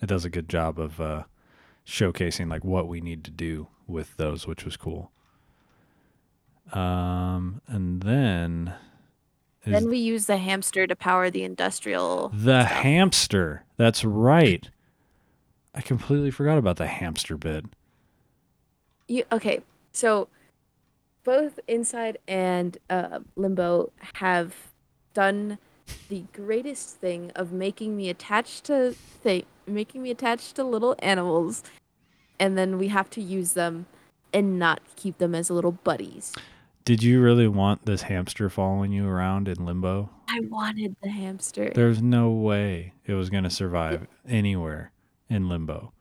it 0.00 0.06
does 0.06 0.24
a 0.24 0.30
good 0.30 0.48
job 0.48 0.78
of 0.78 1.00
uh, 1.00 1.24
showcasing 1.86 2.50
like 2.50 2.64
what 2.64 2.88
we 2.88 3.00
need 3.00 3.24
to 3.24 3.30
do 3.30 3.68
with 3.86 4.16
those, 4.16 4.46
which 4.46 4.64
was 4.64 4.76
cool. 4.76 5.12
Um, 6.72 7.60
and 7.68 8.02
then 8.02 8.74
then 9.64 9.88
we 9.88 9.98
use 9.98 10.26
the 10.26 10.36
hamster 10.36 10.86
to 10.86 10.94
power 10.94 11.28
the 11.30 11.42
industrial 11.42 12.30
the 12.32 12.64
stuff. 12.64 12.82
hamster. 12.82 13.64
That's 13.76 14.04
right. 14.04 14.68
I 15.74 15.80
completely 15.80 16.30
forgot 16.30 16.56
about 16.58 16.76
the 16.76 16.86
hamster 16.86 17.36
bit. 17.36 17.64
You 19.08 19.24
okay? 19.32 19.60
So 19.92 20.28
both 21.24 21.58
Inside 21.66 22.18
and 22.28 22.78
uh, 22.88 23.20
Limbo 23.34 23.92
have 24.14 24.54
done 25.14 25.58
the 26.08 26.24
greatest 26.32 26.96
thing 26.96 27.30
of 27.34 27.52
making 27.52 27.96
me 27.96 28.08
attached 28.08 28.64
to 28.64 28.94
th- 29.22 29.46
making 29.66 30.02
me 30.02 30.10
attached 30.10 30.56
to 30.56 30.64
little 30.64 30.96
animals, 31.00 31.62
and 32.38 32.56
then 32.56 32.78
we 32.78 32.88
have 32.88 33.10
to 33.10 33.20
use 33.20 33.52
them 33.54 33.86
and 34.32 34.58
not 34.58 34.80
keep 34.96 35.18
them 35.18 35.34
as 35.34 35.50
little 35.50 35.72
buddies. 35.72 36.32
Did 36.84 37.02
you 37.02 37.20
really 37.20 37.48
want 37.48 37.84
this 37.84 38.02
hamster 38.02 38.48
following 38.48 38.92
you 38.92 39.08
around 39.08 39.48
in 39.48 39.64
limbo? 39.64 40.10
I 40.28 40.40
wanted 40.40 40.94
the 41.02 41.10
hamster. 41.10 41.72
There's 41.74 42.00
no 42.00 42.30
way 42.30 42.92
it 43.04 43.14
was 43.14 43.28
going 43.30 43.44
to 43.44 43.50
survive 43.50 44.06
anywhere 44.28 44.92
in 45.28 45.48
limbo. 45.48 45.92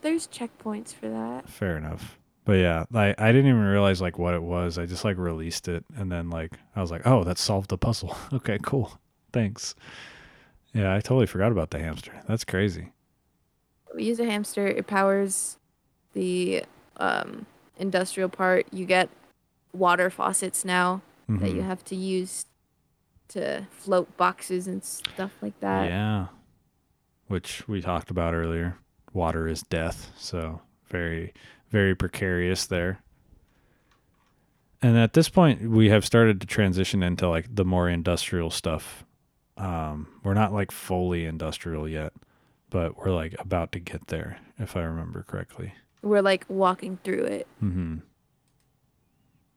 There's 0.00 0.26
checkpoints 0.26 0.94
for 0.94 1.08
that. 1.08 1.48
Fair 1.48 1.76
enough. 1.76 2.18
But 2.50 2.58
yeah, 2.58 2.84
I, 2.92 3.14
I 3.16 3.30
didn't 3.30 3.46
even 3.46 3.62
realize 3.62 4.00
like 4.00 4.18
what 4.18 4.34
it 4.34 4.42
was. 4.42 4.76
I 4.76 4.84
just 4.84 5.04
like 5.04 5.16
released 5.18 5.68
it 5.68 5.84
and 5.96 6.10
then 6.10 6.30
like 6.30 6.50
I 6.74 6.80
was 6.80 6.90
like, 6.90 7.02
oh, 7.06 7.22
that 7.22 7.38
solved 7.38 7.70
the 7.70 7.78
puzzle. 7.78 8.16
okay, 8.32 8.58
cool. 8.60 8.98
Thanks. 9.32 9.76
Yeah, 10.74 10.92
I 10.92 10.98
totally 10.98 11.26
forgot 11.26 11.52
about 11.52 11.70
the 11.70 11.78
hamster. 11.78 12.12
That's 12.26 12.44
crazy. 12.44 12.90
We 13.94 14.02
use 14.02 14.18
a 14.18 14.24
hamster. 14.24 14.66
It 14.66 14.88
powers 14.88 15.58
the 16.12 16.64
um, 16.96 17.46
industrial 17.78 18.28
part. 18.28 18.66
You 18.72 18.84
get 18.84 19.10
water 19.72 20.10
faucets 20.10 20.64
now 20.64 21.02
that 21.28 21.52
you 21.52 21.60
Mhm. 21.62 21.66
have 21.66 21.84
to 21.84 21.94
use 21.94 22.46
to 23.28 23.68
float 23.70 24.16
boxes 24.16 24.66
and 24.66 24.82
stuff 24.82 25.36
like 25.40 25.60
that. 25.60 25.88
Yeah. 25.88 26.26
Which 27.28 27.68
we 27.68 27.80
talked 27.80 28.10
about 28.10 28.34
earlier. 28.34 28.76
Water 29.12 29.46
is 29.46 29.62
death. 29.62 30.10
So 30.16 30.62
very, 30.88 31.32
very 31.70 31.94
precarious 31.94 32.66
there. 32.66 33.00
And 34.82 34.96
at 34.96 35.12
this 35.12 35.28
point, 35.28 35.70
we 35.70 35.90
have 35.90 36.04
started 36.04 36.40
to 36.40 36.46
transition 36.46 37.02
into 37.02 37.28
like 37.28 37.54
the 37.54 37.64
more 37.64 37.88
industrial 37.88 38.50
stuff. 38.50 39.04
Um, 39.56 40.08
we're 40.24 40.34
not 40.34 40.52
like 40.52 40.70
fully 40.70 41.26
industrial 41.26 41.86
yet, 41.86 42.12
but 42.70 42.96
we're 42.96 43.12
like 43.12 43.34
about 43.38 43.72
to 43.72 43.78
get 43.78 44.06
there, 44.06 44.38
if 44.58 44.76
I 44.76 44.82
remember 44.82 45.22
correctly. 45.22 45.74
We're 46.02 46.22
like 46.22 46.46
walking 46.48 46.98
through 47.04 47.24
it. 47.24 47.46
Mm-hmm. 47.62 47.96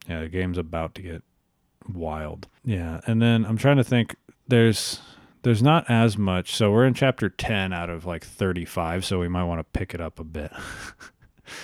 Yeah, 0.08 0.20
the 0.20 0.28
game's 0.28 0.58
about 0.58 0.94
to 0.96 1.02
get 1.02 1.22
wild. 1.90 2.48
Yeah, 2.64 3.00
and 3.06 3.22
then 3.22 3.46
I'm 3.46 3.56
trying 3.56 3.78
to 3.78 3.84
think. 3.84 4.16
There's 4.46 5.00
there's 5.40 5.62
not 5.62 5.88
as 5.88 6.18
much. 6.18 6.54
So 6.54 6.70
we're 6.70 6.84
in 6.84 6.92
chapter 6.92 7.30
ten 7.30 7.72
out 7.72 7.88
of 7.88 8.04
like 8.04 8.24
35. 8.24 9.06
So 9.06 9.20
we 9.20 9.28
might 9.28 9.44
want 9.44 9.60
to 9.60 9.78
pick 9.78 9.94
it 9.94 10.02
up 10.02 10.18
a 10.18 10.24
bit 10.24 10.52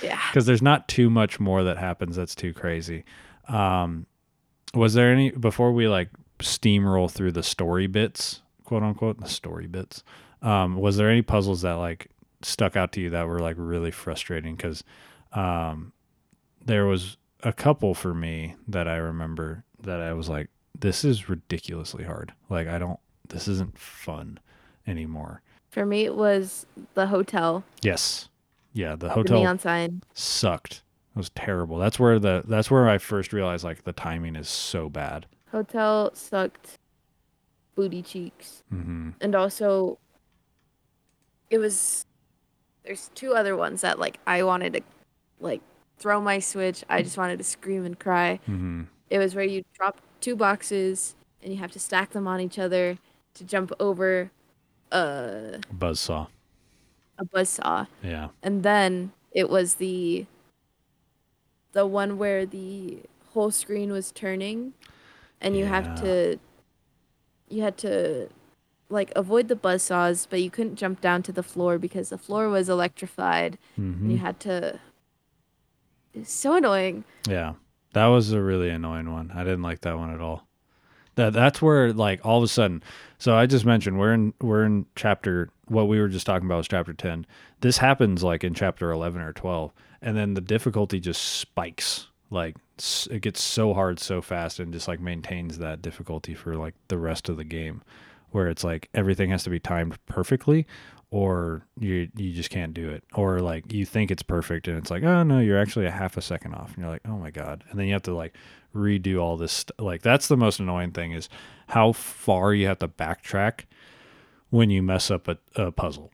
Yeah. 0.03 0.21
because 0.31 0.47
there's 0.47 0.63
not 0.63 0.89
too 0.89 1.11
much 1.11 1.41
more 1.41 1.65
that 1.65 1.79
happens 1.79 2.17
that's 2.17 2.35
too 2.35 2.53
crazy. 2.53 3.05
Um, 3.49 4.07
was 4.75 4.95
there 4.95 5.13
any 5.13 5.31
before 5.31 5.73
we 5.73 5.89
like 5.89 6.11
steamroll 6.39 7.11
through 7.11 7.33
the 7.33 7.43
story 7.43 7.87
bits, 7.87 8.43
quote 8.65 8.83
unquote, 8.83 9.21
the 9.21 9.29
story 9.29 9.67
bits? 9.67 10.03
Um, 10.43 10.77
was 10.77 10.97
there 10.97 11.11
any 11.11 11.23
puzzles 11.23 11.63
that 11.63 11.75
like 11.75 12.09
stuck 12.43 12.77
out 12.77 12.93
to 12.93 13.01
you 13.01 13.11
that 13.11 13.27
were 13.27 13.41
like 13.41 13.57
really 13.59 13.91
frustrating? 13.91 14.57
Because 14.57 14.85
um, 15.33 15.93
there 16.65 16.87
was 16.87 17.17
a 17.43 17.53
couple 17.53 17.95
for 17.95 18.15
me 18.15 18.55
that 18.69 18.87
I 18.89 18.97
remember 18.97 19.65
that 19.81 20.01
I 20.01 20.13
was 20.13 20.29
like, 20.29 20.49
this 20.79 21.05
is 21.05 21.29
ridiculously 21.29 22.05
hard. 22.05 22.33
Like 22.49 22.69
I 22.69 22.79
don't, 22.79 22.99
this 23.29 23.49
isn't 23.49 23.79
fun 23.79 24.39
anymore. 24.87 25.43
For 25.71 25.85
me, 25.87 26.05
it 26.05 26.17
was 26.17 26.67
the 26.95 27.07
hotel, 27.07 27.63
Yes. 27.83 28.29
Yeah, 28.73 28.91
the 28.93 29.09
the 29.09 29.11
hotel 29.11 29.41
neon 29.41 29.59
sign. 29.59 30.03
sucked. 30.15 30.83
It 31.15 31.19
was 31.19 31.31
terrible. 31.31 31.79
That's 31.79 31.99
where 31.99 32.19
the 32.19 32.43
that's 32.47 32.71
where 32.71 32.89
I 32.89 32.99
first 32.99 33.33
realized 33.33 33.65
like 33.65 33.85
the 33.85 33.93
timing 33.93 34.37
is 34.37 34.49
so 34.49 34.89
bad. 34.89 35.27
Hotel 35.51 36.11
sucked. 36.15 36.79
Booty 37.75 38.03
cheeks. 38.03 38.63
hmm 38.69 39.11
and 39.21 39.35
also 39.35 39.99
it 41.49 41.59
was 41.59 42.05
there's 42.85 43.11
two 43.15 43.35
other 43.35 43.57
ones 43.57 43.81
that 43.83 43.99
like 43.99 44.19
I 44.27 44.43
wanted 44.43 44.73
to 44.75 44.81
like 45.41 45.61
throw 45.99 46.21
my 46.21 46.39
switch. 46.39 46.85
I 46.89 47.03
just 47.03 47.17
wanted 47.19 47.39
to 47.39 47.45
scream 47.45 47.85
and 47.85 47.99
cry. 47.99 48.39
hmm 48.47 48.83
It 49.09 49.19
was 49.19 49.35
where 49.35 49.45
you 49.45 49.65
drop 49.75 50.01
two 50.21 50.37
boxes 50.37 51.15
and 51.43 51.53
you 51.53 51.59
have 51.59 51.73
to 51.73 51.79
stack 51.79 52.11
them 52.11 52.27
on 52.29 52.41
each 52.41 52.59
other 52.59 52.99
to 53.35 53.45
jump 53.45 53.73
over 53.81 54.31
a 54.93 55.61
Buzzsaw. 55.77 56.29
A 57.21 57.27
buzzsaw. 57.27 57.89
Yeah. 58.03 58.31
And 58.43 58.65
then 58.65 59.13
it 59.33 59.51
was 59.51 59.77
the 59.77 60.27
the 61.73 61.87
one 61.87 62.19
where 62.19 62.47
the 62.47 63.01
whole 63.33 63.51
screen 63.51 63.93
was 63.93 64.13
turning 64.13 64.75
and 65.41 65.57
you 65.57 65.65
Yeah. 65.65 65.71
have 65.71 65.95
to 65.97 66.39
you 67.49 67.63
had 67.63 67.77
to 67.79 68.29
like 68.89 69.13
avoid 69.17 69.49
the 69.49 69.57
buzzsaws, 69.57 70.27
but 70.29 70.43
you 70.43 70.51
couldn't 70.51 70.77
jump 70.77 71.01
down 71.01 71.23
to 71.25 71.33
the 71.33 71.43
floor 71.43 71.79
because 71.79 72.11
the 72.11 72.19
floor 72.19 72.49
was 72.49 72.69
electrified 72.69 73.59
and 74.03 74.07
hmm 74.07 74.11
you 74.13 74.19
had 74.19 74.41
to 74.41 74.81
it's 76.15 76.33
so 76.33 76.55
annoying. 76.57 77.05
Yeah. 77.29 77.55
That 77.95 78.07
was 78.07 78.33
a 78.33 78.43
really 78.43 78.71
annoying 78.71 79.13
one. 79.13 79.33
I 79.35 79.45
didn't 79.45 79.63
like 79.63 79.81
that 79.83 79.99
one 79.99 80.13
at 80.13 80.21
all. 80.21 80.47
That 81.17 81.33
that's 81.35 81.63
where 81.63 81.93
like 81.93 82.25
all 82.25 82.39
of 82.39 82.45
a 82.45 82.49
sudden 82.49 82.83
so 83.19 83.37
I 83.37 83.47
just 83.47 83.67
mentioned 83.67 83.99
we're 83.99 84.15
in 84.15 84.35
we're 84.41 84.65
in 84.65 84.87
chapter 84.97 85.51
what 85.71 85.89
we 85.89 86.01
were 86.01 86.09
just 86.09 86.27
talking 86.27 86.47
about 86.47 86.59
was 86.59 86.69
chapter 86.69 86.93
10. 86.93 87.27
This 87.61 87.79
happens 87.79 88.23
like 88.25 88.43
in 88.43 88.55
chapter 88.55 88.91
11 88.91 89.23
or 89.23 89.33
12 89.33 89.73
and 90.03 90.17
then 90.17 90.35
the 90.35 90.41
difficulty 90.41 90.99
just 90.99 91.23
spikes. 91.23 92.09
Like 92.31 92.57
it 93.11 93.23
gets 93.23 93.43
so 93.43 93.73
hard 93.73 94.01
so 94.01 94.21
fast 94.21 94.59
and 94.59 94.73
just 94.73 94.89
like 94.89 95.01
maintains 95.01 95.59
that 95.59 95.83
difficulty 95.83 96.35
for 96.35 96.57
like 96.57 96.75
the 96.89 96.99
rest 96.99 97.29
of 97.29 97.37
the 97.37 97.45
game 97.45 97.83
where 98.31 98.49
it's 98.49 98.65
like 98.65 98.89
everything 98.95 99.31
has 99.31 99.45
to 99.45 99.51
be 99.51 99.61
timed 99.61 99.99
perfectly 100.07 100.67
or 101.13 101.67
you 101.79 102.09
you 102.17 102.33
just 102.33 102.51
can't 102.51 102.73
do 102.73 102.89
it 102.89 103.03
or 103.15 103.41
like 103.41 103.73
you 103.73 103.85
think 103.85 104.11
it's 104.11 104.23
perfect 104.23 104.69
and 104.69 104.79
it's 104.79 104.91
like 104.91 105.03
oh 105.03 105.25
no 105.25 105.41
you're 105.41 105.59
actually 105.59 105.85
a 105.85 105.91
half 105.91 106.17
a 106.17 106.23
second 106.23 106.55
off 106.55 106.73
and 106.75 106.79
you're 106.79 106.91
like 106.91 107.03
oh 107.09 107.17
my 107.17 107.31
god 107.31 107.65
and 107.69 107.79
then 107.79 107.87
you 107.87 107.93
have 107.93 108.03
to 108.03 108.15
like 108.15 108.35
redo 108.75 109.21
all 109.21 109.37
this 109.37 109.53
st- 109.53 109.81
like 109.81 110.03
that's 110.03 110.29
the 110.29 110.37
most 110.37 110.61
annoying 110.61 110.93
thing 110.93 111.11
is 111.11 111.29
how 111.67 111.93
far 111.93 112.55
you 112.55 112.67
have 112.67 112.79
to 112.79 112.87
backtrack 112.87 113.65
when 114.51 114.71
you 114.71 114.83
mess 114.83 115.11
up 115.11 115.29
a, 115.29 115.39
a 115.57 115.73
puzzle 115.73 116.11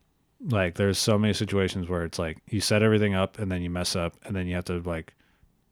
like 0.48 0.74
there's 0.74 0.98
so 0.98 1.18
many 1.18 1.32
situations 1.32 1.88
where 1.88 2.04
it's 2.04 2.18
like 2.18 2.38
you 2.48 2.60
set 2.60 2.82
everything 2.82 3.14
up 3.14 3.38
and 3.38 3.50
then 3.50 3.62
you 3.62 3.70
mess 3.70 3.96
up 3.96 4.14
and 4.24 4.36
then 4.36 4.46
you 4.46 4.54
have 4.54 4.64
to 4.64 4.80
like 4.80 5.14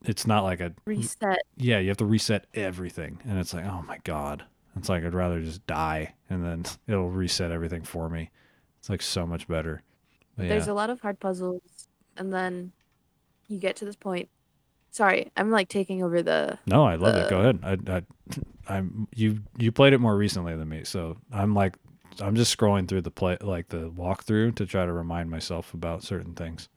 it's 0.05 0.27
not 0.27 0.45
like 0.45 0.61
a 0.61 0.73
Reset. 0.85 1.39
yeah, 1.57 1.79
you 1.79 1.89
have 1.89 1.97
to 1.99 2.05
reset 2.05 2.47
everything. 2.55 3.21
And 3.27 3.39
it's 3.39 3.55
like, 3.55 3.65
oh 3.65 3.83
my 3.87 3.99
God. 4.05 4.45
It's 4.77 4.89
like, 4.89 5.05
I'd 5.05 5.15
rather 5.15 5.41
just 5.41 5.67
die 5.67 6.15
and 6.29 6.45
then 6.45 6.65
it'll 6.87 7.11
reset 7.11 7.51
everything 7.51 7.83
for 7.83 8.09
me. 8.09 8.31
It's 8.79 8.91
like 8.91 9.03
so 9.03 9.27
much 9.27 9.49
better. 9.49 9.83
But 10.37 10.49
There's 10.49 10.67
yeah. 10.67 10.73
a 10.73 10.75
lot 10.75 10.91
of 10.91 11.01
hard 11.01 11.21
puzzles 11.21 11.89
and 12.17 12.33
then 12.33 12.73
you 13.49 13.59
get 13.59 13.77
to 13.77 13.85
this 13.85 13.97
point. 13.97 14.29
Sorry, 14.91 15.33
I'm 15.37 15.51
like 15.51 15.69
taking 15.69 16.05
over 16.05 16.23
the 16.23 16.59
no, 16.67 16.85
I 16.85 16.95
love 16.95 17.16
it. 17.16 17.27
uh, 17.27 17.31
Go 17.31 17.41
ahead. 17.41 17.59
I, 17.65 17.97
I, 17.97 18.03
I'm, 18.77 19.09
you, 19.15 19.41
you 19.59 19.73
played 19.73 19.93
it 19.93 19.99
more 19.99 20.16
recently 20.16 20.55
than 20.57 20.69
me. 20.69 20.85
So 20.85 21.16
I'm 21.32 21.55
like, 21.55 21.77
I'm 22.20 22.36
just 22.36 22.57
scrolling 22.57 22.86
through 22.89 23.03
the 23.03 23.11
play, 23.11 23.36
like 23.41 23.69
the 23.69 23.91
walkthrough 23.91 24.55
to 24.57 24.66
try 24.66 24.86
to 24.86 24.93
remind 24.93 25.31
myself 25.31 25.74
about 25.74 26.03
certain 26.03 26.35
things. 26.35 26.69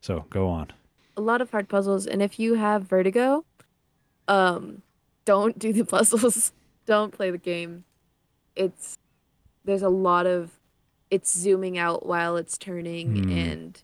So 0.00 0.24
go 0.30 0.48
on. 0.48 0.72
a 1.16 1.20
lot 1.20 1.40
of 1.40 1.50
hard 1.50 1.68
puzzles 1.68 2.06
and 2.06 2.22
if 2.22 2.38
you 2.38 2.54
have 2.54 2.84
vertigo 2.84 3.44
um 4.28 4.82
don't 5.24 5.58
do 5.58 5.72
the 5.72 5.84
puzzles 5.94 6.52
don't 6.86 7.12
play 7.12 7.30
the 7.32 7.38
game 7.38 7.82
it's 8.54 8.96
there's 9.64 9.82
a 9.82 9.88
lot 9.88 10.26
of 10.26 10.52
it's 11.10 11.36
zooming 11.36 11.76
out 11.76 12.06
while 12.06 12.36
it's 12.36 12.56
turning 12.56 13.24
Hmm. 13.24 13.30
and 13.32 13.82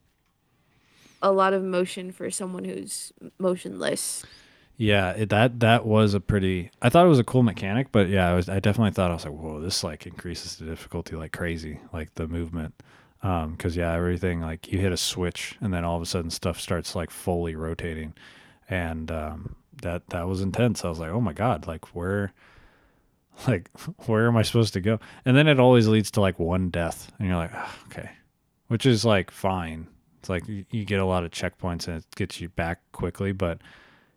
a 1.20 1.32
lot 1.32 1.52
of 1.54 1.64
motion 1.64 2.12
for 2.12 2.30
someone 2.30 2.64
who's 2.64 3.12
motionless 3.38 4.24
Yeah, 4.76 5.10
it, 5.12 5.28
that 5.28 5.60
that 5.60 5.86
was 5.86 6.14
a 6.14 6.20
pretty. 6.20 6.70
I 6.82 6.88
thought 6.88 7.06
it 7.06 7.08
was 7.08 7.20
a 7.20 7.24
cool 7.24 7.44
mechanic, 7.44 7.92
but 7.92 8.08
yeah, 8.08 8.28
I 8.30 8.34
was. 8.34 8.48
I 8.48 8.58
definitely 8.58 8.90
thought 8.90 9.10
I 9.10 9.14
was 9.14 9.24
like, 9.24 9.34
whoa, 9.34 9.60
this 9.60 9.84
like 9.84 10.06
increases 10.06 10.56
the 10.56 10.64
difficulty 10.66 11.14
like 11.14 11.32
crazy, 11.32 11.78
like 11.92 12.14
the 12.16 12.26
movement. 12.26 12.74
Um, 13.22 13.52
because 13.52 13.76
yeah, 13.76 13.92
everything 13.92 14.40
like 14.40 14.70
you 14.70 14.78
hit 14.78 14.92
a 14.92 14.96
switch 14.96 15.56
and 15.60 15.72
then 15.72 15.84
all 15.84 15.96
of 15.96 16.02
a 16.02 16.06
sudden 16.06 16.30
stuff 16.30 16.60
starts 16.60 16.94
like 16.94 17.10
fully 17.10 17.54
rotating, 17.54 18.14
and 18.68 19.10
um, 19.12 19.54
that 19.82 20.08
that 20.08 20.26
was 20.26 20.40
intense. 20.40 20.84
I 20.84 20.88
was 20.88 20.98
like, 20.98 21.10
oh 21.10 21.20
my 21.20 21.32
god, 21.32 21.68
like 21.68 21.94
where, 21.94 22.32
like 23.46 23.70
where 24.06 24.26
am 24.26 24.36
I 24.36 24.42
supposed 24.42 24.72
to 24.74 24.80
go? 24.80 24.98
And 25.24 25.36
then 25.36 25.46
it 25.46 25.60
always 25.60 25.86
leads 25.86 26.10
to 26.12 26.20
like 26.20 26.40
one 26.40 26.70
death, 26.70 27.12
and 27.20 27.28
you're 27.28 27.36
like, 27.36 27.52
"Ah, 27.54 27.76
okay, 27.86 28.10
which 28.66 28.86
is 28.86 29.04
like 29.04 29.30
fine. 29.30 29.86
It's 30.18 30.28
like 30.28 30.48
you, 30.48 30.64
you 30.70 30.84
get 30.84 30.98
a 31.00 31.04
lot 31.04 31.22
of 31.24 31.30
checkpoints 31.30 31.86
and 31.86 31.98
it 31.98 32.06
gets 32.16 32.40
you 32.40 32.48
back 32.48 32.80
quickly, 32.92 33.32
but 33.32 33.60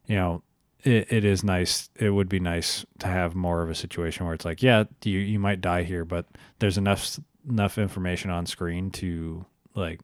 you 0.06 0.16
know, 0.16 0.42
it, 0.88 1.12
it 1.12 1.26
is 1.26 1.44
nice. 1.44 1.90
It 1.96 2.10
would 2.12 2.30
be 2.30 2.40
nice 2.40 2.86
to 3.00 3.08
have 3.08 3.36
more 3.36 3.62
of 3.62 3.70
a 3.70 3.76
situation 3.76 4.26
where 4.26 4.34
it's 4.36 4.46
like, 4.46 4.64
yeah, 4.64 4.86
you 5.04 5.20
you 5.20 5.40
might 5.40 5.62
die 5.62 5.84
here, 5.84 6.06
but 6.06 6.26
there's 6.60 6.78
enough 6.78 7.20
enough 7.50 7.78
information 7.78 8.30
on 8.32 8.46
screen 8.46 8.92
to 8.92 9.46
like 9.74 10.02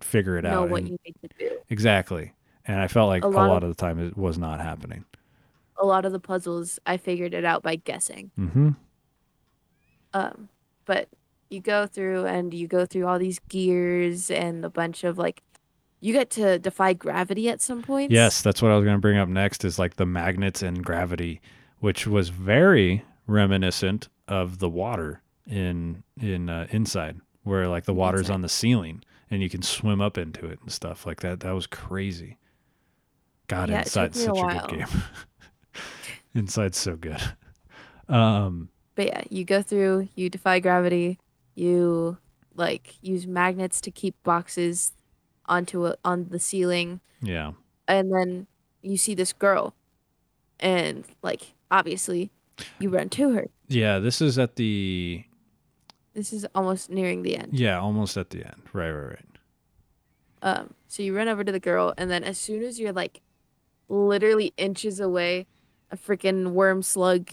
figure 0.00 0.36
it 0.38 0.42
know 0.42 0.62
out. 0.64 0.70
what 0.70 0.80
and- 0.82 0.88
you 0.90 0.98
need 1.04 1.14
to 1.22 1.28
do 1.38 1.56
exactly. 1.70 2.32
And 2.66 2.80
I 2.80 2.86
felt 2.88 3.08
like 3.08 3.24
A 3.24 3.26
a 3.26 3.30
lot 3.30 3.48
lot, 3.48 3.62
of- 3.62 3.70
of 3.70 3.76
the 3.76 3.80
time 3.80 3.98
it 3.98 4.16
was 4.16 4.36
not 4.38 4.60
happening. 4.60 5.04
a 5.80 5.86
lot 5.86 6.04
of 6.04 6.10
the 6.12 6.18
puzzles 6.20 6.78
i 6.86 6.96
figured 6.96 7.32
it 7.34 7.44
out 7.44 7.62
by 7.62 7.76
guessing 7.76 8.30
Mm-hmm. 8.36 8.70
um 10.14 10.48
but 10.86 11.08
you 11.50 11.60
go 11.60 11.86
through 11.86 12.26
and 12.26 12.52
you 12.52 12.66
go 12.66 12.84
through 12.84 13.06
all 13.06 13.18
these 13.18 13.38
gears 13.48 14.30
and 14.30 14.64
a 14.64 14.70
bunch 14.70 15.04
of 15.04 15.18
like 15.18 15.42
you 16.00 16.12
get 16.12 16.30
to 16.30 16.58
defy 16.58 16.92
gravity 16.92 17.48
at 17.48 17.60
some 17.60 17.82
points. 17.82 18.12
Yes, 18.12 18.42
that's 18.42 18.62
what 18.62 18.70
I 18.70 18.76
was 18.76 18.84
going 18.84 18.96
to 18.96 19.00
bring 19.00 19.18
up 19.18 19.28
next 19.28 19.64
is 19.64 19.78
like 19.78 19.96
the 19.96 20.06
magnets 20.06 20.62
and 20.62 20.84
gravity, 20.84 21.40
which 21.80 22.06
was 22.06 22.28
very 22.28 23.04
reminiscent 23.26 24.08
of 24.26 24.58
the 24.58 24.68
water 24.68 25.22
in 25.46 26.02
in 26.20 26.48
uh, 26.48 26.66
inside 26.70 27.20
where 27.42 27.66
like 27.68 27.84
the 27.84 27.94
water's 27.94 28.20
Inside. 28.22 28.34
on 28.34 28.42
the 28.42 28.48
ceiling 28.48 29.02
and 29.30 29.42
you 29.42 29.48
can 29.48 29.62
swim 29.62 30.00
up 30.00 30.18
into 30.18 30.46
it 30.46 30.60
and 30.60 30.70
stuff 30.70 31.06
like 31.06 31.20
that. 31.20 31.40
That 31.40 31.52
was 31.52 31.66
crazy. 31.66 32.36
God, 33.46 33.70
Yeah, 33.70 33.80
Inside's 33.80 34.18
me 34.18 34.24
a 34.24 34.34
such 34.34 34.38
a, 34.38 34.66
good 34.66 34.78
game. 34.78 35.02
Inside's 36.34 36.78
so 36.78 36.96
good. 36.96 37.20
Um, 38.08 38.68
But 38.94 39.06
yeah, 39.06 39.22
you 39.30 39.44
go 39.44 39.62
through, 39.62 40.08
you 40.14 40.28
defy 40.28 40.60
gravity, 40.60 41.18
you 41.54 42.18
like 42.54 42.94
use 43.00 43.26
magnets 43.26 43.80
to 43.82 43.90
keep 43.90 44.22
boxes 44.22 44.92
onto 45.48 45.86
a, 45.86 45.96
on 46.04 46.28
the 46.30 46.38
ceiling, 46.38 47.00
yeah. 47.22 47.52
and 47.86 48.12
then 48.12 48.46
you 48.82 48.96
see 48.96 49.14
this 49.14 49.32
girl, 49.32 49.74
and 50.60 51.04
like 51.22 51.54
obviously, 51.70 52.30
you 52.78 52.90
run 52.90 53.08
to 53.10 53.30
her. 53.32 53.46
Yeah, 53.68 53.98
this 53.98 54.20
is 54.20 54.38
at 54.38 54.56
the 54.56 55.24
This 56.14 56.32
is 56.32 56.46
almost 56.54 56.90
nearing 56.90 57.22
the 57.22 57.36
end. 57.36 57.54
yeah, 57.54 57.78
almost 57.78 58.16
at 58.16 58.30
the 58.30 58.44
end. 58.44 58.62
Right, 58.72 58.90
right, 58.90 59.08
right. 59.08 59.24
Um, 60.40 60.74
so 60.86 61.02
you 61.02 61.16
run 61.16 61.28
over 61.28 61.42
to 61.44 61.50
the 61.52 61.60
girl, 61.60 61.92
and 61.98 62.10
then 62.10 62.22
as 62.24 62.38
soon 62.38 62.62
as 62.62 62.78
you're 62.78 62.92
like 62.92 63.20
literally 63.88 64.52
inches 64.56 65.00
away, 65.00 65.46
a 65.90 65.96
freaking 65.96 66.52
worm 66.52 66.82
slug 66.82 67.30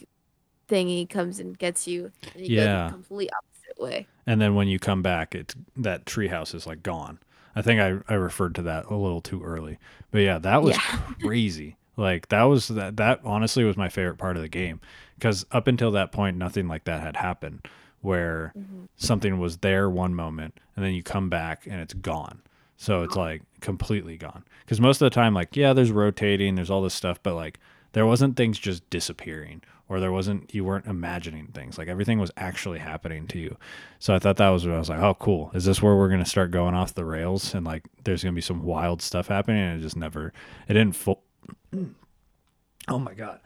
thingy 0.70 1.08
comes 1.08 1.40
and 1.40 1.58
gets 1.58 1.88
you. 1.88 2.12
And 2.34 2.48
you 2.48 2.56
go 2.58 2.64
Yeah. 2.64 2.86
the 2.88 2.94
complete 2.94 3.30
opposite 3.38 3.82
way. 3.84 4.08
And 4.26 4.42
then 4.42 4.56
when 4.56 4.68
you 4.68 4.80
come 4.80 5.02
back, 5.04 5.36
it's 5.36 5.54
that 5.78 6.06
treehouse 6.06 6.56
is 6.56 6.66
like 6.66 6.82
gone. 6.82 7.20
I 7.56 7.62
think 7.62 7.80
I, 7.80 8.14
I 8.14 8.16
referred 8.18 8.56
to 8.56 8.62
that 8.64 8.86
a 8.86 8.96
little 8.96 9.22
too 9.22 9.44
early. 9.44 9.78
But 10.12 10.20
yeah, 10.20 10.38
that 10.40 10.62
was 10.62 10.76
Yeah. 10.76 11.00
crazy. 11.22 11.78
Like 11.98 12.28
that 12.30 12.44
was 12.44 12.68
that 12.70 12.98
that 12.98 13.22
honestly 13.24 13.64
was 13.64 13.78
my 13.78 13.88
favorite 13.90 14.18
part 14.18 14.36
of 14.36 14.42
the 14.42 14.50
game 14.50 14.82
because 15.18 15.46
up 15.52 15.68
until 15.68 15.92
that 15.92 16.12
point 16.12 16.36
nothing 16.38 16.68
like 16.68 16.84
that 16.86 17.02
had 17.02 17.16
happened 17.16 17.68
where 18.02 18.52
Mm-hmm. 18.58 18.86
something 18.98 19.40
was 19.40 19.58
there 19.58 19.90
one 19.90 20.14
moment 20.14 20.60
and 20.76 20.84
then 20.84 20.94
you 20.94 21.02
come 21.04 21.30
back 21.30 21.66
and 21.66 21.80
it's 21.80 21.94
gone. 21.94 22.42
So 22.78 23.04
it's 23.04 23.16
like 23.16 23.42
completely 23.62 24.18
gone. 24.18 24.44
Cuz 24.68 24.82
most 24.82 25.02
of 25.02 25.06
the 25.06 25.16
time 25.16 25.34
like 25.34 25.56
yeah, 25.56 25.72
there's 25.72 25.92
rotating, 25.92 26.56
there's 26.56 26.70
all 26.70 26.82
this 26.82 26.94
stuff, 26.94 27.24
but 27.24 27.34
like 27.36 27.60
there 27.94 28.06
wasn't 28.06 28.36
things 28.36 28.60
just 28.60 28.88
disappearing 28.90 29.62
or 29.88 30.00
there 30.00 30.12
wasn't 30.12 30.54
you 30.54 30.64
weren't 30.64 30.88
imagining 30.88 31.48
things. 31.48 31.78
Like 31.78 31.88
everything 31.88 32.20
was 32.20 32.32
actually 32.38 32.80
happening 32.80 33.28
to 33.28 33.40
you. 33.40 33.58
So 34.00 34.14
I 34.16 34.20
thought 34.20 34.38
that 34.38 34.50
was 34.50 34.66
I 34.66 34.78
was 34.78 34.90
like, 34.90 35.00
"Oh, 35.00 35.14
cool. 35.16 35.52
Is 35.54 35.66
this 35.66 35.82
where 35.82 35.96
we're 35.96 36.08
going 36.10 36.24
to 36.24 36.30
start 36.30 36.52
going 36.52 36.74
off 36.74 36.94
the 36.94 37.06
rails 37.06 37.54
and 37.54 37.66
like 37.66 37.84
there's 38.04 38.24
going 38.24 38.34
to 38.34 38.38
be 38.38 38.42
some 38.42 38.64
wild 38.64 39.02
stuff 39.02 39.28
happening?" 39.28 39.62
And 39.62 39.80
it 39.80 39.84
just 39.84 39.98
never 39.98 40.34
it 40.68 40.74
didn't 40.74 40.96
full 40.96 41.24
Oh 42.88 43.00
my 43.00 43.14
god. 43.14 43.40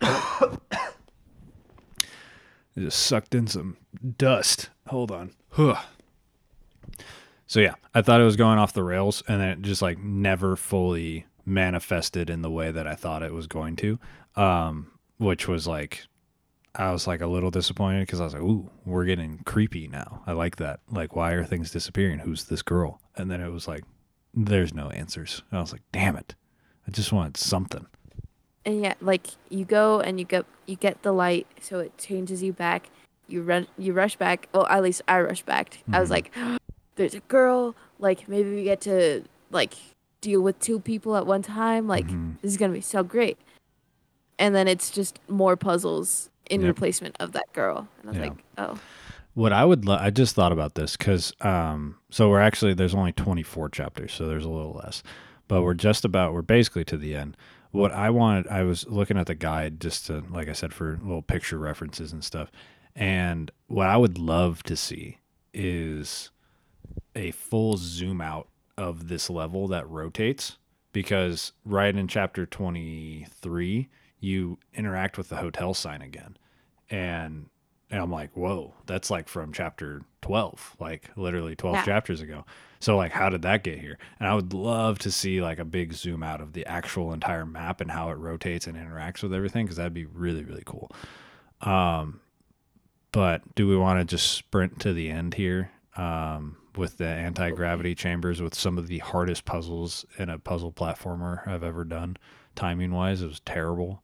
it 0.02 0.50
just 2.76 3.00
sucked 3.00 3.34
in 3.34 3.46
some 3.46 3.76
dust. 4.16 4.70
Hold 4.88 5.10
on. 5.10 5.32
So 7.46 7.60
yeah, 7.60 7.74
I 7.94 8.02
thought 8.02 8.20
it 8.20 8.24
was 8.24 8.36
going 8.36 8.58
off 8.58 8.74
the 8.74 8.84
rails 8.84 9.22
and 9.26 9.40
then 9.40 9.48
it 9.48 9.62
just 9.62 9.80
like 9.80 9.98
never 9.98 10.54
fully 10.54 11.24
manifested 11.46 12.28
in 12.28 12.42
the 12.42 12.50
way 12.50 12.70
that 12.70 12.86
I 12.86 12.94
thought 12.94 13.22
it 13.22 13.32
was 13.32 13.46
going 13.46 13.76
to. 13.76 13.98
Um 14.36 14.92
which 15.18 15.46
was 15.48 15.66
like 15.66 16.06
I 16.74 16.92
was 16.92 17.06
like 17.06 17.20
a 17.20 17.26
little 17.26 17.50
disappointed 17.50 18.00
because 18.06 18.20
I 18.20 18.24
was 18.24 18.34
like, 18.34 18.42
"Ooh, 18.42 18.70
we're 18.84 19.04
getting 19.04 19.38
creepy 19.44 19.88
now." 19.88 20.22
I 20.26 20.32
like 20.32 20.56
that. 20.56 20.80
Like, 20.90 21.16
why 21.16 21.32
are 21.32 21.44
things 21.44 21.70
disappearing? 21.70 22.20
Who's 22.20 22.44
this 22.44 22.62
girl? 22.62 23.00
And 23.16 23.30
then 23.30 23.40
it 23.40 23.50
was 23.50 23.66
like, 23.66 23.84
"There's 24.32 24.72
no 24.72 24.88
answers." 24.90 25.42
I 25.50 25.60
was 25.60 25.72
like, 25.72 25.82
"Damn 25.92 26.16
it! 26.16 26.34
I 26.86 26.90
just 26.92 27.12
wanted 27.12 27.36
something." 27.36 27.86
And 28.64 28.80
yeah, 28.82 28.94
like 29.00 29.28
you 29.48 29.64
go 29.64 30.00
and 30.00 30.18
you 30.20 30.24
get 30.26 30.44
you 30.66 30.76
get 30.76 31.02
the 31.02 31.12
light, 31.12 31.46
so 31.60 31.78
it 31.80 31.96
changes 31.98 32.42
you 32.42 32.52
back. 32.52 32.90
You 33.26 33.42
run, 33.42 33.66
you 33.76 33.92
rush 33.92 34.16
back. 34.16 34.48
Well, 34.52 34.66
at 34.68 34.82
least 34.82 35.02
I 35.08 35.20
rushed 35.20 35.46
back. 35.46 35.78
I 35.92 36.00
was 36.00 36.10
Mhm. 36.10 36.12
like, 36.12 36.34
"There's 36.96 37.14
a 37.14 37.20
girl. 37.20 37.74
Like 37.98 38.28
maybe 38.28 38.54
we 38.54 38.62
get 38.62 38.80
to 38.82 39.24
like 39.50 39.74
deal 40.20 40.42
with 40.42 40.60
two 40.60 40.78
people 40.78 41.16
at 41.16 41.26
one 41.26 41.42
time. 41.42 41.88
Like 41.88 42.06
Mhm. 42.06 42.40
this 42.42 42.52
is 42.52 42.56
gonna 42.58 42.74
be 42.74 42.80
so 42.82 43.02
great." 43.02 43.36
And 44.38 44.54
then 44.54 44.68
it's 44.68 44.90
just 44.90 45.18
more 45.28 45.56
puzzles 45.56 46.30
in 46.48 46.60
Yep. 46.62 46.68
replacement 46.68 47.16
of 47.20 47.32
that 47.32 47.52
girl. 47.52 47.88
And 48.00 48.08
I 48.08 48.12
was 48.12 48.16
Yeah. 48.16 48.22
like, 48.28 48.44
"Oh, 48.58 48.78
What 49.34 49.52
I 49.52 49.64
would, 49.64 49.84
lo- 49.84 49.98
I 50.00 50.10
just 50.10 50.34
thought 50.34 50.50
about 50.50 50.74
this 50.74 50.96
because, 50.96 51.32
um, 51.42 51.96
so 52.10 52.28
we're 52.28 52.40
actually 52.40 52.74
there's 52.74 52.94
only 52.94 53.12
24 53.12 53.68
chapters, 53.68 54.12
so 54.12 54.26
there's 54.26 54.44
a 54.44 54.48
little 54.50 54.72
less, 54.72 55.02
but 55.46 55.62
we're 55.62 55.74
just 55.74 56.04
about, 56.04 56.32
we're 56.32 56.42
basically 56.42 56.84
to 56.86 56.96
the 56.96 57.14
end. 57.14 57.36
What 57.70 57.92
I 57.92 58.10
wanted, 58.10 58.48
I 58.48 58.64
was 58.64 58.84
looking 58.88 59.16
at 59.16 59.26
the 59.28 59.36
guide 59.36 59.78
just 59.80 60.06
to, 60.06 60.24
like 60.30 60.48
I 60.48 60.54
said, 60.54 60.72
for 60.72 60.98
little 61.02 61.22
picture 61.22 61.56
references 61.58 62.12
and 62.12 62.24
stuff, 62.24 62.50
and 62.96 63.52
what 63.68 63.86
I 63.86 63.96
would 63.96 64.18
love 64.18 64.64
to 64.64 64.74
see 64.74 65.18
is 65.54 66.30
a 67.14 67.30
full 67.30 67.76
zoom 67.76 68.20
out 68.20 68.48
of 68.76 69.06
this 69.08 69.30
level 69.30 69.68
that 69.68 69.88
rotates 69.88 70.56
because 70.92 71.52
right 71.64 71.94
in 71.94 72.08
chapter 72.08 72.44
23 72.44 73.88
you 74.20 74.58
interact 74.74 75.16
with 75.18 75.28
the 75.28 75.36
hotel 75.36 75.74
sign 75.74 76.02
again 76.02 76.36
and 76.90 77.46
and 77.90 78.02
I'm 78.02 78.10
like, 78.12 78.36
whoa, 78.36 78.74
that's 78.84 79.10
like 79.10 79.28
from 79.28 79.50
chapter 79.50 80.02
12, 80.20 80.76
like 80.78 81.10
literally 81.16 81.56
12 81.56 81.74
Yeah. 81.76 81.84
chapters 81.86 82.20
ago. 82.20 82.44
So, 82.80 82.98
like, 82.98 83.12
how 83.12 83.30
did 83.30 83.40
that 83.42 83.64
get 83.64 83.78
here? 83.78 83.96
And 84.20 84.28
I 84.28 84.34
would 84.34 84.52
love 84.52 84.98
to 85.00 85.10
see 85.10 85.40
like 85.40 85.58
a 85.58 85.64
big 85.64 85.94
zoom 85.94 86.22
out 86.22 86.42
of 86.42 86.52
the 86.52 86.66
actual 86.66 87.14
entire 87.14 87.46
map 87.46 87.80
and 87.80 87.90
how 87.90 88.10
it 88.10 88.18
rotates 88.18 88.66
and 88.66 88.76
interacts 88.76 89.22
with 89.22 89.32
everything 89.32 89.64
because 89.64 89.78
that'd 89.78 89.94
be 89.94 90.04
really, 90.04 90.44
really 90.44 90.64
cool. 90.66 90.90
Um, 91.62 92.20
but 93.10 93.54
do 93.54 93.66
we 93.66 93.76
want 93.76 94.00
to 94.00 94.04
just 94.16 94.32
sprint 94.32 94.80
to 94.80 94.92
the 94.92 95.08
end 95.08 95.32
here 95.34 95.70
um, 95.96 96.58
with 96.76 96.98
the 96.98 97.06
anti 97.06 97.50
gravity 97.52 97.94
chambers 97.94 98.42
with 98.42 98.54
some 98.54 98.76
of 98.76 98.86
the 98.88 98.98
hardest 98.98 99.46
puzzles 99.46 100.04
in 100.18 100.28
a 100.28 100.38
puzzle 100.38 100.72
platformer 100.72 101.46
I've 101.48 101.64
ever 101.64 101.84
done? 101.84 102.18
Timing 102.54 102.92
wise, 102.92 103.22
it 103.22 103.28
was 103.28 103.40
terrible. 103.40 104.02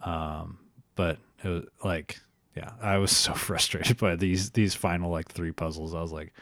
Um, 0.00 0.58
but 0.94 1.18
it 1.42 1.48
was 1.48 1.64
like, 1.84 2.18
yeah, 2.56 2.70
I 2.80 2.98
was 2.98 3.12
so 3.12 3.32
frustrated 3.34 3.98
by 3.98 4.16
these 4.16 4.50
these 4.50 4.74
final 4.74 5.10
like 5.10 5.28
three 5.28 5.52
puzzles. 5.52 5.94
I 5.94 6.00
was 6.00 6.12
like, 6.12 6.32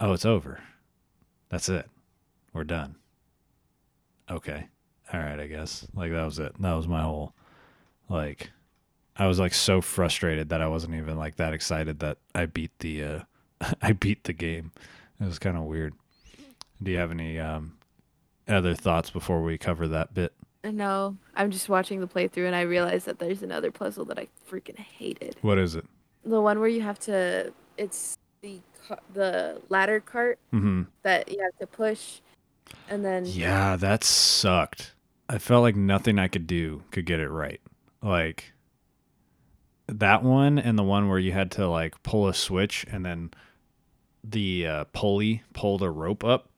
oh, 0.00 0.12
it's 0.12 0.26
over. 0.26 0.60
That's 1.48 1.68
it. 1.68 1.88
We're 2.52 2.64
done. 2.64 2.96
Okay. 4.30 4.68
All 5.12 5.20
right, 5.20 5.38
I 5.38 5.46
guess. 5.46 5.86
Like 5.94 6.12
that 6.12 6.24
was 6.24 6.38
it. 6.38 6.60
That 6.60 6.72
was 6.72 6.88
my 6.88 7.02
whole 7.02 7.34
like 8.08 8.50
I 9.16 9.26
was 9.26 9.38
like 9.38 9.54
so 9.54 9.80
frustrated 9.80 10.48
that 10.50 10.62
I 10.62 10.68
wasn't 10.68 10.94
even 10.94 11.16
like 11.16 11.36
that 11.36 11.52
excited 11.52 12.00
that 12.00 12.18
I 12.34 12.46
beat 12.46 12.70
the 12.78 13.04
uh 13.04 13.20
I 13.82 13.92
beat 13.92 14.24
the 14.24 14.32
game. 14.32 14.72
It 15.20 15.26
was 15.26 15.38
kind 15.38 15.56
of 15.56 15.64
weird. 15.64 15.94
Do 16.82 16.90
you 16.90 16.98
have 16.98 17.10
any 17.10 17.38
um 17.38 17.74
other 18.48 18.74
thoughts 18.74 19.10
before 19.10 19.42
we 19.42 19.58
cover 19.58 19.86
that 19.88 20.14
bit? 20.14 20.32
No." 20.64 21.16
I'm 21.34 21.50
just 21.50 21.68
watching 21.68 22.00
the 22.00 22.06
playthrough, 22.06 22.46
and 22.46 22.54
I 22.56 22.62
realized 22.62 23.06
that 23.06 23.18
there's 23.18 23.42
another 23.42 23.70
puzzle 23.70 24.04
that 24.06 24.18
I 24.18 24.28
freaking 24.50 24.78
hated. 24.78 25.36
What 25.42 25.58
is 25.58 25.74
it? 25.74 25.84
The 26.24 26.40
one 26.40 26.60
where 26.60 26.68
you 26.68 26.82
have 26.82 26.98
to. 27.00 27.52
It's 27.76 28.16
the 28.42 28.60
the 29.14 29.60
ladder 29.68 30.00
cart 30.00 30.38
Mhm. 30.52 30.86
that 31.02 31.28
you 31.30 31.40
have 31.42 31.56
to 31.60 31.66
push, 31.66 32.20
and 32.88 33.04
then 33.04 33.24
Yeah, 33.26 33.76
that 33.76 34.04
sucked. 34.04 34.94
I 35.28 35.38
felt 35.38 35.62
like 35.62 35.76
nothing 35.76 36.18
I 36.18 36.28
could 36.28 36.46
do 36.46 36.82
could 36.90 37.06
get 37.06 37.20
it 37.20 37.28
right. 37.30 37.60
Like 38.02 38.52
that 39.86 40.22
one 40.22 40.58
and 40.58 40.78
the 40.78 40.82
one 40.82 41.08
where 41.08 41.18
you 41.18 41.32
had 41.32 41.50
to 41.52 41.68
like 41.68 42.02
pull 42.02 42.28
a 42.28 42.34
switch 42.34 42.84
and 42.90 43.04
then 43.04 43.30
the 44.24 44.66
uh, 44.66 44.84
pulley 44.92 45.42
pulled 45.54 45.82
a 45.82 45.90
rope 45.90 46.24
up. 46.24 46.48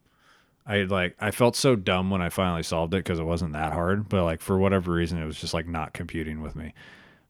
I 0.67 0.83
like 0.85 1.15
I 1.21 1.31
felt 1.31 1.57
so 1.57 1.77
dumb 1.77 2.11
when 2.11 2.23
I 2.23 2.31
finally 2.31 2.63
solved 2.63 2.95
it 2.95 2.99
because 3.05 3.19
it 3.19 3.25
wasn't 3.25 3.53
that 3.53 3.73
hard, 3.73 4.09
but 4.09 4.25
like 4.25 4.41
for 4.41 4.59
whatever 4.59 4.93
reason 4.93 5.21
it 5.21 5.27
was 5.27 5.39
just 5.39 5.53
like 5.55 5.67
not 5.69 5.93
computing 5.93 6.41
with 6.41 6.57
me. 6.57 6.73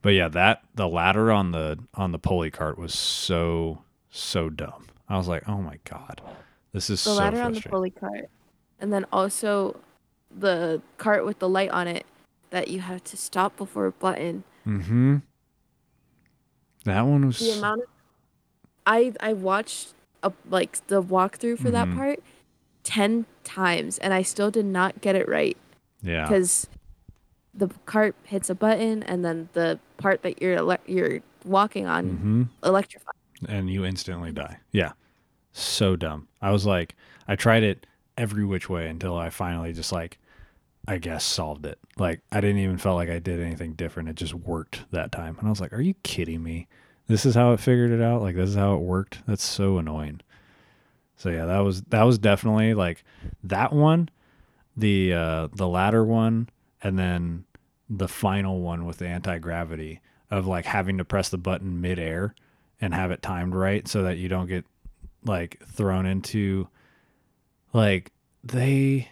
But 0.02 0.11
yeah, 0.11 0.28
that 0.28 0.62
the 0.74 0.86
ladder 0.89 1.32
on 1.32 1.51
the 1.51 1.78
on 1.94 2.12
the 2.12 2.19
pulley 2.19 2.51
cart 2.51 2.78
was 2.78 2.94
so 2.94 3.82
so 4.11 4.51
dumb. 4.51 4.86
I 5.09 5.16
was 5.16 5.27
like, 5.28 5.48
"Oh 5.48 5.59
my 5.61 5.78
god. 5.85 6.20
This 6.73 6.90
is 6.90 7.02
the 7.02 7.11
so 7.11 7.16
ladder 7.16 7.43
on 7.43 7.52
the 7.55 7.61
pulley 7.61 7.90
cart, 7.90 8.28
and 8.81 8.93
then 8.93 9.05
also 9.12 9.81
the 10.36 10.81
cart 10.98 11.24
with 11.24 11.39
the 11.40 11.48
light 11.48 11.70
on 11.70 11.89
it 11.89 12.06
that 12.51 12.69
you 12.69 12.81
have 12.81 13.02
to 13.05 13.16
stop 13.16 13.56
before 13.56 13.86
a 13.86 13.93
button. 13.93 14.44
Mhm. 14.66 15.23
That 16.85 17.02
one 17.02 17.27
was 17.27 17.39
The 17.40 17.59
amount 17.59 17.82
of 17.82 17.89
I 18.86 19.12
I 19.20 19.32
watched 19.32 19.94
a, 20.23 20.32
like 20.48 20.86
the 20.86 21.02
walkthrough 21.02 21.59
for 21.59 21.69
Mhm. 21.69 21.73
that 21.73 21.94
part 21.94 22.20
ten 22.85 23.27
times, 23.43 23.98
and 23.98 24.15
I 24.15 24.23
still 24.23 24.51
did 24.51 24.66
not 24.66 25.01
get 25.01 25.16
it 25.16 25.28
right 25.28 25.56
yeah. 26.02 26.23
because 26.23 26.66
the 27.55 27.69
cart 27.86 28.15
hits 28.24 28.48
a 28.51 28.55
button, 28.55 29.02
and 29.02 29.24
then 29.24 29.48
the 29.55 29.78
part 29.97 30.23
that 30.23 30.40
you're 30.40 30.55
ele- 30.56 30.78
you're 30.86 31.20
walking 31.44 31.86
on 31.86 32.48
Mhm. 32.62 32.66
electrifies. 32.69 33.11
and 33.48 33.69
you 33.69 33.85
instantly 33.85 34.32
die. 34.32 34.59
Yeah. 34.73 34.93
So 35.52 35.97
dumb. 35.97 36.28
I 36.40 36.51
was 36.51 36.65
like, 36.65 36.94
I 37.28 37.36
tried 37.36 37.62
it 37.62 37.86
every 38.16 38.44
which 38.44 38.69
way 38.70 38.89
until 38.89 39.16
I 39.19 39.28
finally 39.31 39.73
just 39.73 39.93
like 39.93 40.19
I 40.86 40.98
guess 40.98 41.24
solved 41.24 41.65
it. 41.66 41.78
Like 41.98 42.20
I 42.32 42.40
didn't 42.40 42.59
even 42.59 42.77
feel 42.78 42.94
like 42.94 43.09
I 43.11 43.19
did 43.19 43.40
anything 43.40 43.73
different. 43.73 44.09
It 44.11 44.16
just 44.16 44.35
worked 44.35 44.85
that 44.90 45.11
time. 45.12 45.36
And 45.39 45.47
I 45.47 45.51
was 45.51 45.61
like, 45.61 45.73
"Are 45.73 45.81
you 45.81 45.94
kidding 46.02 46.43
me? 46.43 46.69
This 47.06 47.24
is 47.27 47.35
how 47.35 47.52
it 47.52 47.61
figured 47.61 47.90
it 47.90 48.01
out? 48.02 48.20
Like 48.23 48.36
this 48.36 48.51
is 48.51 48.56
how 48.56 48.74
it 48.74 48.81
worked? 48.81 49.20
That's 49.27 49.44
so 49.44 49.78
annoying." 49.78 50.20
So 51.24 51.30
yeah, 51.30 51.46
that 51.46 51.60
was 51.60 51.80
that 51.84 52.02
was 52.02 52.18
definitely 52.18 52.74
like 52.74 53.02
that 53.44 53.72
one, 53.72 54.10
the 54.76 55.14
uh 55.14 55.48
the 55.55 55.66
latter 55.66 56.05
one 56.05 56.51
and 56.82 56.98
then 56.98 57.46
the 57.88 58.09
final 58.09 58.60
one 58.60 58.84
with 58.84 58.98
the 58.98 59.09
anti-gravity 59.09 60.02
of 60.30 60.46
like 60.46 60.66
having 60.66 60.98
to 60.98 61.05
press 61.06 61.30
the 61.30 61.38
button 61.38 61.80
midair 61.80 62.34
and 62.78 62.92
have 62.92 63.10
it 63.10 63.22
timed 63.22 63.55
right 63.55 63.88
so 63.88 64.02
that 64.02 64.18
you 64.18 64.28
don't 64.28 64.48
get 64.48 64.66
like 65.24 65.62
thrown 65.66 66.05
into 66.05 66.68
like 67.72 68.12
they 68.42 69.09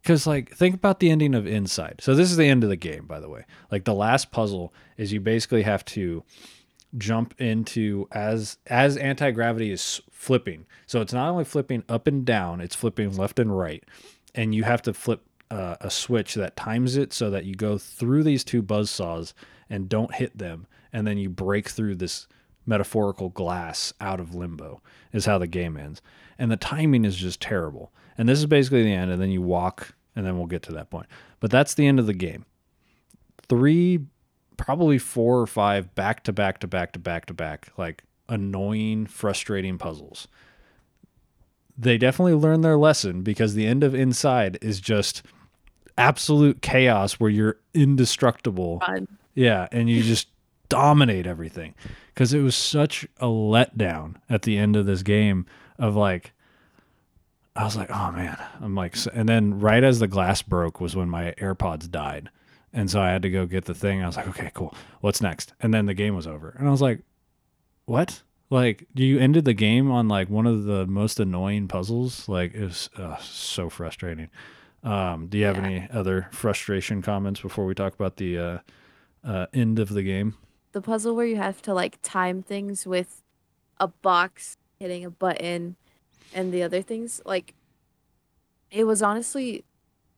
because 0.00 0.26
like 0.26 0.56
think 0.56 0.74
about 0.74 1.00
the 1.00 1.10
ending 1.10 1.34
of 1.34 1.46
inside. 1.46 1.96
So 2.00 2.14
this 2.14 2.30
is 2.30 2.38
the 2.38 2.48
end 2.48 2.64
of 2.64 2.70
the 2.70 2.76
game 2.76 3.04
by 3.04 3.20
the 3.20 3.28
way. 3.28 3.44
Like 3.70 3.84
the 3.84 3.92
last 3.92 4.30
puzzle 4.30 4.72
is 4.96 5.12
you 5.12 5.20
basically 5.20 5.64
have 5.64 5.84
to 5.84 6.24
jump 6.96 7.34
into 7.38 8.08
as 8.10 8.56
as 8.68 8.96
anti-gravity 8.96 9.70
is 9.70 10.00
flipping. 10.22 10.64
So 10.86 11.00
it's 11.00 11.12
not 11.12 11.28
only 11.28 11.42
flipping 11.42 11.82
up 11.88 12.06
and 12.06 12.24
down 12.24 12.60
it's 12.60 12.76
flipping 12.76 13.16
left 13.16 13.40
and 13.40 13.58
right. 13.58 13.82
And 14.36 14.54
you 14.54 14.62
have 14.62 14.80
to 14.82 14.94
flip 14.94 15.26
uh, 15.50 15.74
a 15.80 15.90
switch 15.90 16.34
that 16.34 16.54
times 16.54 16.96
it 16.96 17.12
so 17.12 17.28
that 17.30 17.44
you 17.44 17.56
go 17.56 17.76
through 17.76 18.22
these 18.22 18.44
two 18.44 18.62
buzz 18.62 18.88
saws 18.88 19.34
and 19.68 19.88
don't 19.88 20.14
hit 20.14 20.38
them. 20.38 20.68
And 20.92 21.08
then 21.08 21.18
you 21.18 21.28
break 21.28 21.68
through 21.68 21.96
this 21.96 22.28
metaphorical 22.66 23.30
glass 23.30 23.92
out 24.00 24.20
of 24.20 24.32
limbo 24.32 24.80
is 25.12 25.26
how 25.26 25.38
the 25.38 25.48
game 25.48 25.76
ends. 25.76 26.00
And 26.38 26.52
the 26.52 26.56
timing 26.56 27.04
is 27.04 27.16
just 27.16 27.40
terrible. 27.40 27.92
And 28.16 28.28
this 28.28 28.38
is 28.38 28.46
basically 28.46 28.84
the 28.84 28.92
end 28.92 29.10
and 29.10 29.20
then 29.20 29.30
you 29.30 29.42
walk 29.42 29.92
and 30.14 30.24
then 30.24 30.38
we'll 30.38 30.46
get 30.46 30.62
to 30.62 30.72
that 30.74 30.88
point. 30.88 31.06
But 31.40 31.50
that's 31.50 31.74
the 31.74 31.88
end 31.88 31.98
of 31.98 32.06
the 32.06 32.14
game. 32.14 32.46
Three 33.48 33.98
probably 34.56 34.98
four 34.98 35.40
or 35.40 35.48
five 35.48 35.92
back 35.96 36.22
to 36.22 36.32
back 36.32 36.60
to 36.60 36.68
back 36.68 36.92
to 36.92 37.00
back 37.00 37.26
to 37.26 37.34
back 37.34 37.72
like 37.76 38.04
annoying 38.32 39.06
frustrating 39.06 39.76
puzzles 39.78 40.26
they 41.76 41.96
definitely 41.96 42.34
learned 42.34 42.62
their 42.62 42.76
lesson 42.76 43.22
because 43.22 43.54
the 43.54 43.66
end 43.66 43.82
of 43.82 43.94
inside 43.94 44.58
is 44.60 44.80
just 44.80 45.22
absolute 45.96 46.60
chaos 46.62 47.14
where 47.14 47.30
you're 47.30 47.56
indestructible 47.74 48.80
Fun. 48.80 49.08
yeah, 49.34 49.68
and 49.72 49.88
you 49.88 50.02
just 50.02 50.28
dominate 50.68 51.26
everything 51.26 51.74
because 52.14 52.32
it 52.34 52.40
was 52.40 52.54
such 52.54 53.04
a 53.18 53.26
letdown 53.26 54.16
at 54.28 54.42
the 54.42 54.56
end 54.58 54.76
of 54.76 54.86
this 54.86 55.02
game 55.02 55.46
of 55.78 55.96
like 55.96 56.32
I 57.54 57.64
was 57.64 57.76
like, 57.76 57.90
"Oh 57.90 58.10
man." 58.12 58.38
I'm 58.60 58.74
like 58.74 58.96
and 59.12 59.28
then 59.28 59.58
right 59.60 59.84
as 59.84 59.98
the 59.98 60.06
glass 60.08 60.40
broke 60.42 60.80
was 60.80 60.96
when 60.96 61.08
my 61.10 61.32
AirPods 61.32 61.90
died. 61.90 62.30
And 62.72 62.90
so 62.90 63.02
I 63.02 63.10
had 63.10 63.20
to 63.22 63.30
go 63.30 63.44
get 63.44 63.66
the 63.66 63.74
thing. 63.74 64.02
I 64.02 64.06
was 64.06 64.16
like, 64.16 64.28
"Okay, 64.28 64.50
cool. 64.54 64.74
What's 65.02 65.20
next?" 65.20 65.52
And 65.60 65.74
then 65.74 65.84
the 65.86 65.92
game 65.94 66.14
was 66.16 66.26
over. 66.26 66.54
And 66.58 66.66
I 66.66 66.70
was 66.70 66.80
like, 66.80 67.00
"What?" 67.92 68.22
Like 68.50 68.86
you 68.94 69.18
ended 69.18 69.44
the 69.44 69.54
game 69.54 69.90
on 69.90 70.08
like 70.08 70.28
one 70.28 70.46
of 70.46 70.64
the 70.64 70.86
most 70.86 71.20
annoying 71.20 71.68
puzzles. 71.68 72.28
Like 72.28 72.54
it 72.54 72.64
was 72.64 72.90
uh, 72.96 73.16
so 73.18 73.70
frustrating. 73.70 74.28
Um, 74.82 75.28
do 75.28 75.38
you 75.38 75.44
have 75.44 75.56
Yeah. 75.56 75.64
any 75.64 75.88
other 75.90 76.28
frustration 76.32 77.02
comments 77.02 77.40
before 77.40 77.64
we 77.66 77.74
talk 77.74 77.94
about 77.94 78.16
the 78.16 78.38
uh, 78.38 78.58
uh, 79.24 79.46
end 79.54 79.78
of 79.78 79.90
the 79.90 80.02
game? 80.02 80.34
The 80.72 80.82
puzzle 80.82 81.14
where 81.14 81.26
you 81.26 81.36
have 81.36 81.62
to 81.62 81.72
like 81.74 81.98
time 82.02 82.42
things 82.42 82.86
with 82.86 83.22
a 83.78 83.88
box 83.88 84.56
hitting 84.78 85.04
a 85.04 85.10
button 85.10 85.76
and 86.34 86.52
the 86.52 86.62
other 86.62 86.82
things 86.82 87.20
like 87.24 87.54
it 88.70 88.84
was 88.84 89.02
honestly 89.02 89.64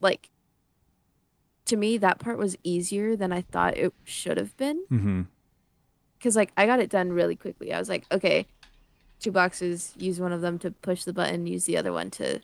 like 0.01 0.30
to 1.66 1.76
me 1.76 1.98
that 1.98 2.18
part 2.18 2.38
was 2.38 2.56
easier 2.62 3.16
than 3.16 3.32
I 3.32 3.42
thought 3.42 3.76
it 3.76 3.92
should 4.05 4.38
have 4.38 4.56
been 4.56 4.84
Mm-hmm. 4.90 5.22
Because 6.24 6.36
like 6.36 6.52
I 6.56 6.64
got 6.64 6.80
it 6.80 6.88
done 6.88 7.12
really 7.12 7.36
quickly. 7.36 7.70
I 7.74 7.78
was 7.78 7.90
like, 7.90 8.06
okay, 8.10 8.46
two 9.20 9.30
boxes, 9.30 9.92
use 9.98 10.18
one 10.18 10.32
of 10.32 10.40
them 10.40 10.59
to 10.60 10.70
push 10.70 11.05
the 11.05 11.12
button, 11.12 11.46
use 11.46 11.66
the 11.66 11.76
other 11.76 11.92
one 11.92 12.10
to 12.12 12.40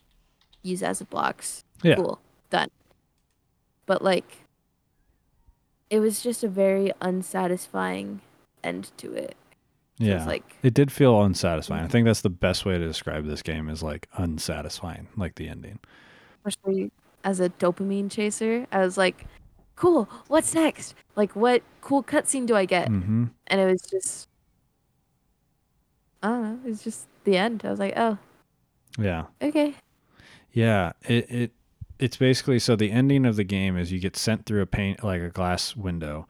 use 0.62 0.82
as 0.82 1.00
a 1.00 1.06
blocks. 1.06 1.64
Yeah. 1.82 1.94
Cool, 1.94 2.20
done. 2.50 2.68
But 3.86 4.02
like, 4.02 4.44
it 5.88 5.98
was 6.00 6.22
just 6.22 6.44
a 6.44 6.48
very 6.48 6.92
unsatisfying 7.00 8.20
end 8.62 8.90
to 8.98 9.14
it. 9.14 9.34
So 9.98 10.04
Yeah. 10.04 10.18
it's 10.18 10.26
like 10.26 10.44
it 10.62 10.74
did 10.74 10.92
feel 10.92 11.22
unsatisfying. 11.22 11.80
I 11.80 11.84
mm-hmm. 11.84 11.92
think 11.92 12.04
that's 12.04 12.20
the 12.20 12.28
best 12.28 12.66
way 12.66 12.76
to 12.76 12.86
describe 12.86 13.24
this 13.24 13.40
game 13.40 13.70
is 13.70 13.82
like 13.82 14.08
unsatisfying, 14.18 15.08
like 15.16 15.36
the 15.36 15.48
ending. 15.48 15.78
especially 16.44 16.90
as 17.24 17.40
a 17.40 17.48
dopamine 17.48 18.10
chaser, 18.10 18.66
I 18.72 18.80
was 18.80 18.98
like, 18.98 19.24
cool, 19.80 20.10
what's 20.28 20.54
next? 20.54 20.94
Like, 21.16 21.34
what 21.34 21.62
cool 21.80 22.02
cutscene 22.02 22.46
do 22.46 22.54
I 22.54 22.66
get? 22.66 22.90
Mm-hmm. 22.90 23.24
And 23.46 23.60
it 23.60 23.64
was 23.64 23.80
just, 23.80 24.28
I 26.22 26.28
don't 26.28 26.42
know, 26.42 26.58
it 26.66 26.68
was 26.68 26.84
just 26.84 27.06
the 27.24 27.38
end. 27.38 27.62
I 27.64 27.70
was 27.70 27.78
like, 27.78 27.94
oh, 27.96 28.18
Yeah. 28.98 29.24
okay. 29.40 29.74
Yeah, 30.52 30.92
it, 31.08 31.30
it 31.30 31.52
it's 31.98 32.16
basically 32.16 32.58
so 32.58 32.76
the 32.76 32.90
ending 32.90 33.24
of 33.24 33.36
the 33.36 33.44
game 33.44 33.78
is 33.78 33.90
you 33.90 34.00
get 34.00 34.16
sent 34.16 34.44
through 34.44 34.62
a 34.62 34.66
paint 34.66 35.02
like 35.02 35.22
a 35.22 35.30
glass 35.30 35.74
window, 35.76 36.26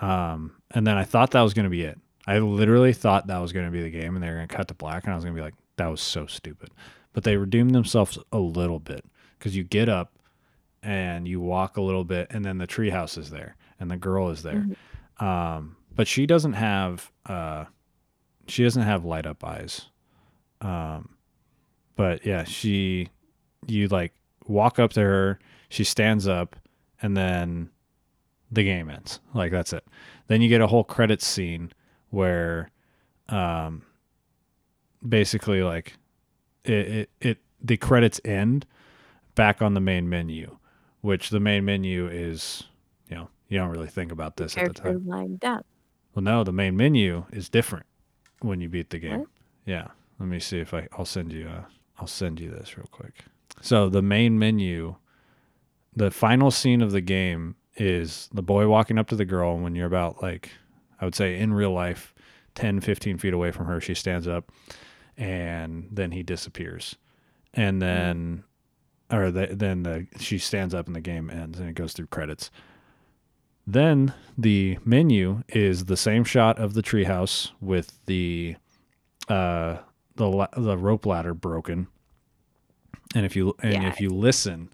um, 0.00 0.56
and 0.72 0.86
then 0.86 0.96
I 0.98 1.04
thought 1.04 1.30
that 1.30 1.42
was 1.42 1.54
going 1.54 1.64
to 1.64 1.70
be 1.70 1.82
it. 1.82 1.98
I 2.26 2.38
literally 2.38 2.92
thought 2.92 3.28
that 3.28 3.38
was 3.38 3.52
going 3.52 3.66
to 3.66 3.70
be 3.72 3.82
the 3.82 3.90
game, 3.90 4.14
and 4.14 4.22
they 4.22 4.28
were 4.28 4.34
going 4.36 4.48
to 4.48 4.54
cut 4.54 4.68
to 4.68 4.74
black, 4.74 5.04
and 5.04 5.12
I 5.12 5.16
was 5.16 5.24
going 5.24 5.36
to 5.36 5.40
be 5.40 5.44
like, 5.44 5.54
that 5.76 5.86
was 5.86 6.00
so 6.00 6.26
stupid. 6.26 6.70
But 7.12 7.22
they 7.24 7.36
redeemed 7.36 7.74
themselves 7.74 8.18
a 8.32 8.38
little 8.38 8.80
bit 8.80 9.04
because 9.38 9.56
you 9.56 9.62
get 9.62 9.88
up 9.88 10.13
and 10.84 11.26
you 11.26 11.40
walk 11.40 11.76
a 11.76 11.80
little 11.82 12.04
bit, 12.04 12.28
and 12.30 12.44
then 12.44 12.58
the 12.58 12.66
treehouse 12.66 13.16
is 13.18 13.30
there, 13.30 13.56
and 13.80 13.90
the 13.90 13.96
girl 13.96 14.28
is 14.30 14.42
there, 14.42 14.66
um, 15.18 15.76
but 15.94 16.06
she 16.06 16.26
doesn't 16.26 16.52
have 16.54 17.10
uh, 17.26 17.64
she 18.46 18.62
doesn't 18.62 18.82
have 18.82 19.04
light 19.04 19.26
up 19.26 19.42
eyes. 19.44 19.86
Um, 20.60 21.16
but 21.96 22.24
yeah, 22.26 22.44
she 22.44 23.08
you 23.66 23.88
like 23.88 24.12
walk 24.46 24.78
up 24.78 24.92
to 24.92 25.00
her, 25.00 25.38
she 25.68 25.84
stands 25.84 26.26
up, 26.28 26.56
and 27.00 27.16
then 27.16 27.70
the 28.50 28.64
game 28.64 28.90
ends. 28.90 29.20
Like 29.32 29.52
that's 29.52 29.72
it. 29.72 29.84
Then 30.26 30.42
you 30.42 30.48
get 30.48 30.60
a 30.60 30.66
whole 30.66 30.84
credits 30.84 31.26
scene 31.26 31.72
where 32.10 32.70
um 33.28 33.82
basically 35.06 35.62
like 35.62 35.94
it, 36.64 36.72
it, 36.72 37.10
it 37.20 37.38
the 37.62 37.76
credits 37.76 38.20
end 38.24 38.66
back 39.34 39.62
on 39.62 39.74
the 39.74 39.80
main 39.80 40.08
menu, 40.08 40.58
which 41.04 41.28
the 41.28 41.38
main 41.38 41.66
menu 41.66 42.08
is 42.08 42.64
you 43.10 43.14
know, 43.14 43.28
you 43.48 43.58
don't 43.58 43.68
really 43.68 43.88
think 43.88 44.10
about 44.10 44.38
this 44.38 44.56
at 44.56 44.68
the 44.68 44.82
time. 44.82 45.06
line 45.06 45.36
down. 45.36 45.62
Well 46.14 46.22
no, 46.22 46.44
the 46.44 46.52
main 46.52 46.78
menu 46.78 47.26
is 47.30 47.50
different 47.50 47.84
when 48.40 48.62
you 48.62 48.70
beat 48.70 48.88
the 48.88 48.98
game. 48.98 49.20
What? 49.20 49.28
Yeah. 49.66 49.88
Let 50.18 50.30
me 50.30 50.40
see 50.40 50.60
if 50.60 50.72
I 50.72 50.88
I'll 50.96 51.04
send 51.04 51.30
you 51.30 51.46
uh 51.46 51.64
I'll 51.98 52.06
send 52.06 52.40
you 52.40 52.50
this 52.50 52.78
real 52.78 52.88
quick. 52.90 53.26
So 53.60 53.90
the 53.90 54.00
main 54.00 54.38
menu 54.38 54.96
the 55.94 56.10
final 56.10 56.50
scene 56.50 56.80
of 56.80 56.90
the 56.90 57.02
game 57.02 57.56
is 57.76 58.30
the 58.32 58.42
boy 58.42 58.66
walking 58.66 58.98
up 58.98 59.08
to 59.08 59.16
the 59.16 59.26
girl 59.26 59.54
and 59.54 59.62
when 59.62 59.74
you're 59.74 59.86
about 59.86 60.22
like 60.22 60.52
I 61.02 61.04
would 61.04 61.14
say 61.14 61.38
in 61.38 61.52
real 61.52 61.72
life 61.72 62.14
10 62.54 62.80
15 62.80 63.18
feet 63.18 63.34
away 63.34 63.50
from 63.50 63.66
her 63.66 63.78
she 63.78 63.92
stands 63.94 64.26
up 64.26 64.50
and 65.18 65.86
then 65.92 66.12
he 66.12 66.22
disappears. 66.22 66.96
And 67.52 67.82
then 67.82 68.44
or 69.14 69.30
the, 69.30 69.46
then 69.50 69.82
the 69.82 70.06
she 70.18 70.38
stands 70.38 70.74
up 70.74 70.86
and 70.86 70.96
the 70.96 71.00
game 71.00 71.30
ends 71.30 71.58
and 71.58 71.68
it 71.68 71.74
goes 71.74 71.92
through 71.92 72.06
credits. 72.08 72.50
Then 73.66 74.12
the 74.36 74.78
menu 74.84 75.42
is 75.48 75.86
the 75.86 75.96
same 75.96 76.24
shot 76.24 76.58
of 76.58 76.74
the 76.74 76.82
treehouse 76.82 77.50
with 77.60 77.98
the 78.06 78.56
uh 79.28 79.78
the 80.16 80.48
the 80.56 80.76
rope 80.76 81.06
ladder 81.06 81.32
broken. 81.34 81.86
And 83.14 83.24
if 83.24 83.34
you 83.36 83.54
and 83.62 83.74
Yeah. 83.82 83.88
if 83.88 84.00
you 84.00 84.10
listen, 84.10 84.68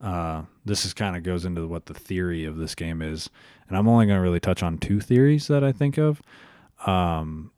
uh 0.00 0.42
this 0.64 0.84
is 0.84 0.94
kind 0.94 1.16
of 1.16 1.22
goes 1.24 1.44
into 1.44 1.66
what 1.66 1.86
the 1.86 1.94
theory 1.94 2.44
of 2.44 2.56
this 2.58 2.74
game 2.74 3.02
is. 3.02 3.28
And 3.68 3.76
I'm 3.76 3.88
only 3.88 4.06
going 4.06 4.18
to 4.18 4.22
really 4.22 4.40
touch 4.40 4.62
on 4.62 4.78
two 4.78 5.00
theories 5.00 5.48
that 5.48 5.64
I 5.64 5.72
think 5.72 5.98
of. 5.98 6.22
Um 6.86 7.50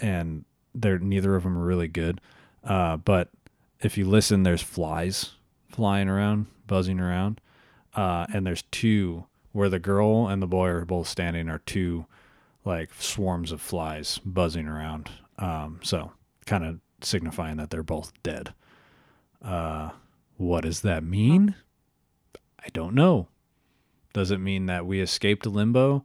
and 0.00 0.44
they're 0.74 0.98
neither 0.98 1.36
of 1.36 1.44
them 1.44 1.56
are 1.56 1.64
really 1.64 1.88
good. 1.88 2.20
Uh 2.64 2.96
but 2.96 3.28
if 3.80 3.96
you 3.98 4.06
listen 4.06 4.42
there's 4.42 4.62
flies 4.62 5.32
flying 5.68 6.08
around, 6.08 6.46
buzzing 6.66 7.00
around. 7.00 7.40
Uh 7.94 8.26
and 8.32 8.46
there's 8.46 8.62
two 8.70 9.26
where 9.52 9.68
the 9.68 9.78
girl 9.78 10.28
and 10.28 10.42
the 10.42 10.46
boy 10.46 10.66
are 10.68 10.84
both 10.84 11.08
standing 11.08 11.48
are 11.48 11.60
two 11.60 12.06
like 12.66 12.90
swarms 12.98 13.52
of 13.52 13.60
flies 13.60 14.18
buzzing 14.24 14.66
around. 14.68 15.08
Um, 15.38 15.80
so 15.82 16.12
kind 16.44 16.64
of 16.64 16.80
signifying 17.00 17.56
that 17.56 17.70
they're 17.70 17.82
both 17.82 18.12
dead. 18.22 18.52
Uh, 19.42 19.90
what 20.36 20.64
does 20.64 20.80
that 20.82 21.04
mean? 21.04 21.54
I 22.58 22.68
don't 22.72 22.94
know. 22.94 23.28
Does 24.12 24.30
it 24.30 24.38
mean 24.38 24.66
that 24.66 24.86
we 24.86 25.00
escaped 25.00 25.46
limbo 25.46 26.04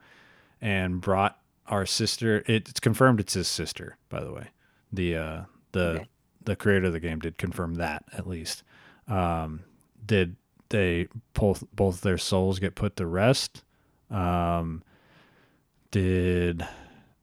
and 0.61 1.01
brought 1.01 1.39
our 1.67 1.85
sister? 1.85 2.43
It, 2.45 2.69
it's 2.69 2.79
confirmed 2.79 3.19
it's 3.19 3.33
his 3.33 3.47
sister, 3.47 3.97
by 4.09 4.23
the 4.23 4.31
way. 4.31 4.47
The 4.93 5.15
uh, 5.15 5.41
the 5.71 5.89
Okay. 5.89 6.07
The 6.43 6.55
creator 6.55 6.87
of 6.87 6.93
the 6.93 6.99
game 6.99 7.19
did 7.19 7.37
confirm 7.37 7.75
that 7.75 8.03
at 8.13 8.27
least. 8.27 8.63
Um, 9.07 9.61
did 10.05 10.35
they 10.69 11.07
both 11.33 11.63
both 11.73 12.01
their 12.01 12.17
souls 12.17 12.59
get 12.59 12.75
put 12.75 12.95
to 12.95 13.05
rest? 13.05 13.63
Um, 14.09 14.83
did 15.91 16.65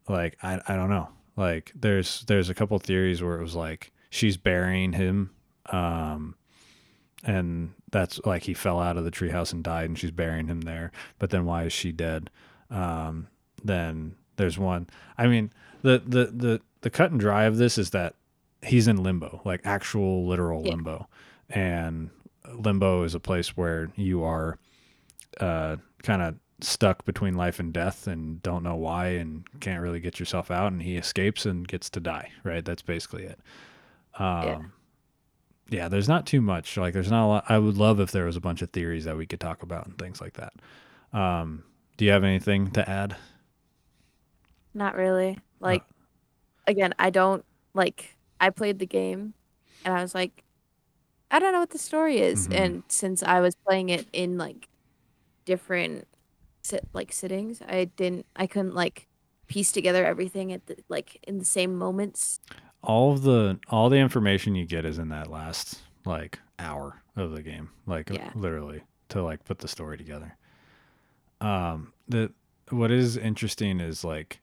like 0.09 0.37
I 0.43 0.61
I 0.69 0.77
don't 0.77 0.91
know. 0.91 1.09
Like 1.37 1.73
there's 1.75 2.25
there's 2.27 2.51
a 2.51 2.55
couple 2.55 2.79
theories 2.79 3.23
where 3.23 3.39
it 3.39 3.43
was 3.43 3.55
like 3.55 3.93
she's 4.11 4.37
burying 4.37 4.93
him, 4.93 5.31
um, 5.67 6.35
and 7.25 7.73
that's 7.91 8.21
like 8.25 8.43
he 8.43 8.55
fell 8.55 8.81
out 8.81 8.97
of 8.97 9.05
the 9.05 9.11
treehouse 9.11 9.53
and 9.53 9.63
died, 9.63 9.87
and 9.87 9.99
she's 9.99 10.11
burying 10.11 10.49
him 10.49 10.63
there. 10.63 10.93
But 11.19 11.31
then 11.31 11.45
why 11.45 11.65
is 11.65 11.73
she 11.73 11.93
dead? 11.93 12.31
Um, 12.71 13.29
then 13.63 14.17
there's 14.37 14.59
one. 14.59 14.89
I 15.17 15.27
mean 15.27 15.53
the 15.83 16.03
the 16.05 16.27
the 16.27 16.61
the 16.81 16.91
cut 16.91 17.11
and 17.11 17.21
dry 17.21 17.45
of 17.45 17.57
this 17.57 17.79
is 17.79 17.91
that 17.91 18.15
he's 18.63 18.89
in 18.89 19.03
limbo, 19.03 19.41
like 19.45 19.61
actual 19.65 20.27
literal 20.27 20.63
Yeah. 20.65 20.73
limbo, 20.73 21.09
and 21.51 22.11
limbo 22.55 23.03
is 23.05 23.15
a 23.15 23.21
place 23.21 23.57
where 23.57 23.91
you 23.97 24.23
are 24.25 24.59
uh, 25.41 25.77
kind 26.03 26.23
of 26.23 26.37
stuck 26.61 27.05
between 27.05 27.35
life 27.35 27.61
and 27.61 27.73
death 27.73 28.07
and 28.09 28.43
don't 28.43 28.65
know 28.65 28.75
why 28.75 29.09
and 29.09 29.45
can't 29.61 29.81
really 29.81 30.01
get 30.01 30.19
yourself 30.19 30.51
out 30.51 30.73
and 30.73 30.83
he 30.83 30.97
escapes 30.97 31.47
and 31.47 31.69
gets 31.69 31.89
to 31.89 32.01
die 32.01 32.29
right 32.43 32.65
that's 32.65 32.83
basically 32.83 33.23
it 33.23 33.39
um 34.19 34.43
Yeah. 34.45 34.59
yeah. 35.71 35.89
there's 35.89 36.09
not 36.09 36.27
too 36.27 36.41
much 36.41 36.77
like 36.77 36.95
there's 36.95 37.13
not 37.13 37.27
a 37.27 37.29
lot 37.29 37.45
i 37.49 37.57
would 37.59 37.77
love 37.77 38.01
if 38.01 38.11
there 38.11 38.25
was 38.25 38.35
a 38.35 38.41
bunch 38.41 38.61
of 38.61 38.71
theories 38.71 39.05
that 39.05 39.17
we 39.17 39.25
could 39.25 39.39
talk 39.39 39.63
about 39.63 39.87
and 39.87 39.97
things 39.99 40.21
like 40.21 40.33
that 40.33 40.53
um 41.17 41.63
do 41.97 42.05
you 42.05 42.11
have 42.11 42.25
anything 42.25 42.73
to 42.73 42.89
add 42.91 43.15
Not 44.75 44.97
really. 44.97 45.39
Like, 45.61 45.85
again, 46.67 46.95
I 46.99 47.11
don't 47.11 47.45
like. 47.75 48.17
I 48.41 48.51
played 48.51 48.79
the 48.79 48.87
game, 48.87 49.35
and 49.85 49.95
I 49.95 50.03
was 50.03 50.15
like, 50.15 50.45
I 51.31 51.39
don't 51.39 51.53
know 51.53 51.61
what 51.61 51.71
the 51.71 51.79
story 51.79 52.19
is. 52.19 52.49
Mhm. 52.49 52.55
And 52.61 52.83
since 52.89 53.23
I 53.23 53.41
was 53.41 53.55
playing 53.67 53.91
it 53.91 54.07
in 54.13 54.39
like 54.39 54.69
different 55.45 56.07
sit 56.63 56.87
like 56.93 57.13
sittings, 57.13 57.63
I 57.63 57.85
didn't. 57.87 58.27
I 58.37 58.47
couldn't 58.47 58.75
like 58.75 59.07
piece 59.47 59.73
together 59.73 60.05
everything 60.05 60.53
at 60.53 60.67
the 60.67 60.77
like 60.89 61.19
in 61.27 61.39
the 61.39 61.45
same 61.45 61.75
moments. 61.77 62.41
all 62.83 63.13
of 63.13 63.23
the 63.23 63.59
all 63.71 63.89
the 63.91 63.97
information 63.99 64.55
you 64.55 64.65
get 64.67 64.85
is 64.85 64.99
in 64.99 65.09
that 65.09 65.29
last 65.31 65.81
like 66.05 66.39
hour 66.61 67.03
of 67.17 67.33
the 67.33 67.43
game 67.43 67.71
like 67.87 68.09
Yeah. 68.11 68.31
literally 68.37 68.83
to 69.09 69.23
like 69.23 69.45
put 69.45 69.59
the 69.59 69.67
story 69.69 69.97
together 69.99 70.37
um 71.41 71.93
the 72.09 72.31
what 72.71 72.91
is 72.91 73.17
interesting 73.17 73.81
is 73.81 74.05
like 74.05 74.41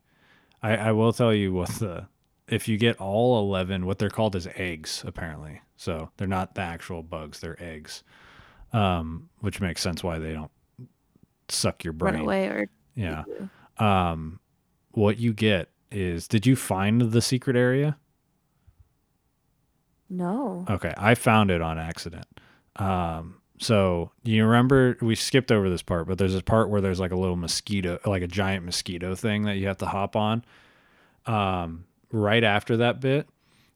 i 0.63 0.75
i 0.75 0.91
will 0.91 1.13
tell 1.13 1.33
you 1.33 1.53
what 1.53 1.69
the 1.79 2.07
if 2.47 2.67
you 2.67 2.77
get 2.77 2.99
all 2.99 3.39
11 3.39 3.85
what 3.85 3.97
they're 3.97 4.09
called 4.09 4.35
is 4.35 4.47
eggs 4.55 5.03
apparently 5.05 5.61
so 5.75 6.09
they're 6.17 6.27
not 6.27 6.55
the 6.55 6.61
actual 6.61 7.03
bugs 7.03 7.39
they're 7.39 7.61
eggs 7.61 8.03
um 8.73 9.29
which 9.39 9.61
makes 9.61 9.81
sense 9.81 10.03
why 10.03 10.19
they 10.19 10.33
don't 10.33 10.51
suck 11.49 11.83
your 11.83 11.93
brain 11.93 12.15
Run 12.15 12.23
away 12.23 12.47
or 12.47 12.69
yeah 12.95 13.23
um 13.77 14.39
what 14.91 15.17
you 15.17 15.33
get 15.33 15.69
is 15.91 16.27
did 16.27 16.45
you 16.45 16.55
find 16.55 17.11
the 17.11 17.21
secret 17.21 17.55
area 17.55 17.97
no. 20.09 20.65
Okay, 20.69 20.93
I 20.97 21.15
found 21.15 21.51
it 21.51 21.61
on 21.61 21.77
accident. 21.79 22.27
Um, 22.75 23.41
so 23.59 24.11
you 24.23 24.45
remember 24.45 24.97
we 25.01 25.15
skipped 25.15 25.51
over 25.51 25.69
this 25.69 25.81
part, 25.81 26.07
but 26.07 26.17
there's 26.17 26.33
this 26.33 26.41
part 26.41 26.69
where 26.69 26.81
there's 26.81 26.99
like 26.99 27.11
a 27.11 27.15
little 27.15 27.35
mosquito, 27.35 27.99
like 28.05 28.21
a 28.21 28.27
giant 28.27 28.65
mosquito 28.65 29.15
thing 29.15 29.43
that 29.43 29.55
you 29.55 29.67
have 29.67 29.77
to 29.77 29.85
hop 29.85 30.15
on. 30.15 30.43
Um, 31.25 31.85
right 32.11 32.43
after 32.43 32.77
that 32.77 32.99
bit, 32.99 33.27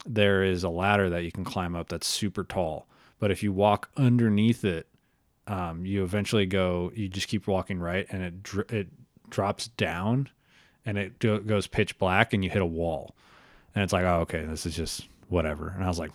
there 0.05 0.43
is 0.43 0.63
a 0.63 0.69
ladder 0.69 1.09
that 1.09 1.23
you 1.23 1.31
can 1.31 1.43
climb 1.43 1.75
up 1.75 1.89
that's 1.89 2.07
super 2.07 2.43
tall. 2.43 2.87
But 3.19 3.31
if 3.31 3.43
you 3.43 3.51
walk 3.51 3.89
underneath 3.97 4.63
it, 4.63 4.87
um, 5.47 5.85
you 5.85 6.03
eventually 6.03 6.45
go. 6.45 6.91
You 6.95 7.07
just 7.07 7.27
keep 7.27 7.47
walking 7.47 7.79
right, 7.79 8.05
and 8.09 8.23
it 8.23 8.43
dr- 8.43 8.71
it 8.71 8.87
drops 9.29 9.67
down, 9.67 10.29
and 10.85 10.97
it 10.97 11.19
do- 11.19 11.39
goes 11.39 11.67
pitch 11.67 11.97
black, 11.97 12.33
and 12.33 12.43
you 12.43 12.49
hit 12.49 12.61
a 12.61 12.65
wall, 12.65 13.15
and 13.73 13.83
it's 13.83 13.93
like, 13.93 14.05
oh, 14.05 14.21
okay, 14.21 14.45
this 14.45 14.65
is 14.65 14.75
just 14.75 15.07
whatever. 15.27 15.69
And 15.69 15.83
I 15.83 15.87
was 15.87 15.99
like, 15.99 16.11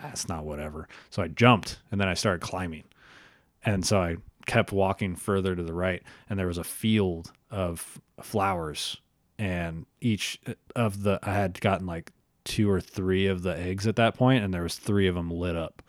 that's 0.00 0.28
not 0.28 0.44
whatever. 0.44 0.88
So 1.10 1.22
I 1.22 1.28
jumped 1.28 1.78
and 1.90 2.00
then 2.00 2.08
I 2.08 2.14
started 2.14 2.40
climbing. 2.40 2.84
And 3.64 3.84
so 3.84 4.00
I 4.00 4.16
kept 4.46 4.72
walking 4.72 5.14
further 5.16 5.54
to 5.54 5.62
the 5.62 5.72
right 5.72 6.02
and 6.28 6.38
there 6.38 6.46
was 6.46 6.58
a 6.58 6.64
field 6.64 7.32
of 7.50 8.00
flowers 8.22 8.96
and 9.40 9.86
each 10.02 10.38
of 10.76 11.02
the 11.02 11.18
I 11.22 11.32
had 11.32 11.58
gotten 11.60 11.86
like 11.86 12.12
two 12.44 12.70
or 12.70 12.80
three 12.80 13.26
of 13.26 13.42
the 13.42 13.58
eggs 13.58 13.86
at 13.86 13.96
that 13.96 14.14
point 14.14 14.44
and 14.44 14.52
there 14.52 14.62
was 14.62 14.76
three 14.76 15.08
of 15.08 15.14
them 15.14 15.30
lit 15.30 15.56
up. 15.56 15.82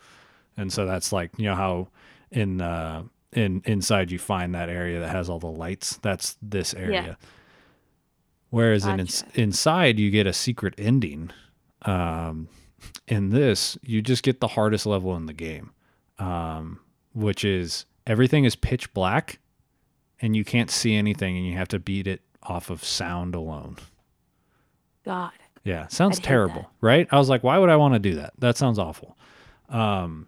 And 0.55 0.71
so 0.71 0.85
that's 0.85 1.11
like, 1.11 1.31
you 1.37 1.45
know 1.45 1.55
how 1.55 1.89
in 2.31 2.61
uh 2.61 3.03
in 3.33 3.61
inside 3.65 4.09
you 4.09 4.19
find 4.19 4.55
that 4.55 4.69
area 4.69 5.01
that 5.01 5.09
has 5.09 5.29
all 5.29 5.39
the 5.39 5.47
lights. 5.47 5.97
That's 6.01 6.37
this 6.41 6.73
area. 6.73 7.17
Whereas 8.51 8.85
in 8.85 9.01
ins- 9.01 9.23
inside 9.33 9.99
you 9.99 10.09
get 10.11 10.27
a 10.27 10.33
secret 10.33 10.73
ending 10.77 11.31
um, 11.83 12.47
in 13.07 13.29
this, 13.29 13.77
you 13.81 14.01
just 14.01 14.23
get 14.23 14.39
the 14.39 14.47
hardest 14.47 14.85
level 14.85 15.15
in 15.15 15.25
the 15.25 15.33
game, 15.33 15.71
um, 16.19 16.79
which 17.13 17.43
is 17.45 17.85
everything 18.07 18.45
is 18.45 18.55
pitch 18.55 18.93
black 18.93 19.39
and 20.21 20.35
you 20.35 20.43
can't 20.45 20.69
see 20.69 20.95
anything 20.95 21.37
and 21.37 21.45
you 21.45 21.57
have 21.57 21.69
to 21.69 21.79
beat 21.79 22.07
it 22.07 22.21
off 22.43 22.69
of 22.69 22.83
sound 22.83 23.35
alone. 23.35 23.77
God. 25.05 25.31
Yeah, 25.63 25.87
sounds 25.87 26.17
I'd 26.19 26.23
terrible, 26.23 26.69
right? 26.81 27.07
I 27.11 27.17
was 27.17 27.29
like, 27.29 27.43
why 27.43 27.57
would 27.57 27.69
I 27.69 27.75
want 27.75 27.93
to 27.93 27.99
do 27.99 28.15
that? 28.15 28.33
That 28.39 28.57
sounds 28.57 28.79
awful. 28.79 29.17
Um, 29.69 30.27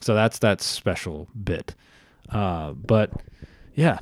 so 0.00 0.14
that's 0.14 0.38
that 0.40 0.60
special 0.60 1.28
bit. 1.42 1.74
Uh, 2.30 2.72
but 2.72 3.10
yeah, 3.74 3.98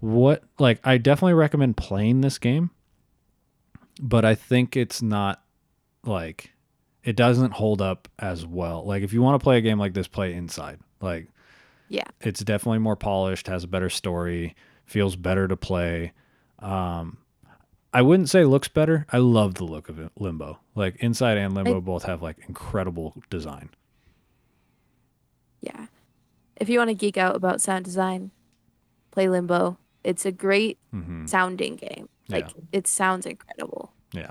what 0.00 0.42
like 0.58 0.80
I 0.84 0.98
definitely 0.98 1.34
recommend 1.34 1.76
playing 1.76 2.20
this 2.22 2.38
game, 2.38 2.70
but 4.00 4.24
I 4.24 4.34
think 4.34 4.76
it's 4.76 5.00
not 5.00 5.42
like 6.04 6.50
it 7.04 7.14
doesn't 7.16 7.52
hold 7.52 7.80
up 7.80 8.08
as 8.18 8.44
well. 8.44 8.84
Like 8.84 9.02
if 9.02 9.12
you 9.12 9.22
want 9.22 9.40
to 9.40 9.44
play 9.44 9.58
a 9.58 9.60
game 9.60 9.78
like 9.78 9.94
this, 9.94 10.08
play 10.08 10.34
inside. 10.34 10.80
Like 11.00 11.28
Yeah. 11.88 12.04
it's 12.20 12.40
definitely 12.40 12.78
more 12.80 12.96
polished, 12.96 13.46
has 13.46 13.62
a 13.62 13.68
better 13.68 13.90
story, 13.90 14.56
feels 14.84 15.14
better 15.14 15.46
to 15.46 15.56
play. 15.56 16.12
Um, 16.58 17.18
I 17.92 18.02
wouldn't 18.02 18.28
say 18.30 18.44
looks 18.44 18.68
better. 18.68 19.06
I 19.12 19.18
love 19.18 19.54
the 19.54 19.64
look 19.64 19.88
of 19.88 19.98
it, 19.98 20.10
Limbo. 20.18 20.58
Like 20.74 20.96
Inside 20.96 21.36
and 21.38 21.54
Limbo 21.54 21.76
I- 21.76 21.80
both 21.80 22.04
have 22.04 22.22
like 22.22 22.38
incredible 22.48 23.14
design. 23.30 23.70
Yeah. 25.60 25.86
If 26.56 26.68
you 26.68 26.78
want 26.78 26.90
to 26.90 26.94
geek 26.94 27.16
out 27.16 27.34
about 27.36 27.60
sound 27.60 27.84
design, 27.84 28.30
play 29.10 29.28
Limbo. 29.28 29.78
It's 30.02 30.26
a 30.26 30.32
great 30.32 30.78
hmm 30.90 31.26
sounding 31.26 31.76
game. 31.76 32.08
Like 32.28 32.46
Yeah. 32.48 32.62
it 32.72 32.86
sounds 32.86 33.26
incredible. 33.26 33.92
Yeah, 34.12 34.30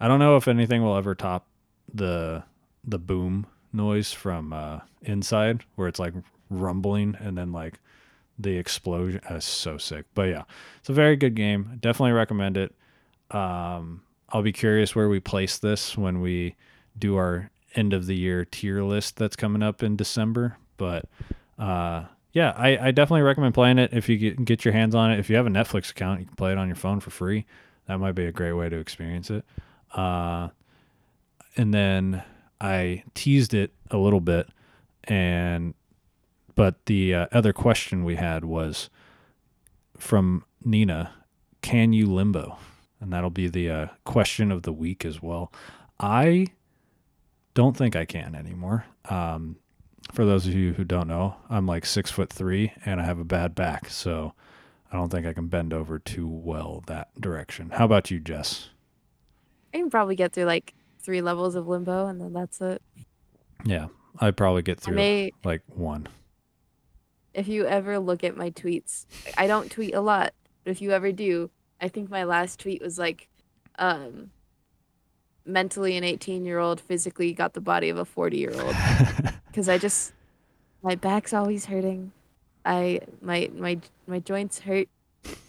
I 0.00 0.08
don't 0.08 0.18
know 0.18 0.36
if 0.36 0.48
anything 0.48 0.82
will 0.82 0.96
ever 0.96 1.14
top 1.14 1.46
the 1.92 2.42
the 2.84 2.98
boom 2.98 3.46
noise 3.72 4.12
from 4.12 4.52
uh, 4.52 4.80
Inside, 5.02 5.64
where 5.76 5.88
it's 5.88 5.98
like 5.98 6.14
rumbling 6.50 7.16
and 7.20 7.36
then 7.38 7.52
like 7.52 7.78
the 8.38 8.56
explosion. 8.56 9.20
Uh, 9.28 9.40
so 9.40 9.78
sick. 9.78 10.06
But 10.14 10.28
yeah, 10.28 10.42
it's 10.78 10.88
a 10.88 10.92
very 10.94 11.16
good 11.16 11.34
game. 11.34 11.78
Definitely 11.80 12.12
recommend 12.12 12.56
it. 12.56 12.74
Um, 13.30 14.02
I'll 14.30 14.42
be 14.42 14.52
curious 14.52 14.94
where 14.94 15.08
we 15.08 15.20
place 15.20 15.58
this 15.58 15.96
when 15.96 16.20
we 16.20 16.56
do 16.98 17.16
our 17.16 17.50
end 17.74 17.92
of 17.92 18.06
the 18.06 18.16
year 18.16 18.44
tier 18.44 18.82
list 18.82 19.16
that's 19.16 19.36
coming 19.36 19.62
up 19.62 19.82
in 19.82 19.96
December. 19.96 20.56
But 20.76 21.06
uh, 21.58 22.04
yeah, 22.32 22.52
I, 22.56 22.88
I 22.88 22.90
definitely 22.90 23.22
recommend 23.22 23.54
playing 23.54 23.78
it 23.78 23.92
if 23.92 24.08
you 24.08 24.16
get, 24.18 24.44
get 24.44 24.64
your 24.64 24.72
hands 24.72 24.94
on 24.94 25.10
it. 25.10 25.18
If 25.18 25.30
you 25.30 25.36
have 25.36 25.46
a 25.46 25.50
Netflix 25.50 25.90
account, 25.90 26.20
you 26.20 26.26
can 26.26 26.36
play 26.36 26.52
it 26.52 26.58
on 26.58 26.68
your 26.68 26.76
phone 26.76 27.00
for 27.00 27.10
free. 27.10 27.46
That 27.86 27.98
might 27.98 28.12
be 28.12 28.26
a 28.26 28.32
great 28.32 28.52
way 28.52 28.68
to 28.68 28.76
experience 28.76 29.30
it. 29.30 29.44
Uh, 29.94 30.48
and 31.56 31.72
then 31.72 32.22
I 32.60 33.04
teased 33.14 33.54
it 33.54 33.72
a 33.90 33.96
little 33.96 34.20
bit, 34.20 34.48
and 35.04 35.74
but 36.56 36.86
the 36.86 37.14
uh, 37.14 37.26
other 37.30 37.52
question 37.52 38.04
we 38.04 38.16
had 38.16 38.44
was 38.44 38.90
from 39.96 40.44
Nina, 40.64 41.12
"Can 41.62 41.92
you 41.92 42.12
limbo?" 42.12 42.58
And 43.00 43.12
that'll 43.12 43.30
be 43.30 43.46
the 43.46 43.70
uh, 43.70 43.86
question 44.04 44.50
of 44.50 44.62
the 44.62 44.72
week 44.72 45.04
as 45.04 45.22
well. 45.22 45.52
I 46.00 46.46
don't 47.54 47.76
think 47.76 47.94
I 47.94 48.04
can 48.04 48.34
anymore. 48.34 48.86
Um, 49.08 49.56
for 50.12 50.24
those 50.24 50.46
of 50.46 50.54
you 50.54 50.72
who 50.74 50.84
don't 50.84 51.08
know, 51.08 51.36
I'm 51.48 51.66
like 51.66 51.84
six 51.86 52.10
foot 52.10 52.32
three 52.32 52.72
and 52.84 53.00
I 53.00 53.04
have 53.04 53.18
a 53.18 53.24
bad 53.24 53.54
back, 53.54 53.88
so 53.88 54.32
I 54.90 54.96
don't 54.96 55.10
think 55.10 55.26
I 55.26 55.32
can 55.32 55.48
bend 55.48 55.72
over 55.72 55.98
too 55.98 56.28
well 56.28 56.82
that 56.86 57.08
direction. 57.20 57.70
How 57.70 57.84
about 57.84 58.10
you, 58.10 58.20
Jess? 58.20 58.70
I 59.74 59.78
can 59.78 59.90
probably 59.90 60.16
get 60.16 60.32
through 60.32 60.44
like 60.44 60.74
three 61.00 61.20
levels 61.20 61.54
of 61.54 61.66
limbo 61.68 62.06
and 62.06 62.20
then 62.20 62.32
that's 62.32 62.60
it. 62.60 62.82
Yeah, 63.64 63.88
I'd 64.20 64.36
probably 64.36 64.62
get 64.62 64.80
through 64.80 64.96
may 64.96 65.32
like 65.44 65.62
one. 65.66 66.08
If 67.36 67.48
you 67.48 67.66
ever 67.66 68.00
look 68.00 68.24
at 68.24 68.36
my 68.36 68.50
tweets, 68.52 69.06
I 69.38 69.48
don't 69.48 69.70
tweet 69.72 69.94
a 69.94 70.02
lot, 70.02 70.34
but 70.64 70.72
if 70.72 70.82
you 70.82 70.92
ever 70.92 71.12
do, 71.12 71.50
I 71.80 71.88
think 71.88 72.10
my 72.10 72.24
last 72.24 72.60
tweet 72.60 72.82
was 72.82 72.98
like, 72.98 73.28
um, 73.78 74.32
mentally 75.44 75.96
an 75.96 76.04
18 76.04 76.44
year 76.44 76.58
old 76.58 76.80
physically 76.80 77.32
got 77.32 77.54
the 77.54 77.60
body 77.60 77.88
of 77.88 77.98
a 77.98 78.04
40 78.04 78.38
year 78.38 78.52
old. 78.60 78.76
Because 79.50 79.68
I 79.68 79.78
just, 79.78 80.12
My 80.82 80.96
back's 80.96 81.34
always 81.34 81.66
hurting. 81.66 82.12
I 82.66 83.00
my 83.22 83.50
my 83.54 83.80
my 84.06 84.20
joints 84.20 84.60
hurt. 84.60 84.88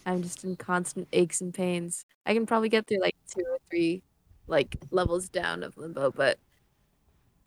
I'm 0.05 0.23
just 0.23 0.43
in 0.45 0.55
constant 0.57 1.07
aches 1.13 1.41
and 1.41 1.53
pains. 1.53 2.05
I 2.25 2.33
can 2.35 2.45
probably 2.47 2.69
get 2.69 2.87
through 2.87 3.01
like 3.01 3.15
two 3.29 3.43
or 3.49 3.59
three 3.69 4.03
like 4.47 4.77
levels 4.91 5.29
down 5.29 5.63
of 5.63 5.77
limbo, 5.77 6.11
but 6.11 6.39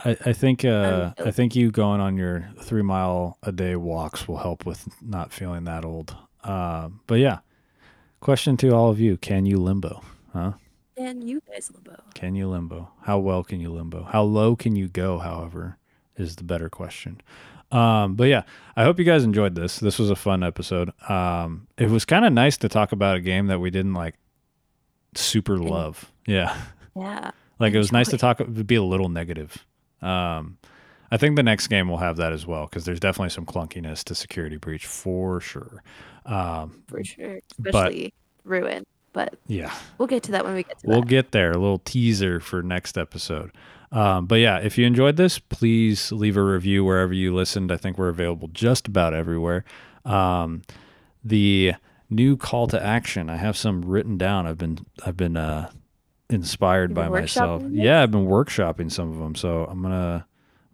I, 0.04 0.16
I 0.26 0.32
think 0.32 0.64
uh, 0.64 1.12
Um, 1.18 1.26
I 1.26 1.30
think 1.30 1.54
you 1.54 1.70
going 1.70 2.00
on 2.00 2.16
your 2.16 2.50
three 2.62 2.82
mile 2.82 3.38
a 3.42 3.52
day 3.52 3.76
walks 3.76 4.26
will 4.26 4.38
help 4.38 4.66
with 4.66 4.88
not 5.02 5.32
feeling 5.32 5.64
that 5.64 5.84
old. 5.84 6.16
Uh, 6.42 6.88
but 7.06 7.16
yeah, 7.16 7.38
question 8.20 8.56
to 8.58 8.70
all 8.70 8.90
of 8.90 9.00
you: 9.00 9.16
Can 9.16 9.46
you 9.46 9.58
limbo? 9.58 10.02
Huh? 10.32 10.52
and 10.96 11.24
you 11.24 11.40
guys 11.50 11.70
limbo. 11.72 12.02
Can 12.14 12.34
you 12.34 12.46
limbo? 12.48 12.90
How 13.02 13.18
well 13.18 13.42
can 13.42 13.58
you 13.58 13.70
limbo? 13.70 14.04
How 14.04 14.22
low 14.22 14.54
can 14.54 14.76
you 14.76 14.86
go? 14.86 15.18
However, 15.18 15.78
is 16.16 16.36
the 16.36 16.44
better 16.44 16.68
question. 16.68 17.20
Um, 17.72 18.16
but 18.16 18.24
yeah, 18.24 18.42
I 18.76 18.84
hope 18.84 18.98
you 18.98 19.04
guys 19.04 19.24
enjoyed 19.24 19.54
this. 19.54 19.78
This 19.78 19.98
was 19.98 20.10
a 20.10 20.16
fun 20.16 20.42
episode. 20.42 20.92
Um, 21.08 21.68
it 21.78 21.88
was 21.88 22.04
kind 22.04 22.24
of 22.24 22.32
nice 22.32 22.58
to 22.58 22.68
talk 22.68 22.92
about 22.92 23.16
a 23.16 23.20
game 23.20 23.46
that 23.46 23.60
we 23.60 23.70
didn't 23.70 23.94
like 23.94 24.16
super 25.14 25.56
love. 25.58 26.12
Yeah. 26.26 26.54
Yeah. 26.94 27.30
Like 27.58 27.72
it 27.72 27.78
was 27.78 27.92
nice 27.92 28.08
to 28.08 28.18
talk, 28.18 28.40
be 28.66 28.74
a 28.74 28.82
little 28.82 29.08
negative. 29.08 29.64
Um, 30.02 30.58
I 31.10 31.16
think 31.16 31.36
the 31.36 31.42
next 31.42 31.66
game 31.66 31.88
will 31.88 31.98
have 31.98 32.16
that 32.18 32.32
as 32.32 32.46
well 32.46 32.66
because 32.66 32.84
there's 32.84 33.00
definitely 33.00 33.30
some 33.30 33.44
clunkiness 33.46 34.04
to 34.04 34.14
Security 34.14 34.56
Breach 34.56 34.86
for 34.86 35.40
sure. 35.40 35.82
Um, 36.26 36.82
For 36.86 37.02
sure. 37.04 37.40
But- 37.58 37.74
Especially 37.74 38.14
ruin. 38.44 38.84
But 39.12 39.34
yeah, 39.48 39.74
we'll 39.98 40.06
get 40.06 40.22
to 40.24 40.32
that 40.32 40.44
when 40.44 40.54
we 40.54 40.62
get 40.62 40.78
to 40.78 40.86
we'll 40.86 41.00
that. 41.00 41.08
get 41.08 41.32
there. 41.32 41.50
A 41.50 41.58
little 41.58 41.80
teaser 41.80 42.38
for 42.38 42.62
next 42.62 42.96
episode. 42.96 43.50
Um, 43.90 44.26
but 44.26 44.36
yeah, 44.36 44.58
if 44.58 44.78
you 44.78 44.86
enjoyed 44.86 45.16
this, 45.16 45.40
please 45.40 46.12
leave 46.12 46.36
a 46.36 46.44
review 46.44 46.84
wherever 46.84 47.12
you 47.12 47.34
listened. 47.34 47.72
I 47.72 47.76
think 47.76 47.98
we're 47.98 48.08
available 48.08 48.46
just 48.46 48.86
about 48.86 49.12
everywhere. 49.12 49.64
Um, 50.04 50.62
the 51.24 51.72
new 52.08 52.36
call 52.36 52.68
to 52.68 52.80
action, 52.80 53.28
I 53.28 53.36
have 53.36 53.56
some 53.56 53.82
written 53.82 54.16
down. 54.16 54.46
I've 54.46 54.58
been 54.58 54.78
I've 55.04 55.16
been 55.16 55.36
uh, 55.36 55.70
inspired 56.30 56.94
by 56.94 57.08
myself. 57.08 57.62
Yeah, 57.70 58.02
I've 58.02 58.10
been 58.10 58.26
workshopping 58.26 58.90
some 58.90 59.10
of 59.10 59.18
them. 59.18 59.34
So 59.34 59.64
I'm 59.66 59.82
gonna 59.82 60.26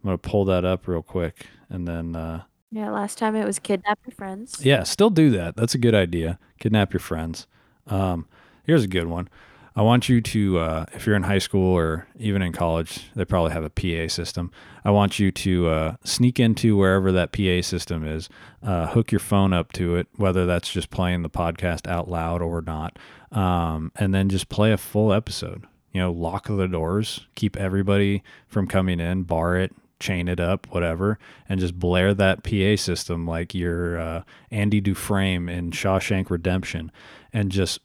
I'm 0.03 0.07
gonna 0.07 0.17
pull 0.17 0.45
that 0.45 0.63
up 0.65 0.87
real 0.87 1.01
quick 1.03 1.45
and 1.69 1.87
then. 1.87 2.15
Uh, 2.15 2.43
Yeah, 2.71 2.91
last 2.91 3.17
time 3.17 3.35
it 3.35 3.45
was 3.45 3.59
kidnap 3.59 3.99
your 4.05 4.13
friends. 4.13 4.63
yeah, 4.65 4.83
still 4.83 5.09
do 5.09 5.29
that. 5.31 5.55
That's 5.55 5.73
a 5.75 5.77
good 5.79 5.95
idea. 5.95 6.39
Kidnap 6.59 6.93
your 6.93 6.99
friends. 6.99 7.47
Um, 7.87 8.27
here's 8.63 8.83
a 8.83 8.87
good 8.87 9.07
one. 9.07 9.29
I 9.75 9.81
want 9.83 10.09
you 10.09 10.21
to, 10.21 10.57
uh, 10.57 10.85
if 10.93 11.05
you're 11.05 11.15
in 11.15 11.21
high 11.21 11.37
school 11.37 11.71
or 11.71 12.07
even 12.17 12.41
in 12.41 12.51
college, 12.51 13.11
they 13.15 13.25
probably 13.25 13.51
have 13.51 13.63
a 13.63 13.69
PA 13.69 14.07
system. 14.11 14.51
I 14.83 14.89
want 14.89 15.19
you 15.19 15.31
to 15.31 15.67
uh, 15.67 15.95
sneak 16.03 16.39
into 16.39 16.75
wherever 16.75 17.11
that 17.11 17.31
PA 17.31 17.61
system 17.61 18.03
is, 18.03 18.27
uh, 18.63 18.87
hook 18.87 19.11
your 19.11 19.19
phone 19.19 19.53
up 19.53 19.71
to 19.73 19.95
it, 19.95 20.07
whether 20.15 20.47
that's 20.47 20.71
just 20.73 20.89
playing 20.89 21.21
the 21.21 21.29
podcast 21.29 21.87
out 21.87 22.09
loud 22.09 22.41
or 22.41 22.63
not, 22.63 22.97
um, 23.31 23.91
and 23.95 24.13
then 24.13 24.29
just 24.29 24.49
play 24.49 24.71
a 24.71 24.77
full 24.77 25.13
episode. 25.13 25.65
You 25.91 26.01
know, 26.01 26.11
lock 26.11 26.47
the 26.47 26.67
doors, 26.67 27.25
keep 27.35 27.57
everybody 27.57 28.23
from 28.47 28.67
coming 28.67 28.99
in, 28.99 29.23
bar 29.23 29.57
it, 29.57 29.73
chain 29.99 30.27
it 30.27 30.39
up, 30.39 30.67
whatever, 30.69 31.17
and 31.49 31.59
just 31.59 31.79
blare 31.79 32.13
that 32.13 32.43
PA 32.43 32.75
system 32.75 33.25
like 33.25 33.55
you're 33.55 33.99
uh, 33.99 34.23
Andy 34.51 34.79
Dufresne 34.79 35.49
in 35.49 35.71
Shawshank 35.71 36.29
Redemption, 36.29 36.91
and 37.33 37.51
just 37.51 37.79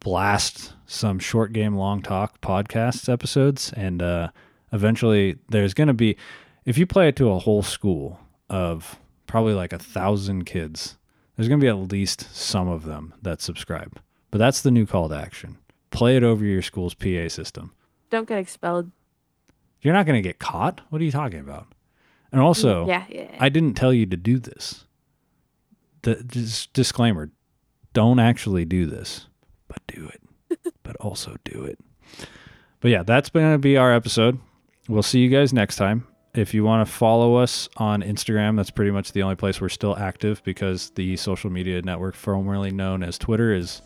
blast 0.00 0.72
some 0.86 1.18
short 1.18 1.52
game 1.52 1.76
long 1.76 2.00
talk 2.02 2.40
podcasts 2.40 3.12
episodes 3.12 3.72
and 3.74 4.02
uh 4.02 4.28
eventually 4.72 5.36
there's 5.50 5.74
going 5.74 5.88
to 5.88 5.94
be 5.94 6.16
if 6.64 6.78
you 6.78 6.86
play 6.86 7.08
it 7.08 7.16
to 7.16 7.30
a 7.30 7.38
whole 7.38 7.62
school 7.62 8.18
of 8.48 8.98
probably 9.26 9.52
like 9.52 9.72
a 9.74 9.78
thousand 9.78 10.44
kids 10.44 10.96
there's 11.36 11.48
going 11.48 11.60
to 11.60 11.64
be 11.64 11.68
at 11.68 11.92
least 11.92 12.34
some 12.34 12.66
of 12.66 12.84
them 12.86 13.12
that 13.20 13.42
subscribe 13.42 14.00
but 14.30 14.38
that's 14.38 14.60
the 14.62 14.70
new 14.70 14.86
call 14.86 15.08
to 15.08 15.16
action 15.16 15.58
play 15.90 16.16
it 16.16 16.22
over 16.22 16.44
your 16.44 16.62
school's 16.62 16.94
pa 16.94 17.28
system 17.28 17.72
Don't 18.10 18.28
get 18.28 18.38
expelled. 18.38 18.90
you're 19.82 19.94
not 19.94 20.06
going 20.06 20.22
to 20.22 20.28
get 20.28 20.38
caught 20.38 20.80
what 20.90 21.00
are 21.00 21.04
you 21.04 21.10
talking 21.12 21.40
about 21.40 21.66
and 22.32 22.40
also 22.40 22.84
mm, 22.84 22.88
yeah, 22.88 23.04
yeah. 23.08 23.36
I 23.38 23.48
didn't 23.48 23.74
tell 23.74 23.92
you 23.92 24.06
to 24.06 24.16
do 24.16 24.38
this. 24.38 24.84
The 26.02 26.22
just 26.24 26.72
disclaimer: 26.72 27.30
don't 27.92 28.18
actually 28.18 28.64
do 28.64 28.86
this, 28.86 29.26
but 29.68 29.78
do 29.86 30.08
it. 30.08 30.72
but 30.82 30.96
also 30.96 31.36
do 31.44 31.64
it. 31.64 31.78
But 32.80 32.90
yeah, 32.90 33.02
that's 33.02 33.30
going 33.30 33.52
to 33.52 33.58
be 33.58 33.76
our 33.76 33.92
episode. 33.92 34.38
We'll 34.88 35.02
see 35.02 35.20
you 35.20 35.28
guys 35.28 35.52
next 35.52 35.76
time. 35.76 36.06
If 36.32 36.54
you 36.54 36.62
want 36.62 36.86
to 36.86 36.92
follow 36.92 37.36
us 37.36 37.68
on 37.76 38.02
Instagram, 38.02 38.56
that's 38.56 38.70
pretty 38.70 38.92
much 38.92 39.12
the 39.12 39.22
only 39.22 39.34
place 39.34 39.60
we're 39.60 39.68
still 39.68 39.96
active 39.96 40.42
because 40.44 40.90
the 40.90 41.16
social 41.16 41.50
media 41.50 41.82
network 41.82 42.14
formerly 42.14 42.70
known 42.70 43.02
as 43.02 43.18
Twitter 43.18 43.52
is 43.52 43.82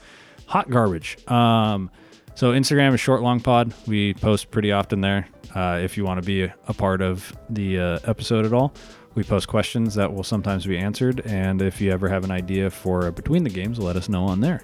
hot 0.46 0.70
garbage. 0.70 1.16
Um, 1.28 1.90
so 2.34 2.52
Instagram 2.52 2.94
is 2.94 3.00
short 3.00 3.22
long 3.22 3.40
pod. 3.40 3.72
We 3.86 4.14
post 4.14 4.50
pretty 4.50 4.72
often 4.72 5.00
there. 5.00 5.28
Uh, 5.54 5.80
if 5.82 5.96
you 5.96 6.04
want 6.04 6.20
to 6.20 6.26
be 6.26 6.42
a, 6.42 6.74
part 6.74 7.00
of 7.00 7.32
the 7.48 7.78
uh, 7.78 7.98
episode 8.04 8.44
at 8.44 8.52
all, 8.52 8.74
we 9.14 9.22
post 9.22 9.46
questions 9.46 9.94
that 9.94 10.12
will 10.12 10.24
sometimes 10.24 10.66
be 10.66 10.76
answered. 10.76 11.22
And 11.26 11.62
if 11.62 11.80
you 11.80 11.92
ever 11.92 12.08
have 12.08 12.24
an 12.24 12.32
idea 12.32 12.70
for 12.70 13.10
between 13.12 13.44
the 13.44 13.50
games, 13.50 13.78
let 13.78 13.94
us 13.94 14.08
know 14.08 14.24
on 14.24 14.40
there. 14.40 14.62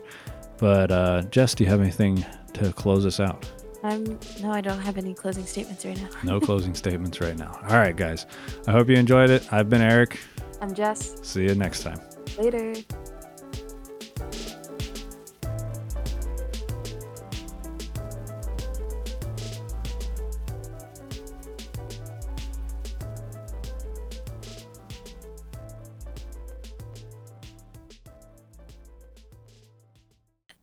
But 0.59 0.91
uh, 0.91 1.23
Jess, 1.31 1.55
do 1.55 1.63
you 1.65 1.71
have 1.71 1.81
anything 1.81 2.25
to 2.55 2.73
close 2.73 3.07
us 3.07 3.21
out? 3.21 3.49
I'm 3.83 4.19
no, 4.43 4.51
I 4.51 4.61
don't 4.61 4.81
have 4.81 4.99
any 4.99 5.15
closing 5.15 5.47
statements 5.47 5.87
right 5.87 5.97
now. 5.97 6.09
No 6.23 6.41
closing 6.49 6.75
statements 6.75 7.21
right 7.21 7.39
now. 7.39 7.59
All 7.69 7.77
right, 7.77 7.97
guys. 7.97 8.27
I 8.67 8.73
hope 8.73 8.89
you 8.89 8.97
enjoyed 8.97 9.31
it. 9.31 9.51
I've 9.53 9.71
been 9.71 9.81
Eric. 9.81 10.19
I'm 10.61 10.75
Jess. 10.75 11.17
See 11.23 11.45
you 11.45 11.55
next 11.55 11.83
time. 11.83 12.01
Later. 12.37 12.75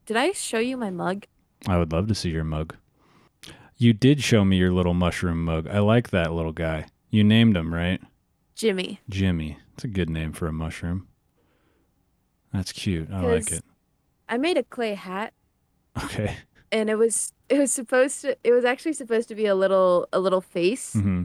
Did 0.08 0.16
I 0.18 0.32
show 0.32 0.58
you 0.60 0.78
my 0.78 0.90
mug? 0.90 1.26
I 1.68 1.78
would 1.78 1.92
love 1.92 2.08
to 2.08 2.16
see 2.16 2.30
your 2.30 2.46
mug. 2.46 2.76
You 3.76 3.92
did 3.92 4.24
show 4.24 4.46
me 4.46 4.56
your 4.58 4.72
little 4.72 4.94
mushroom 4.94 5.44
mug. 5.44 5.68
I 5.68 5.80
like 5.80 6.12
that 6.12 6.32
little 6.34 6.54
guy. 6.54 6.86
You 7.10 7.26
named 7.26 7.58
him, 7.58 7.74
right? 7.74 8.02
Jimmy. 8.56 9.02
Jimmy. 9.10 9.58
It's 9.74 9.84
a 9.84 9.90
good 9.90 10.10
name 10.10 10.32
for 10.32 10.48
a 10.48 10.54
mushroom. 10.54 11.10
That's 12.54 12.72
cute. 12.72 13.10
I 13.12 13.22
like 13.22 13.52
it. 13.52 13.66
I 14.30 14.38
made 14.38 14.58
a 14.58 14.64
clay 14.64 14.94
hat 14.96 15.34
Okay. 16.04 16.38
and 16.72 16.90
it 16.90 16.96
was 16.96 17.34
it 17.50 17.60
was 17.60 17.72
supposed 17.74 18.22
to 18.22 18.38
it 18.46 18.52
was 18.54 18.64
actually 18.66 18.94
supposed 18.94 19.28
to 19.28 19.36
be 19.36 19.46
a 19.46 19.56
little 19.56 20.08
a 20.14 20.20
little 20.20 20.42
face 20.42 20.94
hmm 20.94 21.24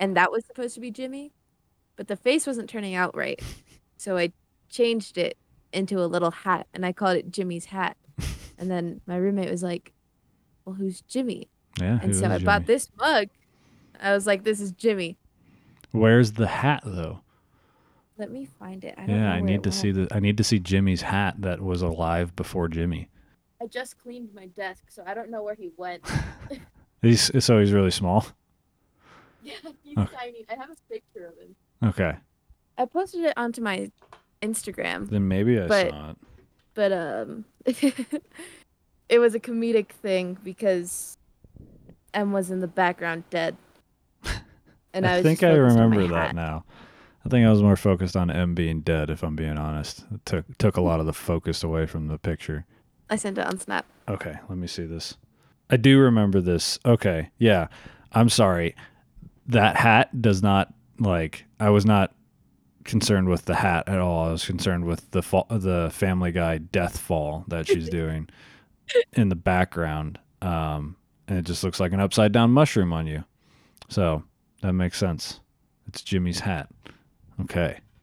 and 0.00 0.16
that 0.16 0.32
was 0.32 0.44
supposed 0.44 0.74
to 0.74 0.80
be 0.80 0.90
Jimmy, 0.90 1.32
but 1.94 2.08
the 2.08 2.16
face 2.16 2.46
wasn't 2.48 2.68
turning 2.68 2.96
out 2.96 3.16
right. 3.16 3.40
So 3.96 4.16
I 4.16 4.32
changed 4.68 5.16
it 5.18 5.38
into 5.72 6.02
a 6.02 6.06
little 6.06 6.32
hat 6.32 6.66
and 6.74 6.84
I 6.84 6.92
called 6.92 7.16
it 7.16 7.30
Jimmy's 7.30 7.66
hat. 7.66 7.96
And 8.58 8.70
then 8.70 9.00
my 9.06 9.16
roommate 9.16 9.50
was 9.50 9.62
like, 9.62 9.92
"Well, 10.64 10.74
who's 10.76 11.00
Jimmy?" 11.02 11.48
Yeah. 11.80 11.98
And 12.02 12.14
so 12.14 12.26
is 12.26 12.42
I 12.42 12.44
bought 12.44 12.66
this 12.66 12.88
mug. 12.98 13.28
I 14.00 14.12
was 14.12 14.26
like, 14.26 14.44
"This 14.44 14.60
is 14.60 14.72
Jimmy." 14.72 15.16
Where's 15.92 16.32
the 16.32 16.46
hat 16.46 16.82
though? 16.84 17.20
Let 18.16 18.30
me 18.30 18.46
find 18.46 18.84
it. 18.84 18.94
I 18.96 19.06
don't 19.06 19.16
Yeah, 19.16 19.22
know 19.30 19.32
I 19.32 19.40
need 19.40 19.54
it 19.56 19.62
to 19.64 19.72
see 19.72 19.90
the 19.90 20.06
I 20.12 20.20
need 20.20 20.36
to 20.38 20.44
see 20.44 20.58
Jimmy's 20.60 21.02
hat 21.02 21.34
that 21.38 21.60
was 21.60 21.82
alive 21.82 22.34
before 22.36 22.68
Jimmy. 22.68 23.08
I 23.60 23.66
just 23.66 23.98
cleaned 23.98 24.34
my 24.34 24.46
desk, 24.48 24.84
so 24.90 25.02
I 25.06 25.14
don't 25.14 25.30
know 25.30 25.42
where 25.42 25.54
he 25.54 25.70
went. 25.76 26.02
He's 27.02 27.30
so 27.44 27.58
he's 27.60 27.72
really 27.72 27.90
small. 27.90 28.26
yeah, 29.42 29.54
he's 29.82 29.98
Okay. 29.98 30.16
tiny. 30.16 30.46
I 30.48 30.54
have 30.54 30.70
a 30.70 30.76
picture 30.92 31.26
of 31.26 31.34
him. 31.38 31.54
Okay. 31.90 32.16
I 32.78 32.84
posted 32.86 33.24
it 33.24 33.34
onto 33.36 33.60
my 33.60 33.90
Instagram. 34.42 35.08
Then 35.10 35.28
maybe 35.28 35.60
I 35.60 35.66
But- 35.66 35.90
saw 35.90 36.10
it. 36.10 36.16
But 36.74 36.92
um 36.92 37.44
it 37.66 39.18
was 39.18 39.34
a 39.34 39.40
comedic 39.40 39.88
thing 39.88 40.36
because 40.44 41.16
M 42.12 42.32
was 42.32 42.50
in 42.50 42.60
the 42.60 42.68
background 42.68 43.24
dead. 43.30 43.56
And 44.92 45.04
I, 45.06 45.14
I 45.14 45.16
was 45.16 45.24
think 45.24 45.42
I 45.42 45.48
focused 45.56 45.76
on 45.76 45.90
my 45.90 45.96
remember 45.96 46.14
that 46.14 46.26
hat. 46.28 46.34
now. 46.36 46.64
I 47.26 47.28
think 47.28 47.44
I 47.44 47.50
was 47.50 47.62
more 47.62 47.74
focused 47.74 48.14
on 48.14 48.30
M 48.30 48.54
being 48.54 48.80
dead, 48.80 49.10
if 49.10 49.24
I'm 49.24 49.34
being 49.34 49.58
honest. 49.58 50.04
It 50.14 50.24
took 50.24 50.58
took 50.58 50.76
a 50.76 50.80
lot 50.80 51.00
of 51.00 51.06
the 51.06 51.12
focus 51.12 51.64
away 51.64 51.86
from 51.86 52.06
the 52.06 52.16
picture. 52.16 52.64
I 53.10 53.16
sent 53.16 53.36
it 53.38 53.44
on 53.44 53.58
Snap. 53.58 53.86
Okay, 54.08 54.34
let 54.48 54.56
me 54.56 54.68
see 54.68 54.86
this. 54.86 55.16
I 55.68 55.78
do 55.78 55.98
remember 55.98 56.40
this. 56.40 56.78
Okay, 56.86 57.30
yeah. 57.38 57.66
I'm 58.12 58.28
sorry. 58.28 58.76
That 59.48 59.74
hat 59.76 60.22
does 60.22 60.42
not 60.44 60.72
like. 61.00 61.44
I 61.58 61.70
was 61.70 61.84
not 61.84 62.14
concerned 62.84 63.28
with 63.28 63.46
the 63.46 63.56
hat 63.56 63.88
at 63.88 63.98
all. 63.98 64.28
I 64.28 64.32
was 64.32 64.44
concerned 64.44 64.84
with 64.84 65.10
the 65.10 65.22
fall, 65.22 65.46
the 65.50 65.90
Family 65.92 66.32
Guy 66.32 66.58
death 66.58 66.98
fall 66.98 67.44
that 67.48 67.66
she's 67.66 67.88
doing 68.00 68.28
in 69.12 69.28
the 69.28 69.36
background. 69.36 70.18
Um, 70.42 70.96
and 71.26 71.38
it 71.38 71.46
just 71.46 71.64
looks 71.64 71.80
like 71.80 71.92
an 71.92 72.00
upside 72.00 72.32
down 72.32 72.50
mushroom 72.50 72.92
on 72.92 73.06
you. 73.06 73.24
So 73.88 74.22
that 74.60 74.72
makes 74.72 74.98
sense. 74.98 75.40
It's 75.88 76.02
Jimmy's 76.02 76.40
hat. 76.40 76.68
Okay. 77.42 77.78